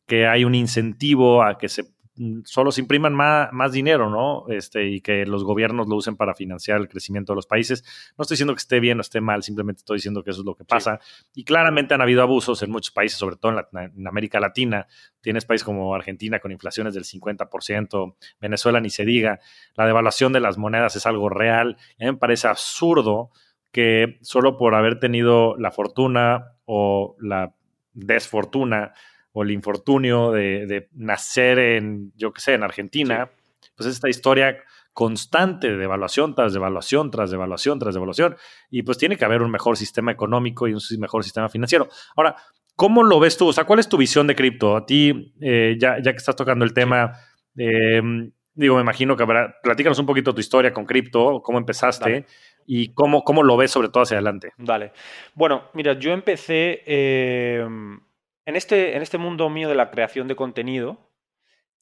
que 0.05 0.27
hay 0.27 0.45
un 0.45 0.57
incentivo 0.57 1.45
a 1.45 1.59
que 1.59 1.69
se 1.69 1.95
solo 2.45 2.73
se 2.73 2.81
impriman 2.81 3.15
más, 3.15 3.73
dinero, 3.73 4.11
¿no? 4.11 4.45
Este, 4.49 4.87
y 4.87 5.01
que 5.01 5.25
los 5.27 5.45
gobiernos 5.45 5.89
lo 5.89 5.97
usen 5.97 6.17
para 6.17 6.35
financiar 6.35 6.81
el 6.81 6.89
crecimiento 6.89 7.33
de 7.33 7.37
los 7.37 7.47
países. 7.47 7.85
No 8.19 8.23
estoy 8.23 8.35
diciendo 8.35 8.55
que 8.55 8.59
esté 8.59 8.81
bien 8.81 8.99
o 8.99 9.01
esté 9.01 9.21
mal, 9.21 9.43
simplemente 9.43 9.81
estoy 9.81 9.97
diciendo 9.97 10.23
que 10.23 10.31
eso 10.31 10.41
es 10.41 10.47
lo 10.47 10.55
que 10.55 10.65
pasa. 10.65 11.01
Y 11.35 11.45
claramente 11.45 11.95
han 11.95 12.01
habido 12.01 12.23
abusos 12.23 12.63
en 12.63 12.71
muchos 12.71 12.93
países, 12.93 13.19
sobre 13.19 13.37
todo 13.37 13.53
en, 13.73 14.07
América 14.07 14.41
Latina. 14.41 14.87
Tienes 15.21 15.45
países 15.45 15.65
como 15.65 15.95
Argentina 15.95 16.39
con 16.39 16.53
inflaciones 16.53 16.95
del 16.95 17.05
50%, 17.05 18.15
Venezuela 18.41 18.81
ni 18.81 18.91
se 18.91 19.05
diga. 19.05 19.41
La 19.75 19.87
devaluación 19.87 20.33
de 20.33 20.41
las 20.41 20.59
monedas 20.59 20.97
es 20.97 21.07
algo 21.07 21.29
real. 21.29 21.77
A 22.01 22.05
mí 22.05 22.13
me 22.13 22.17
parece 22.17 22.49
absurdo 22.49 23.31
que 23.71 24.19
solo 24.21 24.59
por 24.59 24.75
haber 24.75 25.01
tenido 25.01 25.57
la 25.57 25.71
fortuna 25.71 26.53
o 26.67 27.17
la 27.21 27.55
desfortuna 27.95 28.93
o 29.33 29.43
el 29.43 29.51
infortunio 29.51 30.31
de, 30.33 30.89
nacer 30.93 31.59
en, 31.59 32.13
yo 32.17 32.33
qué 32.33 32.41
sé, 32.41 32.55
en 32.55 32.63
Argentina, 32.63 33.31
pues 33.75 33.89
esta 33.89 34.09
historia 34.09 34.59
constante 34.93 35.71
de 35.71 35.77
devaluación 35.77 36.35
tras 36.35 36.53
devaluación, 36.53 37.11
tras 37.11 37.31
devaluación, 37.31 37.79
tras 37.79 37.95
devaluación, 37.95 38.37
y 38.71 38.83
pues 38.83 38.99
tiene 38.99 39.17
que 39.17 39.25
haber 39.25 39.43
un 39.43 39.51
mejor 39.51 39.77
sistema 39.77 40.13
económico 40.13 40.69
y 40.69 40.75
un 40.75 40.81
mejor 40.99 41.25
sistema 41.25 41.49
financiero. 41.49 41.89
Ahora, 42.15 42.37
¿cómo 42.77 43.03
lo 43.03 43.19
ves 43.19 43.37
tú? 43.39 43.49
O 43.49 43.53
sea, 43.53 43.65
¿cuál 43.65 43.79
es 43.79 43.89
tu 43.89 43.97
visión 43.97 44.27
de 44.27 44.37
cripto? 44.37 44.77
A 44.77 44.85
ti, 44.85 45.33
eh, 45.41 45.77
ya, 45.79 45.97
ya, 46.03 46.13
que 46.13 46.19
estás 46.19 46.37
tocando 46.37 46.65
el 46.65 46.75
tema, 46.75 47.13
em, 47.57 48.33
digo, 48.55 48.77
me 48.77 48.83
imagino 48.83 49.17
que 49.17 49.23
habrá, 49.23 49.57
platícanos 49.63 49.99
un 49.99 50.07
poquito 50.07 50.35
tu 50.35 50.41
historia 50.41 50.75
con 50.75 50.85
cripto, 50.85 51.41
cómo 51.43 51.59
empezaste. 51.59 52.27
Y 52.65 52.93
cómo, 52.95 53.25
cómo 53.25 53.43
lo 53.43 53.57
ves 53.57 53.73
sobre 53.73 53.89
todo 53.89 54.05
hacia 54.05 54.19
adelante. 54.19 54.53
Dale. 54.57 54.93
Bueno, 55.35 55.65
mira, 55.75 55.95
yo 55.99 56.13
empecé 56.13 56.83
em, 56.87 57.99
en 58.45 58.57
este, 58.57 58.97
en 58.97 59.03
este 59.03 59.19
mundo 59.19 59.49
mío 59.51 59.69
de 59.69 59.75
la 59.75 59.91
creación 59.91 60.29
de 60.29 60.37
contenido, 60.37 61.13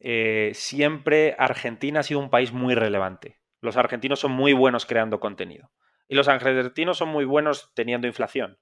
eh, 0.00 0.52
siempre 0.54 1.34
Argentina 1.38 2.00
ha 2.00 2.02
sido 2.02 2.20
un 2.20 2.30
país 2.30 2.52
muy 2.52 2.74
relevante. 2.74 3.40
Los 3.60 3.76
argentinos 3.76 4.20
son 4.20 4.32
muy 4.32 4.52
buenos 4.52 4.86
creando 4.86 5.20
contenido. 5.20 5.70
Y 6.08 6.14
los 6.14 6.28
argentinos 6.28 6.98
son 6.98 7.10
muy 7.10 7.24
buenos 7.24 7.72
teniendo 7.74 8.06
inflación. 8.06 8.58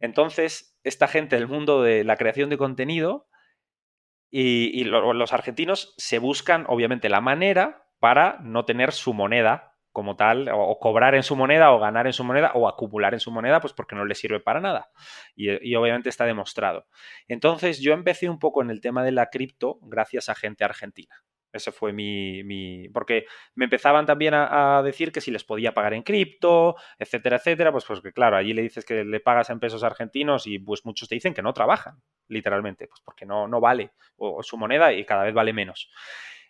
Entonces, 0.00 0.78
esta 0.82 1.08
gente 1.08 1.36
del 1.36 1.48
mundo 1.48 1.82
de 1.82 2.04
la 2.04 2.16
creación 2.16 2.50
de 2.50 2.58
contenido 2.58 3.28
y, 4.30 4.84
los 4.84 5.32
argentinos 5.32 5.94
se 5.96 6.18
buscan, 6.18 6.66
obviamente, 6.68 7.08
la 7.08 7.20
manera 7.20 7.86
para 8.00 8.38
no 8.42 8.64
tener 8.64 8.92
su 8.92 9.14
moneda 9.14 9.73
como 9.94 10.16
tal, 10.16 10.48
o, 10.52 10.78
cobrar 10.80 11.14
en 11.14 11.22
su 11.22 11.36
moneda, 11.36 11.70
o 11.72 11.78
ganar 11.78 12.06
en 12.06 12.12
su 12.12 12.24
moneda, 12.24 12.50
o 12.54 12.68
acumular 12.68 13.14
en 13.14 13.20
su 13.20 13.30
moneda, 13.30 13.60
pues 13.60 13.72
porque 13.72 13.94
no 13.94 14.04
le 14.04 14.16
sirve 14.16 14.40
para 14.40 14.60
nada. 14.60 14.90
Y, 15.36 15.74
obviamente 15.76 16.08
está 16.08 16.26
demostrado. 16.26 16.86
Entonces 17.28 17.80
yo 17.80 17.92
empecé 17.94 18.28
un 18.28 18.40
poco 18.40 18.60
en 18.60 18.70
el 18.70 18.80
tema 18.80 19.04
de 19.04 19.12
la 19.12 19.30
cripto 19.30 19.78
gracias 19.82 20.28
a 20.28 20.34
gente 20.34 20.64
argentina. 20.64 21.22
Ese 21.52 21.70
fue 21.70 21.92
mi, 21.92 22.88
Porque 22.88 23.26
me 23.54 23.66
empezaban 23.66 24.04
también 24.04 24.34
a, 24.34 24.82
decir 24.82 25.12
que 25.12 25.20
si 25.20 25.30
les 25.30 25.44
podía 25.44 25.72
pagar 25.72 25.94
en 25.94 26.02
cripto, 26.02 26.74
etcétera, 26.98 27.36
etcétera. 27.36 27.70
Pues, 27.70 27.84
pues 27.84 28.00
que 28.00 28.12
claro, 28.12 28.36
allí 28.36 28.52
le 28.52 28.62
dices 28.62 28.84
que 28.84 29.04
le 29.04 29.20
pagas 29.20 29.48
en 29.50 29.60
pesos 29.60 29.84
argentinos 29.84 30.48
y 30.48 30.58
pues 30.58 30.84
muchos 30.84 31.08
te 31.08 31.14
dicen 31.14 31.34
que 31.34 31.42
no 31.42 31.52
trabajan, 31.52 32.02
literalmente, 32.26 32.88
pues 32.88 33.00
porque 33.04 33.26
no, 33.26 33.46
no 33.46 33.60
vale 33.60 33.92
o 34.16 34.42
su 34.42 34.58
moneda 34.58 34.92
y 34.92 35.04
cada 35.04 35.22
vez 35.22 35.34
vale 35.34 35.52
menos. 35.52 35.88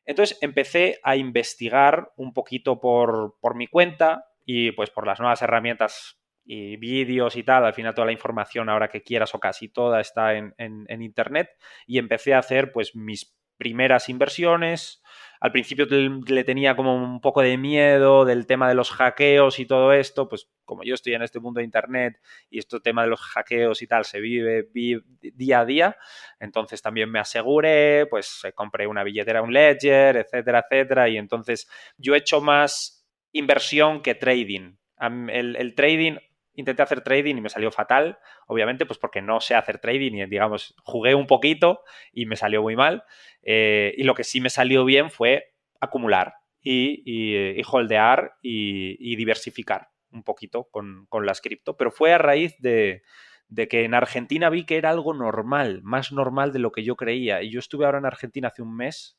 Entonces 0.04 0.38
empecé 0.40 1.00
a 1.02 1.16
investigar 1.16 2.12
un 2.16 2.32
poquito 2.32 2.80
por, 2.80 3.36
mi 3.54 3.66
cuenta 3.66 4.26
y 4.44 4.72
pues 4.72 4.90
por 4.90 5.06
las 5.06 5.20
nuevas 5.20 5.42
herramientas 5.42 6.20
y 6.44 6.76
vídeos 6.76 7.36
y 7.36 7.42
tal, 7.42 7.64
al 7.64 7.72
final 7.72 7.94
toda 7.94 8.06
la 8.06 8.12
información 8.12 8.68
ahora 8.68 8.88
que 8.88 9.02
quieras 9.02 9.34
o 9.34 9.40
casi 9.40 9.68
toda 9.68 10.00
está 10.00 10.34
en, 10.34 10.54
en 10.58 11.02
internet. 11.02 11.50
Y 11.86 11.98
empecé 11.98 12.34
a 12.34 12.38
hacer 12.38 12.72
pues 12.72 12.94
mis 12.94 13.34
primeras 13.56 14.08
inversiones, 14.08 15.02
al 15.44 15.52
principio 15.52 15.84
le 15.84 16.42
tenía 16.42 16.74
como 16.74 16.94
un 16.94 17.20
poco 17.20 17.42
de 17.42 17.58
miedo 17.58 18.24
del 18.24 18.46
tema 18.46 18.66
de 18.66 18.74
los 18.74 18.90
hackeos 18.90 19.58
y 19.58 19.66
todo 19.66 19.92
esto, 19.92 20.26
pues 20.26 20.48
como 20.64 20.84
yo 20.84 20.94
estoy 20.94 21.12
en 21.12 21.20
este 21.20 21.38
mundo 21.38 21.58
de 21.58 21.64
Internet 21.64 22.18
y 22.48 22.60
este 22.60 22.80
tema 22.80 23.02
de 23.02 23.08
los 23.08 23.20
hackeos 23.20 23.82
y 23.82 23.86
tal 23.86 24.06
se 24.06 24.20
vive 24.20 24.70
día 24.72 25.60
a 25.60 25.66
día, 25.66 25.98
entonces 26.40 26.80
también 26.80 27.10
me 27.10 27.18
aseguré, 27.18 28.06
pues 28.06 28.40
eh, 28.44 28.54
compré 28.54 28.86
una 28.86 29.04
billetera, 29.04 29.42
un 29.42 29.52
ledger, 29.52 30.16
etcétera, 30.16 30.64
etcétera, 30.66 31.10
y 31.10 31.18
entonces 31.18 31.68
yo 31.98 32.14
he 32.14 32.18
hecho 32.18 32.40
más 32.40 33.06
inversión 33.30 34.00
que 34.00 34.14
trading. 34.14 34.76
el 34.98 35.74
trading 35.76 36.16
intenté 36.54 36.82
hacer 36.82 37.02
trading 37.02 37.36
y 37.36 37.40
me 37.40 37.48
salió 37.48 37.70
fatal, 37.70 38.18
obviamente, 38.46 38.86
pues 38.86 38.98
porque 38.98 39.22
no 39.22 39.40
sé 39.40 39.54
hacer 39.54 39.78
trading 39.78 40.12
y, 40.12 40.26
digamos, 40.26 40.74
jugué 40.82 41.14
un 41.14 41.26
poquito 41.26 41.82
y 42.12 42.26
me 42.26 42.36
salió 42.36 42.62
muy 42.62 42.76
mal. 42.76 43.04
Eh, 43.42 43.94
y 43.96 44.04
lo 44.04 44.14
que 44.14 44.24
sí 44.24 44.40
me 44.40 44.50
salió 44.50 44.84
bien 44.84 45.10
fue 45.10 45.54
acumular 45.80 46.34
y, 46.62 47.02
y, 47.04 47.62
holdear 47.66 48.36
y, 48.42 49.16
diversificar 49.16 49.88
un 50.10 50.22
poquito 50.22 50.68
con, 50.70 51.06
las 51.24 51.40
cripto, 51.40 51.76
pero 51.76 51.90
fue 51.90 52.12
a 52.12 52.18
raíz 52.18 52.56
de, 52.60 53.02
de 53.48 53.68
que 53.68 53.84
en 53.84 53.94
Argentina 53.94 54.48
vi 54.48 54.64
que 54.64 54.76
era 54.76 54.90
algo 54.90 55.12
normal, 55.12 55.80
más 55.82 56.12
normal 56.12 56.52
de 56.52 56.60
lo 56.60 56.72
que 56.72 56.84
yo 56.84 56.96
creía. 56.96 57.42
Y 57.42 57.50
yo 57.50 57.58
estuve 57.58 57.84
ahora 57.84 57.98
en 57.98 58.06
Argentina 58.06 58.48
hace 58.48 58.62
un 58.62 58.76
mes 58.76 59.18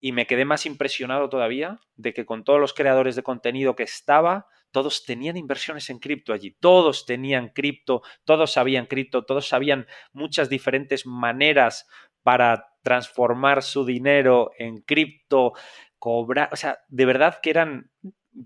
y 0.00 0.12
me 0.12 0.26
quedé 0.26 0.44
más 0.44 0.66
impresionado 0.66 1.28
todavía 1.28 1.78
de 1.94 2.12
que 2.12 2.26
con 2.26 2.42
todos 2.42 2.60
los 2.60 2.74
creadores 2.74 3.16
de 3.16 3.22
contenido 3.22 3.76
que 3.76 3.84
estaba, 3.84 4.46
todos 4.72 5.04
tenían 5.04 5.36
inversiones 5.36 5.88
en 5.90 5.98
cripto 6.00 6.32
allí, 6.32 6.56
todos 6.58 7.06
tenían 7.06 7.50
cripto, 7.50 8.02
todos 8.24 8.52
sabían 8.52 8.86
cripto, 8.86 9.24
todos 9.24 9.46
sabían 9.46 9.86
muchas 10.12 10.48
diferentes 10.48 11.06
maneras 11.06 11.86
para 12.24 12.66
transformar 12.82 13.62
su 13.62 13.84
dinero 13.84 14.50
en 14.58 14.80
cripto, 14.80 15.52
cobrar, 15.98 16.48
o 16.52 16.56
sea, 16.56 16.78
de 16.88 17.04
verdad 17.04 17.38
que 17.40 17.50
eran 17.50 17.91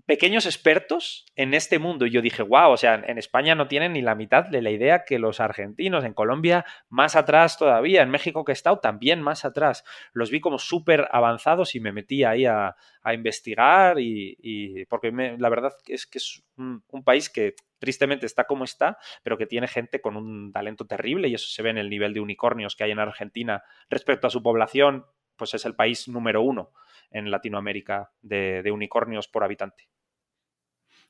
pequeños 0.05 0.45
expertos 0.45 1.25
en 1.35 1.53
este 1.53 1.79
mundo. 1.79 2.05
Y 2.05 2.11
yo 2.11 2.21
dije, 2.21 2.43
wow, 2.43 2.71
o 2.71 2.77
sea, 2.77 2.95
en 2.95 3.17
España 3.17 3.55
no 3.55 3.67
tienen 3.67 3.93
ni 3.93 4.01
la 4.01 4.15
mitad 4.15 4.45
de 4.45 4.61
la 4.61 4.69
idea 4.69 5.03
que 5.05 5.19
los 5.19 5.39
argentinos, 5.39 6.03
en 6.03 6.13
Colombia 6.13 6.65
más 6.89 7.15
atrás 7.15 7.57
todavía, 7.57 8.01
en 8.01 8.09
México 8.09 8.43
que 8.43 8.51
he 8.51 8.53
estado 8.53 8.79
también 8.79 9.21
más 9.21 9.45
atrás. 9.45 9.83
Los 10.13 10.29
vi 10.29 10.41
como 10.41 10.59
súper 10.59 11.07
avanzados 11.11 11.75
y 11.75 11.79
me 11.79 11.91
metí 11.91 12.23
ahí 12.23 12.45
a, 12.45 12.75
investigar 13.13 14.01
y, 14.01 14.85
porque 14.89 15.13
la 15.37 15.47
verdad 15.47 15.71
es 15.87 16.05
que 16.05 16.17
es 16.17 16.43
un, 16.57 16.83
país 17.05 17.29
que 17.29 17.55
tristemente 17.79 18.25
está 18.25 18.43
como 18.43 18.65
está, 18.65 18.97
pero 19.23 19.37
que 19.37 19.45
tiene 19.45 19.69
gente 19.69 20.01
con 20.01 20.17
un 20.17 20.51
talento 20.51 20.85
terrible 20.85 21.29
y 21.29 21.35
eso 21.35 21.47
se 21.47 21.63
ve 21.63 21.69
en 21.69 21.77
el 21.77 21.89
nivel 21.89 22.13
de 22.13 22.19
unicornios 22.19 22.75
que 22.75 22.83
hay 22.83 22.91
en 22.91 22.99
Argentina 22.99 23.63
respecto 23.89 24.27
a 24.27 24.29
su 24.29 24.43
población, 24.43 25.05
pues 25.37 25.53
es 25.53 25.63
el 25.65 25.75
país 25.75 26.09
número 26.09 26.41
uno 26.41 26.73
en 27.11 27.31
Latinoamérica 27.31 28.11
de, 28.21 28.69
unicornios 28.71 29.27
por 29.27 29.43
habitante. 29.43 29.87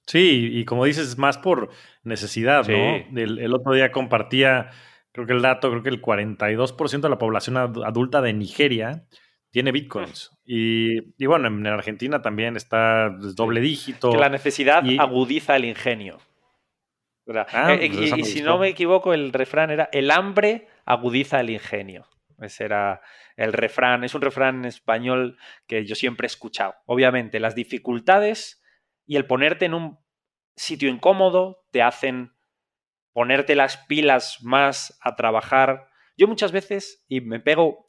Sí, 0.06 0.50
y 0.54 0.66
como 0.66 0.86
dices, 0.86 1.18
más 1.18 1.38
por 1.38 1.70
necesidad, 2.04 2.68
¿no? 2.68 3.20
El, 3.20 3.54
otro 3.54 3.74
día 3.74 3.92
compartía, 3.92 4.70
creo 5.12 5.28
que 5.28 5.34
el 5.34 5.42
dato, 5.42 5.70
creo 5.70 5.84
que 5.84 5.90
el 5.90 6.02
42% 6.02 7.02
de 7.02 7.10
la 7.10 7.18
población 7.18 7.58
adulta 7.58 8.22
de 8.22 8.34
Nigeria 8.34 9.06
tiene 9.52 9.72
bitcoins. 9.72 10.32
Y, 10.46 11.26
bueno, 11.26 11.48
en 11.48 11.68
Argentina 11.68 12.22
también 12.22 12.56
está 12.56 13.10
doble 13.10 13.60
dígito. 13.60 14.12
Que 14.12 14.18
la 14.18 14.30
necesidad 14.30 14.84
agudiza 15.00 15.56
el 15.58 15.66
ingenio. 15.66 16.20
Ah, 17.36 17.74
eh, 17.74 17.90
pues 17.94 18.18
y, 18.18 18.24
si 18.24 18.42
no 18.42 18.58
me 18.58 18.70
equivoco, 18.70 19.14
el 19.14 19.34
refrán 19.34 19.70
era 19.70 19.90
el 19.92 20.12
hambre 20.12 20.68
agudiza 20.86 21.42
el 21.42 21.50
ingenio. 21.50 22.06
Ese 22.40 22.66
era 22.66 23.02
el 23.36 23.54
refrán. 23.54 24.04
Es 24.04 24.16
un 24.16 24.22
refrán 24.22 24.66
español 24.66 25.38
que 25.68 25.86
yo 25.86 25.96
siempre 25.96 26.26
he 26.26 26.28
escuchado. 26.28 26.76
Obviamente, 26.86 27.40
las 27.40 27.56
dificultades 27.56 28.64
y 29.06 29.16
el 29.16 29.26
ponerte 29.26 29.66
en 29.66 29.74
un 29.74 30.00
sitio 30.56 30.90
incómodo 30.90 31.66
te 31.72 31.82
hacen 31.82 32.34
ponerte 33.14 33.56
las 33.56 33.78
pilas 33.78 34.44
más 34.44 34.98
a 35.02 35.16
trabajar. 35.16 35.90
Yo 36.18 36.28
muchas 36.28 36.52
veces, 36.52 37.04
y 37.08 37.22
me 37.22 37.40
pego 37.40 37.88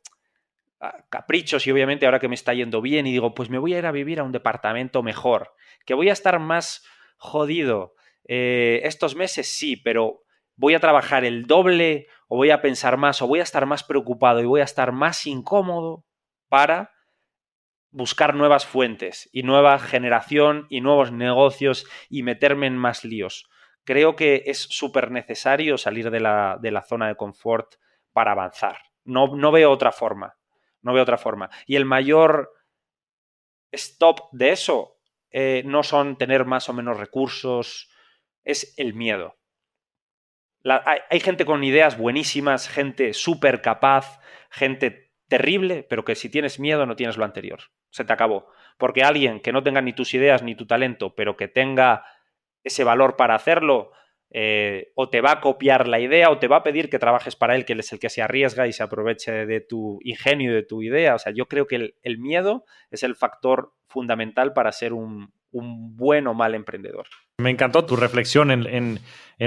caprichos 1.10 1.66
y 1.66 1.72
obviamente 1.72 2.06
ahora 2.06 2.20
que 2.20 2.28
me 2.28 2.34
está 2.34 2.54
yendo 2.54 2.80
bien 2.80 3.06
y 3.06 3.12
digo, 3.12 3.34
pues 3.34 3.50
me 3.50 3.58
voy 3.58 3.74
a 3.74 3.78
ir 3.78 3.86
a 3.86 3.92
vivir 3.92 4.20
a 4.20 4.22
un 4.22 4.32
departamento 4.32 5.02
mejor, 5.02 5.52
que 5.84 5.94
voy 5.94 6.08
a 6.08 6.12
estar 6.12 6.38
más 6.38 6.86
jodido 7.16 7.94
eh, 8.28 8.80
estos 8.84 9.16
meses, 9.16 9.48
sí, 9.48 9.76
pero 9.76 10.22
voy 10.56 10.74
a 10.74 10.80
trabajar 10.80 11.24
el 11.24 11.46
doble 11.46 12.06
o 12.28 12.36
voy 12.36 12.50
a 12.50 12.62
pensar 12.62 12.96
más 12.96 13.20
o 13.22 13.26
voy 13.26 13.40
a 13.40 13.42
estar 13.42 13.66
más 13.66 13.82
preocupado 13.82 14.40
y 14.40 14.44
voy 14.44 14.60
a 14.60 14.64
estar 14.64 14.92
más 14.92 15.26
incómodo 15.26 16.04
para 16.48 16.92
buscar 17.90 18.34
nuevas 18.34 18.66
fuentes 18.66 19.28
y 19.32 19.42
nueva 19.42 19.78
generación 19.78 20.66
y 20.68 20.80
nuevos 20.80 21.10
negocios 21.10 21.86
y 22.08 22.22
meterme 22.22 22.66
en 22.66 22.76
más 22.76 23.04
líos. 23.04 23.48
Creo 23.84 24.14
que 24.14 24.44
es 24.46 24.58
súper 24.58 25.10
necesario 25.10 25.78
salir 25.78 26.10
de 26.10 26.20
la, 26.20 26.58
de 26.60 26.70
la, 26.70 26.82
zona 26.82 27.08
de 27.08 27.16
confort 27.16 27.76
para 28.12 28.32
avanzar. 28.32 28.78
No, 29.04 29.34
no 29.34 29.50
veo 29.50 29.70
otra 29.70 29.92
forma. 29.92 30.36
No 30.82 30.92
veo 30.92 31.02
otra 31.02 31.16
forma. 31.16 31.48
Y 31.66 31.76
el 31.76 31.86
mayor 31.86 32.52
stop 33.72 34.28
de 34.32 34.50
eso 34.50 34.98
eh, 35.30 35.62
no 35.64 35.82
son 35.82 36.16
tener 36.16 36.44
más 36.44 36.68
o 36.68 36.74
menos 36.74 36.98
recursos, 36.98 37.90
es 38.44 38.74
el 38.76 38.94
miedo. 38.94 39.37
Hay, 40.70 41.20
gente 41.20 41.44
con 41.44 41.64
ideas 41.64 41.98
buenísimas, 41.98 42.68
gente 42.68 43.14
súper 43.14 43.62
capaz, 43.62 44.20
gente 44.50 45.12
terrible, 45.28 45.86
pero 45.88 46.04
que 46.04 46.14
si 46.14 46.28
tienes 46.28 46.58
miedo 46.58 46.86
no 46.86 46.96
tienes 46.96 47.16
lo 47.16 47.24
anterior. 47.24 47.60
Se 47.90 48.04
te 48.04 48.12
acabó. 48.12 48.48
Porque 48.76 49.02
alguien 49.02 49.40
que 49.40 49.52
no 49.52 49.62
tenga 49.62 49.80
ni 49.80 49.92
tus 49.92 50.14
ideas 50.14 50.42
ni 50.42 50.54
tu 50.54 50.66
talento, 50.66 51.14
pero 51.14 51.36
que 51.36 51.48
tenga 51.48 52.04
ese 52.64 52.84
valor 52.84 53.16
para 53.16 53.34
hacerlo, 53.34 53.92
eh, 54.30 54.92
o 54.94 55.08
te 55.08 55.22
va 55.22 55.32
a 55.32 55.40
copiar 55.40 55.88
la 55.88 56.00
idea 56.00 56.30
o 56.30 56.38
te 56.38 56.48
va 56.48 56.56
a 56.56 56.62
pedir 56.62 56.90
que 56.90 56.98
trabajes 56.98 57.34
para 57.34 57.56
él, 57.56 57.64
que 57.64 57.72
él 57.72 57.80
es 57.80 57.92
el 57.92 57.98
que 57.98 58.10
se 58.10 58.20
arriesga 58.20 58.66
y 58.66 58.72
se 58.72 58.82
aproveche 58.82 59.46
de 59.46 59.60
tu 59.60 59.98
ingenio 60.02 60.50
y 60.50 60.54
de 60.54 60.62
tu 60.62 60.82
idea. 60.82 61.14
O 61.14 61.18
sea, 61.18 61.32
yo 61.32 61.46
creo 61.46 61.66
que 61.66 61.94
el, 62.02 62.18
miedo 62.18 62.64
es 62.90 63.02
el 63.02 63.14
factor 63.14 63.72
fundamental 63.86 64.52
para 64.52 64.72
ser 64.72 64.92
un, 64.92 65.32
buen 65.52 66.26
o 66.26 66.34
mal 66.34 66.54
emprendedor. 66.54 67.06
Me 67.38 67.50
encantó 67.50 67.84
tu 67.84 67.96
reflexión 67.96 68.50
en, 68.50 69.00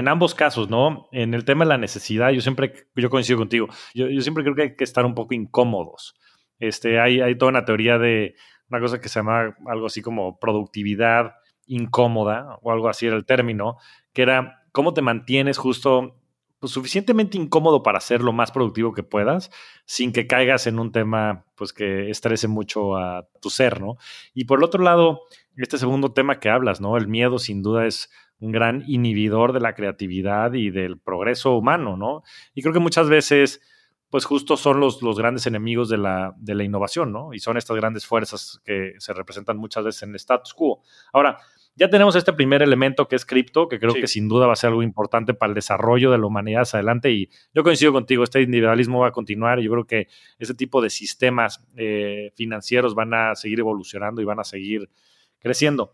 ambos 0.08 0.34
casos, 0.34 0.70
¿no? 0.70 1.08
En 1.12 1.34
el 1.34 1.44
tema 1.44 1.64
de 1.64 1.70
la 1.70 1.78
necesidad, 1.78 2.30
yo 2.30 2.40
siempre, 2.40 2.86
yo 2.94 3.10
coincido 3.10 3.38
contigo, 3.38 3.68
yo, 3.94 4.08
siempre 4.20 4.44
creo 4.44 4.54
que 4.54 4.62
hay 4.62 4.76
que 4.76 4.84
estar 4.84 5.04
un 5.04 5.14
poco 5.14 5.34
incómodos. 5.34 6.14
Este, 6.58 7.00
hay, 7.00 7.20
hay 7.20 7.36
toda 7.36 7.50
una 7.50 7.64
teoría 7.64 7.98
de 7.98 8.34
una 8.68 8.80
cosa 8.80 9.00
que 9.00 9.08
se 9.08 9.18
llama 9.18 9.56
algo 9.66 9.86
así 9.86 10.00
como 10.00 10.38
productividad 10.38 11.34
incómoda, 11.66 12.58
o 12.62 12.72
algo 12.72 12.88
así 12.88 13.06
era 13.06 13.16
el 13.16 13.24
término, 13.24 13.76
que 14.12 14.22
era 14.22 14.64
cómo 14.72 14.94
te 14.94 15.02
mantienes 15.02 15.58
justo 15.58 16.22
pues, 16.62 16.72
suficientemente 16.72 17.36
incómodo 17.36 17.82
para 17.82 17.98
ser 17.98 18.22
lo 18.22 18.32
más 18.32 18.52
productivo 18.52 18.92
que 18.92 19.02
puedas, 19.02 19.50
sin 19.84 20.12
que 20.12 20.28
caigas 20.28 20.66
en 20.66 20.78
un 20.78 20.92
tema 20.92 21.44
pues, 21.56 21.72
que 21.72 22.08
estrese 22.08 22.46
mucho 22.46 22.96
a 22.96 23.26
tu 23.40 23.50
ser, 23.50 23.80
¿no? 23.80 23.96
Y 24.32 24.44
por 24.44 24.60
el 24.60 24.64
otro 24.64 24.82
lado, 24.82 25.22
este 25.56 25.78
segundo 25.78 26.12
tema 26.12 26.40
que 26.40 26.48
hablas, 26.48 26.80
¿no? 26.80 26.96
El 26.96 27.08
miedo 27.08 27.38
sin 27.38 27.62
duda 27.62 27.86
es 27.86 28.10
un 28.38 28.52
gran 28.52 28.82
inhibidor 28.86 29.52
de 29.52 29.60
la 29.60 29.74
creatividad 29.74 30.52
y 30.54 30.70
del 30.70 30.98
progreso 30.98 31.56
humano, 31.56 31.96
¿no? 31.96 32.22
Y 32.54 32.62
creo 32.62 32.72
que 32.72 32.80
muchas 32.80 33.08
veces 33.08 33.60
pues 34.12 34.26
justo 34.26 34.58
son 34.58 34.78
los, 34.78 35.00
los 35.00 35.18
grandes 35.18 35.46
enemigos 35.46 35.88
de 35.88 35.96
la, 35.96 36.34
de 36.36 36.54
la 36.54 36.64
innovación, 36.64 37.12
¿no? 37.12 37.32
Y 37.32 37.38
son 37.38 37.56
estas 37.56 37.78
grandes 37.78 38.04
fuerzas 38.04 38.60
que 38.62 38.92
se 38.98 39.14
representan 39.14 39.56
muchas 39.56 39.84
veces 39.84 40.02
en 40.02 40.10
el 40.10 40.16
status 40.16 40.52
quo. 40.52 40.82
Ahora, 41.14 41.38
ya 41.76 41.88
tenemos 41.88 42.14
este 42.14 42.34
primer 42.34 42.62
elemento 42.62 43.08
que 43.08 43.16
es 43.16 43.24
cripto, 43.24 43.68
que 43.68 43.78
creo 43.78 43.94
que 43.94 44.06
sin 44.06 44.28
duda 44.28 44.46
va 44.46 44.52
a 44.52 44.56
ser 44.56 44.68
algo 44.68 44.82
importante 44.82 45.32
para 45.32 45.48
el 45.48 45.54
desarrollo 45.54 46.10
de 46.10 46.18
la 46.18 46.26
humanidad 46.26 46.62
hacia 46.62 46.78
adelante. 46.78 47.10
Y 47.10 47.30
yo 47.54 47.62
coincido 47.62 47.92
contigo, 47.92 48.22
este 48.24 48.42
individualismo 48.42 49.00
va 49.00 49.08
a 49.08 49.12
continuar. 49.12 49.58
Y 49.58 49.64
yo 49.64 49.70
creo 49.70 49.86
que 49.86 50.08
ese 50.38 50.52
tipo 50.52 50.82
de 50.82 50.90
sistemas 50.90 51.64
eh, 51.76 52.32
financieros 52.36 52.94
van 52.94 53.14
a 53.14 53.34
seguir 53.34 53.60
evolucionando 53.60 54.20
y 54.20 54.26
van 54.26 54.40
a 54.40 54.44
seguir 54.44 54.90
creciendo. 55.42 55.92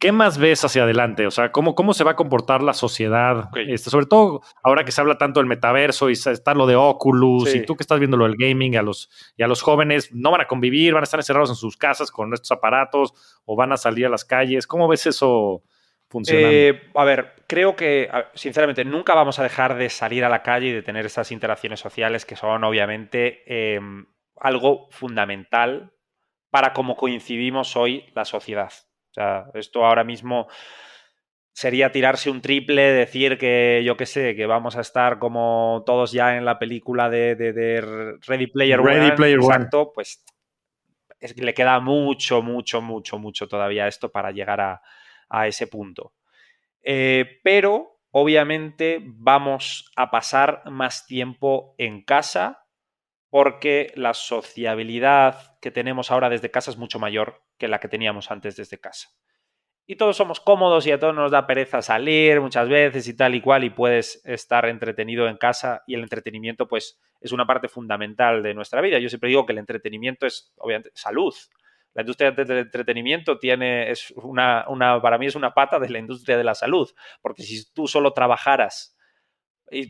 ¿Qué 0.00 0.12
más 0.12 0.38
ves 0.38 0.64
hacia 0.64 0.84
adelante? 0.84 1.26
O 1.26 1.32
sea, 1.32 1.50
¿cómo, 1.50 1.74
cómo 1.74 1.92
se 1.92 2.04
va 2.04 2.12
a 2.12 2.16
comportar 2.16 2.62
la 2.62 2.72
sociedad? 2.72 3.50
Este, 3.56 3.90
sobre 3.90 4.06
todo 4.06 4.42
ahora 4.62 4.84
que 4.84 4.92
se 4.92 5.00
habla 5.00 5.18
tanto 5.18 5.40
del 5.40 5.48
metaverso 5.48 6.08
y 6.08 6.12
está 6.12 6.54
lo 6.54 6.68
de 6.68 6.76
Oculus 6.76 7.52
y 7.52 7.66
tú 7.66 7.74
que 7.74 7.82
estás 7.82 7.98
viendo 7.98 8.16
lo 8.16 8.24
del 8.24 8.36
gaming 8.38 8.76
a 8.76 8.82
los, 8.82 9.10
y 9.36 9.42
a 9.42 9.48
los 9.48 9.60
jóvenes 9.60 10.14
no 10.14 10.30
van 10.30 10.42
a 10.42 10.46
convivir, 10.46 10.94
van 10.94 11.02
a 11.02 11.04
estar 11.04 11.18
encerrados 11.18 11.50
en 11.50 11.56
sus 11.56 11.76
casas 11.76 12.12
con 12.12 12.32
estos 12.32 12.52
aparatos 12.52 13.12
o 13.44 13.56
van 13.56 13.72
a 13.72 13.76
salir 13.76 14.06
a 14.06 14.08
las 14.08 14.24
calles. 14.24 14.68
¿Cómo 14.68 14.86
ves 14.86 15.04
eso 15.06 15.64
funcionando? 16.08 16.48
Eh, 16.48 16.80
a 16.94 17.04
ver, 17.04 17.34
creo 17.48 17.74
que, 17.74 18.08
sinceramente, 18.34 18.84
nunca 18.84 19.16
vamos 19.16 19.40
a 19.40 19.42
dejar 19.42 19.76
de 19.76 19.90
salir 19.90 20.24
a 20.24 20.28
la 20.28 20.44
calle 20.44 20.68
y 20.68 20.72
de 20.72 20.82
tener 20.82 21.06
esas 21.06 21.32
interacciones 21.32 21.80
sociales 21.80 22.24
que 22.24 22.36
son 22.36 22.62
obviamente 22.62 23.42
em, 23.74 24.06
algo 24.36 24.86
fundamental 24.92 25.92
para 26.50 26.72
cómo 26.72 26.94
coincidimos 26.94 27.74
hoy 27.74 28.04
la 28.14 28.24
sociedad 28.24 28.70
esto 29.54 29.84
ahora 29.84 30.04
mismo 30.04 30.48
sería 31.58 31.90
tirarse 31.90 32.30
un 32.30 32.40
triple, 32.40 32.82
decir 32.92 33.36
que 33.36 33.82
yo 33.84 33.96
qué 33.96 34.06
sé, 34.06 34.36
que 34.36 34.46
vamos 34.46 34.76
a 34.76 34.80
estar 34.80 35.18
como 35.18 35.82
todos 35.84 36.12
ya 36.12 36.36
en 36.36 36.44
la 36.44 36.58
película 36.58 37.10
de, 37.10 37.34
Ready 38.26 38.46
Player 38.46 38.80
Ready 38.80 39.16
Player 39.16 39.38
exacto, 39.38 39.90
pues 39.92 40.24
le 41.36 41.54
queda 41.54 41.80
mucho, 41.80 42.42
mucho, 42.42 42.80
mucho, 42.80 43.18
mucho 43.18 43.48
todavía 43.48 43.88
esto 43.88 44.10
para 44.12 44.30
llegar 44.30 44.60
a, 44.60 45.46
ese 45.48 45.66
punto. 45.66 46.12
Eh, 46.80 47.40
pero 47.42 47.98
obviamente 48.12 49.00
vamos 49.04 49.90
a 49.96 50.10
pasar 50.12 50.62
más 50.70 51.06
tiempo 51.06 51.74
en 51.76 52.04
casa 52.04 52.67
porque 53.30 53.92
la 53.94 54.14
sociabilidad 54.14 55.58
que 55.60 55.70
tenemos 55.70 56.10
ahora 56.10 56.30
desde 56.30 56.50
casa 56.50 56.70
es 56.70 56.76
mucho 56.76 56.98
mayor 56.98 57.42
que 57.58 57.68
la 57.68 57.80
que 57.80 57.88
teníamos 57.88 58.30
antes 58.30 58.56
desde 58.56 58.78
casa. 58.78 59.10
Y 59.90 59.96
todos 59.96 60.18
somos 60.18 60.38
cómodos 60.40 60.86
y 60.86 60.92
a 60.92 61.00
todos 61.00 61.14
nos 61.14 61.30
da 61.30 61.46
pereza 61.46 61.80
salir 61.80 62.42
muchas 62.42 62.68
veces 62.68 63.08
y 63.08 63.16
tal 63.16 63.34
y 63.34 63.40
cual 63.40 63.64
y 63.64 63.70
puedes 63.70 64.22
estar 64.26 64.66
entretenido 64.66 65.28
en 65.28 65.38
casa 65.38 65.82
y 65.86 65.94
el 65.94 66.02
entretenimiento 66.02 66.68
pues 66.68 67.00
es 67.22 67.32
una 67.32 67.46
parte 67.46 67.68
fundamental 67.68 68.42
de 68.42 68.52
nuestra 68.52 68.82
vida. 68.82 68.98
Yo 68.98 69.08
siempre 69.08 69.30
digo 69.30 69.46
que 69.46 69.52
el 69.52 69.58
entretenimiento 69.58 70.26
es 70.26 70.52
obviamente 70.58 70.90
salud. 70.94 71.34
La 71.94 72.02
industria 72.02 72.32
del 72.32 72.58
entretenimiento 72.58 73.38
tiene, 73.38 73.90
es 73.90 74.10
una, 74.10 74.66
una, 74.68 75.00
para 75.00 75.16
mí 75.16 75.26
es 75.26 75.34
una 75.34 75.54
pata 75.54 75.78
de 75.78 75.88
la 75.88 75.98
industria 75.98 76.36
de 76.36 76.44
la 76.44 76.54
salud, 76.54 76.90
porque 77.22 77.42
si 77.42 77.72
tú 77.72 77.88
solo 77.88 78.12
trabajaras 78.12 78.94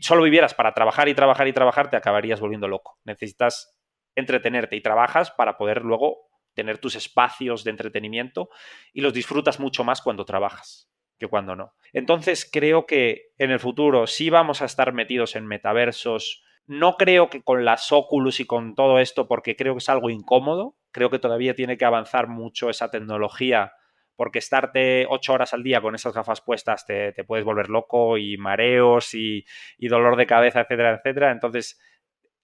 solo 0.01 0.23
vivieras 0.23 0.53
para 0.53 0.73
trabajar 0.73 1.07
y 1.09 1.13
trabajar 1.13 1.47
y 1.47 1.53
trabajar, 1.53 1.89
te 1.89 1.97
acabarías 1.97 2.39
volviendo 2.39 2.67
loco. 2.67 2.97
Necesitas 3.03 3.75
entretenerte 4.15 4.75
y 4.75 4.81
trabajas 4.81 5.31
para 5.31 5.57
poder 5.57 5.83
luego 5.83 6.29
tener 6.53 6.77
tus 6.77 6.95
espacios 6.95 7.63
de 7.63 7.71
entretenimiento 7.71 8.49
y 8.93 9.01
los 9.01 9.13
disfrutas 9.13 9.59
mucho 9.59 9.83
más 9.83 10.01
cuando 10.01 10.25
trabajas 10.25 10.89
que 11.19 11.27
cuando 11.27 11.55
no. 11.55 11.73
Entonces 11.93 12.49
creo 12.51 12.85
que 12.85 13.33
en 13.37 13.51
el 13.51 13.59
futuro 13.59 14.07
sí 14.07 14.29
vamos 14.29 14.61
a 14.61 14.65
estar 14.65 14.93
metidos 14.93 15.35
en 15.35 15.45
metaversos. 15.45 16.43
No 16.65 16.95
creo 16.95 17.29
que 17.29 17.43
con 17.43 17.65
las 17.65 17.91
Oculus 17.91 18.39
y 18.39 18.45
con 18.45 18.73
todo 18.73 18.99
esto, 18.99 19.27
porque 19.27 19.55
creo 19.55 19.73
que 19.73 19.79
es 19.79 19.89
algo 19.89 20.09
incómodo. 20.09 20.77
Creo 20.91 21.09
que 21.09 21.19
todavía 21.19 21.55
tiene 21.55 21.77
que 21.77 21.85
avanzar 21.85 22.27
mucho 22.27 22.69
esa 22.69 22.89
tecnología, 22.89 23.73
porque 24.19 24.39
estarte 24.39 25.05
ocho 25.07 25.31
horas 25.31 25.53
al 25.53 25.63
día 25.63 25.79
con 25.79 25.95
esas 25.95 26.13
gafas 26.13 26.41
puestas 26.41 26.85
te, 26.85 27.13
puedes 27.23 27.45
volver 27.45 27.69
loco 27.69 28.17
y 28.17 28.35
mareos 28.35 29.13
y, 29.13 29.45
dolor 29.79 30.17
de 30.17 30.27
cabeza, 30.27 30.59
etcétera, 30.59 30.95
etcétera. 30.95 31.31
Entonces, 31.31 31.79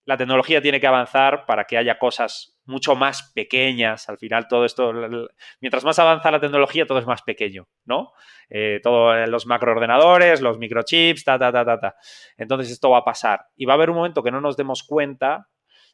la 0.06 0.16
tecnología 0.16 0.62
tiene 0.62 0.80
que 0.80 0.88
avanzar 0.88 1.46
para 1.46 1.66
que 1.66 1.78
haya 1.78 2.00
cosas 2.00 2.58
mucho 2.64 2.96
más 2.96 3.34
pequeñas. 3.34 4.08
Al 4.08 4.18
final, 4.18 4.48
todo 4.48 4.64
esto, 4.64 4.94
mientras 5.60 5.84
más 5.84 6.00
avanza 6.00 6.32
la 6.32 6.40
tecnología, 6.40 6.86
todo 6.86 7.00
es 7.00 7.06
más 7.06 7.24
pequeño, 7.24 7.68
¿no? 7.84 8.14
Eh, 8.50 8.80
todos 8.82 9.28
los 9.28 9.46
macroordenadores, 9.46 10.40
los 10.40 10.58
microchips, 10.58 11.26
ta, 11.26 11.38
ta, 11.38 11.52
ta, 11.52 11.66
ta, 11.66 11.78
ta. 11.78 11.96
Entonces, 12.38 12.72
esto 12.72 12.90
va 12.92 13.00
a 13.00 13.04
pasar. 13.04 13.48
Y 13.58 13.66
va 13.66 13.74
a 13.74 13.76
haber 13.76 13.90
un 13.90 13.98
momento 13.98 14.24
que 14.24 14.32
no 14.32 14.40
nos 14.40 14.56
demos 14.56 14.84
cuenta 14.84 15.50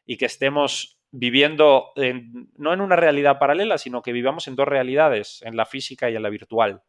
y 0.06 0.18
que 0.18 0.26
estemos 0.26 1.01
viviendo 1.12 1.92
no 1.96 2.74
en 2.74 2.82
una 2.82 2.96
realidad 2.96 3.38
paralela, 3.38 3.78
sino 3.78 4.02
que 4.02 4.14
vivamos 4.14 4.48
en 4.48 4.56
dos 4.56 4.68
realidades, 4.68 5.42
en 5.44 5.58
la 5.58 5.66
física 5.66 6.10
y 6.10 6.16
en 6.16 6.24
la 6.24 6.30
virtual. 6.30 6.84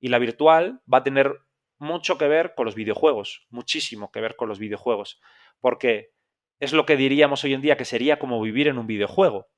Y 0.00 0.08
la 0.08 0.18
virtual 0.18 0.80
va 0.92 0.98
a 0.98 1.02
tener 1.02 1.38
mucho 1.78 2.18
que 2.18 2.28
ver 2.28 2.54
con 2.56 2.64
los 2.64 2.74
videojuegos, 2.74 3.46
muchísimo 3.50 4.10
que 4.10 4.20
ver 4.20 4.36
con 4.36 4.48
los 4.48 4.58
videojuegos. 4.58 5.20
Porque 5.60 6.12
es 6.60 6.72
lo 6.72 6.86
que 6.86 6.96
diríamos 6.96 7.44
hoy 7.44 7.54
en 7.54 7.60
día 7.60 7.76
que 7.76 7.84
sería 7.84 8.18
como 8.18 8.40
vivir 8.40 8.68
en 8.68 8.78
un 8.78 8.86
videojuego. 8.86 9.48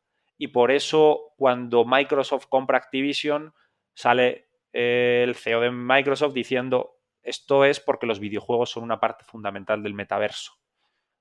y 0.43 0.49
por 0.49 0.71
eso 0.71 1.35
cuando 1.37 1.85
Microsoft 1.85 2.47
compra 2.49 2.79
Activision 2.79 3.53
sale 3.93 4.49
el 4.73 5.35
CEO 5.35 5.61
de 5.61 5.71
Microsoft 5.71 6.33
diciendo 6.33 6.97
esto 7.23 7.67
es 7.67 7.79
porque 7.79 8.07
los 8.07 8.21
videojuegos 8.21 8.71
son 8.71 8.85
una 8.85 8.99
parte 8.99 9.23
fundamental 9.23 9.83
del 9.83 9.93
metaverso. 9.93 10.53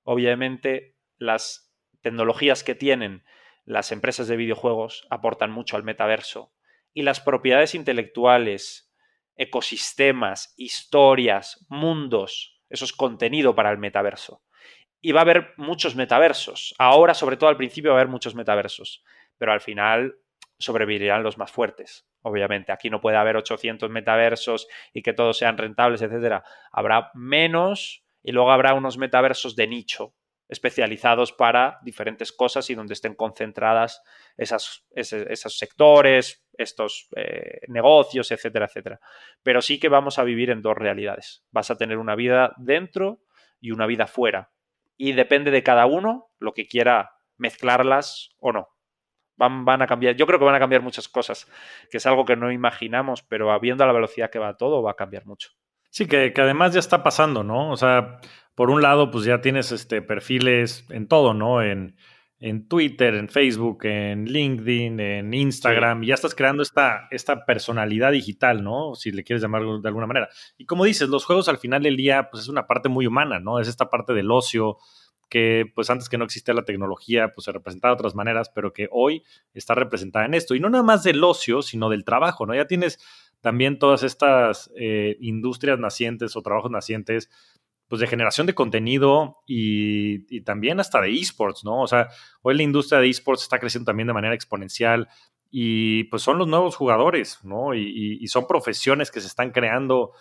Obviamente 0.03 0.95
las 1.17 1.68
tecnologías 2.01 2.63
que 2.63 2.75
tienen 2.75 3.23
las 3.65 3.91
empresas 3.91 4.27
de 4.27 4.37
videojuegos 4.37 5.05
aportan 5.09 5.51
mucho 5.51 5.75
al 5.75 5.83
metaverso 5.83 6.51
y 6.93 7.03
las 7.03 7.19
propiedades 7.19 7.75
intelectuales, 7.75 8.91
ecosistemas, 9.35 10.53
historias, 10.57 11.65
mundos, 11.69 12.59
eso 12.69 12.85
es 12.85 12.93
contenido 12.93 13.55
para 13.55 13.71
el 13.71 13.77
metaverso. 13.77 14.43
Y 15.01 15.11
va 15.11 15.21
a 15.21 15.23
haber 15.23 15.53
muchos 15.57 15.95
metaversos. 15.95 16.75
Ahora, 16.77 17.13
sobre 17.13 17.37
todo 17.37 17.49
al 17.49 17.57
principio, 17.57 17.91
va 17.91 17.97
a 17.97 18.01
haber 18.01 18.11
muchos 18.11 18.35
metaversos. 18.35 19.03
Pero 19.37 19.51
al 19.51 19.61
final 19.61 20.15
sobrevivirán 20.57 21.23
los 21.23 21.37
más 21.37 21.51
fuertes. 21.51 22.07
Obviamente, 22.21 22.71
aquí 22.71 22.89
no 22.89 22.99
puede 22.99 23.17
haber 23.17 23.37
800 23.37 23.89
metaversos 23.89 24.67
y 24.93 25.01
que 25.01 25.13
todos 25.13 25.37
sean 25.37 25.57
rentables, 25.57 26.01
etcétera. 26.01 26.43
Habrá 26.71 27.11
menos 27.13 28.03
y 28.21 28.33
luego 28.33 28.51
habrá 28.51 28.73
unos 28.73 28.97
metaversos 28.97 29.55
de 29.55 29.67
nicho 29.67 30.13
especializados 30.49 31.31
para 31.31 31.79
diferentes 31.83 32.33
cosas 32.33 32.69
y 32.69 32.75
donde 32.75 32.93
estén 32.93 33.13
concentradas 33.13 34.01
esas, 34.35 34.83
esos 34.91 35.57
sectores, 35.57 36.43
estos 36.53 37.07
eh, 37.15 37.61
negocios, 37.67 38.31
etcétera, 38.31 38.65
etcétera. 38.65 38.99
Pero 39.43 39.61
sí 39.61 39.79
que 39.79 39.89
vamos 39.89 40.17
a 40.17 40.23
vivir 40.23 40.49
en 40.49 40.63
dos 40.63 40.75
realidades. 40.75 41.45
Vas 41.51 41.69
a 41.69 41.77
tener 41.77 41.99
una 41.99 42.15
vida 42.15 42.53
dentro 42.57 43.21
y 43.61 43.71
una 43.71 43.85
vida 43.85 44.07
fuera. 44.07 44.51
Y 44.97 45.13
depende 45.13 45.51
de 45.51 45.63
cada 45.63 45.85
uno 45.85 46.31
lo 46.39 46.53
que 46.53 46.67
quiera 46.67 47.11
mezclarlas 47.37 48.35
o 48.39 48.51
no. 48.51 48.69
Van, 49.37 49.63
van, 49.63 49.81
a 49.81 49.87
cambiar, 49.87 50.15
yo 50.15 50.27
creo 50.27 50.39
que 50.39 50.45
van 50.45 50.55
a 50.55 50.59
cambiar 50.59 50.81
muchas 50.81 51.07
cosas, 51.07 51.49
que 51.89 51.97
es 51.97 52.05
algo 52.05 52.25
que 52.25 52.35
no 52.35 52.51
imaginamos, 52.51 53.23
pero 53.23 53.57
viendo 53.61 53.85
la 53.85 53.93
velocidad 53.93 54.29
que 54.29 54.39
va 54.39 54.57
todo, 54.57 54.83
va 54.83 54.91
a 54.91 54.95
cambiar 54.95 55.25
mucho. 55.25 55.51
Sí, 55.89 56.05
que, 56.05 56.33
que 56.33 56.41
además 56.41 56.73
ya 56.73 56.79
está 56.79 57.03
pasando, 57.03 57.43
¿no? 57.43 57.71
O 57.71 57.77
sea, 57.77 58.19
por 58.55 58.69
un 58.69 58.81
lado, 58.81 59.11
pues 59.11 59.25
ya 59.25 59.41
tienes 59.41 59.71
este, 59.71 60.01
perfiles 60.01 60.85
en 60.89 61.07
todo, 61.07 61.33
¿no? 61.33 61.63
En, 61.63 61.95
en 62.39 62.67
Twitter, 62.67 63.15
en 63.15 63.27
Facebook, 63.27 63.85
en 63.85 64.25
LinkedIn, 64.25 64.99
en 64.99 65.33
Instagram, 65.33 66.03
y 66.03 66.07
ya 66.07 66.13
estás 66.13 66.35
creando 66.35 66.63
esta, 66.63 67.07
esta 67.11 67.45
personalidad 67.45 68.11
digital, 68.11 68.63
¿no? 68.63 68.95
Si 68.95 69.11
le 69.11 69.23
quieres 69.23 69.41
llamar 69.41 69.63
de 69.63 69.87
alguna 69.87 70.07
manera. 70.07 70.29
Y 70.57 70.65
como 70.65 70.85
dices, 70.85 71.09
los 71.09 71.25
juegos 71.25 71.49
al 71.49 71.57
final 71.57 71.83
del 71.83 71.97
día, 71.97 72.29
pues 72.31 72.43
es 72.43 72.49
una 72.49 72.65
parte 72.65 72.87
muy 72.87 73.07
humana, 73.07 73.39
¿no? 73.39 73.59
Es 73.59 73.67
esta 73.67 73.89
parte 73.89 74.13
del 74.13 74.31
ocio, 74.31 74.77
que 75.29 75.65
pues 75.75 75.89
antes 75.89 76.09
que 76.09 76.17
no 76.17 76.25
existía 76.25 76.53
la 76.53 76.63
tecnología, 76.65 77.33
pues 77.33 77.45
se 77.45 77.51
representaba 77.51 77.93
de 77.93 77.99
otras 77.99 78.15
maneras, 78.15 78.49
pero 78.49 78.73
que 78.73 78.87
hoy 78.91 79.23
está 79.53 79.75
representada 79.75 80.25
en 80.25 80.33
esto. 80.33 80.55
Y 80.55 80.59
no 80.59 80.69
nada 80.69 80.83
más 80.83 81.03
del 81.03 81.23
ocio, 81.23 81.61
sino 81.61 81.89
del 81.89 82.03
trabajo, 82.03 82.45
¿no? 82.45 82.55
Ya 82.55 82.67
tienes 82.67 82.99
también 83.41 83.79
todas 83.79 84.03
estas 84.03 84.71
eh, 84.75 85.17
industrias 85.21 85.79
nacientes 85.79 86.35
o 86.35 86.41
trabajos 86.41 86.71
nacientes 86.71 87.29
pues 87.89 88.01
de 88.01 88.07
generación 88.07 88.45
de 88.45 88.53
contenido 88.53 89.37
y, 89.47 90.41
también 90.41 90.79
hasta 90.79 91.01
de 91.01 91.11
esports, 91.11 91.65
¿no? 91.65 91.81
O 91.81 91.87
sea, 91.87 92.07
hoy 92.43 92.55
la 92.55 92.63
industria 92.63 92.99
de 92.99 93.09
esports 93.09 93.41
está 93.41 93.59
creciendo 93.59 93.89
también 93.89 94.07
de 94.07 94.13
manera 94.13 94.35
exponencial 94.35 95.07
y 95.49 96.03
pues 96.05 96.21
son 96.21 96.37
los 96.37 96.47
nuevos 96.47 96.75
jugadores, 96.75 97.39
¿no? 97.43 97.73
Y, 97.73 98.25
son 98.27 98.45
profesiones 98.45 99.09
que 99.09 99.19
se 99.19 99.27
están 99.27 99.51
creando 99.51 100.11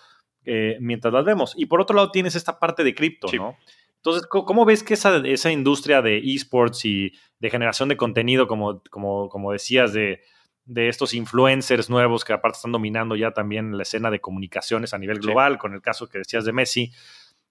eh, 0.46 0.78
mientras 0.80 1.12
las 1.12 1.26
vemos. 1.26 1.52
Y 1.58 1.66
por 1.66 1.82
otro 1.82 1.94
lado 1.94 2.10
tienes 2.10 2.34
esta 2.36 2.58
parte 2.58 2.82
de 2.84 2.94
cripto, 2.94 3.28
¿no? 3.36 3.56
Entonces, 3.96 4.26
¿cómo 4.26 4.64
ves 4.64 4.82
que 4.82 4.94
esa, 4.94 5.18
esa 5.26 5.52
industria 5.52 6.00
de 6.00 6.18
esports 6.18 6.86
y 6.86 7.12
de 7.38 7.50
generación 7.50 7.90
de 7.90 7.98
contenido, 7.98 8.46
como, 8.46 8.80
como, 8.90 9.28
como 9.28 9.52
decías, 9.52 9.92
de, 9.92 10.22
de 10.68 10.88
estos 10.88 11.14
influencers 11.14 11.88
nuevos 11.88 12.24
que 12.24 12.34
aparte 12.34 12.56
están 12.56 12.72
dominando 12.72 13.16
ya 13.16 13.32
también 13.32 13.76
la 13.76 13.82
escena 13.82 14.10
de 14.10 14.20
comunicaciones 14.20 14.92
a 14.92 14.98
nivel 14.98 15.18
global, 15.18 15.56
con 15.58 15.72
el 15.72 15.80
caso 15.80 16.08
que 16.08 16.18
decías 16.18 16.44
de 16.44 16.52
Messi, 16.52 16.92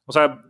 o 0.05 0.13
sea, 0.13 0.43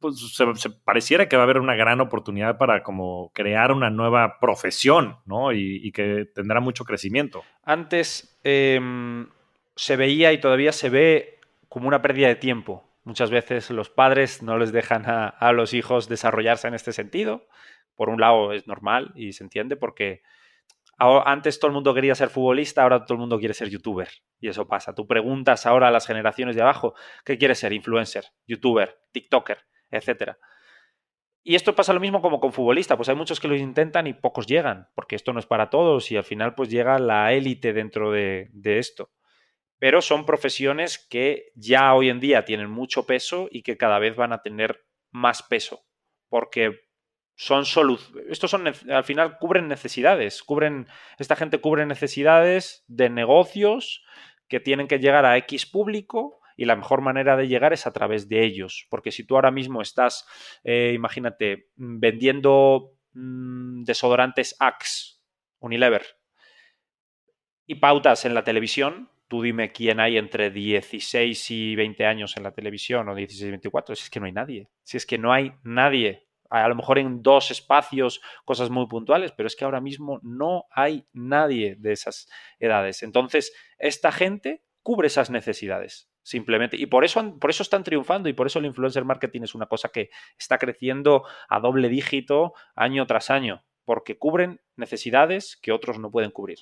pues 0.00 0.34
se, 0.34 0.70
pareciera 0.70 1.28
que 1.28 1.36
va 1.36 1.42
a 1.42 1.44
haber 1.44 1.58
una 1.60 1.74
gran 1.76 2.00
oportunidad 2.00 2.56
para 2.56 2.82
como 2.82 3.30
crear 3.34 3.72
una 3.72 3.90
nueva 3.90 4.38
profesión, 4.40 5.18
¿no? 5.26 5.52
Y, 5.52 5.92
que 5.92 6.26
tendrá 6.34 6.60
mucho 6.60 6.84
crecimiento. 6.84 7.44
Antes 7.62 8.38
em, 8.42 9.28
se 9.76 9.96
veía 9.96 10.32
y 10.32 10.40
todavía 10.40 10.72
se 10.72 10.88
ve 10.88 11.38
como 11.68 11.88
una 11.88 12.00
pérdida 12.00 12.28
de 12.28 12.36
tiempo. 12.36 12.88
Muchas 13.04 13.30
veces 13.30 13.70
los 13.70 13.90
padres 13.90 14.42
no 14.42 14.56
les 14.56 14.72
dejan 14.72 15.04
a, 15.06 15.28
a 15.28 15.52
los 15.52 15.74
hijos 15.74 16.08
desarrollarse 16.08 16.68
en 16.68 16.74
este 16.74 16.92
sentido. 16.92 17.46
Por 17.96 18.08
un 18.08 18.18
lado 18.18 18.52
es 18.52 18.66
normal 18.66 19.12
y 19.14 19.32
se 19.34 19.44
entiende 19.44 19.76
porque 19.76 20.22
antes 20.98 21.58
todo 21.58 21.68
el 21.68 21.74
mundo 21.74 21.94
quería 21.94 22.14
ser 22.14 22.28
futbolista, 22.28 22.82
ahora 22.82 23.04
todo 23.04 23.14
el 23.14 23.20
mundo 23.20 23.38
quiere 23.38 23.54
ser 23.54 23.68
youtuber. 23.68 24.08
Y 24.40 24.48
eso 24.48 24.66
pasa. 24.66 24.94
Tú 24.94 25.06
preguntas 25.06 25.66
ahora 25.66 25.88
a 25.88 25.90
las 25.90 26.06
generaciones 26.06 26.56
de 26.56 26.62
abajo, 26.62 26.94
¿qué 27.24 27.38
quieres 27.38 27.58
ser? 27.58 27.72
Influencer, 27.72 28.24
youtuber, 28.46 28.98
TikToker, 29.12 29.58
etcétera. 29.90 30.38
Y 31.42 31.56
esto 31.56 31.74
pasa 31.74 31.92
lo 31.92 32.00
mismo 32.00 32.22
como 32.22 32.40
con 32.40 32.54
futbolista, 32.54 32.96
pues 32.96 33.10
hay 33.10 33.16
muchos 33.16 33.38
que 33.38 33.48
lo 33.48 33.54
intentan 33.54 34.06
y 34.06 34.14
pocos 34.14 34.46
llegan, 34.46 34.88
porque 34.94 35.14
esto 35.14 35.34
no 35.34 35.38
es 35.38 35.46
para 35.46 35.68
todos 35.68 36.10
y 36.10 36.16
al 36.16 36.24
final 36.24 36.54
pues 36.54 36.70
llega 36.70 36.98
la 36.98 37.34
élite 37.34 37.74
dentro 37.74 38.10
de, 38.10 38.48
de 38.52 38.78
esto. 38.78 39.10
Pero 39.78 40.00
son 40.00 40.24
profesiones 40.24 40.98
que 40.98 41.52
ya 41.54 41.92
hoy 41.92 42.08
en 42.08 42.18
día 42.18 42.46
tienen 42.46 42.70
mucho 42.70 43.04
peso 43.04 43.48
y 43.50 43.62
que 43.62 43.76
cada 43.76 43.98
vez 43.98 44.16
van 44.16 44.32
a 44.32 44.40
tener 44.40 44.86
más 45.10 45.42
peso, 45.42 45.84
porque 46.30 46.80
son 47.36 47.64
estos 48.28 48.50
son 48.50 48.68
al 48.68 49.04
final 49.04 49.38
cubren 49.38 49.66
necesidades, 49.68 50.42
cubren 50.42 50.86
esta 51.18 51.36
gente 51.36 51.60
cubre 51.60 51.84
necesidades 51.84 52.84
de 52.86 53.10
negocios 53.10 54.04
que 54.48 54.60
tienen 54.60 54.86
que 54.86 54.98
llegar 54.98 55.24
a 55.24 55.36
X 55.38 55.66
público 55.66 56.40
y 56.56 56.64
la 56.66 56.76
mejor 56.76 57.00
manera 57.00 57.36
de 57.36 57.48
llegar 57.48 57.72
es 57.72 57.86
a 57.86 57.92
través 57.92 58.28
de 58.28 58.44
ellos, 58.44 58.86
porque 58.88 59.10
si 59.10 59.24
tú 59.24 59.34
ahora 59.34 59.50
mismo 59.50 59.82
estás, 59.82 60.26
eh, 60.62 60.92
imagínate, 60.94 61.70
vendiendo 61.74 62.92
mm, 63.12 63.82
desodorantes 63.82 64.54
Axe, 64.60 65.16
Unilever, 65.58 66.04
y 67.66 67.76
pautas 67.76 68.24
en 68.24 68.34
la 68.34 68.44
televisión, 68.44 69.10
tú 69.26 69.42
dime 69.42 69.72
quién 69.72 69.98
hay 69.98 70.18
entre 70.18 70.50
16 70.50 71.50
y 71.50 71.74
20 71.74 72.06
años 72.06 72.36
en 72.36 72.42
la 72.44 72.52
televisión 72.52 73.08
o 73.08 73.14
16 73.14 73.48
y 73.48 73.50
24, 73.50 73.96
si 73.96 74.04
es 74.04 74.10
que 74.10 74.20
no 74.20 74.26
hay 74.26 74.32
nadie, 74.32 74.68
si 74.84 74.96
es 74.96 75.06
que 75.06 75.18
no 75.18 75.32
hay 75.32 75.52
nadie 75.64 76.28
a 76.62 76.68
lo 76.68 76.76
mejor 76.76 76.98
en 76.98 77.22
dos 77.22 77.50
espacios, 77.50 78.20
cosas 78.44 78.70
muy 78.70 78.86
puntuales, 78.86 79.32
pero 79.32 79.46
es 79.46 79.56
que 79.56 79.64
ahora 79.64 79.80
mismo 79.80 80.20
no 80.22 80.64
hay 80.70 81.06
nadie 81.12 81.76
de 81.78 81.92
esas 81.92 82.28
edades. 82.58 83.02
Entonces, 83.02 83.52
esta 83.78 84.12
gente 84.12 84.62
cubre 84.82 85.08
esas 85.08 85.30
necesidades, 85.30 86.10
simplemente. 86.22 86.76
Y 86.76 86.86
por 86.86 87.04
eso, 87.04 87.38
por 87.40 87.50
eso 87.50 87.62
están 87.62 87.82
triunfando 87.82 88.28
y 88.28 88.34
por 88.34 88.46
eso 88.46 88.58
el 88.58 88.66
influencer 88.66 89.04
marketing 89.04 89.42
es 89.42 89.54
una 89.54 89.66
cosa 89.66 89.88
que 89.88 90.10
está 90.38 90.58
creciendo 90.58 91.24
a 91.48 91.58
doble 91.58 91.88
dígito 91.88 92.52
año 92.76 93.06
tras 93.06 93.30
año, 93.30 93.64
porque 93.84 94.18
cubren 94.18 94.60
necesidades 94.76 95.58
que 95.60 95.72
otros 95.72 95.98
no 95.98 96.10
pueden 96.10 96.30
cubrir. 96.30 96.58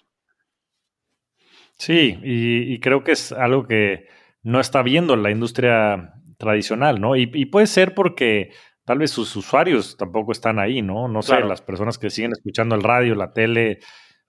Sí, 1.78 2.18
y, 2.22 2.78
creo 2.78 3.02
que 3.02 3.12
es 3.12 3.32
algo 3.32 3.66
que 3.66 4.06
no 4.42 4.60
está 4.60 4.82
viendo 4.82 5.16
la 5.16 5.30
industria 5.30 6.14
tradicional, 6.38 7.00
¿no? 7.00 7.16
y 7.16 7.46
puede 7.46 7.66
ser 7.66 7.94
porque 7.94 8.52
tal 8.84 8.98
vez 8.98 9.10
sus 9.10 9.34
usuarios 9.36 9.96
tampoco 9.96 10.32
están 10.32 10.58
ahí, 10.58 10.82
¿no? 10.82 11.08
No 11.08 11.22
sé, 11.22 11.40
las 11.40 11.62
personas 11.62 11.98
que 11.98 12.10
siguen 12.10 12.32
escuchando 12.32 12.74
el 12.74 12.82
radio, 12.82 13.14
la 13.14 13.32
tele, 13.32 13.80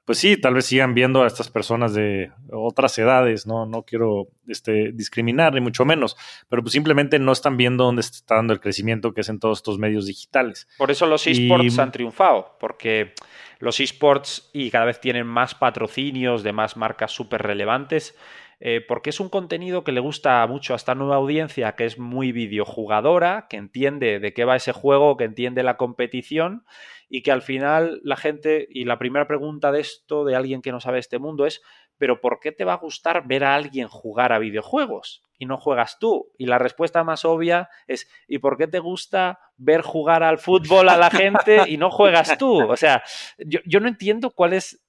pues 0.06 0.18
sí, 0.18 0.38
tal 0.38 0.54
vez 0.54 0.66
sigan 0.66 0.94
viendo 0.94 1.24
a 1.24 1.28
estas 1.28 1.50
personas 1.50 1.94
de 1.94 2.32
otras 2.52 2.98
edades, 3.00 3.48
¿no? 3.48 3.66
No 3.66 3.84
quiero 3.84 4.28
este, 4.48 4.92
discriminar, 4.92 5.54
ni 5.54 5.62
mucho 5.62 5.86
menos, 5.86 6.18
pero 6.50 6.62
pues 6.62 6.74
simplemente 6.74 7.20
no 7.20 7.32
están 7.32 7.58
viendo 7.58 7.86
dónde 7.86 8.02
está 8.02 8.36
dando 8.36 8.54
el 8.54 8.60
crecimiento 8.60 9.14
que 9.14 9.22
es 9.22 9.30
en 9.30 9.40
todos 9.40 9.60
estos 9.60 9.80
medios 9.80 10.06
digitales. 10.06 10.68
Por 10.78 10.92
eso 10.92 11.06
los 11.06 11.26
esports 11.26 11.80
han 11.80 11.92
triunfado, 11.92 12.58
porque 12.60 13.14
los 13.60 13.80
esports 13.80 14.50
y 14.54 14.70
cada 14.70 14.86
vez 14.86 15.00
tienen 15.00 15.26
más 15.26 15.56
patrocinios 15.56 16.44
de 16.44 16.52
más 16.52 16.76
marcas 16.76 17.12
súper 17.12 17.42
relevantes 17.42 18.16
eh, 18.60 18.82
porque 18.88 19.10
es 19.10 19.20
un 19.20 19.30
contenido 19.30 19.84
que 19.84 19.92
le 19.92 20.00
gusta 20.00 20.46
mucho 20.48 20.74
a 20.74 20.76
esta 20.76 20.96
nueva 20.96 21.16
audiencia 21.16 21.74
que 21.74 21.86
es 21.86 21.98
muy 21.98 22.32
videojugadora, 22.32 23.48
que 23.50 23.58
entiende 23.58 24.20
de 24.20 24.34
qué 24.34 24.46
va 24.46 24.56
ese 24.56 24.72
juego, 24.72 25.18
que 25.18 25.26
entiende 25.26 25.64
la 25.64 25.78
competición 25.78 26.66
y 27.10 27.22
que 27.22 27.32
al 27.32 27.42
final 27.42 28.02
la 28.04 28.16
gente, 28.16 28.68
y 28.70 28.86
la 28.86 28.98
primera 28.98 29.28
pregunta 29.28 29.72
de 29.72 29.82
esto, 29.82 30.26
de 30.26 30.36
alguien 30.36 30.62
que 30.62 30.72
no 30.72 30.80
sabe 30.80 31.00
este 31.00 31.20
mundo, 31.20 31.46
es, 31.46 31.62
pero 31.98 32.22
¿por 32.22 32.40
qué 32.40 32.52
te 32.52 32.66
va 32.66 32.74
a 32.74 32.78
gustar 32.78 33.28
ver 33.28 33.44
a 33.44 33.56
alguien 33.56 33.88
jugar 33.88 34.34
a 34.34 34.40
videojuegos 34.40 35.24
y 35.38 35.46
no 35.46 35.58
juegas 35.58 36.00
tú? 36.00 36.32
Y 36.38 36.48
la 36.48 36.58
respuesta 36.58 37.04
más 37.04 37.24
obvia 37.24 37.70
es, 37.88 38.10
¿y 38.28 38.40
por 38.40 38.58
qué 38.58 38.68
te 38.68 38.80
gusta 38.80 39.40
ver 39.58 39.82
jugar 39.82 40.24
al 40.24 40.40
fútbol 40.40 40.90
a 40.90 40.98
la 40.98 41.12
gente 41.12 41.64
y 41.68 41.78
no 41.78 41.92
juegas 41.92 42.38
tú? 42.38 42.64
O 42.64 42.78
sea, 42.78 43.04
yo, 43.38 43.60
yo 43.66 43.80
no 43.80 43.88
entiendo 43.88 44.32
cuál 44.32 44.54
es 44.54 44.84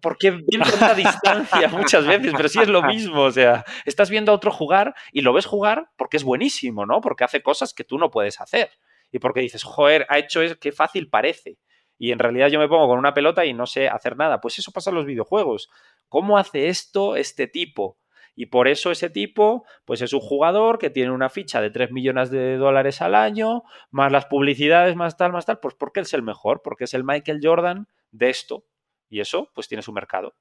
porque 0.00 0.30
viene 0.30 0.64
tanta 0.64 0.94
distancia 0.94 1.68
muchas 1.72 2.06
veces, 2.06 2.32
pero 2.36 2.48
sí 2.48 2.60
es 2.60 2.68
lo 2.68 2.82
mismo. 2.82 3.22
O 3.22 3.30
sea, 3.30 3.64
estás 3.84 4.10
viendo 4.10 4.32
a 4.32 4.34
otro 4.34 4.50
jugar 4.50 4.94
y 5.12 5.22
lo 5.22 5.32
ves 5.32 5.46
jugar 5.46 5.90
porque 5.96 6.16
es 6.16 6.24
buenísimo, 6.24 6.86
¿no? 6.86 7.00
Porque 7.00 7.24
hace 7.24 7.42
cosas 7.42 7.74
que 7.74 7.84
tú 7.84 7.98
no 7.98 8.10
puedes 8.10 8.40
hacer. 8.40 8.70
Y 9.10 9.18
porque 9.18 9.40
dices, 9.40 9.62
joder, 9.62 10.06
ha 10.08 10.18
hecho 10.18 10.42
eso, 10.42 10.56
qué 10.60 10.72
fácil 10.72 11.08
parece. 11.08 11.58
y 11.98 12.10
en 12.10 12.18
realidad 12.18 12.48
yo 12.48 12.58
me 12.58 12.68
pongo 12.68 12.88
con 12.88 12.98
una 12.98 13.14
pelota 13.14 13.44
y 13.44 13.52
no 13.52 13.66
sé 13.66 13.88
hacer 13.88 14.16
nada. 14.16 14.40
Pues 14.40 14.58
eso 14.58 14.72
pasa 14.72 14.90
en 14.90 14.96
los 14.96 15.06
videojuegos. 15.06 15.70
¿Cómo 16.08 16.38
hace 16.38 16.68
esto 16.68 17.16
este 17.16 17.46
tipo? 17.46 17.98
Y 18.34 18.46
por 18.46 18.68
eso 18.68 18.90
ese 18.90 19.10
tipo, 19.10 19.64
pues 19.84 20.00
es 20.00 20.12
un 20.12 20.20
jugador 20.20 20.78
que 20.78 20.90
tiene 20.90 21.10
una 21.10 21.28
ficha 21.28 21.60
de 21.60 21.70
3 21.70 21.92
millones 21.92 22.30
de 22.30 22.56
dólares 22.56 23.02
al 23.02 23.14
año, 23.14 23.62
más 23.90 24.10
las 24.10 24.26
publicidades, 24.26 24.96
más 24.96 25.16
tal, 25.16 25.32
más 25.32 25.44
tal, 25.44 25.58
pues 25.60 25.74
porque 25.74 26.00
es 26.00 26.14
el 26.14 26.22
mejor, 26.22 26.62
porque 26.62 26.84
es 26.84 26.94
el 26.94 27.04
Michael 27.04 27.40
Jordan 27.42 27.88
de 28.10 28.30
esto. 28.30 28.64
Y 29.12 29.20
eso, 29.20 29.50
pues 29.54 29.68
tiene 29.68 29.82
su 29.82 29.92
mercado. 29.92 30.34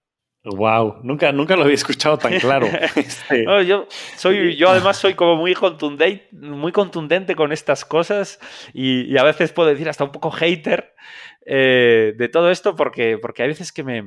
Wow, 0.46 1.02
nunca, 1.04 1.34
nunca 1.34 1.58
lo 1.58 1.64
había 1.64 1.76
escuchado 1.76 2.18
tan 2.18 2.40
claro. 2.40 2.68
Este, 2.96 3.44
yo, 3.68 3.86
soy, 4.16 4.56
yo 4.56 4.70
además 4.70 4.96
soy 4.96 5.14
como 5.14 5.36
muy 5.36 5.54
contundente, 5.54 6.30
muy 6.32 6.72
contundente 6.72 7.36
con 7.36 7.52
estas 7.52 7.84
cosas 7.84 8.40
y, 8.74 9.18
a 9.18 9.24
veces 9.24 9.52
puedo 9.52 9.68
decir 9.68 9.90
hasta 9.90 10.06
un 10.06 10.14
poco 10.14 10.32
hater 10.32 10.96
eh, 11.46 12.14
de 12.18 12.30
todo 12.30 12.50
esto 12.50 12.74
porque, 12.78 13.18
porque 13.18 13.44
hay 13.44 13.50
veces 13.50 13.74
que 13.74 13.84
me... 13.84 14.06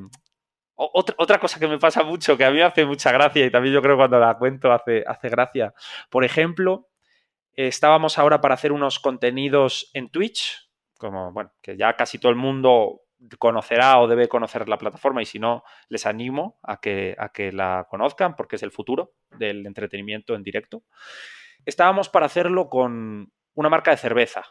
Otra, 0.76 1.14
otra, 1.18 1.38
cosa 1.38 1.60
que 1.60 1.68
me 1.68 1.78
pasa 1.78 2.02
mucho, 2.02 2.38
que 2.38 2.46
a 2.46 2.50
mí 2.50 2.56
me 2.56 2.62
hace 2.62 2.86
mucha 2.86 3.12
gracia 3.12 3.44
y 3.44 3.50
también 3.50 3.74
yo 3.74 3.82
creo 3.82 3.98
cuando 3.98 4.18
la 4.18 4.38
cuento 4.38 4.72
hace, 4.72 5.04
hace 5.06 5.28
gracia. 5.28 5.74
Por 6.08 6.24
ejemplo, 6.24 6.88
estábamos 7.52 8.18
ahora 8.18 8.40
para 8.40 8.54
hacer 8.54 8.72
unos 8.72 8.98
contenidos 8.98 9.90
en 9.92 10.08
Twitch, 10.08 10.70
como, 10.98 11.32
bueno, 11.32 11.52
que 11.60 11.76
ya 11.76 11.94
casi 11.96 12.18
todo 12.18 12.30
el 12.30 12.36
mundo 12.36 13.03
conocerá 13.38 13.98
o 14.00 14.08
debe 14.08 14.28
conocer 14.28 14.68
la 14.68 14.78
plataforma 14.78 15.22
y 15.22 15.26
si 15.26 15.38
no, 15.38 15.64
les 15.88 16.06
animo 16.06 16.58
a 16.62 16.80
que, 16.80 17.14
a 17.18 17.30
que 17.30 17.52
la 17.52 17.86
conozcan 17.88 18.36
porque 18.36 18.56
es 18.56 18.62
el 18.62 18.70
futuro 18.70 19.14
del 19.38 19.66
entretenimiento 19.66 20.34
en 20.34 20.42
directo. 20.42 20.84
Estábamos 21.64 22.08
para 22.08 22.26
hacerlo 22.26 22.68
con 22.68 23.32
una 23.54 23.68
marca 23.68 23.90
de 23.90 23.96
cerveza 23.96 24.44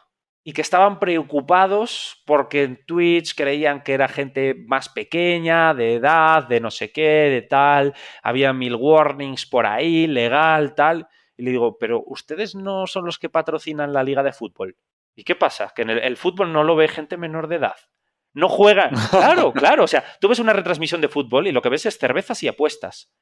y 0.46 0.52
que 0.52 0.60
estaban 0.60 0.98
preocupados 0.98 2.22
porque 2.26 2.64
en 2.64 2.84
Twitch 2.84 3.34
creían 3.34 3.82
que 3.82 3.94
era 3.94 4.08
gente 4.08 4.54
más 4.66 4.90
pequeña, 4.90 5.72
de 5.72 5.94
edad, 5.94 6.46
de 6.46 6.60
no 6.60 6.70
sé 6.70 6.92
qué, 6.92 7.30
de 7.30 7.42
tal, 7.42 7.94
había 8.22 8.52
mil 8.52 8.74
warnings 8.74 9.46
por 9.46 9.66
ahí, 9.66 10.06
legal, 10.06 10.74
tal. 10.74 11.08
Y 11.36 11.44
le 11.44 11.50
digo, 11.50 11.78
pero 11.78 12.04
ustedes 12.06 12.54
no 12.54 12.86
son 12.86 13.06
los 13.06 13.18
que 13.18 13.30
patrocinan 13.30 13.94
la 13.94 14.04
liga 14.04 14.22
de 14.22 14.32
fútbol. 14.32 14.76
¿Y 15.16 15.24
qué 15.24 15.34
pasa? 15.34 15.72
Que 15.74 15.82
en 15.82 15.90
el, 15.90 15.98
el 15.98 16.16
fútbol 16.16 16.52
no 16.52 16.62
lo 16.62 16.76
ve 16.76 16.88
gente 16.88 17.16
menor 17.16 17.48
de 17.48 17.56
edad. 17.56 17.76
No 18.34 18.48
juegan. 18.48 18.90
Claro, 19.10 19.52
claro. 19.52 19.84
O 19.84 19.86
sea, 19.86 20.04
tú 20.20 20.28
ves 20.28 20.40
una 20.40 20.52
retransmisión 20.52 21.00
de 21.00 21.08
fútbol 21.08 21.46
y 21.46 21.52
lo 21.52 21.62
que 21.62 21.68
ves 21.68 21.86
es 21.86 21.98
cervezas 21.98 22.42
y 22.42 22.48
apuestas. 22.48 23.12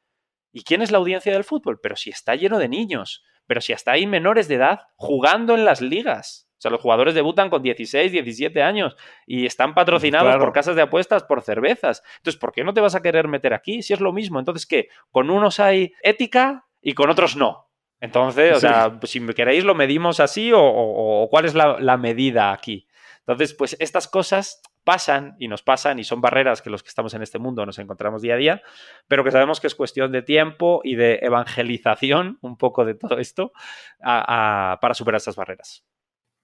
¿Y 0.52 0.64
quién 0.64 0.82
es 0.82 0.90
la 0.90 0.98
audiencia 0.98 1.32
del 1.32 1.44
fútbol? 1.44 1.80
Pero 1.80 1.96
si 1.96 2.10
está 2.10 2.34
lleno 2.34 2.58
de 2.58 2.68
niños, 2.68 3.22
pero 3.46 3.60
si 3.60 3.72
hasta 3.72 3.92
hay 3.92 4.06
menores 4.06 4.48
de 4.48 4.56
edad 4.56 4.80
jugando 4.96 5.54
en 5.54 5.64
las 5.64 5.80
ligas. 5.80 6.48
O 6.58 6.62
sea, 6.62 6.70
los 6.70 6.80
jugadores 6.80 7.14
debutan 7.14 7.50
con 7.50 7.62
16, 7.62 8.12
17 8.12 8.62
años 8.62 8.96
y 9.26 9.46
están 9.46 9.74
patrocinados 9.74 10.36
por 10.36 10.52
casas 10.52 10.76
de 10.76 10.82
apuestas, 10.82 11.24
por 11.24 11.42
cervezas. 11.42 12.02
Entonces, 12.18 12.38
¿por 12.38 12.52
qué 12.52 12.62
no 12.62 12.72
te 12.72 12.80
vas 12.80 12.94
a 12.94 13.02
querer 13.02 13.28
meter 13.28 13.52
aquí 13.52 13.82
si 13.82 13.92
es 13.92 14.00
lo 14.00 14.12
mismo? 14.12 14.38
Entonces, 14.38 14.66
¿qué? 14.66 14.88
Con 15.10 15.30
unos 15.30 15.58
hay 15.58 15.92
ética 16.02 16.66
y 16.80 16.94
con 16.94 17.10
otros 17.10 17.36
no. 17.36 17.68
Entonces, 18.00 18.56
o 18.56 18.60
sea, 18.60 18.98
si 19.02 19.24
queréis 19.34 19.64
lo 19.64 19.74
medimos 19.74 20.20
así 20.20 20.52
o, 20.54 21.26
cuál 21.30 21.44
es 21.46 21.54
la 21.54 21.96
medida 21.96 22.52
aquí. 22.52 22.86
Entonces, 23.26 23.54
pues 23.54 23.76
estas 23.78 24.08
cosas 24.08 24.60
pasan 24.84 25.36
y 25.38 25.48
nos 25.48 25.62
pasan 25.62 25.98
y 25.98 26.04
son 26.04 26.20
barreras 26.20 26.62
que 26.62 26.70
los 26.70 26.82
que 26.82 26.88
estamos 26.88 27.14
en 27.14 27.22
este 27.22 27.38
mundo 27.38 27.64
nos 27.66 27.78
encontramos 27.78 28.22
día 28.22 28.34
a 28.34 28.36
día, 28.36 28.62
pero 29.08 29.24
que 29.24 29.30
sabemos 29.30 29.60
que 29.60 29.66
es 29.66 29.74
cuestión 29.74 30.12
de 30.12 30.22
tiempo 30.22 30.80
y 30.84 30.96
de 30.96 31.20
evangelización 31.22 32.38
un 32.40 32.56
poco 32.56 32.84
de 32.84 32.94
todo 32.94 33.18
esto 33.18 33.52
para 34.00 34.94
superar 34.94 35.18
estas 35.18 35.36
barreras. 35.36 35.84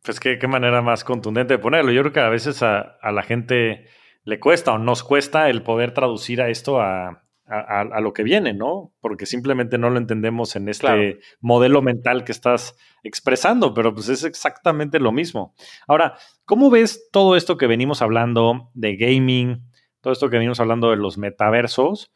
Pues 0.03 0.20
qué, 0.20 0.39
qué, 0.39 0.47
manera 0.47 0.80
más 0.80 1.03
contundente 1.03 1.55
de 1.55 1.59
ponerlo. 1.59 1.91
Yo 1.91 2.03
creo 2.03 2.12
que 2.12 2.20
a 2.20 2.28
veces 2.28 2.62
a, 2.62 2.99
a 3.03 3.11
la 3.11 3.22
gente 3.22 3.89
le 4.22 4.39
cuesta 4.39 4.72
o 4.72 4.78
nos 4.78 5.03
cuesta 5.03 5.51
el 5.51 5.62
poder 5.62 5.93
traducir 5.93 6.41
a 6.41 6.49
esto 6.49 6.80
a, 6.80 7.28
a, 7.49 8.01
lo 8.01 8.12
que 8.12 8.22
viene, 8.22 8.53
¿no? 8.53 8.92
Porque 9.01 9.24
simplemente 9.24 9.78
no 9.78 9.90
lo 9.90 9.99
entendemos 9.99 10.55
en 10.57 10.68
este 10.68 11.18
modelo 11.40 11.80
mental 11.80 12.24
que 12.24 12.32
estás 12.32 12.76
expresando, 13.03 13.72
pero 13.72 13.94
pues 13.94 14.09
es 14.09 14.24
exactamente 14.24 15.01
lo 15.01 15.12
mismo. 15.12 15.55
Ahora, 15.86 16.18
¿cómo 16.44 16.70
ves 16.70 17.09
todo 17.11 17.36
esto 17.36 17.57
que 17.57 17.66
venimos 17.66 18.03
hablando 18.03 18.70
de 18.74 18.96
gaming, 18.96 19.62
todo 20.01 20.12
esto 20.12 20.28
que 20.28 20.36
venimos 20.36 20.61
hablando 20.61 20.90
de 20.90 20.96
los 20.96 21.16
metaversos, 21.16 22.12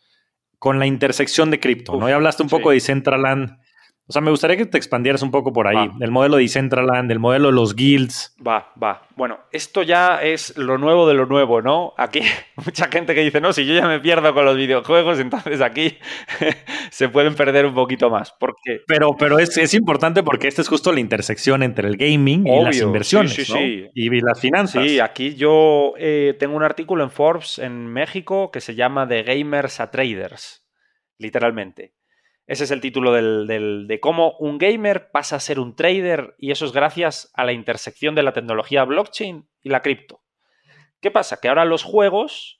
con 0.58 0.78
la 0.78 0.86
intersección 0.86 1.50
de 1.50 1.60
cripto, 1.60 1.96
¿no? 1.96 2.08
Ya 2.08 2.14
hablaste 2.14 2.42
un 2.42 2.48
poco 2.48 2.70
de 2.70 2.76
Decentraland 2.76 3.58
o 4.08 4.12
sea, 4.12 4.20
me 4.20 4.32
gustaría 4.32 4.56
que 4.56 4.66
te 4.66 4.76
expandieras 4.76 5.22
un 5.22 5.30
poco 5.30 5.52
por 5.52 5.68
ahí. 5.68 5.88
El 6.00 6.10
modelo 6.10 6.36
de 6.36 6.42
Decentraland, 6.42 7.10
el 7.12 7.20
modelo 7.20 7.46
de 7.46 7.54
los 7.54 7.76
guilds. 7.76 8.36
Va, 8.44 8.72
va. 8.82 9.06
Bueno, 9.14 9.38
esto 9.52 9.84
ya 9.84 10.20
es 10.20 10.58
lo 10.58 10.76
nuevo 10.76 11.06
de 11.06 11.14
lo 11.14 11.26
nuevo, 11.26 11.62
¿no? 11.62 11.94
Aquí 11.96 12.20
mucha 12.56 12.88
gente 12.88 13.14
que 13.14 13.20
dice, 13.20 13.40
no, 13.40 13.52
si 13.52 13.64
yo 13.64 13.74
ya 13.74 13.86
me 13.86 14.00
pierdo 14.00 14.34
con 14.34 14.44
los 14.44 14.56
videojuegos, 14.56 15.20
entonces 15.20 15.60
aquí 15.60 15.98
se 16.90 17.08
pueden 17.10 17.36
perder 17.36 17.64
un 17.64 17.74
poquito 17.74 18.10
más. 18.10 18.34
Porque... 18.40 18.80
Pero, 18.88 19.16
pero 19.16 19.38
es, 19.38 19.72
importante 19.72 20.24
porque 20.24 20.48
esta 20.48 20.62
es 20.62 20.68
justo 20.68 20.92
la 20.92 20.98
intersección 20.98 21.62
entre 21.62 21.86
el 21.86 21.96
gaming 21.96 22.46
y 22.46 22.62
las 22.62 22.80
inversiones 22.80 23.32
sí, 23.32 23.44
sí, 23.44 23.52
sí. 23.52 23.90
y 23.94 24.20
las 24.20 24.40
finanzas. 24.40 24.84
Sí, 24.84 24.98
aquí 24.98 25.36
yo 25.36 25.94
eh, 25.96 26.34
tengo 26.40 26.56
un 26.56 26.64
artículo 26.64 27.04
en 27.04 27.10
Forbes 27.10 27.60
en 27.60 27.86
México 27.86 28.50
que 28.50 28.60
se 28.60 28.74
llama 28.74 29.06
De 29.06 29.22
Gamers 29.22 29.78
a 29.78 29.92
Traders, 29.92 30.66
literalmente. 31.18 31.94
Ese 32.52 32.64
es 32.64 32.70
el 32.70 32.82
título 32.82 33.12
de 33.12 33.98
cómo 34.02 34.36
un 34.38 34.58
gamer 34.58 35.10
pasa 35.10 35.36
a 35.36 35.40
ser 35.40 35.58
un 35.58 35.74
trader 35.74 36.34
y 36.36 36.50
eso 36.50 36.66
es 36.66 36.72
gracias 36.72 37.30
a 37.32 37.46
la 37.46 37.54
intersección 37.54 38.14
de 38.14 38.22
la 38.22 38.34
tecnología 38.34 38.84
blockchain 38.84 39.48
y 39.62 39.70
la 39.70 39.80
cripto. 39.80 40.20
¿Qué 41.00 41.10
pasa? 41.10 41.40
Que 41.40 41.48
ahora 41.48 41.64
los 41.64 41.82
juegos 41.82 42.58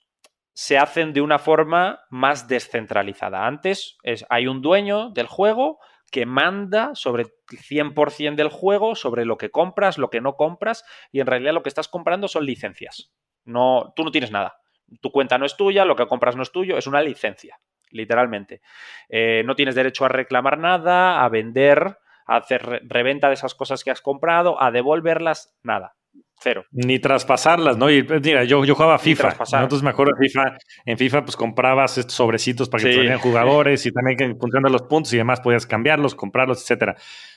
se 0.53 0.79
hacen 0.79 1.13
de 1.13 1.21
una 1.21 1.37
forma 1.37 1.99
más 2.09 2.47
descentralizada. 2.47 3.45
Antes 3.45 3.99
es, 4.01 4.25
hay 4.31 4.47
un 4.47 4.63
dueño 4.63 5.11
del 5.11 5.27
juego 5.27 5.77
que 6.09 6.25
manda 6.25 6.95
sobre 6.95 7.25
el 7.25 7.29
100% 7.51 8.33
del 8.33 8.49
juego, 8.49 8.95
sobre 8.95 9.25
lo 9.25 9.37
que 9.37 9.51
compras, 9.51 9.99
lo 9.99 10.09
que 10.09 10.21
no 10.21 10.37
compras, 10.37 10.83
y 11.11 11.19
en 11.19 11.27
realidad 11.27 11.53
lo 11.53 11.61
que 11.61 11.69
estás 11.69 11.87
comprando 11.87 12.27
son 12.27 12.47
licencias. 12.47 13.13
No, 13.45 13.93
tú 13.95 14.03
no 14.03 14.09
tienes 14.09 14.31
nada. 14.31 14.55
Tu 15.01 15.11
cuenta 15.11 15.37
no 15.37 15.45
es 15.45 15.55
tuya, 15.55 15.85
lo 15.85 15.95
que 15.95 16.07
compras 16.07 16.35
no 16.35 16.41
es 16.41 16.51
tuyo, 16.51 16.79
es 16.79 16.87
una 16.87 17.03
licencia 17.03 17.59
literalmente. 17.93 18.61
Eh, 19.09 19.43
no 19.45 19.55
tienes 19.55 19.75
derecho 19.75 20.05
a 20.05 20.09
reclamar 20.09 20.57
nada, 20.57 21.23
a 21.23 21.29
vender, 21.29 21.97
a 22.25 22.37
hacer 22.37 22.81
reventa 22.83 23.27
de 23.27 23.35
esas 23.35 23.55
cosas 23.55 23.83
que 23.83 23.91
has 23.91 24.01
comprado, 24.01 24.61
a 24.61 24.71
devolverlas, 24.71 25.55
nada. 25.63 25.95
Cero. 26.39 26.65
Ni 26.71 26.99
traspasarlas, 26.99 27.77
¿no? 27.77 27.89
Y 27.89 28.03
pues, 28.03 28.21
mira, 28.21 28.43
yo, 28.43 28.65
yo 28.65 28.75
jugaba 28.75 28.99
FIFA. 28.99 29.37
Entonces 29.61 29.81
me 29.81 29.91
acuerdo 29.91 30.11
de 30.17 30.27
FIFA. 30.27 30.57
En 30.85 30.97
FIFA, 30.97 31.23
pues 31.23 31.37
comprabas 31.37 31.97
estos 31.97 32.15
sobrecitos 32.15 32.67
para 32.67 32.83
que 32.83 32.91
sí. 32.91 32.99
te 32.99 33.15
jugadores 33.17 33.85
y 33.85 33.91
también 33.93 34.17
que 34.17 34.35
funcionan 34.35 34.71
los 34.71 34.81
puntos 34.83 35.13
y 35.13 35.17
demás 35.17 35.39
podías 35.39 35.65
cambiarlos, 35.65 36.15
comprarlos, 36.15 36.61
etcétera. 36.61 36.95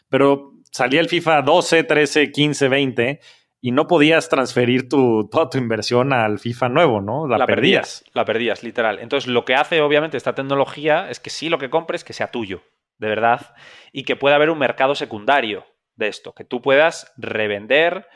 Pero 0.09 0.55
salía 0.73 1.01
el 1.01 1.09
FIFA 1.09 1.43
12, 1.43 1.85
13, 1.85 2.33
15, 2.33 2.69
20 2.69 3.21
y 3.67 3.73
no 3.73 3.89
podías 3.89 4.29
transferir 4.29 4.89
tu, 4.89 5.29
toda 5.29 5.51
tu 5.51 5.59
inversión 5.59 6.13
al 6.13 6.39
FIFA 6.39 6.69
nuevo, 6.69 7.01
¿no? 7.01 7.27
La, 7.27 7.47
perdías. 7.47 8.05
La 8.13 8.25
perdías, 8.25 8.63
literal. 8.63 9.01
Entonces, 9.01 9.27
lo 9.27 9.45
que 9.45 9.57
hace, 9.57 9.81
obviamente, 9.81 10.17
esta 10.17 10.37
tecnología 10.37 11.11
es 11.11 11.19
que 11.19 11.31
sí 11.31 11.49
lo 11.49 11.59
que 11.59 11.69
compres, 11.69 12.05
que 12.05 12.13
sea 12.13 12.31
tuyo, 12.31 12.63
de 12.99 13.09
verdad, 13.09 13.57
y 13.91 14.05
que 14.05 14.15
pueda 14.15 14.37
haber 14.37 14.51
un 14.51 14.61
mercado 14.61 14.95
secundario 14.95 15.67
de 15.97 16.07
esto, 16.07 16.33
que 16.33 16.45
tú 16.45 16.63
puedas 16.63 17.13
revender, 17.17 18.07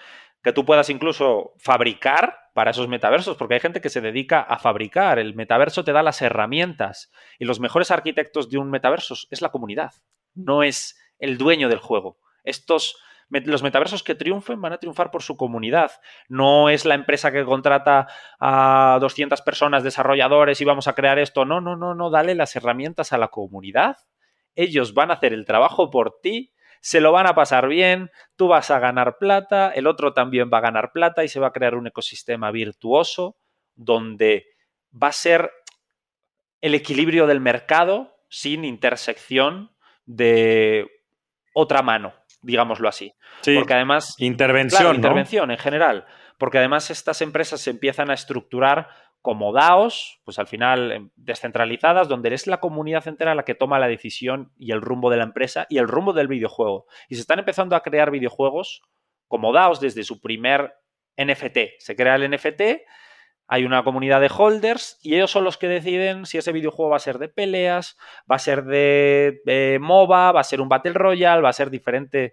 que 0.45 0.53
tú 0.53 0.65
puedas 0.65 0.89
incluso 0.89 1.55
fabricar 1.59 2.37
para 2.55 2.71
esos 2.71 2.87
metaversos, 2.87 3.37
porque 3.37 3.55
hay 3.55 3.61
gente 3.61 3.81
que 3.81 3.91
se 3.91 4.01
dedica 4.01 4.43
a 4.43 4.61
fabricar. 4.61 5.19
El 5.19 5.35
metaverso 5.35 5.83
te 5.83 5.91
da 5.91 6.05
las 6.05 6.23
herramientas 6.23 7.11
y 7.41 7.45
los 7.45 7.59
mejores 7.59 7.91
arquitectos 7.91 8.51
de 8.51 8.59
un 8.59 8.71
metaverso 8.71 9.17
es 9.29 9.43
la 9.43 9.49
comunidad, 9.49 9.95
no 10.33 10.63
es 10.63 10.97
el 11.19 11.39
dueño 11.39 11.69
del 11.69 11.79
juego. 11.79 12.21
Estos 12.45 13.03
los 13.31 13.63
metaversos 13.63 14.03
que 14.03 14.15
triunfen 14.15 14.61
van 14.61 14.73
a 14.73 14.79
triunfar 14.79 15.11
por 15.11 15.23
su 15.23 15.37
comunidad. 15.37 15.93
No 16.29 16.69
es 16.69 16.85
la 16.85 16.95
empresa 16.95 17.31
que 17.31 17.45
contrata 17.45 18.09
a 18.39 18.99
200 19.01 19.41
personas, 19.43 19.85
desarrolladores 19.85 20.61
y 20.61 20.65
vamos 20.65 20.89
a 20.89 20.95
crear 20.95 21.19
esto. 21.19 21.45
No, 21.45 21.61
no, 21.61 21.77
no, 21.77 21.95
no, 21.95 22.11
dale 22.11 22.35
las 22.35 22.55
herramientas 22.57 23.13
a 23.13 23.19
la 23.19 23.29
comunidad. 23.29 23.97
Ellos 24.57 24.95
van 24.95 25.11
a 25.11 25.15
hacer 25.15 25.33
el 25.33 25.45
trabajo 25.45 25.91
por 25.91 26.21
ti, 26.21 26.53
se 26.81 27.01
lo 27.01 27.13
van 27.13 27.27
a 27.27 27.35
pasar 27.35 27.69
bien, 27.69 28.11
tú 28.37 28.49
vas 28.49 28.71
a 28.71 28.81
ganar 28.81 29.17
plata, 29.19 29.71
el 29.71 29.87
otro 29.87 30.13
también 30.13 30.51
va 30.53 30.59
a 30.59 30.63
ganar 30.63 30.93
plata 30.93 31.23
y 31.23 31.29
se 31.29 31.39
va 31.39 31.49
a 31.49 31.53
crear 31.53 31.77
un 31.77 31.87
ecosistema 31.87 32.51
virtuoso 32.51 33.37
donde 33.77 34.47
va 34.91 35.09
a 35.09 35.13
ser 35.13 35.53
el 36.61 36.75
equilibrio 36.75 37.27
del 37.27 37.41
mercado 37.41 38.17
sin 38.29 38.65
intersección 38.65 39.71
de 40.05 40.91
otra 41.55 41.83
mano 41.83 42.20
digámoslo 42.43 42.89
así. 42.89 43.15
porque 43.45 43.75
además... 43.75 44.15
Intervención. 44.19 44.97
Intervención 44.97 45.51
en 45.51 45.59
general. 45.59 46.07
Porque 46.39 46.59
además 46.59 46.91
estas 46.91 47.21
empresas 47.23 47.61
se 47.61 47.71
empiezan 47.71 48.11
a 48.11 48.15
estructurar 48.15 48.89
como 49.23 49.53
DAOs, 49.53 50.21
pues 50.25 50.39
al 50.39 50.47
final 50.47 50.93
em, 50.93 51.11
descentralizadas, 51.17 52.09
donde 52.09 52.33
es 52.33 52.47
la 52.47 52.59
comunidad 52.61 53.07
entera 53.07 53.35
la 53.35 53.45
que 53.45 53.55
toma 53.55 53.79
la 53.79 53.89
decisión 53.89 54.53
y 54.59 54.73
el 54.73 54.81
rumbo 54.81 55.11
de 55.11 55.19
la 55.19 55.25
empresa 55.25 55.67
y 55.69 55.79
el 55.79 55.89
rumbo 55.89 56.13
del 56.13 56.29
videojuego. 56.29 56.87
Y 57.09 57.17
se 57.17 57.21
están 57.21 57.39
empezando 57.39 57.77
a 57.77 57.83
crear 57.83 58.11
videojuegos 58.11 58.83
como 59.29 59.53
DAOs 59.53 59.81
desde 59.81 60.03
su 60.03 60.21
primer 60.21 60.73
NFT. 61.19 61.59
Se 61.79 61.95
crea 61.95 62.15
el 62.15 62.31
NFT, 62.31 62.83
hay 63.53 63.65
una 63.65 63.83
comunidad 63.83 64.21
de 64.21 64.31
holders 64.35 64.99
y 65.03 65.17
ellos 65.17 65.33
son 65.33 65.43
los 65.43 65.59
que 65.59 65.67
deciden 65.67 66.25
si 66.25 66.39
ese 66.39 66.53
videojuego 66.53 66.91
va 66.91 66.97
a 66.97 67.01
ser 67.01 67.19
de 67.19 67.29
peleas, 67.29 67.99
va 68.31 68.37
a 68.37 68.39
ser 68.39 68.65
de, 68.65 69.79
MOBA, 69.81 70.31
va 70.31 70.41
a 70.41 70.45
ser 70.45 70.61
un 70.61 70.69
Battle 70.69 70.93
Royale, 70.93 71.43
va 71.43 71.49
a 71.49 71.53
ser 71.53 71.69
diferentes 71.69 72.33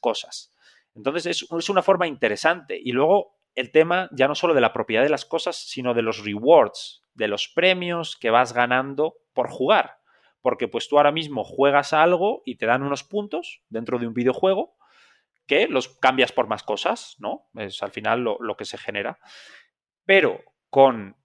cosas. 0.00 0.52
Entonces 0.96 1.26
es, 1.26 1.46
es 1.50 1.68
una 1.68 1.82
forma 1.82 2.08
interesante. 2.08 2.76
Y 2.82 2.90
luego 2.90 3.36
el 3.54 3.70
tema 3.70 4.08
ya 4.10 4.26
no 4.26 4.34
solo 4.34 4.54
de 4.54 4.60
la 4.60 4.72
propiedad 4.72 5.04
de 5.04 5.08
las 5.08 5.24
cosas, 5.24 5.56
sino 5.56 5.94
de 5.94 6.02
los 6.02 6.24
rewards, 6.24 7.04
de 7.14 7.28
los 7.28 7.48
premios 7.48 8.16
que 8.16 8.30
vas 8.30 8.52
ganando 8.52 9.18
por 9.32 9.48
jugar. 9.48 9.98
Porque 10.42 10.66
pues 10.66 10.88
tú 10.88 10.96
ahora 10.96 11.12
mismo 11.12 11.44
juegas 11.44 11.92
a 11.92 12.02
algo 12.02 12.42
y 12.44 12.56
te 12.56 12.66
dan 12.66 12.82
unos 12.82 13.04
puntos 13.04 13.62
dentro 13.68 14.00
de 14.00 14.08
un 14.08 14.14
videojuego 14.14 14.76
que 15.46 15.68
los 15.68 15.88
cambias 15.88 16.32
por 16.32 16.48
más 16.48 16.64
cosas, 16.64 17.14
¿no? 17.18 17.48
Es 17.54 17.82
al 17.84 17.92
final 17.92 18.24
lo, 18.24 18.56
que 18.56 18.64
se 18.64 18.78
genera. 18.78 19.20
Pero 20.04 20.40
con 20.76 21.16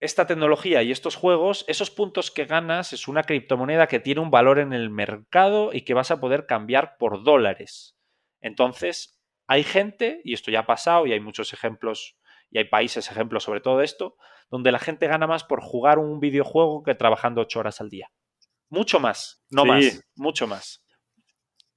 esta 0.00 0.26
tecnología 0.26 0.82
y 0.82 0.92
estos 0.92 1.16
juegos, 1.16 1.64
esos 1.66 1.90
puntos 1.90 2.30
que 2.30 2.44
ganas 2.44 2.92
es 2.92 3.08
una 3.08 3.22
criptomoneda 3.22 3.86
que 3.86 4.00
tiene 4.00 4.20
un 4.20 4.30
valor 4.30 4.58
en 4.58 4.74
el 4.74 4.90
mercado 4.90 5.70
y 5.72 5.80
que 5.80 5.94
vas 5.94 6.10
a 6.10 6.20
poder 6.20 6.44
cambiar 6.44 6.98
por 6.98 7.24
dólares. 7.24 7.96
Entonces, 8.42 9.18
hay 9.46 9.64
gente, 9.64 10.20
y 10.24 10.34
esto 10.34 10.50
ya 10.50 10.60
ha 10.60 10.66
pasado, 10.66 11.06
y 11.06 11.14
hay 11.14 11.20
muchos 11.20 11.54
ejemplos, 11.54 12.18
y 12.50 12.58
hay 12.58 12.64
países 12.64 13.10
ejemplos 13.10 13.44
sobre 13.44 13.62
todo 13.62 13.80
esto, 13.80 14.18
donde 14.50 14.72
la 14.72 14.78
gente 14.78 15.06
gana 15.06 15.26
más 15.26 15.42
por 15.42 15.62
jugar 15.62 15.98
un 15.98 16.20
videojuego 16.20 16.82
que 16.82 16.94
trabajando 16.94 17.40
ocho 17.40 17.60
horas 17.60 17.80
al 17.80 17.88
día. 17.88 18.12
Mucho 18.68 19.00
más, 19.00 19.42
no 19.50 19.64
más, 19.64 20.04
mucho 20.16 20.46
más. 20.46 20.84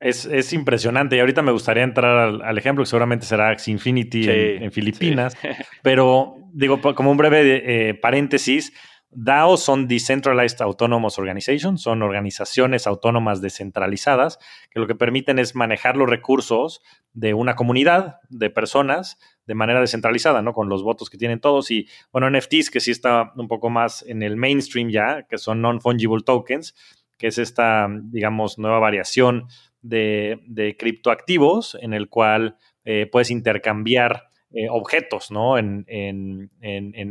Es, 0.02 0.52
impresionante. 0.52 1.16
Y 1.16 1.20
ahorita 1.20 1.44
me 1.44 1.52
gustaría 1.52 1.84
entrar 1.84 2.42
al, 2.44 2.58
ejemplo, 2.58 2.84
que 2.84 2.90
seguramente 2.90 3.26
será 3.26 3.50
Axie 3.50 3.72
Infinity 3.72 4.26
en, 4.28 4.72
Filipinas. 4.72 5.38
Pero, 5.84 6.38
digo, 6.54 6.82
como 6.96 7.12
un 7.12 7.18
breve 7.18 7.90
eh, 7.90 7.94
paréntesis, 7.94 8.74
DAO 9.12 9.58
son 9.58 9.88
Decentralized 9.88 10.62
Autonomous 10.62 11.20
Organizations, 11.20 11.82
son 11.82 12.02
organizaciones 12.02 12.88
autónomas 12.88 13.42
descentralizadas 13.42 14.40
que 14.72 14.80
lo 14.80 14.88
que 14.88 14.96
permiten 14.96 15.38
es 15.38 15.54
manejar 15.54 15.98
los 15.98 16.10
recursos 16.10 16.82
de 17.14 17.34
una 17.34 17.56
comunidad 17.56 18.22
de 18.30 18.50
personas 18.50 19.20
de 19.46 19.54
manera 19.54 19.82
descentralizada, 19.82 20.42
¿no? 20.42 20.54
Con 20.54 20.70
los 20.70 20.82
votos 20.82 21.10
que 21.10 21.18
tienen 21.18 21.42
todos 21.42 21.72
y, 21.72 21.88
bueno, 22.12 22.30
NFTs, 22.30 22.72
que 22.72 22.80
sí 22.80 22.92
está 22.92 23.34
un 23.36 23.50
poco 23.50 23.70
más 23.70 24.04
en 24.08 24.24
el 24.24 24.38
mainstream 24.38 24.90
ya, 24.90 25.28
que 25.30 25.38
son 25.38 25.62
non-fungible 25.62 26.24
tokens, 26.24 26.74
que 27.18 27.28
es 27.28 27.38
esta, 27.38 27.88
digamos, 27.90 28.58
nueva 28.58 28.80
variación 28.80 29.48
de, 29.82 30.76
criptoactivos 30.78 31.78
en 31.82 31.94
el 31.94 32.10
cual 32.10 32.58
eh, 32.86 33.08
puedes 33.12 33.32
intercambiar 33.32 34.32
eh, 34.54 34.68
objetos, 34.70 35.32
¿no? 35.32 35.58
En, 35.58 35.86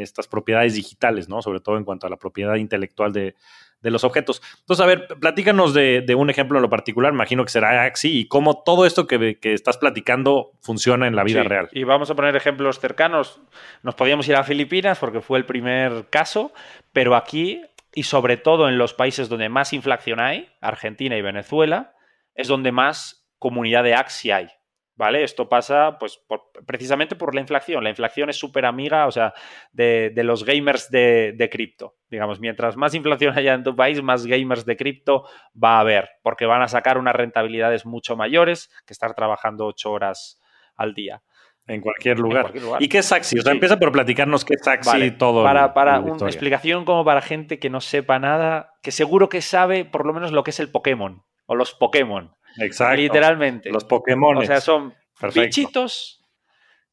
estas 0.01 0.29
propiedades 0.29 0.75
digitales, 0.75 1.27
¿no? 1.31 1.41
Sobre 1.41 1.61
todo 1.61 1.79
en 1.79 1.85
cuanto 1.85 2.07
a 2.07 2.11
la 2.11 2.19
propiedad 2.19 2.57
intelectual 2.57 3.15
de, 3.15 3.35
los 3.83 4.05
objetos. 4.05 4.43
Entonces, 4.61 4.85
a 4.85 4.87
ver, 4.87 5.09
platícanos 5.19 5.73
de, 5.73 6.15
un 6.15 6.29
ejemplo 6.29 6.59
en 6.59 6.63
lo 6.63 6.69
particular, 6.69 7.15
imagino 7.15 7.43
que 7.43 7.51
será 7.51 7.85
Axi, 7.85 8.21
y 8.21 8.29
cómo 8.29 8.63
todo 8.63 8.85
esto 8.85 9.07
que, 9.07 9.39
estás 9.41 9.79
platicando 9.79 10.53
funciona 10.61 11.07
en 11.07 11.17
la 11.17 11.25
vida 11.25 11.43
real. 11.43 11.71
Y 11.73 11.85
vamos 11.85 12.11
a 12.11 12.15
poner 12.15 12.37
ejemplos 12.37 12.79
cercanos. 12.79 13.41
Nos 13.83 13.95
podíamos 13.95 14.29
ir 14.29 14.37
a 14.37 14.45
Filipinas 14.45 14.99
porque 14.99 15.23
fue 15.23 15.39
el 15.39 15.47
primer 15.47 16.09
caso, 16.11 16.53
pero 16.93 17.17
aquí, 17.17 17.63
y 17.95 18.03
sobre 18.03 18.37
todo 18.37 18.69
en 18.69 18.77
los 18.77 18.93
países 18.93 19.31
donde 19.31 19.49
más 19.49 19.73
inflación 19.73 20.21
hay, 20.21 20.51
Argentina 20.61 21.17
y 21.17 21.23
Venezuela, 21.23 21.95
es 22.35 22.49
donde 22.49 22.73
más 22.73 23.29
comunidad 23.39 23.85
de 23.85 23.95
Axi 23.95 24.31
hay. 24.31 24.49
¿Vale? 24.97 25.25
Esto 25.25 25.49
pasa 25.49 25.97
pues 25.99 26.21
precisamente 26.67 27.17
por 27.17 27.35
la 27.35 27.41
inflación. 27.41 27.83
La 27.83 27.89
inflación 27.89 28.29
es 28.29 28.37
súper 28.37 28.67
amiga, 28.67 29.07
o 29.07 29.11
sea, 29.11 29.33
de, 29.73 30.13
los 30.15 30.45
gamers 30.45 30.91
de, 30.91 31.49
cripto. 31.51 31.97
Digamos, 32.11 32.39
mientras 32.39 32.77
más 32.77 32.95
inflación 32.95 33.33
haya 33.35 33.55
en 33.55 33.65
tu 33.65 33.75
país, 33.75 34.03
más 34.03 34.27
gamers 34.27 34.67
de 34.67 34.77
cripto 34.77 35.25
va 35.57 35.79
a 35.79 35.81
haber, 35.81 36.11
porque 36.23 36.45
van 36.45 36.61
a 36.61 36.69
sacar 36.69 36.99
unas 36.99 37.17
rentabilidades 37.17 37.87
mucho 37.87 38.15
mayores 38.15 38.71
que 38.85 38.93
estar 38.93 39.15
trabajando 39.15 39.65
ocho 39.65 39.91
horas 39.91 40.39
al 40.77 40.93
día. 40.93 41.23
En 41.67 41.81
cualquier 41.81 42.19
lugar. 42.19 42.53
¿Y 42.79 42.89
qué 42.89 42.99
es 42.99 43.11
Axi? 43.11 43.39
O 43.39 43.43
sea, 43.43 43.53
empieza 43.53 43.79
por 43.79 43.93
platicarnos 43.93 44.45
qué 44.45 44.53
es 44.53 44.69
Axi 44.69 45.03
y 45.03 45.11
todo. 45.13 45.43
Para, 45.43 45.73
para 45.73 46.01
una 46.01 46.27
explicación 46.27 46.85
como 46.85 47.07
para 47.07 47.23
gente 47.23 47.59
que 47.59 47.71
no 47.71 47.81
sepa 47.81 48.19
nada, 48.19 48.75
que 48.83 48.91
seguro 48.91 49.31
que 49.31 49.41
sabe 49.41 49.87
por 49.87 50.05
lo 50.05 50.13
menos 50.13 50.31
lo 50.31 50.43
que 50.43 50.51
es 50.51 50.61
el 50.61 50.71
Pokémon 50.71 51.25
o 51.51 51.57
los 51.57 51.75
Pokémon. 51.75 52.33
Exacto. 52.59 52.97
Literalmente. 52.97 53.71
Los 53.71 53.85
Pokémon. 53.85 54.37
O 54.37 54.43
sea, 54.43 54.61
son 54.61 54.95
bichitos 55.35 56.25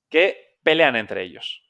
que 0.09 0.57
pelean 0.63 0.95
entre 0.95 1.21
ellos. 1.21 1.61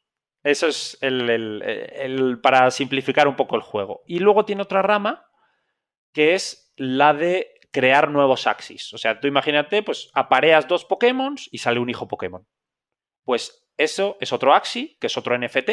Eso 0.41 0.67
es 0.67 0.97
el, 1.01 2.39
para 2.41 2.71
simplificar 2.71 3.27
un 3.27 3.35
poco 3.35 3.57
el 3.57 3.61
juego. 3.61 4.03
Y 4.07 4.19
luego 4.19 4.45
tiene 4.45 4.61
otra 4.61 4.81
rama 4.81 5.25
que 6.13 6.33
es 6.33 6.73
la 6.77 7.13
de 7.13 7.55
crear 7.73 8.09
nuevos 8.09 8.47
axis. 8.47 8.93
O 8.93 8.97
sea, 8.97 9.19
tú 9.19 9.27
imagínate, 9.27 9.83
pues 9.83 10.09
apareas 10.13 10.65
dos 10.69 10.85
Pokémon 10.85 11.35
y 11.51 11.57
sale 11.57 11.81
un 11.81 11.89
hijo 11.89 12.07
Pokémon. 12.07 12.47
Pues 13.25 13.67
eso 13.75 14.15
es 14.21 14.31
otro 14.31 14.53
axi, 14.53 14.97
que 15.01 15.07
es 15.07 15.17
otro 15.17 15.37
NFT, 15.37 15.71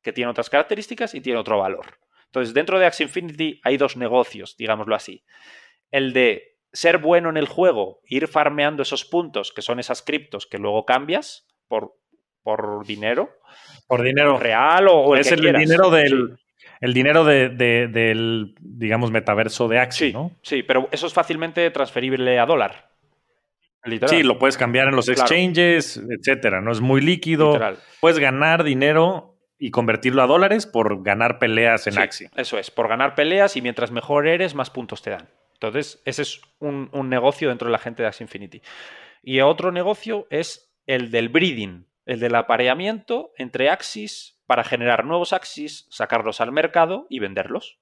que 0.00 0.12
tiene 0.14 0.30
otras 0.30 0.48
características 0.48 1.14
y 1.14 1.20
tiene 1.20 1.38
otro 1.38 1.58
valor. 1.58 1.98
Entonces, 2.24 2.54
dentro 2.54 2.78
de 2.78 2.86
Axie 2.86 3.04
Infinity 3.04 3.60
hay 3.62 3.76
dos 3.76 3.98
negocios, 3.98 4.56
digámoslo 4.56 4.94
así 4.94 5.22
el 5.90 6.12
de 6.12 6.56
ser 6.72 6.98
bueno 6.98 7.30
en 7.30 7.36
el 7.36 7.48
juego, 7.48 8.00
ir 8.06 8.28
farmeando 8.28 8.82
esos 8.82 9.04
puntos, 9.04 9.52
que 9.52 9.62
son 9.62 9.80
esas 9.80 10.02
criptos 10.02 10.46
que 10.46 10.58
luego 10.58 10.84
cambias 10.84 11.46
por, 11.68 11.94
por 12.42 12.86
dinero. 12.86 13.30
Por 13.86 14.02
dinero. 14.02 14.38
Real 14.38 14.86
o, 14.88 15.14
el 15.14 15.20
Es 15.20 15.32
el, 15.32 15.40
dinero 15.40 15.90
del. 15.90 16.38
El 16.80 16.92
dinero 16.92 17.24
del, 17.24 18.54
digamos, 18.60 19.10
metaverso 19.10 19.66
de 19.68 19.78
Axie, 19.78 20.12
¿no? 20.12 20.32
Sí, 20.42 20.62
pero 20.62 20.88
eso 20.92 21.06
es 21.06 21.14
fácilmente 21.14 21.70
transferible 21.70 22.38
a 22.38 22.44
dólar. 22.44 22.90
Sí, 24.08 24.22
lo 24.22 24.38
puedes 24.38 24.56
cambiar 24.56 24.88
en 24.88 24.96
los 24.96 25.08
exchanges, 25.08 26.02
etcétera. 26.10 26.60
No 26.60 26.72
es 26.72 26.80
muy 26.80 27.00
líquido. 27.00 27.58
Puedes 28.00 28.18
ganar 28.18 28.64
dinero 28.64 29.38
y 29.58 29.70
convertirlo 29.70 30.22
a 30.22 30.26
dólares 30.26 30.66
por 30.66 31.02
ganar 31.02 31.38
peleas 31.38 31.86
en 31.86 31.98
Axie. 31.98 32.30
Eso 32.36 32.58
es, 32.58 32.70
por 32.70 32.88
ganar 32.88 33.14
peleas 33.14 33.56
y 33.56 33.62
mientras 33.62 33.90
mejor 33.90 34.26
eres, 34.26 34.54
más 34.54 34.70
puntos 34.70 35.02
te 35.02 35.10
dan. 35.10 35.28
Entonces, 35.56 36.02
ese 36.04 36.22
es 36.22 36.42
un, 36.58 36.90
negocio 37.08 37.48
dentro 37.48 37.68
de 37.68 37.72
la 37.72 37.78
gente 37.78 38.02
de 38.02 38.08
Axie 38.08 38.24
Infinity. 38.24 38.62
Y 39.22 39.40
otro 39.40 39.72
negocio 39.72 40.26
es 40.30 40.70
el 40.86 41.10
del 41.10 41.30
breeding, 41.30 41.88
el 42.04 42.20
del 42.20 42.34
apareamiento 42.34 43.32
entre 43.38 43.70
Axis 43.70 44.42
para 44.46 44.64
generar 44.64 45.04
nuevos 45.04 45.32
Axis, 45.32 45.86
sacarlos 45.90 46.40
al 46.40 46.52
mercado 46.52 47.06
y 47.08 47.20
venderlos. 47.20 47.80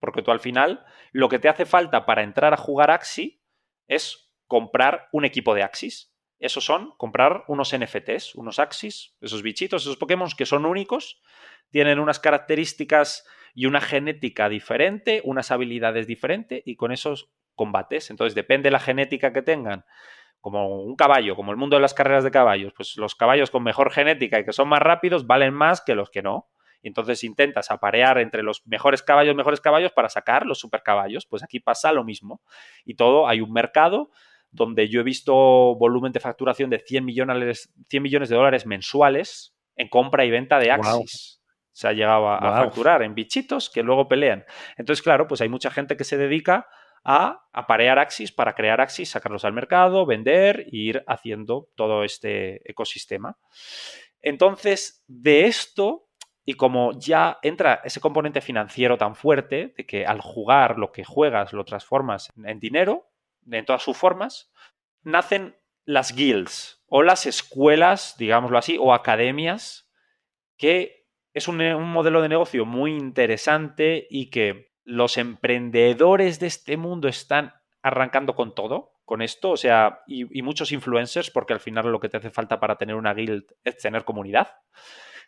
Porque 0.00 0.22
tú 0.22 0.32
al 0.32 0.40
final 0.40 0.84
lo 1.12 1.28
que 1.28 1.38
te 1.38 1.48
hace 1.48 1.66
falta 1.66 2.04
para 2.04 2.24
entrar 2.24 2.52
a 2.52 2.58
jugar 2.58 2.90
Axi 2.90 3.40
es 3.86 4.34
comprar 4.48 5.08
un 5.12 5.24
equipo 5.24 5.54
de 5.54 5.62
Axis. 5.62 6.12
Esos 6.40 6.64
son 6.64 6.94
comprar 6.96 7.44
unos 7.46 7.74
NFTs, 7.74 8.34
unos 8.34 8.58
Axis, 8.58 9.16
esos 9.20 9.42
bichitos, 9.42 9.82
esos 9.82 9.96
Pokémon 9.96 10.28
que 10.36 10.46
son 10.46 10.66
únicos, 10.66 11.22
tienen 11.70 11.98
unas 11.98 12.20
características 12.20 13.26
y 13.54 13.66
una 13.66 13.80
genética 13.80 14.48
diferente, 14.48 15.22
unas 15.24 15.50
habilidades 15.50 16.06
diferentes 16.06 16.62
y 16.64 16.76
con 16.76 16.92
esos 16.92 17.30
combates. 17.54 18.10
Entonces, 18.10 18.34
depende 18.34 18.66
de 18.66 18.72
la 18.72 18.80
genética 18.80 19.32
que 19.32 19.42
tengan. 19.42 19.84
Como 20.40 20.82
un 20.82 20.96
caballo, 20.96 21.36
como 21.36 21.52
el 21.52 21.56
mundo 21.56 21.76
de 21.76 21.82
las 21.82 21.94
carreras 21.94 22.24
de 22.24 22.30
caballos, 22.30 22.74
pues 22.76 22.96
los 22.96 23.14
caballos 23.14 23.50
con 23.50 23.62
mejor 23.62 23.90
genética 23.90 24.38
y 24.38 24.44
que 24.44 24.52
son 24.52 24.68
más 24.68 24.80
rápidos 24.80 25.26
valen 25.26 25.54
más 25.54 25.80
que 25.80 25.94
los 25.94 26.10
que 26.10 26.20
no. 26.20 26.50
Entonces 26.82 27.24
intentas 27.24 27.70
aparear 27.70 28.18
entre 28.18 28.42
los 28.42 28.66
mejores 28.66 29.02
caballos, 29.02 29.34
mejores 29.34 29.62
caballos 29.62 29.92
para 29.92 30.10
sacar 30.10 30.44
los 30.44 30.58
supercaballos. 30.58 31.24
Pues 31.24 31.42
aquí 31.42 31.60
pasa 31.60 31.92
lo 31.92 32.04
mismo. 32.04 32.42
Y 32.84 32.94
todo, 32.96 33.26
hay 33.26 33.40
un 33.40 33.52
mercado 33.52 34.10
donde 34.50 34.88
yo 34.88 35.00
he 35.00 35.04
visto 35.04 35.32
volumen 35.34 36.12
de 36.12 36.20
facturación 36.20 36.68
de 36.68 36.80
100 36.80 37.04
millones, 37.06 37.72
100 37.88 38.02
millones 38.02 38.28
de 38.28 38.36
dólares 38.36 38.66
mensuales 38.66 39.56
en 39.76 39.88
compra 39.88 40.26
y 40.26 40.30
venta 40.30 40.58
de 40.58 40.72
Axis 40.72 41.40
se 41.74 41.88
ha 41.88 41.92
llegado 41.92 42.28
a, 42.30 42.38
facturar 42.62 43.02
en 43.02 43.14
bichitos 43.14 43.68
que 43.68 43.82
luego 43.82 44.08
pelean. 44.08 44.44
Entonces, 44.76 45.02
claro, 45.02 45.26
pues 45.26 45.40
hay 45.40 45.48
mucha 45.48 45.70
gente 45.70 45.96
que 45.96 46.04
se 46.04 46.16
dedica 46.16 46.68
a 47.04 47.44
aparear 47.52 47.98
Axis 47.98 48.30
para 48.30 48.54
crear 48.54 48.80
Axis, 48.80 49.10
sacarlos 49.10 49.44
al 49.44 49.52
mercado, 49.52 50.06
vender 50.06 50.60
e 50.60 50.68
ir 50.70 51.04
haciendo 51.08 51.68
todo 51.74 52.04
este 52.04 52.62
ecosistema. 52.70 53.36
Entonces, 54.22 55.04
de 55.08 55.46
esto, 55.46 56.08
y 56.44 56.54
como 56.54 56.92
ya 56.98 57.38
entra 57.42 57.80
ese 57.84 58.00
componente 58.00 58.40
financiero 58.40 58.96
tan 58.96 59.16
fuerte, 59.16 59.74
de 59.76 59.84
que 59.84 60.06
al 60.06 60.20
jugar 60.20 60.78
lo 60.78 60.92
que 60.92 61.04
juegas 61.04 61.52
lo 61.52 61.64
transformas 61.64 62.32
en 62.36 62.60
dinero, 62.60 63.10
en 63.50 63.64
todas 63.64 63.82
sus 63.82 63.96
formas, 63.96 64.52
nacen 65.02 65.56
las 65.84 66.14
guilds 66.14 66.84
o 66.86 67.02
las 67.02 67.26
escuelas, 67.26 68.14
digámoslo 68.16 68.58
así, 68.58 68.78
o 68.80 68.94
academias 68.94 69.90
que 70.56 71.03
es 71.34 71.48
un, 71.48 71.58
modelo 71.82 72.22
de 72.22 72.28
negocio 72.28 72.64
muy 72.64 72.92
interesante 72.92 74.06
y 74.08 74.30
que 74.30 74.72
los 74.84 75.18
emprendedores 75.18 76.38
de 76.38 76.46
este 76.46 76.76
mundo 76.76 77.08
están 77.08 77.54
arrancando 77.82 78.34
con 78.34 78.54
todo. 78.54 78.92
con 79.04 79.20
esto, 79.20 79.50
o 79.50 79.56
sea, 79.58 80.00
y, 80.06 80.40
muchos 80.40 80.72
influencers, 80.72 81.30
porque 81.30 81.52
al 81.52 81.60
final 81.60 81.92
lo 81.92 82.00
que 82.00 82.08
te 82.08 82.16
hace 82.16 82.30
falta 82.30 82.58
para 82.58 82.76
tener 82.76 82.96
una 82.96 83.12
guild 83.12 83.44
es 83.62 83.76
tener 83.76 84.06
comunidad, 84.06 84.54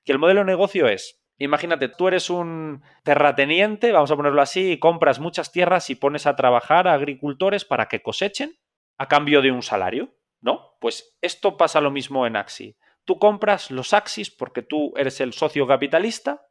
que 0.03 0.13
el 0.13 0.19
modelo 0.19 0.41
de 0.41 0.47
negocio 0.47 0.89
es, 0.89 1.23
imagínate, 1.37 1.91
tú 1.91 2.09
eres 2.09 2.31
un 2.31 2.83
terrateniente, 3.03 3.93
vamos 3.93 4.11
a 4.11 4.17
ponerlo 4.17 4.41
así, 4.41 4.73
y 4.73 4.79
compras 4.79 5.21
muchas 5.21 5.53
tierras 5.53 5.91
y 5.91 5.95
pones 5.95 6.27
a 6.27 6.37
trabajar 6.37 6.89
a 6.89 6.95
agricultores 6.95 7.67
para 7.67 7.89
que 7.89 8.01
cosechen 8.01 8.59
a 8.97 9.09
cambio 9.09 9.43
de 9.43 9.53
un 9.53 9.61
salario, 9.61 10.15
¿no? 10.41 10.77
Pues 10.81 11.19
esto 11.21 11.59
pasa 11.59 11.83
lo 11.83 11.91
mismo 11.91 12.27
en 12.27 12.37
Axi. 12.37 12.79
Tú 13.07 13.19
compras 13.19 13.71
los 13.71 13.95
Axis 13.95 14.31
porque 14.31 14.61
tú 14.61 14.93
eres 14.97 15.21
el 15.23 15.33
socio 15.33 15.67
capitalista 15.67 16.47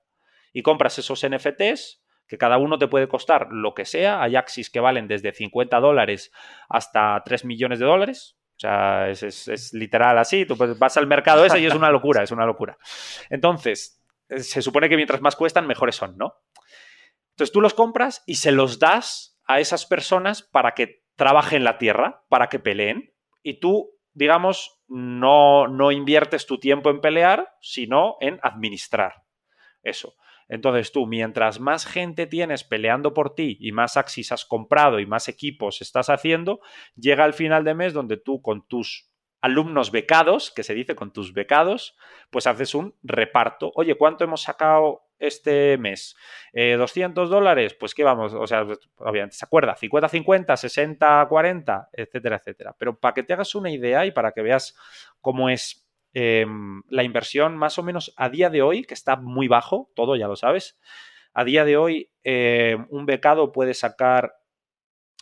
y 0.51 0.63
compras 0.63 0.97
esos 0.97 1.23
NFTs 1.27 2.01
que 2.27 2.37
cada 2.37 2.57
uno 2.57 2.79
te 2.79 2.87
puede 2.87 3.07
costar 3.07 3.49
lo 3.51 3.73
que 3.73 3.85
sea. 3.85 4.21
Hay 4.21 4.35
Axis 4.35 4.69
que 4.69 4.79
valen 4.79 5.07
desde 5.07 5.31
50 5.31 5.79
dólares 5.79 6.31
hasta 6.69 7.21
3 7.23 7.45
millones 7.45 7.79
de 7.79 7.85
dólares. 7.85 8.37
O 8.55 8.59
sea, 8.59 9.09
es, 9.09 9.73
literal 9.73 10.17
así. 10.17 10.45
Tú 10.45 10.55
vas 10.55 10.97
al 10.97 11.07
mercado 11.07 11.45
ese 11.45 11.59
y 11.59 11.65
es 11.65 11.75
una 11.75 11.91
locura, 11.91 12.23
es 12.23 12.31
una 12.31 12.45
locura. 12.45 12.77
Entonces, 13.29 14.01
eh, 14.29 14.39
se 14.39 14.61
supone 14.61 14.89
que 14.89 14.95
mientras 14.95 15.21
más 15.21 15.35
cuestan, 15.35 15.67
mejores 15.67 15.95
son, 15.95 16.17
¿no? 16.17 16.35
Entonces 17.31 17.51
tú 17.51 17.59
los 17.59 17.73
compras 17.73 18.23
y 18.25 18.35
se 18.35 18.53
los 18.53 18.79
das 18.79 19.37
a 19.45 19.59
esas 19.59 19.85
personas 19.85 20.41
para 20.41 20.73
que 20.73 21.03
trabajen 21.15 21.63
la 21.63 21.77
tierra, 21.77 22.23
para 22.29 22.47
que 22.47 22.59
peleen. 22.59 23.13
Y 23.43 23.59
tú, 23.59 23.94
digamos, 24.15 24.81
no, 24.87 25.67
no 25.67 25.91
inviertes 25.91 26.47
tu 26.47 26.57
tiempo 26.57 26.89
en 26.89 27.01
pelear, 27.01 27.53
sino 27.61 28.15
en 28.21 28.39
administrar 28.41 29.25
eso. 29.83 30.15
Entonces 30.47 30.91
tú, 30.91 31.07
mientras 31.07 31.59
más 31.59 31.85
gente 31.85 32.27
tienes 32.27 32.63
peleando 32.63 33.13
por 33.13 33.33
ti 33.33 33.57
y 33.59 33.71
más 33.71 33.97
Axis 33.97 34.31
has 34.31 34.45
comprado 34.45 34.99
y 34.99 35.05
más 35.05 35.27
equipos 35.27 35.81
estás 35.81 36.09
haciendo, 36.09 36.59
llega 36.95 37.25
el 37.25 37.33
final 37.33 37.63
de 37.63 37.73
mes 37.73 37.93
donde 37.93 38.17
tú 38.17 38.41
con 38.41 38.67
tus 38.67 39.11
alumnos 39.41 39.91
becados, 39.91 40.51
que 40.51 40.63
se 40.63 40.73
dice 40.73 40.95
con 40.95 41.13
tus 41.13 41.33
becados, 41.33 41.95
pues 42.29 42.47
haces 42.47 42.73
un 42.73 42.95
reparto. 43.03 43.71
Oye, 43.75 43.95
¿cuánto 43.95 44.23
hemos 44.23 44.41
sacado 44.41 45.04
este 45.19 45.77
mes? 45.77 46.15
Eh, 46.53 46.77
¿200 46.77 47.27
dólares? 47.27 47.73
Pues 47.73 47.93
qué 47.93 48.03
vamos, 48.03 48.33
o 48.33 48.47
sea, 48.47 48.65
obviamente 48.97 49.35
se 49.35 49.45
acuerda, 49.45 49.75
50-50, 49.75 50.55
60-40, 51.27 51.89
etcétera, 51.93 52.37
etcétera. 52.37 52.75
Pero 52.77 52.99
para 52.99 53.13
que 53.13 53.23
te 53.23 53.33
hagas 53.33 53.55
una 53.55 53.71
idea 53.71 54.05
y 54.05 54.11
para 54.11 54.31
que 54.31 54.41
veas 54.41 54.75
cómo 55.21 55.49
es 55.49 55.85
Em, 56.17 56.81
la 56.87 57.03
inversión 57.03 57.57
más 57.57 57.77
o 57.77 57.83
menos 57.83 58.13
a 58.15 58.29
día 58.29 58.49
de 58.49 58.61
hoy, 58.61 58.85
que 58.85 58.93
está 58.93 59.17
muy 59.17 59.49
bajo, 59.49 59.91
todo 59.97 60.15
ya 60.15 60.29
lo 60.29 60.37
sabes, 60.37 60.79
a 61.33 61.43
día 61.43 61.65
de 61.65 61.75
hoy 61.75 62.09
em, 62.23 62.87
un 62.89 63.05
becado 63.05 63.51
puede 63.51 63.73
sacar 63.73 64.33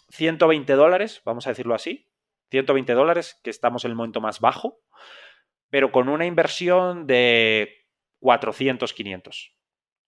120 0.10 0.72
dólares, 0.74 1.24
vamos 1.26 1.48
a 1.48 1.50
decirlo 1.50 1.74
así, 1.74 2.08
120 2.52 2.94
dólares, 2.94 3.39
que 3.44 3.50
estamos 3.50 3.86
en 3.86 3.89
el 3.89 3.98
momento 3.98 4.22
más 4.22 4.39
bajo, 4.39 4.82
pero 5.72 5.91
con 5.91 6.10
una 6.10 6.28
inversión 6.28 7.08
de 7.08 7.88
400, 8.20 8.94
500. 8.94 9.56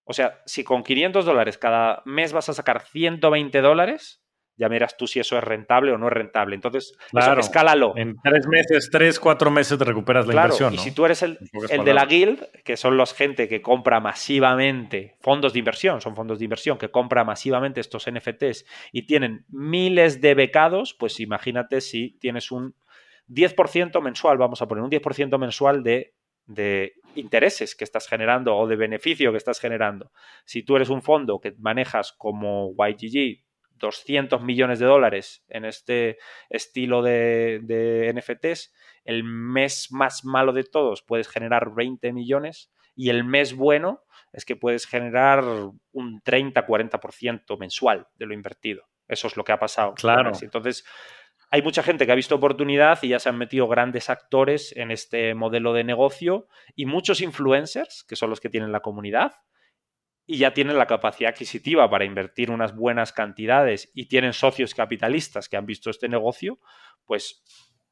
O 0.06 0.14
sea, 0.14 0.42
si 0.46 0.64
con 0.64 0.84
500 0.84 1.26
dólares 1.26 1.58
cada 1.58 2.02
mes 2.06 2.32
vas 2.32 2.50
a 2.50 2.54
sacar 2.54 2.86
120 2.86 3.62
dólares, 3.62 4.22
ya 4.58 4.70
miras 4.70 4.96
tú 4.96 5.08
si 5.08 5.20
eso 5.20 5.38
es 5.38 5.44
rentable 5.44 5.92
o 5.92 5.98
no 5.98 6.08
es 6.08 6.14
rentable. 6.14 6.56
Entonces, 6.56 6.94
claro, 7.10 7.42
escálalo. 7.42 7.94
En 7.98 8.16
tres 8.24 8.48
meses, 8.48 8.90
tres, 8.90 9.20
cuatro 9.20 9.52
meses 9.52 9.78
te 9.78 9.84
recuperas 9.84 10.26
la 10.28 10.34
inversión. 10.34 10.74
Y 10.74 10.78
si 10.78 10.92
tú 10.92 11.06
eres 11.06 11.24
el, 11.24 11.38
el 11.70 11.84
de 11.84 11.94
la 11.94 12.06
guild, 12.06 12.46
que 12.64 12.78
son 12.78 12.96
los 12.96 13.14
gente 13.14 13.48
que 13.48 13.62
compra 13.62 14.00
masivamente 14.00 15.18
fondos 15.20 15.54
de 15.54 15.60
inversión, 15.60 16.00
son 16.02 16.16
fondos 16.16 16.40
de 16.40 16.46
inversión 16.46 16.78
que 16.78 16.90
compra 16.90 17.24
masivamente 17.24 17.82
estos 17.82 18.10
NFTs 18.10 18.66
y 18.92 19.06
tienen 19.06 19.46
miles 19.50 20.22
de 20.22 20.36
becados, 20.36 20.94
pues 20.94 21.20
imagínate 21.20 21.82
si 21.82 22.18
tienes 22.20 22.52
un 22.52 22.76
10% 23.28 24.02
mensual, 24.02 24.38
vamos 24.38 24.62
a 24.62 24.68
poner 24.68 24.84
un 24.84 24.92
10% 24.92 25.38
mensual 25.38 25.84
de, 25.84 26.15
de 26.46 26.94
intereses 27.16 27.76
que 27.76 27.84
estás 27.84 28.08
generando 28.08 28.56
o 28.56 28.68
de 28.68 28.76
beneficio 28.76 29.32
que 29.32 29.38
estás 29.38 29.60
generando. 29.60 30.12
Si 30.46 30.64
tú 30.64 30.76
eres 30.76 30.90
un 30.90 31.02
fondo 31.02 31.40
que 31.40 31.54
manejas 31.58 32.14
como 32.14 32.74
YGG 32.78 33.46
200 33.78 34.42
millones 34.42 34.80
de 34.80 34.86
dólares 34.86 35.44
en 35.50 35.66
este 35.66 36.18
estilo 36.50 37.02
de, 37.02 38.14
NFTs, 38.16 38.74
el 39.04 39.24
mes 39.24 39.92
más 39.92 40.24
malo 40.24 40.54
de 40.54 40.64
todos 40.64 41.04
puedes 41.04 41.28
generar 41.28 41.74
20 41.74 42.14
millones 42.14 42.72
y 42.96 43.10
el 43.10 43.24
mes 43.24 43.56
bueno 43.56 44.04
es 44.32 44.46
que 44.46 44.56
puedes 44.56 44.86
generar 44.86 45.44
un 45.92 46.22
30-40% 46.22 47.58
mensual 47.60 48.08
de 48.16 48.26
lo 48.26 48.34
invertido. 48.34 48.84
Eso 49.08 49.28
es 49.28 49.38
lo 49.38 49.44
que 49.44 49.52
ha 49.52 49.60
pasado. 49.60 49.94
Claro. 49.94 50.32
Entonces, 50.42 50.86
hay 51.52 51.62
mucha 51.62 51.84
gente 51.84 52.06
que 52.06 52.12
ha 52.12 52.16
visto 52.16 52.36
oportunidad 52.36 53.00
y 53.02 53.10
ya 53.10 53.20
se 53.20 53.30
han 53.30 53.38
metido 53.38 53.68
grandes 53.68 54.10
actores 54.10 54.76
en 54.76 54.92
este 54.92 55.34
modelo 55.36 55.74
de 55.74 55.84
negocio 55.84 56.48
y 56.76 56.86
muchos 56.86 57.22
influencers, 57.22 58.04
que 58.08 58.16
son 58.16 58.30
los 58.30 58.40
que 58.40 58.50
tienen 58.50 58.72
la 58.72 58.82
comunidad, 58.82 59.34
y 60.28 60.38
ya 60.38 60.54
tienen 60.54 60.78
la 60.78 60.88
capacidad 60.88 61.32
adquisitiva 61.32 61.90
para 61.90 62.06
invertir 62.06 62.50
unas 62.50 62.76
buenas 62.76 63.14
cantidades 63.14 63.92
y 63.94 64.08
tienen 64.08 64.34
socios 64.34 64.74
capitalistas 64.74 65.48
que 65.48 65.58
han 65.58 65.66
visto 65.66 65.90
este 65.90 66.10
negocio, 66.10 66.60
pues 67.06 67.44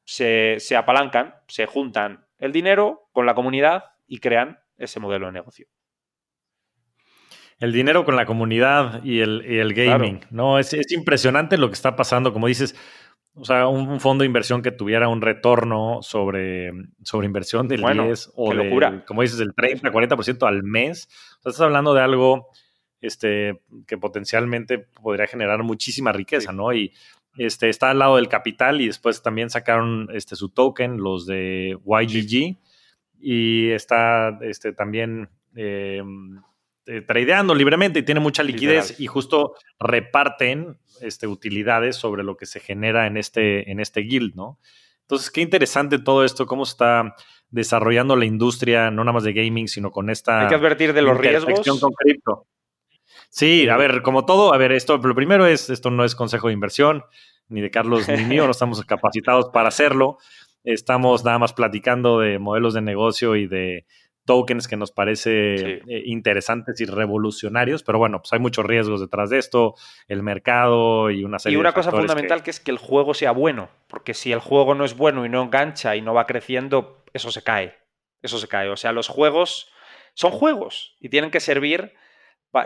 se, 0.04 0.58
apalancan, 0.76 1.34
se 1.46 1.66
juntan 1.66 2.26
el 2.38 2.52
dinero 2.52 3.08
con 3.12 3.26
la 3.26 3.34
comunidad 3.34 3.84
y 4.06 4.18
crean 4.18 4.58
ese 4.76 5.00
modelo 5.00 5.26
de 5.26 5.32
negocio. 5.32 5.68
El 7.60 7.72
dinero 7.72 8.04
con 8.04 8.16
la 8.16 8.26
comunidad 8.26 9.02
y 9.04 9.20
el, 9.20 9.72
gaming, 9.74 10.26
¿no? 10.30 10.58
Es, 10.58 10.74
es, 10.74 10.90
impresionante 10.90 11.56
lo 11.56 11.68
que 11.68 11.74
está 11.74 11.94
pasando. 11.94 12.32
Como 12.32 12.48
dices, 12.48 12.74
o 13.36 13.44
sea, 13.44 13.66
un, 13.66 13.98
fondo 14.00 14.22
de 14.22 14.26
inversión 14.26 14.62
que 14.62 14.70
tuviera 14.70 15.08
un 15.08 15.20
retorno 15.20 15.98
sobre, 16.02 16.70
sobre 17.02 17.26
inversión 17.26 17.66
del 17.66 17.82
10 17.82 18.32
o 18.36 18.52
como 19.06 19.22
dices, 19.22 19.38
del 19.38 19.54
30, 19.54 19.90
40% 19.90 20.46
al 20.46 20.62
mes. 20.62 21.08
O 21.38 21.42
sea, 21.42 21.50
estás 21.50 21.60
hablando 21.62 21.94
de 21.94 22.00
algo 22.00 22.48
este, 23.00 23.60
que 23.86 23.98
potencialmente 23.98 24.78
podría 24.78 25.26
generar 25.26 25.64
muchísima 25.64 26.12
riqueza, 26.12 26.52
¿no? 26.52 26.72
Y 26.72 26.92
este, 27.36 27.68
está 27.68 27.90
al 27.90 27.98
lado 27.98 28.16
del 28.16 28.28
capital 28.28 28.80
y 28.80 28.86
después 28.86 29.20
también 29.20 29.50
sacaron 29.50 30.08
este, 30.12 30.36
su 30.36 30.50
token, 30.50 30.98
los 30.98 31.26
de 31.26 31.76
YGG. 31.84 32.58
Y 33.18 33.70
está 33.70 34.38
este, 34.42 34.72
también 34.72 35.28
em, 35.56 36.40
eh, 36.86 37.00
tradeando 37.00 37.54
libremente 37.54 38.00
y 38.00 38.02
tiene 38.02 38.20
mucha 38.20 38.42
liquidez 38.42 39.00
y 39.00 39.06
justo 39.06 39.54
reparten 39.78 40.78
este, 41.00 41.26
utilidades 41.26 41.96
sobre 41.96 42.22
lo 42.22 42.36
que 42.36 42.46
se 42.46 42.60
genera 42.60 43.06
en 43.06 43.16
este, 43.16 43.70
en 43.70 43.80
este 43.80 44.00
guild, 44.00 44.34
¿no? 44.34 44.58
Entonces, 45.02 45.30
qué 45.30 45.40
interesante 45.42 45.98
todo 45.98 46.24
esto, 46.24 46.46
cómo 46.46 46.62
está 46.62 47.14
desarrollando 47.50 48.16
la 48.16 48.24
industria, 48.24 48.90
no 48.90 49.04
nada 49.04 49.12
más 49.12 49.24
de 49.24 49.32
gaming, 49.32 49.68
sino 49.68 49.90
con 49.90 50.10
esta... 50.10 50.42
Hay 50.42 50.48
que 50.48 50.54
advertir 50.54 50.92
de 50.92 51.02
los 51.02 51.16
riesgos. 51.16 51.60
Con 51.80 51.92
cripto. 51.92 52.46
Sí, 53.28 53.68
a 53.68 53.76
ver, 53.76 54.02
como 54.02 54.24
todo, 54.24 54.54
a 54.54 54.58
ver, 54.58 54.72
esto, 54.72 54.96
lo 54.96 55.14
primero 55.14 55.46
es, 55.46 55.70
esto 55.70 55.90
no 55.90 56.04
es 56.04 56.14
consejo 56.14 56.48
de 56.48 56.54
inversión, 56.54 57.04
ni 57.48 57.60
de 57.60 57.70
Carlos 57.70 58.08
ni 58.08 58.24
mío, 58.24 58.44
no 58.44 58.50
estamos 58.50 58.82
capacitados 58.84 59.50
para 59.52 59.68
hacerlo. 59.68 60.18
Estamos 60.64 61.24
nada 61.24 61.38
más 61.38 61.52
platicando 61.52 62.20
de 62.20 62.38
modelos 62.38 62.74
de 62.74 62.80
negocio 62.80 63.36
y 63.36 63.46
de 63.46 63.86
tokens 64.24 64.68
que 64.68 64.76
nos 64.76 64.92
parece 64.92 65.82
eh, 65.86 66.02
interesantes 66.06 66.80
y 66.80 66.86
revolucionarios, 66.86 67.82
pero 67.82 67.98
bueno, 67.98 68.20
pues 68.20 68.32
hay 68.32 68.38
muchos 68.38 68.64
riesgos 68.64 69.00
detrás 69.00 69.30
de 69.30 69.38
esto, 69.38 69.74
el 70.08 70.22
mercado 70.22 71.10
y 71.10 71.24
una 71.24 71.38
serie 71.38 71.56
de 71.56 71.58
Y 71.58 71.60
una 71.60 71.72
cosa 71.72 71.90
fundamental 71.90 72.42
que... 72.42 72.50
es 72.50 72.60
que 72.60 72.70
el 72.70 72.78
juego 72.78 73.14
sea 73.14 73.32
bueno, 73.32 73.70
porque 73.88 74.14
si 74.14 74.32
el 74.32 74.40
juego 74.40 74.74
no 74.74 74.84
es 74.84 74.96
bueno 74.96 75.26
y 75.26 75.28
no 75.28 75.42
engancha 75.42 75.96
y 75.96 76.02
no 76.02 76.14
va 76.14 76.26
creciendo, 76.26 77.04
eso 77.12 77.30
se 77.30 77.42
cae, 77.42 77.74
eso 78.22 78.38
se 78.38 78.48
cae. 78.48 78.70
O 78.70 78.76
sea, 78.76 78.92
los 78.92 79.08
juegos 79.08 79.70
son 80.14 80.30
juegos 80.32 80.96
y 81.00 81.08
tienen 81.08 81.30
que 81.30 81.40
servir... 81.40 81.94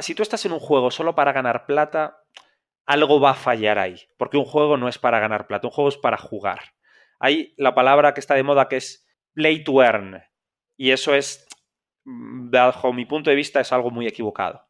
Si 0.00 0.14
tú 0.14 0.22
estás 0.22 0.44
en 0.44 0.52
un 0.52 0.60
juego 0.60 0.90
solo 0.90 1.14
para 1.14 1.32
ganar 1.32 1.64
plata, 1.64 2.22
algo 2.84 3.20
va 3.20 3.30
a 3.30 3.34
fallar 3.34 3.78
ahí, 3.78 3.98
porque 4.18 4.36
un 4.36 4.44
juego 4.44 4.76
no 4.76 4.86
es 4.86 4.98
para 4.98 5.18
ganar 5.18 5.46
plata, 5.46 5.66
un 5.66 5.72
juego 5.72 5.88
es 5.88 5.96
para 5.96 6.18
jugar. 6.18 6.60
Hay 7.18 7.54
la 7.56 7.74
palabra 7.74 8.12
que 8.12 8.20
está 8.20 8.34
de 8.34 8.42
moda 8.42 8.68
que 8.68 8.76
es 8.76 9.08
play 9.32 9.64
to 9.64 9.82
earn. 9.82 10.22
Y 10.76 10.90
eso 10.90 11.14
es 11.14 11.47
bajo 12.08 12.92
mi 12.92 13.04
punto 13.04 13.30
de 13.30 13.36
vista, 13.36 13.60
es 13.60 13.72
algo 13.72 13.90
muy 13.90 14.06
equivocado. 14.06 14.64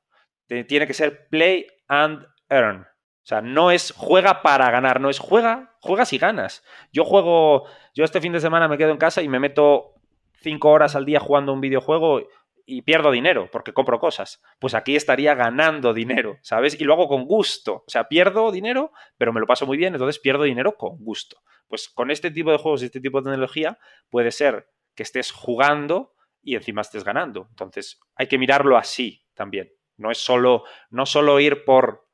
Tiene 0.47 0.87
que 0.87 0.95
ser 0.95 1.29
play 1.29 1.67
and 1.87 2.27
earn. 2.49 2.81
O 2.81 3.29
sea, 3.29 3.43
no 3.43 3.71
es 3.71 3.93
juega 3.95 4.43
para 4.43 4.71
ganar, 4.71 5.01
no 5.01 5.11
es 5.11 5.19
juega, 5.19 5.77
juegas 5.81 6.13
y 6.13 6.19
ganas. 6.19 6.65
Yo 6.93 7.05
juego, 7.05 7.67
yo 7.95 8.05
este 8.05 8.21
fin 8.21 8.33
de 8.33 8.41
semana 8.41 8.69
me 8.69 8.79
quedo 8.79 8.91
en 8.91 8.97
casa 8.97 9.23
y 9.23 9.29
me 9.29 9.39
meto 9.39 9.95
cinco 10.41 10.71
horas 10.71 10.97
al 10.97 11.05
día 11.05 11.21
jugando 11.21 11.53
un 11.53 11.61
videojuego 11.61 12.23
y 12.65 12.83
pierdo 12.83 13.11
dinero 13.11 13.49
porque 13.53 13.75
compro 13.75 14.01
cosas. 14.01 14.43
Pues 14.59 14.75
aquí 14.75 14.97
estaría 14.97 15.35
ganando 15.35 15.93
dinero, 15.93 16.39
¿sabes? 16.43 16.81
Y 16.81 16.85
lo 16.85 16.95
hago 16.95 17.07
con 17.07 17.27
gusto. 17.27 17.85
O 17.87 17.91
sea, 17.91 18.09
pierdo 18.09 18.51
dinero, 18.51 18.93
pero 19.19 19.33
me 19.33 19.41
lo 19.41 19.47
paso 19.47 19.67
muy 19.67 19.77
bien, 19.77 19.95
entonces 19.95 20.19
pierdo 20.19 20.45
dinero 20.45 20.77
con 20.77 20.97
gusto. 20.99 21.37
Pues 21.69 21.89
con 21.89 22.11
este 22.11 22.31
tipo 22.31 22.51
de 22.51 22.59
juegos 22.59 22.83
y 22.83 22.87
este 22.87 23.01
tipo 23.01 23.21
de 23.21 23.25
tecnología 23.25 23.79
puede 24.09 24.33
ser 24.33 24.71
que 24.95 25.03
estés 25.03 25.31
jugando 25.33 26.15
y 26.49 26.55
encima 26.55 26.81
estés 26.81 27.05
ganando. 27.05 27.47
Entonces, 27.51 28.01
hay 28.15 28.27
que 28.27 28.39
mirarlo 28.39 28.79
así 28.79 29.27
también. 29.35 29.71
No 29.99 30.11
es 30.11 30.17
solo, 30.17 30.65
no 30.89 31.05
solo 31.05 31.39
ir 31.41 31.67
por 31.67 32.09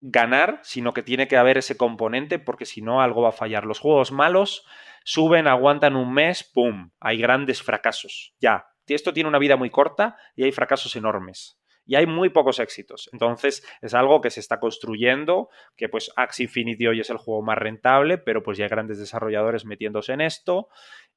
ganar, 0.00 0.60
sino 0.62 0.94
que 0.94 1.02
tiene 1.02 1.28
que 1.28 1.36
haber 1.36 1.58
ese 1.58 1.76
componente 1.76 2.38
porque 2.38 2.64
si 2.64 2.80
no 2.80 3.02
algo 3.02 3.20
va 3.20 3.28
a 3.28 3.32
fallar. 3.32 3.66
Los 3.66 3.78
juegos 3.78 4.12
malos 4.12 4.64
suben, 5.04 5.46
aguantan 5.46 5.94
un 5.94 6.14
mes, 6.14 6.42
¡pum! 6.42 6.90
Hay 7.00 7.18
grandes 7.18 7.62
fracasos. 7.62 8.34
Ya. 8.40 8.66
Esto 8.86 9.12
tiene 9.12 9.28
una 9.28 9.40
vida 9.40 9.56
muy 9.56 9.68
corta 9.68 10.16
y 10.36 10.44
hay 10.44 10.52
fracasos 10.52 10.96
enormes. 10.96 11.60
Y 11.84 11.96
hay 11.96 12.06
muy 12.06 12.30
pocos 12.30 12.58
éxitos. 12.60 13.10
Entonces 13.12 13.62
es 13.82 13.92
algo 13.92 14.22
que 14.22 14.30
se 14.30 14.40
está 14.40 14.58
construyendo, 14.58 15.50
que 15.76 15.90
pues 15.90 16.10
Axie 16.16 16.44
Infinity 16.44 16.86
hoy 16.86 17.00
es 17.00 17.10
el 17.10 17.18
juego 17.18 17.42
más 17.42 17.58
rentable, 17.58 18.16
pero 18.16 18.42
pues 18.42 18.56
ya 18.56 18.64
hay 18.64 18.70
grandes 18.70 18.98
desarrolladores 18.98 19.66
metiéndose 19.66 20.14
en 20.14 20.22
esto 20.22 20.68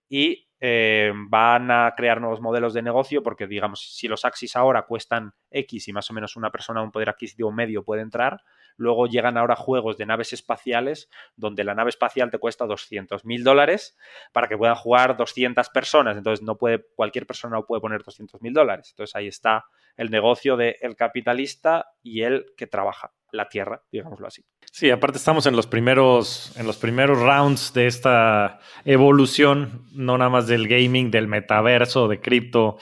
y 0.10 0.50
eh, 0.62 1.14
van 1.30 1.72
a 1.72 1.94
crear 1.96 2.20
nuevos 2.20 2.42
modelos 2.42 2.74
de 2.74 2.82
negocio 2.82 3.24
porque, 3.24 3.48
digamos, 3.48 3.96
si 3.96 4.10
los 4.10 4.26
Axis 4.26 4.58
ahora 4.58 4.82
cuestan 4.82 5.34
X 5.52 5.88
y 5.88 5.94
más 5.94 6.10
o 6.12 6.14
menos 6.14 6.36
una 6.36 6.52
persona 6.52 6.82
un 6.82 6.92
poder 6.92 7.08
adquisitivo 7.10 7.50
medio 7.52 7.86
puede 7.86 8.02
entrar, 8.02 8.42
luego 8.76 9.08
llegan 9.08 9.38
ahora 9.38 9.56
juegos 9.56 9.98
de 9.98 10.06
naves 10.06 10.34
espaciales 10.34 11.10
donde 11.38 11.64
la 11.64 11.76
nave 11.76 11.90
espacial 11.90 12.30
te 12.30 12.40
cuesta 12.40 12.66
200 12.66 13.24
mil 13.24 13.44
dólares 13.46 13.98
para 14.34 14.50
que 14.50 14.58
puedan 14.58 14.76
jugar 14.76 15.16
200 15.16 15.70
personas. 15.70 16.18
Entonces, 16.18 16.46
no 16.46 16.58
puede, 16.58 16.86
cualquier 16.96 17.26
persona 17.26 17.56
no 17.56 17.66
puede 17.66 17.80
poner 17.80 18.04
200 18.04 18.42
mil 18.42 18.54
dólares. 18.54 18.90
Entonces, 18.92 19.16
ahí 19.16 19.28
está 19.28 19.64
el 19.98 20.10
negocio 20.10 20.58
del 20.58 20.96
capitalista 20.96 21.88
y 22.02 22.22
el 22.22 22.46
que 22.56 22.68
trabaja 22.68 23.12
la 23.32 23.48
tierra, 23.48 23.84
digámoslo 23.92 24.28
así. 24.28 24.44
Sí, 24.72 24.90
aparte 24.90 25.18
estamos 25.18 25.46
en 25.46 25.56
los 25.56 25.68
primeros, 25.68 26.54
en 26.58 26.66
los 26.66 26.78
primeros 26.78 27.20
rounds 27.20 27.74
de 27.74 27.88
esta 27.88 28.60
evolución, 28.86 29.86
no 29.94 30.18
nada 30.18 30.30
más 30.30 30.48
del 30.48 30.68
gaming, 30.68 31.12
del 31.12 31.28
metaverso, 31.28 32.08
de 32.08 32.20
cripto. 32.22 32.78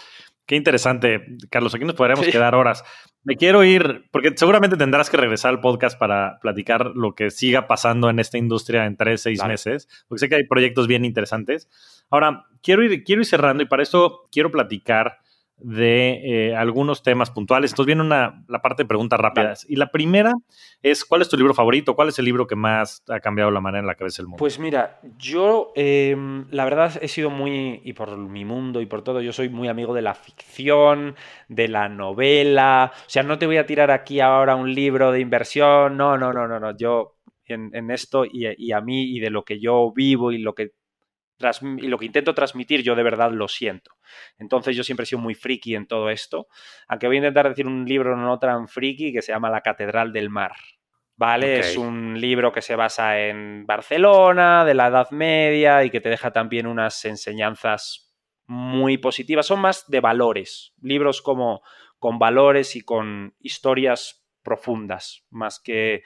Qué 0.46 0.56
interesante, 0.56 1.26
Carlos. 1.50 1.76
Aquí 1.76 1.84
nos 1.84 1.96
podríamos 1.96 2.28
quedar 2.28 2.56
horas. 2.56 2.84
Me 3.24 3.36
quiero 3.36 3.66
ir, 3.66 4.06
porque 4.12 4.32
seguramente 4.38 4.78
tendrás 4.78 5.10
que 5.10 5.18
regresar 5.18 5.50
al 5.50 5.60
podcast 5.60 6.00
para 6.00 6.40
platicar 6.40 6.92
lo 6.96 7.14
que 7.16 7.30
siga 7.30 7.68
pasando 7.68 8.10
en 8.10 8.20
esta 8.20 8.38
industria 8.38 8.86
en 8.86 8.96
tres, 8.96 9.22
seis 9.22 9.44
meses, 9.44 9.90
porque 10.08 10.20
sé 10.20 10.30
que 10.30 10.36
hay 10.36 10.48
proyectos 10.48 10.88
bien 10.88 11.04
interesantes. 11.04 11.68
Ahora, 12.10 12.46
quiero 12.64 12.84
ir, 12.84 13.04
quiero 13.04 13.22
ir 13.22 13.26
cerrando 13.26 13.64
y 13.64 13.66
para 13.66 13.84
eso 13.84 14.30
quiero 14.32 14.50
platicar 14.50 15.18
de 15.60 16.50
eh, 16.50 16.56
algunos 16.56 17.02
temas 17.02 17.32
puntuales. 17.32 17.72
Entonces 17.72 17.88
viene 17.88 18.02
una, 18.04 18.44
la 18.48 18.62
parte 18.62 18.84
de 18.84 18.88
preguntas 18.88 19.20
rápidas. 19.20 19.66
Y 19.68 19.76
la 19.76 19.88
primera 19.88 20.34
es, 20.82 21.04
¿cuál 21.04 21.22
es 21.22 21.30
tu 21.30 21.38
libro 21.38 21.54
favorito? 21.54 21.96
¿Cuál 21.96 22.10
es 22.10 22.20
el 22.20 22.26
libro 22.26 22.46
que 22.46 22.56
más 22.56 23.04
ha 23.10 23.20
cambiado 23.20 23.50
la 23.50 23.60
manera 23.60 23.80
en 23.80 23.88
la 23.88 23.96
que 23.96 24.04
ves 24.04 24.20
el 24.20 24.26
mundo? 24.28 24.38
Pues 24.38 24.60
mira, 24.60 25.00
yo 25.18 25.72
em, 25.76 26.46
la 26.52 26.64
verdad 26.64 27.00
he 27.02 27.08
sido 27.08 27.30
muy, 27.30 27.82
y 27.84 27.94
por 27.94 28.16
mi 28.18 28.46
mundo 28.46 28.82
y 28.82 28.86
por 28.86 29.04
todo, 29.04 29.22
yo 29.22 29.34
soy 29.34 29.50
muy 29.50 29.68
amigo 29.68 29.94
de 29.94 30.04
la 30.04 30.14
ficción, 30.14 31.16
de 31.48 31.68
la 31.68 31.90
novela. 31.90 32.92
O 32.96 33.10
sea, 33.10 33.24
no 33.24 33.40
te 33.40 33.48
voy 33.48 33.58
a 33.58 33.66
tirar 33.66 33.90
aquí 33.90 34.20
ahora 34.20 34.56
un 34.56 34.74
libro 34.74 35.12
de 35.12 35.20
inversión. 35.20 35.98
No, 35.98 36.18
no, 36.18 36.34
no, 36.34 36.48
no, 36.48 36.60
no. 36.60 36.78
Yo 36.78 37.18
en, 37.46 37.92
esto 37.92 38.26
y, 38.26 38.48
y 38.58 38.72
a 38.74 38.82
mí 38.82 39.16
y 39.16 39.20
de 39.20 39.30
lo 39.30 39.44
que 39.44 39.60
yo 39.60 39.92
vivo 39.96 40.32
y 40.32 40.38
lo 40.38 40.54
que 40.54 40.72
y 41.80 41.88
lo 41.88 41.98
que 41.98 42.06
intento 42.06 42.34
transmitir 42.34 42.82
yo 42.82 42.96
de 42.96 43.04
verdad 43.04 43.32
lo 43.32 43.48
siento. 43.48 43.92
Entonces 44.38 44.76
yo 44.76 44.84
siempre 44.84 45.04
he 45.04 45.08
sido 45.08 45.22
muy 45.22 45.36
friki 45.36 45.76
en 45.76 45.88
todo 45.88 46.10
esto, 46.10 46.48
aunque 46.88 47.08
voy 47.08 47.18
a 47.18 47.20
intentar 47.20 47.50
decir 47.50 47.68
un 47.68 47.86
libro 47.86 48.16
no 48.18 48.40
tan 48.40 48.68
friki 48.68 49.14
que 49.14 49.22
se 49.22 49.32
llama 49.32 49.50
La 49.50 49.62
Catedral 49.62 50.12
del 50.12 50.30
Mar. 50.30 50.54
¿Vale? 51.20 51.60
Es 51.60 51.78
un 51.78 52.22
libro 52.22 52.52
que 52.52 52.62
se 52.62 52.76
basa 52.76 53.20
en 53.20 53.66
Barcelona, 53.66 54.64
de 54.64 54.76
la 54.76 54.88
Edad 54.88 55.10
Media 55.10 55.84
y 55.84 55.90
que 55.90 56.00
te 56.00 56.10
deja 56.10 56.32
también 56.32 56.68
unas 56.68 57.04
enseñanzas 57.06 58.14
muy 58.46 59.00
positivas. 59.00 59.48
Son 59.48 59.60
más 59.60 59.90
de 59.90 60.00
valores, 60.00 60.74
libros 60.80 61.24
como 61.24 61.64
con 61.98 62.20
valores 62.20 62.76
y 62.76 62.82
con 62.82 63.36
historias 63.40 64.28
profundas, 64.44 65.26
más 65.32 65.60
que, 65.60 66.04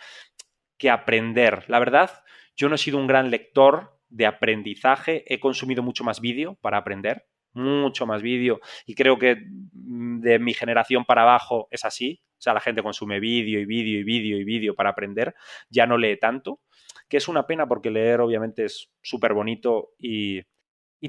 que 0.77 0.89
aprender. 0.89 1.65
La 1.67 1.79
verdad, 1.79 2.23
yo 2.55 2.69
no 2.69 2.75
he 2.75 2.77
sido 2.77 2.97
un 2.97 3.07
gran 3.07 3.31
lector 3.31 4.00
de 4.11 4.27
aprendizaje. 4.27 5.23
He 5.27 5.39
consumido 5.39 5.81
mucho 5.81 6.03
más 6.03 6.21
vídeo 6.21 6.57
para 6.61 6.77
aprender, 6.77 7.25
mucho 7.53 8.05
más 8.05 8.21
vídeo. 8.21 8.59
Y 8.85 8.95
creo 8.95 9.17
que 9.17 9.37
mm, 9.73 10.19
de 10.21 10.39
mi 10.39 10.53
generación 10.53 11.05
para 11.05 11.23
abajo 11.23 11.67
es 11.71 11.85
así. 11.85 12.21
O 12.37 12.41
sea, 12.41 12.53
la 12.53 12.59
gente 12.59 12.83
consume 12.83 13.19
vídeo 13.19 13.59
y 13.59 13.65
vídeo 13.65 13.99
y 13.99 14.03
vídeo 14.03 14.37
y 14.37 14.43
vídeo 14.43 14.75
para 14.75 14.89
aprender. 14.89 15.35
Ya 15.69 15.85
no 15.85 15.97
lee 15.97 16.17
tanto, 16.17 16.59
que 17.07 17.17
es 17.17 17.27
una 17.27 17.45
pena 17.47 17.67
porque 17.67 17.91
leer 17.91 18.21
obviamente 18.21 18.65
es 18.65 18.91
súper 19.01 19.33
bonito 19.33 19.93
y, 19.97 20.41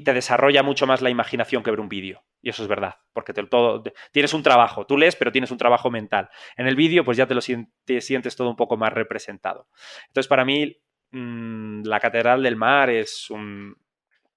te 0.03 0.11
desarrolla 0.11 0.63
mucho 0.63 0.87
más 0.87 1.03
la 1.03 1.11
imaginación 1.11 1.61
que 1.61 1.69
ver 1.69 1.79
un 1.79 1.87
vídeo. 1.87 2.23
Y 2.41 2.49
eso 2.49 2.63
es 2.63 2.67
verdad, 2.67 2.95
porque 3.13 3.31
todo, 3.31 3.83
tienes 4.11 4.33
un 4.33 4.41
trabajo, 4.41 4.87
tú 4.87 4.97
lees, 4.97 5.15
pero 5.15 5.31
tienes 5.31 5.51
un 5.51 5.59
trabajo 5.59 5.91
mental. 5.91 6.29
En 6.57 6.67
el 6.67 6.75
vídeo, 6.75 7.05
pues 7.05 7.15
ya 7.15 7.27
te 7.27 7.35
lo 7.35 7.41
te 7.85 8.01
sientes 8.01 8.35
todo 8.35 8.49
un 8.49 8.55
poco 8.55 8.75
más 8.75 8.91
representado. 8.91 9.67
Entonces, 10.07 10.27
para 10.27 10.45
mí, 10.45 10.77
Mm, 11.13 11.83
la 11.83 11.99
Catedral 11.99 12.41
del 12.41 12.55
Mar 12.55 12.89
es 12.89 13.29
un, 13.29 13.77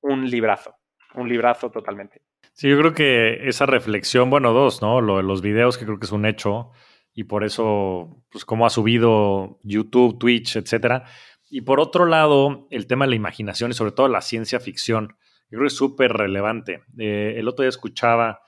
librazo, 0.02 0.76
un 1.14 1.28
librazo 1.28 1.70
totalmente. 1.70 2.20
Sí, 2.52 2.68
yo 2.68 2.78
creo 2.78 2.92
que 2.92 3.48
esa 3.48 3.64
reflexión, 3.66 4.28
bueno, 4.28 4.52
dos, 4.52 4.82
¿no? 4.82 5.00
Lo 5.00 5.16
de 5.16 5.22
los 5.22 5.40
videos, 5.40 5.78
que 5.78 5.86
creo 5.86 5.98
que 5.98 6.06
es 6.06 6.12
un 6.12 6.26
hecho, 6.26 6.70
y 7.14 7.24
por 7.24 7.44
eso, 7.44 8.22
pues, 8.30 8.44
cómo 8.44 8.66
ha 8.66 8.70
subido 8.70 9.58
YouTube, 9.62 10.18
Twitch, 10.18 10.56
etcétera. 10.56 11.04
Y 11.48 11.62
por 11.62 11.80
otro 11.80 12.04
lado, 12.04 12.68
el 12.70 12.86
tema 12.86 13.06
de 13.06 13.10
la 13.10 13.16
imaginación 13.16 13.70
y 13.70 13.74
sobre 13.74 13.92
todo 13.92 14.08
la 14.08 14.20
ciencia 14.20 14.60
ficción, 14.60 15.16
yo 15.50 15.58
creo 15.58 15.62
que 15.62 15.68
es 15.68 15.76
súper 15.76 16.12
relevante. 16.12 16.82
Eh, 16.98 17.34
el 17.38 17.48
otro 17.48 17.62
día 17.62 17.70
escuchaba 17.70 18.42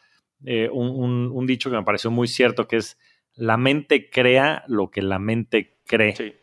eh, 0.44 0.68
un, 0.70 1.30
un, 1.32 1.46
dicho 1.46 1.70
que 1.70 1.76
me 1.76 1.82
pareció 1.82 2.10
muy 2.10 2.28
cierto, 2.28 2.68
que 2.68 2.76
es 2.76 2.98
la 3.34 3.56
mente 3.56 4.10
crea 4.10 4.64
lo 4.66 4.90
que 4.90 5.00
la 5.00 5.18
mente 5.18 5.78
cree. 5.86 6.14
Sí. 6.14 6.34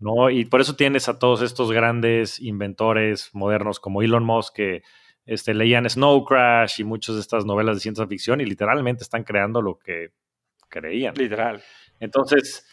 ¿No? 0.00 0.30
Y 0.30 0.46
por 0.46 0.60
eso 0.60 0.74
tienes 0.74 1.08
a 1.08 1.18
todos 1.18 1.42
estos 1.42 1.70
grandes 1.70 2.40
inventores 2.40 3.30
modernos 3.32 3.78
como 3.78 4.02
Elon 4.02 4.24
Musk 4.24 4.56
que 4.56 4.82
este, 5.26 5.54
leían 5.54 5.88
Snow 5.88 6.24
Crash 6.24 6.80
y 6.80 6.84
muchas 6.84 7.14
de 7.14 7.20
estas 7.20 7.44
novelas 7.44 7.76
de 7.76 7.80
ciencia 7.80 8.06
ficción 8.06 8.40
y 8.40 8.46
literalmente 8.46 9.04
están 9.04 9.22
creando 9.22 9.62
lo 9.62 9.78
que 9.78 10.08
creían. 10.68 11.14
Literal. 11.14 11.62
Entonces, 12.00 12.66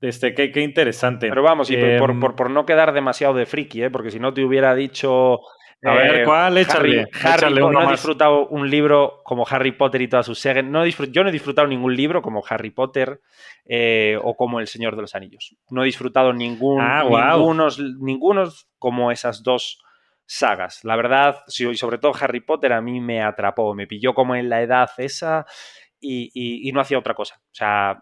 este, 0.00 0.34
qué, 0.34 0.52
qué 0.52 0.60
interesante. 0.60 1.28
Pero 1.28 1.42
vamos, 1.42 1.70
y 1.70 1.76
por, 1.76 2.10
em, 2.10 2.20
por, 2.20 2.36
por, 2.36 2.50
no 2.50 2.66
quedar 2.66 2.92
demasiado 2.92 3.34
de 3.34 3.46
friki, 3.46 3.84
¿eh? 3.84 3.90
porque 3.90 4.10
si 4.10 4.20
no 4.20 4.34
te 4.34 4.44
hubiera 4.44 4.74
dicho 4.74 5.40
a 5.84 5.94
ver, 5.94 6.20
eh, 6.20 6.24
¿cuál? 6.24 6.58
Échale. 6.58 7.06
Harry, 7.22 7.54
no 7.54 7.88
he 7.88 7.90
disfrutado 7.92 8.46
un 8.48 8.68
libro 8.68 9.20
como 9.24 9.46
Harry 9.48 9.72
Potter 9.72 10.02
y 10.02 10.08
todas 10.08 10.26
sus 10.26 10.38
series. 10.38 10.64
No 10.64 10.86
yo 10.86 11.22
no 11.22 11.28
he 11.28 11.32
disfrutado 11.32 11.68
ningún 11.68 11.94
libro 11.94 12.22
como 12.22 12.42
Harry 12.48 12.70
Potter 12.70 13.20
eh, 13.64 14.18
o 14.22 14.36
como 14.36 14.60
El 14.60 14.66
Señor 14.66 14.96
de 14.96 15.02
los 15.02 15.14
Anillos. 15.14 15.56
No 15.70 15.82
he 15.82 15.86
disfrutado 15.86 16.32
ningún, 16.32 16.80
ah, 16.80 17.04
ningunos, 17.04 17.78
ningunos 17.78 18.68
como 18.78 19.12
esas 19.12 19.42
dos 19.42 19.82
sagas. 20.26 20.84
La 20.84 20.96
verdad, 20.96 21.42
y 21.48 21.74
sobre 21.74 21.98
todo 21.98 22.12
Harry 22.20 22.40
Potter 22.40 22.72
a 22.72 22.80
mí 22.80 23.00
me 23.00 23.22
atrapó, 23.22 23.74
me 23.74 23.86
pilló 23.86 24.14
como 24.14 24.34
en 24.34 24.48
la 24.48 24.62
edad 24.62 24.90
esa 24.98 25.46
y 26.00 26.70
no 26.72 26.80
hacía 26.80 26.98
otra 26.98 27.14
cosa. 27.14 27.36
O 27.36 27.54
sea, 27.54 27.98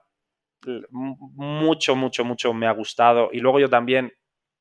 mucho, 0.90 1.96
mucho, 1.96 2.24
mucho 2.24 2.52
me 2.52 2.66
ha 2.66 2.72
gustado. 2.72 3.30
Y 3.32 3.40
luego 3.40 3.60
yo 3.60 3.68
también 3.68 4.12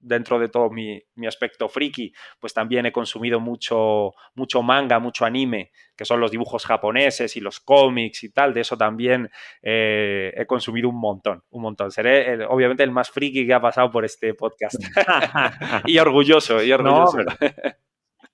dentro 0.02 0.40
de 0.40 0.50
todo 0.50 0.70
mi, 0.70 1.02
aspecto 1.28 1.70
friki, 1.70 2.14
pues 2.40 2.54
también 2.54 2.86
he 2.86 2.92
consumido 2.92 3.40
mucho, 3.40 4.12
mucho 4.36 4.62
manga, 4.62 5.00
mucho 5.00 5.26
anime, 5.26 5.72
que 5.96 6.06
son 6.06 6.20
los 6.20 6.32
dibujos 6.32 6.66
japoneses 6.66 7.38
y 7.38 7.40
los 7.40 7.60
cómics 7.60 8.24
y 8.24 8.32
tal. 8.32 8.54
De 8.54 8.62
eso 8.62 8.78
también 8.78 9.30
eh, 9.62 10.34
he 10.36 10.46
consumido 10.46 10.90
un 10.90 11.00
montón, 11.00 11.44
un 11.50 11.62
montón. 11.62 11.92
Seré 11.92 12.46
obviamente 12.46 12.84
el 12.84 12.92
más 12.92 13.10
friki 13.10 13.46
que 13.46 13.54
ha 13.54 13.62
pasado 13.62 13.92
por 13.92 14.06
este 14.06 14.34
podcast. 14.34 14.76
y 15.86 15.98
orgulloso, 16.00 16.64
y 16.64 16.72
orgulloso. 16.72 17.18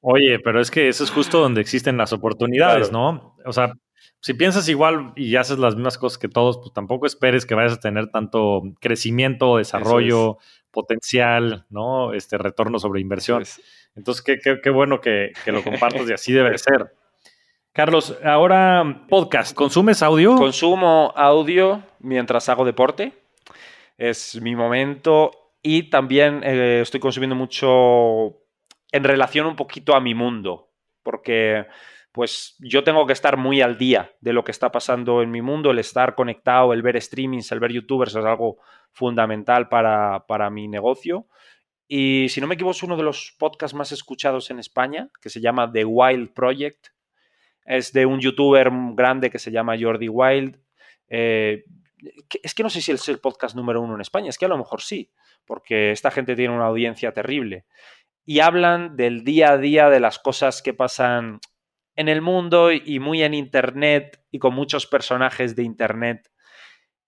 oye, 0.02 0.40
pero 0.40 0.62
es 0.62 0.72
que 0.72 0.88
eso 0.88 1.04
es 1.04 1.12
justo 1.12 1.40
donde 1.40 1.62
existen 1.62 1.98
las 1.98 2.14
oportunidades, 2.14 2.92
¿no? 2.92 3.36
O 3.46 3.52
sea, 3.52 3.74
si 4.20 4.34
piensas 4.34 4.68
igual 4.70 5.14
y 5.16 5.36
haces 5.36 5.60
las 5.60 5.76
mismas 5.76 5.98
cosas 5.98 6.18
que 6.18 6.28
todos, 6.28 6.58
pues 6.58 6.74
tampoco 6.74 7.06
esperes 7.06 7.46
que 7.46 7.56
vayas 7.56 7.74
a 7.74 7.80
tener 7.80 8.10
tanto 8.10 8.62
crecimiento, 8.80 9.58
desarrollo, 9.58 10.38
potencial, 10.78 11.66
¿no? 11.72 12.14
Este 12.14 12.38
retorno 12.38 12.78
sobre 12.78 13.02
inversión. 13.02 13.44
Entonces, 13.96 14.24
qué, 14.24 14.70
bueno 14.70 15.02
que, 15.02 15.32
lo 15.48 15.64
compartas 15.64 16.08
y 16.08 16.14
así 16.14 16.32
debe 16.32 16.56
ser. 16.60 16.94
Carlos, 17.74 18.16
ahora 18.24 19.06
podcast, 19.10 19.56
¿consumes 19.56 20.04
audio? 20.04 20.36
Consumo 20.36 21.12
audio 21.16 21.82
mientras 21.98 22.48
hago 22.50 22.64
deporte. 22.64 23.12
Es 23.98 24.40
mi 24.40 24.56
momento. 24.56 25.32
Y 25.64 25.90
también 25.90 26.44
eh, 26.44 26.82
estoy 26.84 27.00
consumiendo 27.00 27.36
mucho 27.36 28.38
en 28.92 29.04
relación 29.04 29.48
un 29.48 29.56
poquito 29.56 29.96
a 29.96 30.00
mi 30.00 30.14
mundo. 30.14 30.70
Porque 31.02 31.66
pues 32.18 32.56
yo 32.58 32.84
tengo 32.84 33.06
que 33.06 33.14
estar 33.14 33.38
muy 33.38 33.62
al 33.62 33.78
día 33.78 34.12
de 34.22 34.34
lo 34.34 34.44
que 34.44 34.50
está 34.50 34.72
pasando 34.72 35.22
en 35.22 35.30
mi 35.30 35.44
mundo, 35.44 35.70
el 35.70 35.78
estar 35.78 36.16
conectado, 36.16 36.74
el 36.74 36.82
ver 36.82 37.00
streamings, 37.00 37.52
el 37.52 37.60
ver 37.60 37.72
youtubers 37.72 38.16
es 38.16 38.26
algo 38.26 38.58
fundamental 38.92 39.70
para, 39.70 40.50
mi 40.50 40.68
negocio. 40.68 41.28
Y 41.88 42.28
si 42.30 42.42
no 42.42 42.48
me 42.48 42.56
equivoco, 42.56 42.72
es 42.72 42.82
uno 42.82 42.98
de 42.98 43.04
los 43.04 43.36
podcasts 43.38 43.76
más 43.76 43.92
escuchados 43.92 44.50
en 44.50 44.58
España, 44.58 45.12
que 45.22 45.30
se 45.30 45.42
llama 45.42 45.72
The 45.72 45.86
Wild 45.86 46.34
Project. 46.34 46.88
Es 47.64 47.94
de 47.94 48.08
un 48.08 48.20
youtuber 48.20 48.72
grande 48.96 49.30
que 49.30 49.38
se 49.38 49.52
llama 49.52 49.78
Jordi 49.80 50.10
Wild. 50.10 50.60
Eh, 51.10 51.66
es 52.42 52.56
que 52.56 52.64
no 52.64 52.72
sé 52.72 52.82
si 52.82 52.94
es 52.94 53.08
el 53.10 53.20
podcast 53.20 53.56
número 53.56 53.80
uno 53.80 53.94
en 53.94 54.02
España, 54.02 54.30
es 54.30 54.40
que 54.40 54.46
a 54.46 54.50
lo 54.50 54.58
mejor 54.58 54.82
sí, 54.82 55.12
porque 55.46 55.92
esta 55.92 56.10
gente 56.10 56.36
tiene 56.36 56.56
una 56.56 56.66
audiencia 56.66 57.12
terrible. 57.12 57.66
Y 58.26 58.40
hablan 58.40 58.98
del 58.98 59.24
día 59.24 59.52
a 59.52 59.60
día, 59.60 59.92
de 59.92 60.00
las 60.00 60.18
cosas 60.18 60.64
que 60.64 60.74
pasan 60.74 61.42
en 61.98 62.08
el 62.08 62.22
mundo 62.22 62.72
y 62.72 63.00
muy 63.00 63.24
en 63.24 63.34
Internet 63.34 64.24
y 64.32 64.40
con 64.40 64.54
muchos 64.54 64.86
personajes 64.86 65.56
de 65.56 65.64
Internet. 65.64 66.32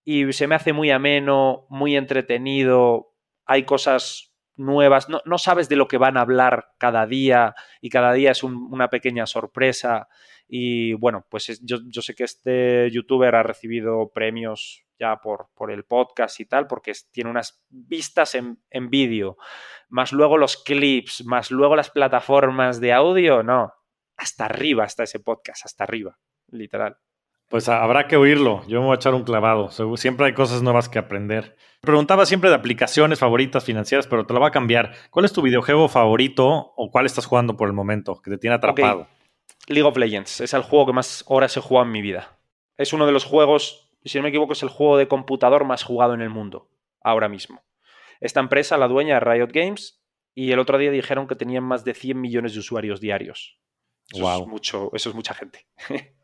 Y 0.03 0.33
se 0.33 0.47
me 0.47 0.55
hace 0.55 0.73
muy 0.73 0.89
ameno, 0.89 1.67
muy 1.69 1.95
entretenido, 1.95 3.13
hay 3.45 3.63
cosas 3.63 4.33
nuevas, 4.55 5.07
no, 5.07 5.37
sabes 5.37 5.69
de 5.69 5.75
lo 5.75 5.87
que 5.87 5.97
van 5.97 6.17
a 6.17 6.21
hablar 6.21 6.73
cada 6.79 7.05
día 7.05 7.55
y 7.79 7.89
cada 7.89 8.11
día 8.13 8.31
es 8.31 8.43
una 8.43 8.89
pequeña 8.89 9.27
sorpresa. 9.27 10.09
Y 10.47 10.93
bueno, 10.93 11.25
pues 11.29 11.61
yo, 11.61 12.01
sé 12.01 12.15
que 12.15 12.23
este 12.23 12.89
youtuber 12.91 13.35
ha 13.35 13.43
recibido 13.43 14.11
premios 14.11 14.83
ya 14.99 15.17
por, 15.17 15.49
por 15.53 15.71
el 15.71 15.85
podcast 15.85 16.39
y 16.39 16.45
tal, 16.45 16.65
porque 16.65 16.93
tiene 17.11 17.29
unas 17.29 17.63
vistas 17.69 18.33
en, 18.33 18.59
en 18.71 18.89
vídeo, 18.89 19.37
más 19.87 20.11
luego 20.11 20.37
los 20.37 20.57
clips, 20.57 21.23
más 21.25 21.51
luego 21.51 21.75
las 21.75 21.91
plataformas 21.91 22.81
de 22.81 22.91
audio, 22.91 23.43
no, 23.43 23.73
hasta 24.19 24.45
arriba 24.45 24.85
está 24.85 25.03
ese 25.03 25.19
podcast, 25.19 25.65
hasta 25.65 25.83
arriba, 25.83 26.17
literal. 26.49 26.97
Pues 27.47 27.67
habrá 27.67 28.07
que 28.07 28.15
oírlo. 28.15 28.63
Yo 28.67 28.79
me 28.79 28.85
voy 28.85 28.93
a 28.93 28.97
echar 28.97 29.15
un 29.15 29.23
clavado. 29.23 29.71
Siempre 29.97 30.27
hay 30.27 30.33
cosas 30.33 30.61
nuevas 30.61 30.87
que 30.87 30.99
aprender. 30.99 31.55
Preguntaba 31.81 32.27
siempre 32.27 32.51
de 32.51 32.55
aplicaciones 32.55 33.17
favoritas 33.17 33.65
financieras, 33.65 34.05
pero 34.05 34.27
te 34.27 34.35
lo 34.35 34.39
va 34.39 34.49
a 34.49 34.51
cambiar. 34.51 34.93
¿Cuál 35.09 35.25
es 35.25 35.33
tu 35.33 35.41
videojuego 35.41 35.87
favorito 35.87 36.45
o 36.47 36.91
cuál 36.91 37.07
estás 37.07 37.25
jugando 37.25 37.57
por 37.57 37.67
el 37.67 37.73
momento 37.73 38.21
que 38.21 38.29
te 38.29 38.37
tiene 38.37 38.57
atrapado? 38.57 39.07
League 39.67 39.87
of 39.87 39.97
Legends 39.97 40.41
es 40.41 40.53
el 40.53 40.61
juego 40.61 40.87
que 40.87 40.93
más 40.93 41.23
horas 41.27 41.57
he 41.57 41.61
jugado 41.61 41.87
en 41.87 41.91
mi 41.91 42.01
vida. 42.01 42.37
Es 42.77 42.93
uno 42.93 43.07
de 43.07 43.11
los 43.11 43.25
juegos, 43.25 43.89
si 44.05 44.19
no 44.19 44.23
me 44.23 44.29
equivoco, 44.29 44.53
es 44.53 44.61
el 44.61 44.69
juego 44.69 44.97
de 44.97 45.07
computador 45.07 45.65
más 45.65 45.83
jugado 45.83 46.13
en 46.13 46.21
el 46.21 46.29
mundo, 46.29 46.69
ahora 47.01 47.29
mismo. 47.29 47.63
Esta 48.19 48.41
empresa, 48.41 48.77
la 48.77 48.87
dueña 48.87 49.15
de 49.15 49.21
Riot 49.21 49.51
Games, 49.51 50.03
y 50.35 50.51
el 50.51 50.59
otro 50.59 50.77
día 50.77 50.91
dijeron 50.91 51.27
que 51.27 51.35
tenían 51.35 51.63
más 51.63 51.83
de 51.83 51.93
100 51.93 52.21
millones 52.21 52.53
de 52.53 52.59
usuarios 52.59 53.01
diarios. 53.01 53.58
Eso, 54.13 54.41
es, 54.41 54.47
mucho, 54.47 54.91
eso 54.93 55.09
es 55.09 55.15
mucha 55.15 55.33
gente. 55.33 55.65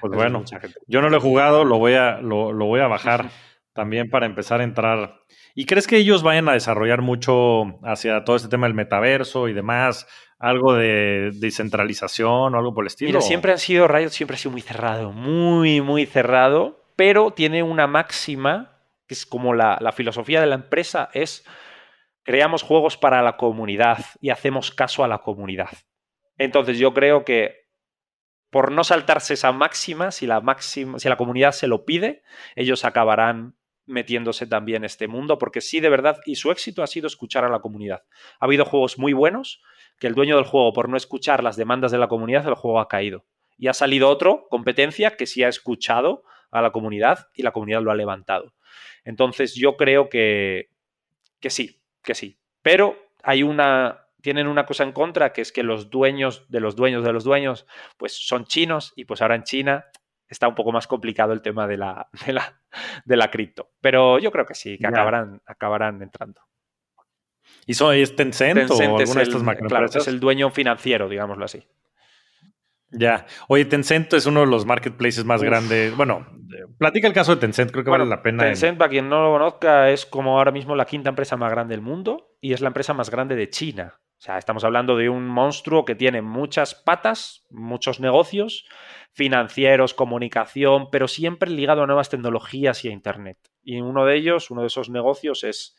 Pues 0.00 0.12
bueno, 0.14 0.44
yo 0.86 1.02
no 1.02 1.10
lo 1.10 1.18
he 1.18 1.20
jugado, 1.20 1.64
lo 1.64 1.78
voy 1.78 1.94
a, 1.94 2.20
lo, 2.20 2.52
voy 2.54 2.80
a 2.80 2.86
bajar 2.88 3.30
también 3.72 4.08
para 4.08 4.26
empezar 4.26 4.60
a 4.60 4.64
entrar. 4.64 5.20
¿Y 5.54 5.66
crees 5.66 5.86
que 5.86 5.96
ellos 5.96 6.22
vayan 6.22 6.48
a 6.48 6.52
desarrollar 6.52 7.02
mucho 7.02 7.78
hacia 7.82 8.24
todo 8.24 8.36
este 8.36 8.48
tema 8.48 8.66
del 8.66 8.74
metaverso 8.74 9.48
y 9.48 9.52
demás? 9.52 10.06
¿Algo 10.38 10.74
de 10.74 11.32
descentralización 11.34 12.54
o 12.54 12.58
algo 12.58 12.72
por 12.72 12.84
el 12.84 12.86
estilo? 12.86 13.10
Mira, 13.10 13.20
siempre 13.20 13.52
han 13.52 13.58
sido, 13.58 13.86
Riot 13.88 14.10
siempre 14.10 14.36
ha 14.36 14.38
sido 14.38 14.52
muy 14.52 14.62
cerrado, 14.62 15.12
muy, 15.12 15.82
muy 15.82 16.06
cerrado, 16.06 16.82
pero 16.96 17.32
tiene 17.32 17.62
una 17.62 17.86
máxima, 17.86 18.78
que 19.06 19.14
es 19.14 19.26
como 19.26 19.52
la, 19.52 19.76
la 19.80 19.92
filosofía 19.92 20.40
de 20.40 20.46
la 20.46 20.54
empresa, 20.54 21.10
es 21.12 21.44
creamos 22.22 22.62
juegos 22.62 22.96
para 22.96 23.22
la 23.22 23.36
comunidad 23.36 23.98
y 24.20 24.30
hacemos 24.30 24.70
caso 24.70 25.04
a 25.04 25.08
la 25.08 25.18
comunidad. 25.18 25.70
Entonces 26.40 26.78
yo 26.78 26.94
creo 26.94 27.22
que 27.22 27.66
por 28.48 28.72
no 28.72 28.82
saltarse 28.82 29.34
esa 29.34 29.52
máxima, 29.52 30.10
si 30.10 30.26
la, 30.26 30.40
máxima, 30.40 30.98
si 30.98 31.06
la 31.06 31.18
comunidad 31.18 31.52
se 31.52 31.66
lo 31.66 31.84
pide, 31.84 32.22
ellos 32.56 32.86
acabarán 32.86 33.56
metiéndose 33.84 34.46
también 34.46 34.78
en 34.78 34.86
este 34.86 35.06
mundo, 35.06 35.36
porque 35.36 35.60
sí, 35.60 35.80
de 35.80 35.90
verdad, 35.90 36.18
y 36.24 36.36
su 36.36 36.50
éxito 36.50 36.82
ha 36.82 36.86
sido 36.86 37.08
escuchar 37.08 37.44
a 37.44 37.50
la 37.50 37.58
comunidad. 37.58 38.04
Ha 38.40 38.46
habido 38.46 38.64
juegos 38.64 38.98
muy 38.98 39.12
buenos 39.12 39.60
que 39.98 40.06
el 40.06 40.14
dueño 40.14 40.36
del 40.36 40.46
juego, 40.46 40.72
por 40.72 40.88
no 40.88 40.96
escuchar 40.96 41.44
las 41.44 41.56
demandas 41.56 41.92
de 41.92 41.98
la 41.98 42.08
comunidad, 42.08 42.48
el 42.48 42.54
juego 42.54 42.80
ha 42.80 42.88
caído. 42.88 43.26
Y 43.58 43.68
ha 43.68 43.74
salido 43.74 44.08
otro, 44.08 44.46
competencia, 44.48 45.18
que 45.18 45.26
sí 45.26 45.44
ha 45.44 45.48
escuchado 45.48 46.22
a 46.50 46.62
la 46.62 46.72
comunidad 46.72 47.28
y 47.34 47.42
la 47.42 47.52
comunidad 47.52 47.82
lo 47.82 47.90
ha 47.90 47.96
levantado. 47.96 48.54
Entonces 49.04 49.54
yo 49.56 49.76
creo 49.76 50.08
que, 50.08 50.70
que 51.38 51.50
sí, 51.50 51.82
que 52.02 52.14
sí. 52.14 52.38
Pero 52.62 52.96
hay 53.22 53.42
una, 53.42 54.06
tienen 54.22 54.46
una 54.46 54.66
cosa 54.66 54.84
en 54.84 54.92
contra, 54.92 55.32
que 55.32 55.40
es 55.40 55.52
que 55.52 55.62
los 55.62 55.90
dueños 55.90 56.46
de 56.48 56.60
los 56.60 56.76
dueños 56.76 57.04
de 57.04 57.12
los 57.12 57.24
dueños, 57.24 57.66
pues 57.96 58.12
son 58.14 58.44
chinos 58.44 58.92
y 58.96 59.04
pues 59.04 59.22
ahora 59.22 59.34
en 59.34 59.44
China 59.44 59.86
está 60.28 60.48
un 60.48 60.54
poco 60.54 60.72
más 60.72 60.86
complicado 60.86 61.32
el 61.32 61.42
tema 61.42 61.66
de 61.66 61.76
la, 61.76 62.08
de 62.26 62.32
la, 62.32 62.60
de 63.04 63.16
la 63.16 63.30
cripto. 63.30 63.70
Pero 63.80 64.18
yo 64.18 64.30
creo 64.30 64.46
que 64.46 64.54
sí, 64.54 64.78
que 64.78 64.86
acabarán, 64.86 65.42
acabarán 65.46 66.02
entrando. 66.02 66.40
¿Y 67.66 67.74
son, 67.74 67.94
es 67.94 68.14
Tencent, 68.14 68.70
o 68.70 68.80
alguna 68.80 68.98
de 68.98 69.22
estas 69.22 69.42
Claro, 69.68 69.86
es 69.86 70.08
el 70.08 70.20
dueño 70.20 70.50
financiero, 70.50 71.08
digámoslo 71.08 71.44
así. 71.44 71.66
Ya. 72.92 73.26
Oye, 73.48 73.64
Tencent 73.64 74.12
es 74.14 74.26
uno 74.26 74.40
de 74.40 74.46
los 74.46 74.66
marketplaces 74.66 75.24
más 75.24 75.42
grandes. 75.42 75.96
Bueno, 75.96 76.26
platica 76.78 77.06
el 77.06 77.14
caso 77.14 77.34
de 77.34 77.40
Tencent, 77.40 77.70
creo 77.70 77.84
que 77.84 77.90
vale 77.90 78.06
la 78.06 78.22
pena. 78.22 78.44
Tencent, 78.44 78.78
para 78.78 78.90
quien 78.90 79.08
no 79.08 79.22
lo 79.22 79.32
conozca, 79.32 79.90
es 79.90 80.06
como 80.06 80.38
ahora 80.38 80.50
mismo 80.50 80.74
la 80.74 80.84
quinta 80.84 81.10
empresa 81.10 81.36
más 81.36 81.50
grande 81.50 81.74
del 81.74 81.82
mundo 81.82 82.36
y 82.40 82.52
es 82.52 82.60
la 82.60 82.68
empresa 82.68 82.94
más 82.94 83.10
grande 83.10 83.36
de 83.36 83.48
China. 83.48 84.00
O 84.20 84.22
sea, 84.22 84.36
estamos 84.36 84.64
hablando 84.64 84.98
de 84.98 85.08
un 85.08 85.26
monstruo 85.26 85.86
que 85.86 85.94
tiene 85.94 86.20
muchas 86.20 86.74
patas, 86.74 87.46
muchos 87.48 88.00
negocios, 88.00 88.68
financieros, 89.12 89.94
comunicación, 89.94 90.90
pero 90.90 91.08
siempre 91.08 91.48
ligado 91.48 91.82
a 91.82 91.86
nuevas 91.86 92.10
tecnologías 92.10 92.84
y 92.84 92.90
a 92.90 92.92
Internet. 92.92 93.38
Y 93.62 93.80
uno 93.80 94.04
de 94.04 94.16
ellos, 94.16 94.50
uno 94.50 94.60
de 94.60 94.66
esos 94.66 94.90
negocios 94.90 95.42
es 95.42 95.74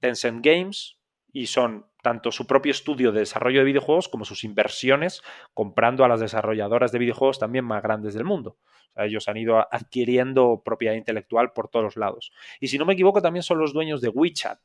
Tencent 0.00 0.44
Games 0.44 0.98
y 1.32 1.46
son 1.46 1.86
tanto 2.02 2.32
su 2.32 2.48
propio 2.48 2.72
estudio 2.72 3.12
de 3.12 3.20
desarrollo 3.20 3.60
de 3.60 3.66
videojuegos 3.66 4.08
como 4.08 4.24
sus 4.24 4.42
inversiones 4.42 5.22
comprando 5.52 6.04
a 6.04 6.08
las 6.08 6.18
desarrolladoras 6.18 6.90
de 6.90 6.98
videojuegos 6.98 7.38
también 7.38 7.64
más 7.64 7.80
grandes 7.80 8.14
del 8.14 8.24
mundo. 8.24 8.58
O 8.90 8.92
sea, 8.94 9.04
ellos 9.04 9.28
han 9.28 9.36
ido 9.36 9.58
adquiriendo 9.72 10.62
propiedad 10.64 10.94
intelectual 10.94 11.52
por 11.52 11.68
todos 11.68 11.96
lados. 11.96 12.32
Y 12.58 12.66
si 12.66 12.76
no 12.76 12.86
me 12.86 12.94
equivoco, 12.94 13.22
también 13.22 13.44
son 13.44 13.58
los 13.58 13.72
dueños 13.72 14.00
de 14.00 14.08
WeChat, 14.08 14.58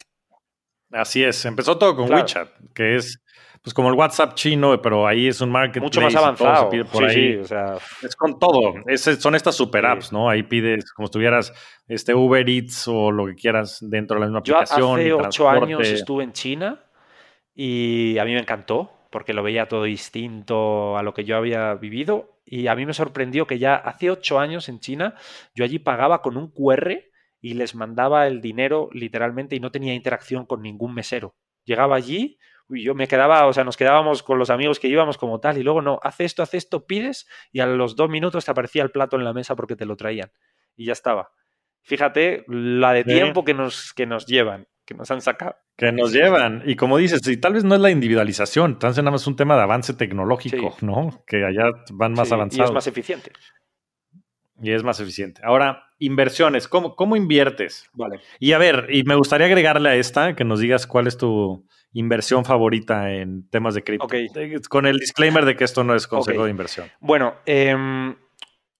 Así 0.91 1.23
es, 1.23 1.45
empezó 1.45 1.77
todo 1.77 1.95
con 1.95 2.11
WeChat, 2.11 2.49
que 2.73 2.95
es 2.95 3.23
pues 3.61 3.73
como 3.73 3.89
el 3.89 3.95
WhatsApp 3.95 4.35
chino, 4.35 4.81
pero 4.81 5.05
ahí 5.05 5.27
es 5.27 5.41
un 5.41 5.51
marketplace. 5.51 5.85
Mucho 5.85 6.01
más 6.01 6.15
avanzado. 6.15 6.69
por 6.91 7.03
ahí. 7.03 7.35
o 7.37 7.43
sea... 7.43 7.75
Es 8.01 8.15
con 8.15 8.39
todo. 8.39 8.73
son 9.19 9.35
estas 9.35 9.55
super 9.55 9.85
apps, 9.85 10.13
¿no? 10.13 10.29
Ahí 10.29 10.43
pides 10.43 10.91
como 10.93 11.07
si 11.07 11.11
tuvieras 11.11 11.53
este 11.87 12.13
Uber 12.13 12.47
Eats 12.49 12.87
o 12.87 13.11
lo 13.11 13.27
que 13.27 13.35
quieras 13.35 13.79
dentro 13.81 14.15
de 14.15 14.21
la 14.21 14.25
misma 14.27 14.39
aplicación. 14.39 15.01
Yo 15.01 15.19
hace 15.19 15.27
ocho 15.27 15.49
años 15.49 15.87
estuve 15.87 16.23
en 16.23 16.31
China 16.31 16.79
y 17.53 18.17
a 18.17 18.25
mí 18.25 18.33
me 18.33 18.39
encantó 18.39 18.91
porque 19.09 19.33
lo 19.33 19.43
veía 19.43 19.67
todo 19.67 19.83
distinto 19.83 20.97
a 20.97 21.03
lo 21.03 21.13
que 21.13 21.25
yo 21.25 21.35
había 21.35 21.73
vivido. 21.73 22.39
Y 22.45 22.67
a 22.67 22.75
mí 22.75 22.85
me 22.85 22.93
sorprendió 22.93 23.45
que 23.45 23.59
ya 23.59 23.75
hace 23.75 24.09
ocho 24.09 24.39
años 24.39 24.69
en 24.69 24.79
China 24.79 25.15
yo 25.53 25.65
allí 25.65 25.79
pagaba 25.79 26.21
con 26.21 26.37
un 26.37 26.49
QR 26.49 27.08
y 27.41 27.53
les 27.53 27.75
mandaba 27.75 28.27
el 28.27 28.41
dinero 28.41 28.89
literalmente 28.91 29.55
y 29.55 29.59
no 29.59 29.71
tenía 29.71 29.93
interacción 29.93 30.45
con 30.45 30.61
ningún 30.61 30.93
mesero. 30.93 31.35
Llegaba 31.65 31.95
allí, 31.95 32.37
y 32.69 32.83
yo 32.83 32.93
me 32.93 33.07
quedaba, 33.07 33.47
o 33.47 33.53
sea, 33.53 33.63
nos 33.63 33.77
quedábamos 33.77 34.23
con 34.23 34.37
los 34.37 34.49
amigos 34.49 34.79
que 34.79 34.87
íbamos 34.87 35.17
como 35.17 35.39
tal 35.39 35.57
y 35.57 35.63
luego 35.63 35.81
no, 35.81 35.99
hace 36.03 36.25
esto, 36.25 36.43
hace 36.43 36.57
esto, 36.57 36.85
pides 36.85 37.27
y 37.51 37.61
a 37.61 37.65
los 37.65 37.95
dos 37.95 38.09
minutos 38.09 38.45
te 38.45 38.51
aparecía 38.51 38.83
el 38.83 38.91
plato 38.91 39.17
en 39.17 39.23
la 39.23 39.33
mesa 39.33 39.55
porque 39.55 39.75
te 39.75 39.85
lo 39.85 39.95
traían 39.95 40.31
y 40.75 40.85
ya 40.85 40.93
estaba. 40.93 41.31
Fíjate 41.81 42.45
la 42.47 42.93
de 42.93 43.03
tiempo 43.03 43.43
que, 43.43 43.53
nos, 43.53 43.93
que 43.93 44.05
nos 44.05 44.27
llevan, 44.27 44.67
que 44.85 44.93
nos 44.93 45.09
han 45.09 45.21
sacado. 45.21 45.55
Que 45.75 45.91
nos 45.91 46.11
llevan. 46.11 46.61
Y 46.65 46.75
como 46.75 46.97
dices, 46.97 47.25
y 47.27 47.37
tal 47.37 47.53
vez 47.53 47.63
no 47.63 47.73
es 47.73 47.81
la 47.81 47.89
individualización, 47.89 48.77
tal 48.77 48.91
vez 48.91 48.97
nada 48.97 49.11
más 49.11 49.25
un 49.25 49.35
tema 49.35 49.55
de 49.55 49.63
avance 49.63 49.93
tecnológico, 49.93 50.75
¿no? 50.81 51.23
Que 51.25 51.37
allá 51.45 51.71
van 51.91 52.13
más 52.13 52.31
avanzados. 52.31 52.67
Y 52.67 52.69
es 52.69 52.73
más 52.73 52.85
eficiente. 52.85 53.31
Y 54.61 54.71
es 54.71 54.83
más 54.83 54.99
eficiente. 54.99 55.41
Ahora, 55.43 55.89
inversiones, 55.99 56.67
¿cómo, 56.67 56.95
cómo 56.95 57.15
inviertes? 57.15 57.89
Vale. 57.93 58.19
Y 58.39 58.53
a 58.53 58.57
ver, 58.57 58.87
y 58.89 59.03
me 59.03 59.15
gustaría 59.15 59.47
agregarle 59.47 59.89
a 59.89 59.95
esta 59.95 60.35
que 60.35 60.43
nos 60.43 60.59
digas 60.59 60.87
cuál 60.87 61.07
es 61.07 61.17
tu 61.17 61.65
inversión 61.93 62.45
favorita 62.45 63.11
en 63.13 63.49
temas 63.49 63.73
de 63.73 63.83
cripto. 63.83 64.07
Con 64.69 64.85
el 64.85 64.97
disclaimer 64.97 65.45
de 65.45 65.55
que 65.55 65.63
esto 65.63 65.83
no 65.83 65.95
es 65.95 66.07
consejo 66.07 66.43
de 66.43 66.51
inversión. 66.51 66.87
Bueno, 66.99 67.35
em, 67.45 68.15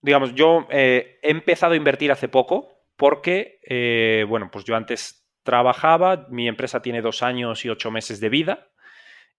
digamos, 0.01 0.35
yo 0.35 0.67
eh, 0.69 1.19
he 1.21 1.31
empezado 1.31 1.73
a 1.73 1.77
invertir 1.77 2.11
hace 2.11 2.27
poco 2.27 2.69
porque, 2.95 3.59
eh, 3.63 4.25
bueno, 4.27 4.49
pues 4.51 4.65
yo 4.65 4.75
antes 4.75 5.27
trabajaba, 5.43 6.27
mi 6.29 6.47
empresa 6.47 6.81
tiene 6.81 7.01
dos 7.01 7.23
años 7.23 7.65
y 7.65 7.69
ocho 7.69 7.91
meses 7.91 8.19
de 8.19 8.29
vida 8.29 8.67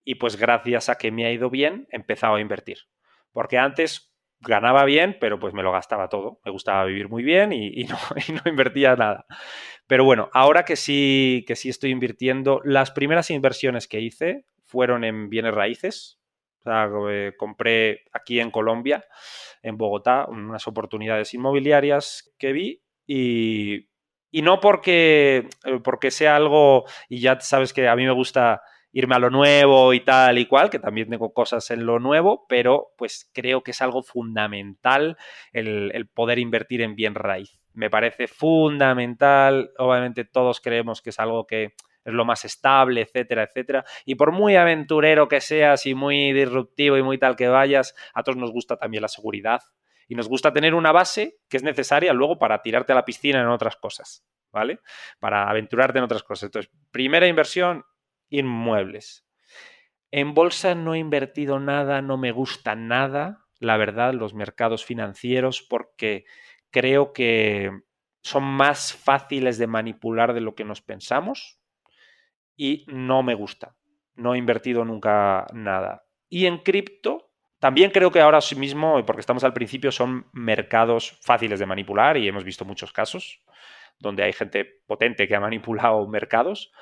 y 0.05 0.17
pues 0.17 0.37
gracias 0.37 0.89
a 0.89 0.97
que 0.97 1.13
me 1.13 1.27
ha 1.27 1.33
ido 1.33 1.51
bien, 1.51 1.87
he 1.91 1.97
empezado 1.97 2.37
a 2.37 2.41
invertir. 2.41 2.79
Porque 3.33 3.59
antes 3.59 4.10
ganaba 4.41 4.85
bien, 4.85 5.17
pero 5.21 5.39
pues 5.39 5.55
me 5.55 5.63
lo 5.63 5.73
gastaba 5.73 6.09
todo. 6.09 6.41
Me 6.45 6.51
gustaba 6.51 6.85
vivir 6.85 7.09
muy 7.09 7.23
bien 7.23 7.53
y, 7.53 7.85
no, 7.85 7.97
invertía 8.47 8.97
nada. 8.97 9.27
Pero 9.87 10.05
bueno, 10.05 10.29
ahora 10.33 10.65
que 10.65 10.77
sí, 10.77 11.45
que 11.47 11.57
sí 11.57 11.69
estoy 11.69 11.91
invirtiendo, 11.91 12.61
las 12.65 12.91
primeras 12.91 13.31
inversiones 13.31 13.89
que 13.89 14.01
hice 14.01 14.45
fueron 14.65 15.05
en 15.05 15.29
bienes 15.29 15.55
raíces. 15.55 16.19
O 16.65 17.09
eh, 17.09 17.35
compré 17.39 18.05
aquí 18.13 18.39
en 18.39 18.51
Colombia, 18.51 19.05
en 19.63 19.79
Bogotá, 19.79 20.27
unas 20.29 20.67
oportunidades 20.69 21.33
inmobiliarias 21.33 22.35
que 22.39 22.53
vi 22.53 22.83
y, 23.07 23.89
y 24.31 24.43
no 24.43 24.61
porque, 24.61 25.49
eh, 25.65 25.81
porque 25.83 26.11
sea 26.11 26.37
algo, 26.37 26.85
y 27.09 27.21
ya 27.21 27.41
sabes 27.41 27.73
que 27.73 27.89
a 27.89 27.97
mí 27.97 28.05
me 28.05 28.13
gusta 28.13 28.63
irme 28.93 29.15
a 29.15 29.19
lo 29.19 29.31
nuevo 29.31 29.93
y 29.95 30.01
tal 30.01 30.39
y 30.39 30.47
cual, 30.47 30.71
que 30.71 30.79
también 30.79 31.09
tengo 31.09 31.33
cosas 31.33 31.71
en 31.71 31.87
lo 31.87 31.99
nuevo, 31.99 32.47
pero 32.49 32.89
pues 32.97 33.31
creo 33.33 33.63
que 33.63 33.71
es 33.71 33.83
algo 33.83 34.03
fundamental 34.03 35.17
el, 35.53 36.09
poder 36.13 36.39
invertir 36.39 36.83
en 36.83 36.95
bien 36.97 37.15
raíz. 37.15 37.61
me 37.73 37.91
parece 37.91 38.27
fundamental. 38.27 39.71
Obviamente 39.79 40.25
todos 40.25 40.61
creemos 40.61 41.03
que 41.03 41.11
es 41.11 41.21
algo 41.21 41.47
que 41.47 41.75
es 42.05 42.13
lo 42.13 42.25
más 42.25 42.45
estable, 42.45 43.03
etcétera, 43.03 43.45
etcétera. 43.45 43.85
Y 44.05 44.15
por 44.15 44.33
muy 44.33 44.57
aventurero 44.57 45.29
que 45.29 45.41
seas 45.41 45.87
y 45.87 45.95
muy 45.95 46.33
disruptivo 46.33 46.97
y 46.97 47.03
muy 47.03 47.19
tal 47.19 47.37
que 47.37 47.49
vayas, 47.49 47.95
a 48.15 48.23
todos 48.23 48.39
nos 48.39 48.51
gusta 48.51 48.77
también 48.77 49.03
la 49.03 49.09
seguridad. 49.09 49.61
Y 50.09 50.15
nos 50.17 50.29
gusta 50.29 50.53
tener 50.53 50.75
una 50.75 50.93
base 50.93 51.39
que 51.49 51.57
es 51.57 51.63
necesaria 51.63 52.13
luego 52.13 52.39
para 52.39 52.63
tirarte 52.63 52.93
a 52.93 52.97
la 52.97 53.05
piscina 53.05 53.41
en 53.41 53.47
otras 53.47 53.77
cosas, 53.77 54.27
¿vale? 54.51 54.81
Para 55.21 55.49
aventurarte 55.49 55.99
en 55.99 56.05
otras 56.05 56.25
cosas. 56.25 56.45
Entonces, 56.45 56.73
primera 56.91 57.29
inversión, 57.29 57.85
inmuebles. 58.31 59.27
En 60.11 60.35
bolsa 60.35 60.75
no 60.75 60.95
he 60.95 60.99
invertido 60.99 61.61
nada, 61.61 62.03
no 62.03 62.17
me 62.17 62.33
gusta 62.33 62.75
nada, 62.75 63.45
la 63.59 63.77
verdad, 63.77 64.15
los 64.15 64.35
mercados 64.35 64.85
financieros, 64.85 65.63
porque 65.63 66.25
creo 66.71 67.13
que 67.13 67.71
son 68.23 68.45
más 68.45 68.93
fáciles 68.93 69.59
de 69.59 69.67
manipular 69.67 70.35
de 70.35 70.41
lo 70.41 70.55
que 70.55 70.65
nos 70.65 70.83
pensamos 70.83 71.61
y 72.57 72.85
no 72.89 73.23
me 73.23 73.35
gusta. 73.35 73.77
No 74.15 74.35
he 74.35 74.39
invertido 74.39 74.85
nunca 74.85 75.47
nada. 75.53 76.05
Y 76.29 76.47
en 76.47 76.59
cripto, 76.59 77.31
también 77.59 77.91
creo 77.91 78.11
que 78.11 78.21
ahora 78.21 78.41
mismo, 78.57 79.05
porque 79.05 79.21
estamos 79.21 79.45
al 79.45 79.53
principio, 79.53 79.93
son 79.93 80.27
mercados 80.33 81.19
fáciles 81.23 81.59
de 81.59 81.67
manipular 81.67 82.17
y 82.17 82.27
hemos 82.27 82.45
visto 82.45 82.65
muchos 82.65 82.93
casos 82.93 83.43
donde 83.99 84.23
hay 84.23 84.33
gente 84.33 84.65
potente 84.87 85.29
que 85.29 85.37
ha 85.37 85.41
manipulado 85.41 86.09
mercados, 86.09 86.73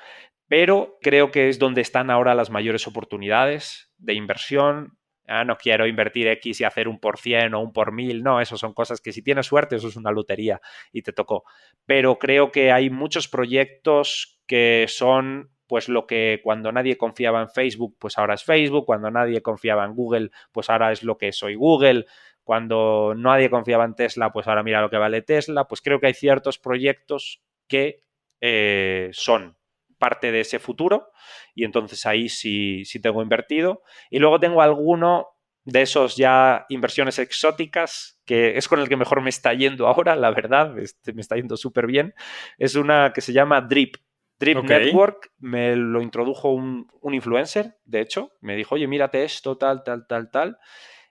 pero 0.49 0.97
creo 0.99 1.31
que 1.31 1.47
es 1.47 1.59
donde 1.59 1.81
están 1.81 2.09
ahora 2.09 2.35
las 2.35 2.49
mayores 2.49 2.87
oportunidades 2.87 3.93
de 3.97 4.15
inversión. 4.15 4.97
Ah, 5.27 5.45
no 5.45 5.57
quiero 5.57 5.85
invertir 5.85 6.27
X 6.27 6.59
y 6.59 6.63
hacer 6.63 6.87
un 6.87 6.99
por 6.99 7.19
cien 7.19 7.53
o 7.53 7.61
un 7.61 7.71
por 7.71 7.91
mil, 7.91 8.23
no, 8.23 8.41
eso 8.41 8.57
son 8.57 8.73
cosas 8.73 8.99
que 8.99 9.11
si 9.11 9.21
tienes 9.21 9.45
suerte, 9.45 9.75
eso 9.75 9.87
es 9.87 9.95
una 9.95 10.11
lotería 10.11 10.59
y 10.91 11.03
te 11.03 11.13
tocó. 11.13 11.43
Pero 11.85 12.17
creo 12.17 12.51
que 12.51 12.71
hay 12.71 12.89
muchos 12.89 13.27
proyectos 13.27 14.41
que 14.47 14.85
son 14.89 15.51
pues 15.67 15.87
lo 15.87 16.07
que 16.07 16.41
cuando 16.43 16.71
nadie 16.71 16.97
confiaba 16.97 17.43
en 17.43 17.49
Facebook, 17.51 17.95
pues 17.99 18.17
ahora 18.17 18.33
es 18.33 18.43
Facebook, 18.43 18.87
cuando 18.87 19.11
nadie 19.11 19.43
confiaba 19.43 19.85
en 19.85 19.93
Google, 19.93 20.31
pues 20.51 20.67
ahora 20.71 20.91
es 20.91 21.03
lo 21.03 21.19
que 21.19 21.31
soy 21.31 21.53
Google, 21.53 22.07
cuando 22.43 23.13
nadie 23.15 23.51
confiaba 23.51 23.85
en 23.85 23.93
Tesla, 23.93 24.31
pues 24.31 24.47
ahora 24.47 24.63
mira 24.63 24.81
lo 24.81 24.89
que 24.89 24.97
vale 24.97 25.21
Tesla, 25.21 25.67
pues 25.67 25.81
creo 25.81 25.99
que 25.99 26.07
hay 26.07 26.15
ciertos 26.15 26.57
proyectos 26.57 27.43
que 27.67 28.01
eh, 28.41 29.09
son 29.11 29.58
parte 29.99 30.31
de 30.31 30.39
ese 30.39 30.57
futuro 30.57 31.11
y 31.53 31.65
entonces 31.65 32.05
ahí 32.05 32.29
sí, 32.29 32.85
sí 32.85 32.99
tengo 32.99 33.21
invertido. 33.21 33.83
Y 34.09 34.19
luego 34.19 34.39
tengo 34.39 34.61
alguno 34.61 35.27
de 35.65 35.81
esos 35.81 36.15
ya 36.15 36.65
inversiones 36.69 37.19
exóticas, 37.19 38.19
que 38.25 38.57
es 38.57 38.67
con 38.67 38.79
el 38.79 38.89
que 38.89 38.97
mejor 38.97 39.21
me 39.21 39.29
está 39.29 39.53
yendo 39.53 39.87
ahora, 39.87 40.15
la 40.15 40.31
verdad, 40.31 40.77
este, 40.79 41.13
me 41.13 41.21
está 41.21 41.35
yendo 41.35 41.57
súper 41.57 41.85
bien. 41.85 42.13
Es 42.57 42.75
una 42.75 43.11
que 43.13 43.21
se 43.21 43.33
llama 43.33 43.61
Drip. 43.61 43.95
Drip 44.39 44.63
Network 44.63 45.31
me 45.39 45.75
lo 45.75 46.01
introdujo 46.01 46.53
un, 46.53 46.87
un, 47.01 47.13
influencer, 47.13 47.77
de 47.83 47.99
hecho, 47.99 48.31
me 48.39 48.55
dijo, 48.55 48.75
oye, 48.75 48.87
mírate 48.87 49.25
esto, 49.25 49.57
tal, 49.57 49.83
tal, 49.83 50.07
tal, 50.07 50.31
tal. 50.31 50.57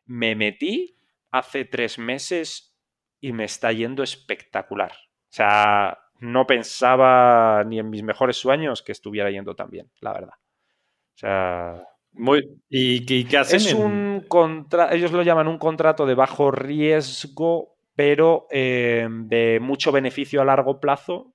Me 0.06 0.34
metí 0.34 0.98
hace 1.30 1.66
tres 1.66 1.98
meses 1.98 2.74
y 3.20 3.32
me 3.32 3.44
está 3.44 3.70
yendo 3.72 4.02
espectacular. 4.02 4.92
O 4.92 5.30
sea, 5.30 5.98
no 6.20 6.46
pensaba 6.46 7.64
ni 7.64 7.78
en 7.78 7.90
mis 7.90 8.02
mejores 8.02 8.36
sueños 8.36 8.82
que 8.82 8.92
estuviera 8.92 9.30
yendo 9.30 9.54
tan 9.54 9.70
bien, 9.70 9.90
la 10.00 10.12
verdad. 10.12 10.34
O 10.34 11.18
sea. 11.18 11.84
Muy, 12.12 12.62
¿Y, 12.68 13.04
qué 13.26 13.38
hacen? 13.38 13.56
Es 13.56 13.74
un 13.74 14.24
contra 14.26 14.92
ellos 14.94 15.12
lo 15.12 15.22
llaman 15.22 15.46
un 15.46 15.58
contrato 15.58 16.06
de 16.06 16.14
bajo 16.14 16.50
riesgo, 16.50 17.76
pero 17.94 18.46
eh, 18.50 19.06
de 19.08 19.60
mucho 19.60 19.92
beneficio 19.92 20.40
a 20.40 20.44
largo 20.44 20.80
plazo. 20.80 21.34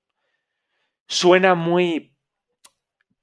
Suena 1.07 1.55
muy 1.55 2.15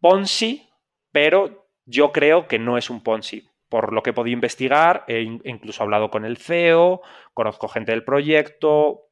Ponzi, 0.01 0.71
pero 1.13 1.69
yo 1.85 2.13
creo 2.13 2.47
que 2.47 2.59
no 2.59 2.79
es 2.79 2.89
un 2.89 3.03
Ponzi. 3.03 3.49
Por 3.69 3.93
lo 3.93 4.03
que 4.03 4.11
he 4.11 4.15
podido 4.15 4.35
investigar, 4.35 5.05
he 5.07 5.21
incluso 5.21 5.83
hablado 5.83 6.11
con 6.11 6.25
el 6.25 6.39
CEO, 6.39 7.03
conozco 7.35 7.69
gente 7.69 7.93
del 7.93 8.05
proyecto, 8.05 9.10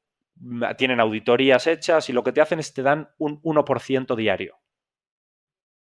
tienen 0.77 1.01
auditorías 1.01 1.66
hechas 1.66 2.09
y 2.09 2.12
lo 2.12 2.23
que 2.23 2.32
te 2.32 2.40
hacen 2.40 2.59
es 2.59 2.73
te 2.73 2.82
dan 2.82 3.10
un 3.19 3.40
1% 3.43 4.16
diario. 4.16 4.59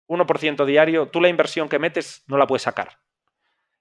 1% 0.08 0.66
diario, 0.66 1.10
tú 1.10 1.22
la 1.22 1.30
inversión 1.30 1.70
que 1.70 1.80
metes 1.80 2.24
no 2.28 2.38
la 2.38 2.48
puedes 2.48 2.64
sacar. 2.64 3.00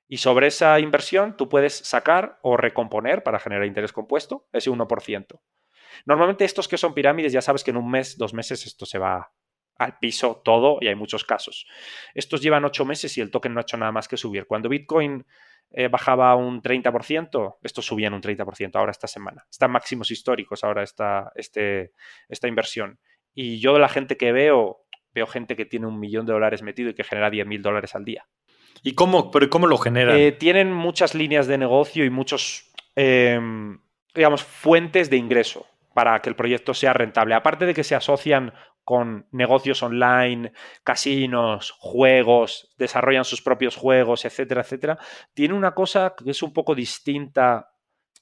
Y 0.08 0.18
sobre 0.18 0.46
esa 0.46 0.78
inversión 0.78 1.36
tú 1.36 1.48
puedes 1.48 1.74
sacar 1.74 2.38
o 2.42 2.56
recomponer 2.56 3.22
para 3.22 3.38
generar 3.38 3.66
interés 3.66 3.92
compuesto 3.92 4.48
ese 4.52 4.70
1%. 4.70 5.40
Normalmente 6.06 6.44
estos 6.44 6.68
que 6.68 6.78
son 6.78 6.94
pirámides 6.94 7.32
ya 7.32 7.42
sabes 7.42 7.64
que 7.64 7.70
en 7.70 7.76
un 7.76 7.90
mes, 7.90 8.16
dos 8.18 8.34
meses 8.34 8.66
esto 8.66 8.86
se 8.86 8.98
va 8.98 9.32
al 9.78 9.98
piso 9.98 10.40
todo 10.44 10.78
y 10.80 10.88
hay 10.88 10.94
muchos 10.94 11.24
casos. 11.24 11.66
Estos 12.14 12.40
llevan 12.40 12.64
ocho 12.64 12.84
meses 12.84 13.16
y 13.18 13.20
el 13.20 13.30
token 13.30 13.54
no 13.54 13.60
ha 13.60 13.62
hecho 13.62 13.76
nada 13.76 13.92
más 13.92 14.08
que 14.08 14.16
subir. 14.16 14.46
Cuando 14.46 14.68
Bitcoin 14.68 15.26
eh, 15.74 15.88
bajaba 15.88 16.36
un 16.36 16.62
30%, 16.62 17.56
estos 17.62 17.86
subían 17.86 18.12
un 18.12 18.20
30% 18.20 18.76
ahora 18.76 18.90
esta 18.90 19.06
semana. 19.06 19.46
Están 19.50 19.70
máximos 19.70 20.10
históricos 20.10 20.64
ahora 20.64 20.82
esta, 20.82 21.32
este, 21.34 21.92
esta 22.28 22.48
inversión. 22.48 22.98
Y 23.34 23.58
yo 23.58 23.72
de 23.72 23.80
la 23.80 23.88
gente 23.88 24.16
que 24.16 24.32
veo, 24.32 24.84
veo 25.14 25.26
gente 25.26 25.56
que 25.56 25.64
tiene 25.64 25.86
un 25.86 25.98
millón 25.98 26.26
de 26.26 26.34
dólares 26.34 26.62
metido 26.62 26.90
y 26.90 26.94
que 26.94 27.04
genera 27.04 27.30
10 27.30 27.46
mil 27.46 27.62
dólares 27.62 27.94
al 27.94 28.04
día. 28.04 28.26
¿Y 28.82 28.94
cómo, 28.94 29.30
pero 29.30 29.48
cómo 29.48 29.66
lo 29.66 29.78
generan? 29.78 30.16
Eh, 30.18 30.32
tienen 30.32 30.72
muchas 30.72 31.14
líneas 31.14 31.46
de 31.46 31.56
negocio 31.56 32.04
y 32.04 32.10
muchos, 32.10 32.70
em, 32.94 33.78
digamos, 34.14 34.42
fuentes 34.42 35.08
de 35.08 35.16
ingreso 35.16 35.66
para 35.94 36.20
que 36.20 36.28
el 36.28 36.36
proyecto 36.36 36.74
sea 36.74 36.92
rentable. 36.92 37.34
Aparte 37.34 37.64
de 37.66 37.74
que 37.74 37.84
se 37.84 37.94
asocian 37.94 38.52
con 38.84 39.26
negocios 39.30 39.82
online, 39.82 40.52
casinos, 40.82 41.70
juegos, 41.78 42.72
desarrollan 42.76 43.24
sus 43.24 43.42
propios 43.42 43.76
juegos, 43.76 44.24
etcétera, 44.24 44.62
etcétera, 44.62 44.98
tiene 45.34 45.54
una 45.54 45.72
cosa 45.72 46.14
que 46.16 46.30
es 46.30 46.42
un 46.42 46.52
poco 46.52 46.74
distinta 46.74 47.72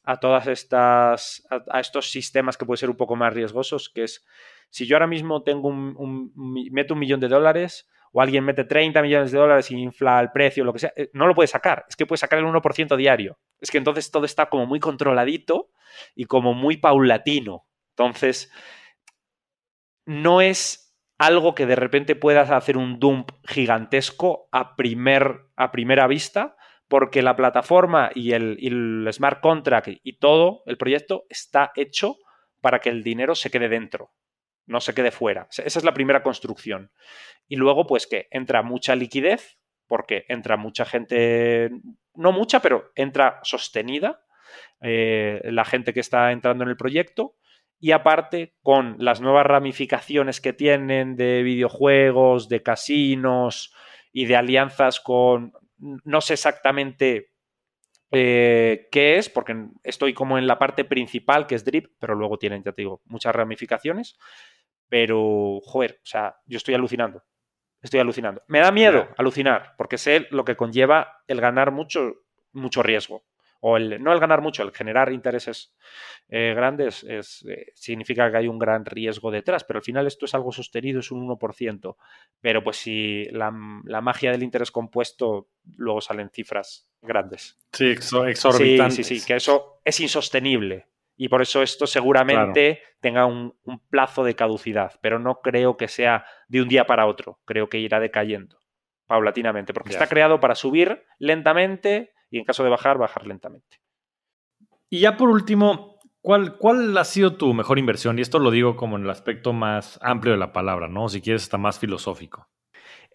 a 0.05 0.19
todas 0.19 0.47
estas, 0.47 1.47
a, 1.51 1.81
estos 1.81 2.11
sistemas 2.11 2.57
que 2.57 2.66
pueden 2.66 2.78
ser 2.78 2.91
un 2.91 2.97
poco 2.97 3.16
más 3.16 3.32
riesgosos, 3.32 3.89
que 3.89 4.05
es, 4.05 4.27
si 4.69 4.87
yo 4.87 4.97
ahora 4.97 5.07
mismo 5.07 5.43
tengo 5.43 5.69
un, 5.69 6.32
meto 6.70 6.95
un 6.95 7.01
millón 7.01 7.20
de 7.20 7.28
dólares 7.28 7.89
o 8.12 8.20
alguien 8.20 8.45
mete 8.45 8.65
30 8.65 9.03
millones 9.03 9.31
de 9.31 9.39
dólares 9.39 9.70
y 9.70 9.77
infla 9.77 10.20
el 10.20 10.32
precio, 10.32 10.65
lo 10.65 10.73
que 10.73 10.81
sea, 10.81 10.93
eh, 10.97 11.11
no 11.12 11.27
lo 11.27 11.35
puede 11.35 11.47
sacar, 11.47 11.85
es 11.89 11.97
que 11.97 12.07
puede 12.07 12.19
sacar 12.19 12.39
el 12.39 12.45
1% 12.45 12.97
diario. 12.97 13.39
Es 13.61 13.70
que 13.70 13.78
entonces 13.78 14.11
todo 14.11 14.24
está 14.24 14.49
como 14.49 14.66
muy 14.66 14.81
controladito 14.81 15.70
y 16.15 16.24
como 16.24 16.55
muy 16.55 16.77
paulatino. 16.77 17.66
Entonces, 17.91 18.51
no 20.11 20.41
es 20.41 20.93
algo 21.19 21.55
que 21.55 21.66
de 21.66 21.77
repente 21.77 22.16
puedas 22.16 22.51
hacer 22.51 22.77
un 22.77 22.99
dump 22.99 23.31
gigantesco 23.45 24.49
a, 24.51 24.74
primer, 24.74 25.43
a 25.55 25.70
primera 25.70 26.09
vista, 26.09 26.57
porque 26.89 27.23
la 27.23 27.37
plataforma 27.37 28.11
y 28.12 28.32
el, 28.32 29.09
smart 29.12 29.41
contract 29.41 29.89
y 30.03 30.19
todo 30.19 30.65
el 30.66 30.77
proyecto 30.78 31.27
está 31.28 31.70
hecho 31.77 32.16
para 32.61 32.81
que 32.81 32.89
el 32.89 33.05
dinero 33.05 33.37
se 33.37 33.53
quede 33.53 33.69
dentro, 33.69 34.11
no 34.66 34.81
se 34.81 34.95
quede 34.95 35.12
fuera. 35.12 35.47
Esa 35.51 35.78
es 35.78 35.85
la 35.85 35.95
primera 35.95 36.24
construcción. 36.24 36.91
Y 37.47 37.55
luego, 37.55 37.87
pues 37.87 38.09
que 38.09 38.27
entra 38.32 38.62
mucha 38.62 38.97
liquidez, 38.97 39.61
porque 39.87 40.24
entra 40.27 40.57
mucha 40.57 40.85
gente, 40.85 41.70
no 42.15 42.32
mucha, 42.32 42.61
pero 42.61 42.91
entra 42.97 43.39
sostenida 43.45 44.24
eh, 44.81 45.41
la 45.45 45.65
gente 45.65 45.95
que 45.95 46.01
está 46.01 46.32
entrando 46.32 46.65
en 46.65 46.70
el 46.70 46.77
proyecto 46.77 47.37
y 47.81 47.93
aparte 47.93 48.55
con 48.62 48.97
las 48.98 49.23
nuevas 49.23 49.47
ramificaciones 49.47 50.40
que 50.40 50.52
tienen 50.52 51.16
de 51.16 51.43
videojuegos, 51.43 52.48
de 52.51 52.62
casinos 52.62 53.74
y 54.12 54.27
de 54.27 54.36
alianzas 54.36 55.01
con, 55.01 55.55
no 55.78 56.20
sé 56.20 56.35
exactamente 56.35 57.32
eh, 58.12 58.89
qué 58.93 59.16
es, 59.16 59.31
porque 59.31 59.57
estoy 59.82 60.12
como 60.12 60.36
en 60.36 60.47
la 60.47 60.59
parte 60.59 60.85
principal, 60.85 61.47
que 61.47 61.55
es 61.55 61.65
Drip, 61.65 61.94
pero 61.98 62.15
luego 62.15 62.39
tienen, 62.39 62.62
ya 62.62 62.73
te 62.73 62.82
digo, 62.82 63.01
muchas 63.07 63.35
ramificaciones. 63.35 64.19
Pero, 64.89 65.61
joder, 65.62 66.01
o 66.02 66.07
sea, 66.07 66.36
yo 66.47 66.59
estoy 66.59 66.74
alucinando. 66.74 67.23
Estoy 67.81 68.01
alucinando. 68.01 68.43
Me 68.47 68.59
da 68.59 68.73
miedo 68.73 69.09
alucinar, 69.16 69.74
porque 69.78 69.97
sé 69.97 70.27
lo 70.31 70.44
que 70.44 70.57
conlleva 70.57 71.23
el 71.28 71.40
ganar 71.40 71.70
mucho, 71.70 72.12
mucho 72.52 72.82
riesgo 72.82 73.24
o 73.61 73.77
el, 73.77 74.03
no 74.03 74.12
el 74.12 74.20
ganar 74.20 74.41
mucho, 74.41 74.62
el 74.62 74.73
generar 74.73 75.12
intereses 75.12 75.74
eh, 76.28 76.55
grandes 76.55 77.05
es, 77.05 77.45
eh, 77.49 77.73
significa 77.74 78.31
que 78.31 78.39
hay 78.39 78.49
un 78.49 78.59
gran 78.59 78.85
riesgo 78.85 79.31
detrás, 79.31 79.65
pero 79.65 79.78
al 79.78 79.85
final 79.85 80.07
esto 80.07 80.24
es 80.24 80.35
algo 80.35 80.51
sostenido, 80.51 81.01
es 81.01 81.11
un 81.11 81.28
1%. 81.28 81.97
Pero 82.41 82.65
pues 82.65 82.78
si 82.78 83.24
la, 83.32 83.51
magia 83.51 84.32
del 84.32 84.43
interés 84.43 84.70
compuesto, 84.70 85.49
luego 85.77 86.01
salen 86.01 86.31
cifras 86.31 86.89
grandes. 87.03 87.59
Sí, 87.73 87.91
exorbitantes. 87.91 88.95
Sí, 88.97 89.05
sí, 89.05 89.20
sí, 89.20 89.27
que 89.27 89.37
eso 89.37 89.81
es 89.85 90.01
insostenible. 90.01 90.87
Y 91.16 91.28
por 91.28 91.43
eso 91.43 91.62
esto 91.62 91.87
seguramente 91.87 92.81
tenga 93.01 93.27
un, 93.27 93.55
plazo 93.91 94.24
de 94.24 94.35
caducidad, 94.35 94.99
pero 95.03 95.19
no 95.19 95.43
creo 95.43 95.77
que 95.77 95.87
sea 95.87 96.24
de 96.49 96.62
un 96.62 96.69
día 96.69 96.87
para 96.87 97.07
otro, 97.07 97.41
creo 97.45 97.69
que 97.69 97.78
irá 97.78 98.01
decayendo 98.01 98.59
paulatinamente, 99.07 99.74
porque 99.74 99.91
está 99.91 100.07
creado 100.07 100.41
para 100.41 100.55
subir 100.55 101.05
lentamente 101.19 102.12
y 102.31 102.39
en 102.39 102.44
caso 102.44 102.65
de 102.65 102.70
bajar, 102.70 102.98
bajar 102.98 103.27
lentamente. 103.27 103.81
Y 104.89 105.01
ya 105.01 105.16
por 105.16 105.28
último, 105.28 105.90
¿Cuál, 106.23 106.59
¿Cuál 106.59 106.97
ha 106.98 107.05
sido 107.05 107.36
tu 107.36 107.55
mejor 107.55 107.78
inversión? 107.78 108.19
Y 108.19 108.23
esto 108.23 108.39
lo 108.39 108.51
digo 108.51 108.77
como 108.77 108.97
en 108.97 109.05
el 109.05 109.11
aspecto 109.11 109.55
más 109.55 109.98
amplio 110.02 110.32
de 110.32 110.39
la 110.39 110.52
palabra, 110.52 110.86
¿no? 110.86 111.09
Si 111.09 111.23
quieres, 111.23 111.43
está 111.43 111.57
más 111.57 111.78
filosófico. 111.78 112.48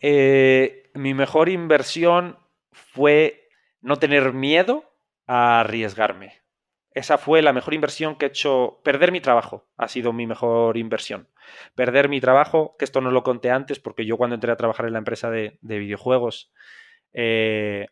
Eh, 0.02 0.90
mi 0.96 1.14
mejor 1.14 1.50
inversión 1.50 2.40
fue 2.72 3.48
no 3.82 3.98
tener 3.98 4.34
miedo 4.34 4.84
a 5.28 5.60
arriesgarme. 5.60 6.42
Esa 6.92 7.18
fue 7.18 7.42
la 7.42 7.54
mejor 7.54 7.76
inversión 7.76 8.16
que 8.16 8.26
he 8.26 8.30
hecho. 8.30 8.82
Perder 8.84 9.12
mi 9.12 9.22
trabajo 9.22 9.68
ha 9.78 9.88
sido 9.88 10.12
mi 10.12 10.26
mejor 10.26 10.78
inversión. 10.78 11.30
Perder 11.76 12.10
mi 12.10 12.20
trabajo, 12.22 12.76
que 12.80 12.86
esto 12.86 13.02
no 13.02 13.12
lo 13.12 13.22
conté 13.22 13.52
antes, 13.52 13.80
porque 13.80 14.06
yo 14.06 14.18
cuando 14.18 14.34
entré 14.36 14.52
a 14.52 14.58
trabajar 14.58 14.88
en 14.88 14.94
la 14.94 15.00
empresa 15.00 15.30
de, 15.30 15.60
videojuegos, 15.62 16.52
eh, 17.14 17.88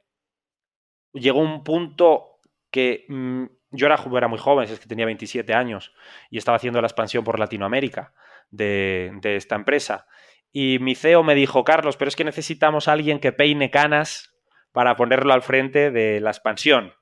llegó 1.13 1.39
un 1.39 1.63
punto 1.63 2.39
que 2.71 3.05
mm, 3.07 3.45
yo 3.71 3.87
era, 3.87 4.27
muy 4.27 4.37
joven, 4.37 4.69
es 4.69 4.79
que 4.79 4.87
tenía 4.87 5.05
27 5.05 5.53
años 5.53 5.93
y 6.29 6.37
estaba 6.37 6.57
haciendo 6.57 6.79
la 6.79 6.87
expansión 6.87 7.23
por 7.23 7.39
Latinoamérica 7.39 8.13
de, 8.51 9.19
esta 9.23 9.55
empresa. 9.55 10.05
Y 10.51 10.77
mi 10.79 10.93
CEO 10.95 11.23
me 11.23 11.33
dijo, 11.33 11.63
Carlos, 11.63 11.97
pero 11.97 12.09
es 12.09 12.15
que 12.15 12.23
necesitamos 12.23 12.87
a 12.87 12.91
alguien 12.91 13.19
que 13.19 13.31
peine 13.31 13.71
canas 13.71 14.35
para 14.71 14.95
ponerlo 14.95 15.33
al 15.33 15.41
frente 15.41 15.89
de 15.89 16.19
la 16.19 16.29
expansión. 16.29 16.93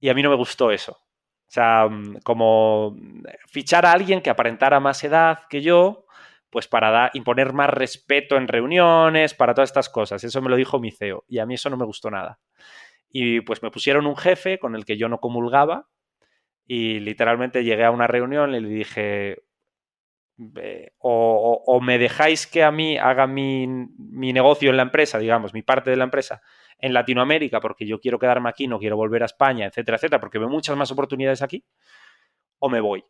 Y 0.00 0.08
a 0.08 0.14
mí 0.14 0.22
no 0.22 0.30
me 0.30 0.36
gustó 0.36 0.70
eso. 0.70 0.92
O 0.92 1.50
sea, 1.50 1.86
mm, 1.88 2.20
como 2.24 2.96
fichar 3.46 3.84
a 3.84 3.92
alguien 3.92 4.22
que 4.22 4.30
aparentara 4.30 4.80
más 4.80 5.04
edad 5.04 5.40
que 5.50 5.60
yo, 5.60 6.06
pues 6.48 6.68
para 6.68 7.10
imponer 7.14 7.52
más 7.52 7.68
respeto 7.68 8.36
en 8.36 8.48
reuniones, 8.48 9.34
para 9.34 9.54
todas 9.54 9.70
estas 9.70 9.90
cosas. 9.90 10.24
Eso 10.24 10.40
me 10.40 10.48
lo 10.48 10.56
dijo 10.56 10.78
mi 10.78 10.92
CEO 10.92 11.24
y 11.28 11.40
a 11.40 11.46
mí 11.46 11.54
eso 11.54 11.68
no 11.68 11.76
me 11.76 11.84
gustó 11.84 12.10
nada. 12.10 12.38
Y 13.16 13.42
pues 13.42 13.62
me 13.62 13.70
pusieron 13.70 14.08
un 14.08 14.16
jefe 14.16 14.58
con 14.58 14.74
el 14.74 14.84
que 14.84 14.96
yo 14.96 15.08
no 15.08 15.20
comulgaba 15.20 15.86
y 16.66 16.98
literalmente 16.98 17.62
llegué 17.62 17.84
a 17.84 17.92
una 17.92 18.08
reunión 18.08 18.52
y 18.56 18.60
le 18.60 18.68
dije, 18.68 19.44
o, 20.98 21.80
me 21.80 21.96
dejáis 21.96 22.48
que 22.48 22.64
a 22.64 22.72
mí 22.72 22.98
haga 22.98 23.28
mi, 23.28 23.68
mi, 23.68 24.32
negocio 24.32 24.68
en 24.70 24.78
la 24.78 24.82
empresa, 24.82 25.20
digamos, 25.20 25.54
mi 25.54 25.62
parte 25.62 25.90
de 25.90 25.96
la 25.96 26.02
empresa 26.02 26.42
en 26.80 26.92
Latinoamérica, 26.92 27.60
porque 27.60 27.86
yo 27.86 28.00
quiero 28.00 28.18
quedarme 28.18 28.48
aquí, 28.48 28.66
no 28.66 28.80
quiero 28.80 28.96
volver 28.96 29.22
a 29.22 29.26
España, 29.26 29.66
etcétera, 29.66 29.94
etcétera, 29.94 30.18
porque 30.18 30.40
veo 30.40 30.48
muchas 30.48 30.76
más 30.76 30.90
oportunidades 30.90 31.40
aquí, 31.40 31.64
o 32.58 32.68
me 32.68 32.80
voy. 32.80 33.04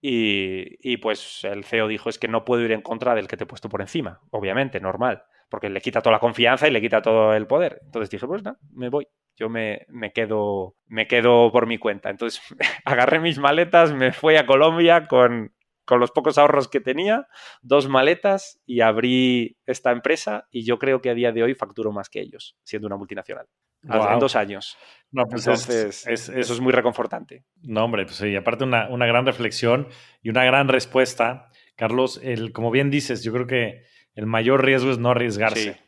Y, 0.00 0.78
y, 0.80 0.96
pues 0.96 1.44
el 1.44 1.64
CEO 1.64 1.86
dijo, 1.86 2.08
es 2.08 2.18
que 2.18 2.28
no 2.28 2.46
puedo 2.46 2.62
ir 2.62 2.72
en 2.72 2.80
contra 2.80 3.14
del 3.14 3.28
que 3.28 3.36
te 3.36 3.44
he 3.44 3.46
puesto 3.46 3.68
por 3.68 3.82
encima, 3.82 4.22
obviamente, 4.30 4.80
normal, 4.80 5.24
porque 5.50 5.68
le 5.68 5.82
quita 5.82 6.00
toda 6.00 6.14
la 6.14 6.20
confianza 6.20 6.66
y 6.66 6.70
le 6.70 6.80
quita 6.80 7.02
todo 7.02 7.34
el 7.34 7.46
poder. 7.46 7.80
Entonces 7.84 8.08
dije, 8.08 8.26
pues 8.26 8.42
no, 8.42 8.56
me 8.72 8.88
voy 8.88 9.06
yo 9.36 9.48
me, 9.48 9.86
me, 9.88 10.12
quedo, 10.12 10.76
me 10.86 11.06
quedo 11.06 11.50
por 11.52 11.66
mi 11.66 11.78
cuenta. 11.78 12.10
Entonces 12.10 12.42
agarré 12.84 13.20
mis 13.20 13.38
maletas, 13.38 13.92
me 13.92 14.12
fui 14.12 14.36
a 14.36 14.46
Colombia 14.46 15.06
con, 15.06 15.54
con 15.84 16.00
los 16.00 16.10
pocos 16.10 16.38
ahorros 16.38 16.68
que 16.68 16.80
tenía, 16.80 17.26
dos 17.62 17.88
maletas 17.88 18.60
y 18.66 18.80
abrí 18.80 19.58
esta 19.66 19.90
empresa 19.92 20.48
y 20.50 20.64
yo 20.64 20.78
creo 20.78 21.00
que 21.00 21.10
a 21.10 21.14
día 21.14 21.32
de 21.32 21.42
hoy 21.42 21.54
facturo 21.54 21.92
más 21.92 22.08
que 22.08 22.20
ellos, 22.20 22.56
siendo 22.62 22.86
una 22.86 22.96
multinacional. 22.96 23.46
En 23.86 24.18
dos 24.18 24.34
años. 24.34 24.78
No, 25.10 25.24
pues 25.26 25.46
Entonces, 25.46 26.06
eso 26.06 26.32
es 26.32 26.60
muy 26.60 26.72
reconfortante. 26.72 27.44
No, 27.62 27.84
hombre, 27.84 28.04
pues 28.04 28.16
sí, 28.16 28.34
aparte 28.34 28.64
una, 28.64 28.88
una 28.88 29.04
gran 29.04 29.26
reflexión 29.26 29.88
y 30.22 30.30
una 30.30 30.42
gran 30.44 30.68
respuesta. 30.68 31.50
Carlos, 31.76 32.18
el, 32.22 32.52
como 32.52 32.70
bien 32.70 32.90
dices, 32.90 33.22
yo 33.22 33.32
creo 33.32 33.46
que 33.46 33.82
el 34.14 34.26
mayor 34.26 34.64
riesgo 34.64 34.90
es 34.90 34.98
no 34.98 35.10
arriesgarse. 35.10 35.80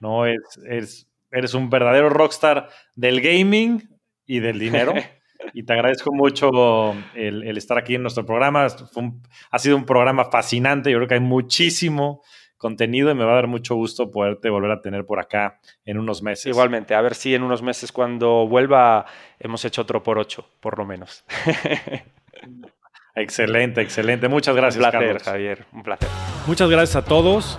No 0.00 0.26
es, 0.26 0.40
es 0.66 1.11
eres 1.32 1.54
un 1.54 1.70
verdadero 1.70 2.08
rockstar 2.08 2.68
del 2.94 3.20
gaming 3.20 3.88
y 4.26 4.40
del 4.40 4.58
dinero. 4.58 4.94
y 5.54 5.64
te 5.64 5.72
agradezco 5.72 6.12
mucho 6.12 6.50
el, 7.14 7.56
estar 7.56 7.78
aquí 7.78 7.94
en 7.94 8.02
nuestro 8.02 8.24
programa. 8.24 8.66
ha 9.50 9.58
sido 9.58 9.76
un 9.76 9.84
programa 9.84 10.26
fascinante. 10.26 10.90
Yo 10.90 10.98
creo 10.98 11.08
que 11.08 11.14
hay 11.14 11.20
muchísimo 11.20 12.22
contenido 12.56 13.10
y 13.10 13.14
me 13.14 13.24
va 13.24 13.32
a 13.32 13.36
dar 13.36 13.48
mucho 13.48 13.74
gusto 13.74 14.10
poderte 14.12 14.48
volver 14.48 14.70
a 14.70 14.80
tener 14.80 15.04
por 15.04 15.18
acá 15.18 15.58
en 15.84 15.98
unos 15.98 16.22
meses. 16.22 16.46
Igualmente, 16.46 16.94
a 16.94 17.00
ver 17.00 17.16
si 17.16 17.34
en 17.34 17.42
unos 17.42 17.60
meses 17.60 17.90
cuando 17.90 18.46
vuelva 18.46 19.04
hemos 19.40 19.64
hecho 19.64 19.82
otro 19.82 20.02
por 20.02 20.18
ocho, 20.18 20.48
por 20.60 20.78
lo 20.78 20.86
menos. 20.86 21.24
excelente, 23.16 23.80
excelente. 23.80 24.28
Muchas 24.28 24.54
gracias. 24.54 24.84
Un 24.84 24.90
placer, 24.90 25.22
Javier. 25.22 25.66
Un 25.72 25.82
placer. 25.82 26.08
Muchas 26.46 26.70
gracias 26.70 26.96
a 26.96 27.04
todos. 27.04 27.58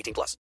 18 0.00 0.14
plus. 0.14 0.36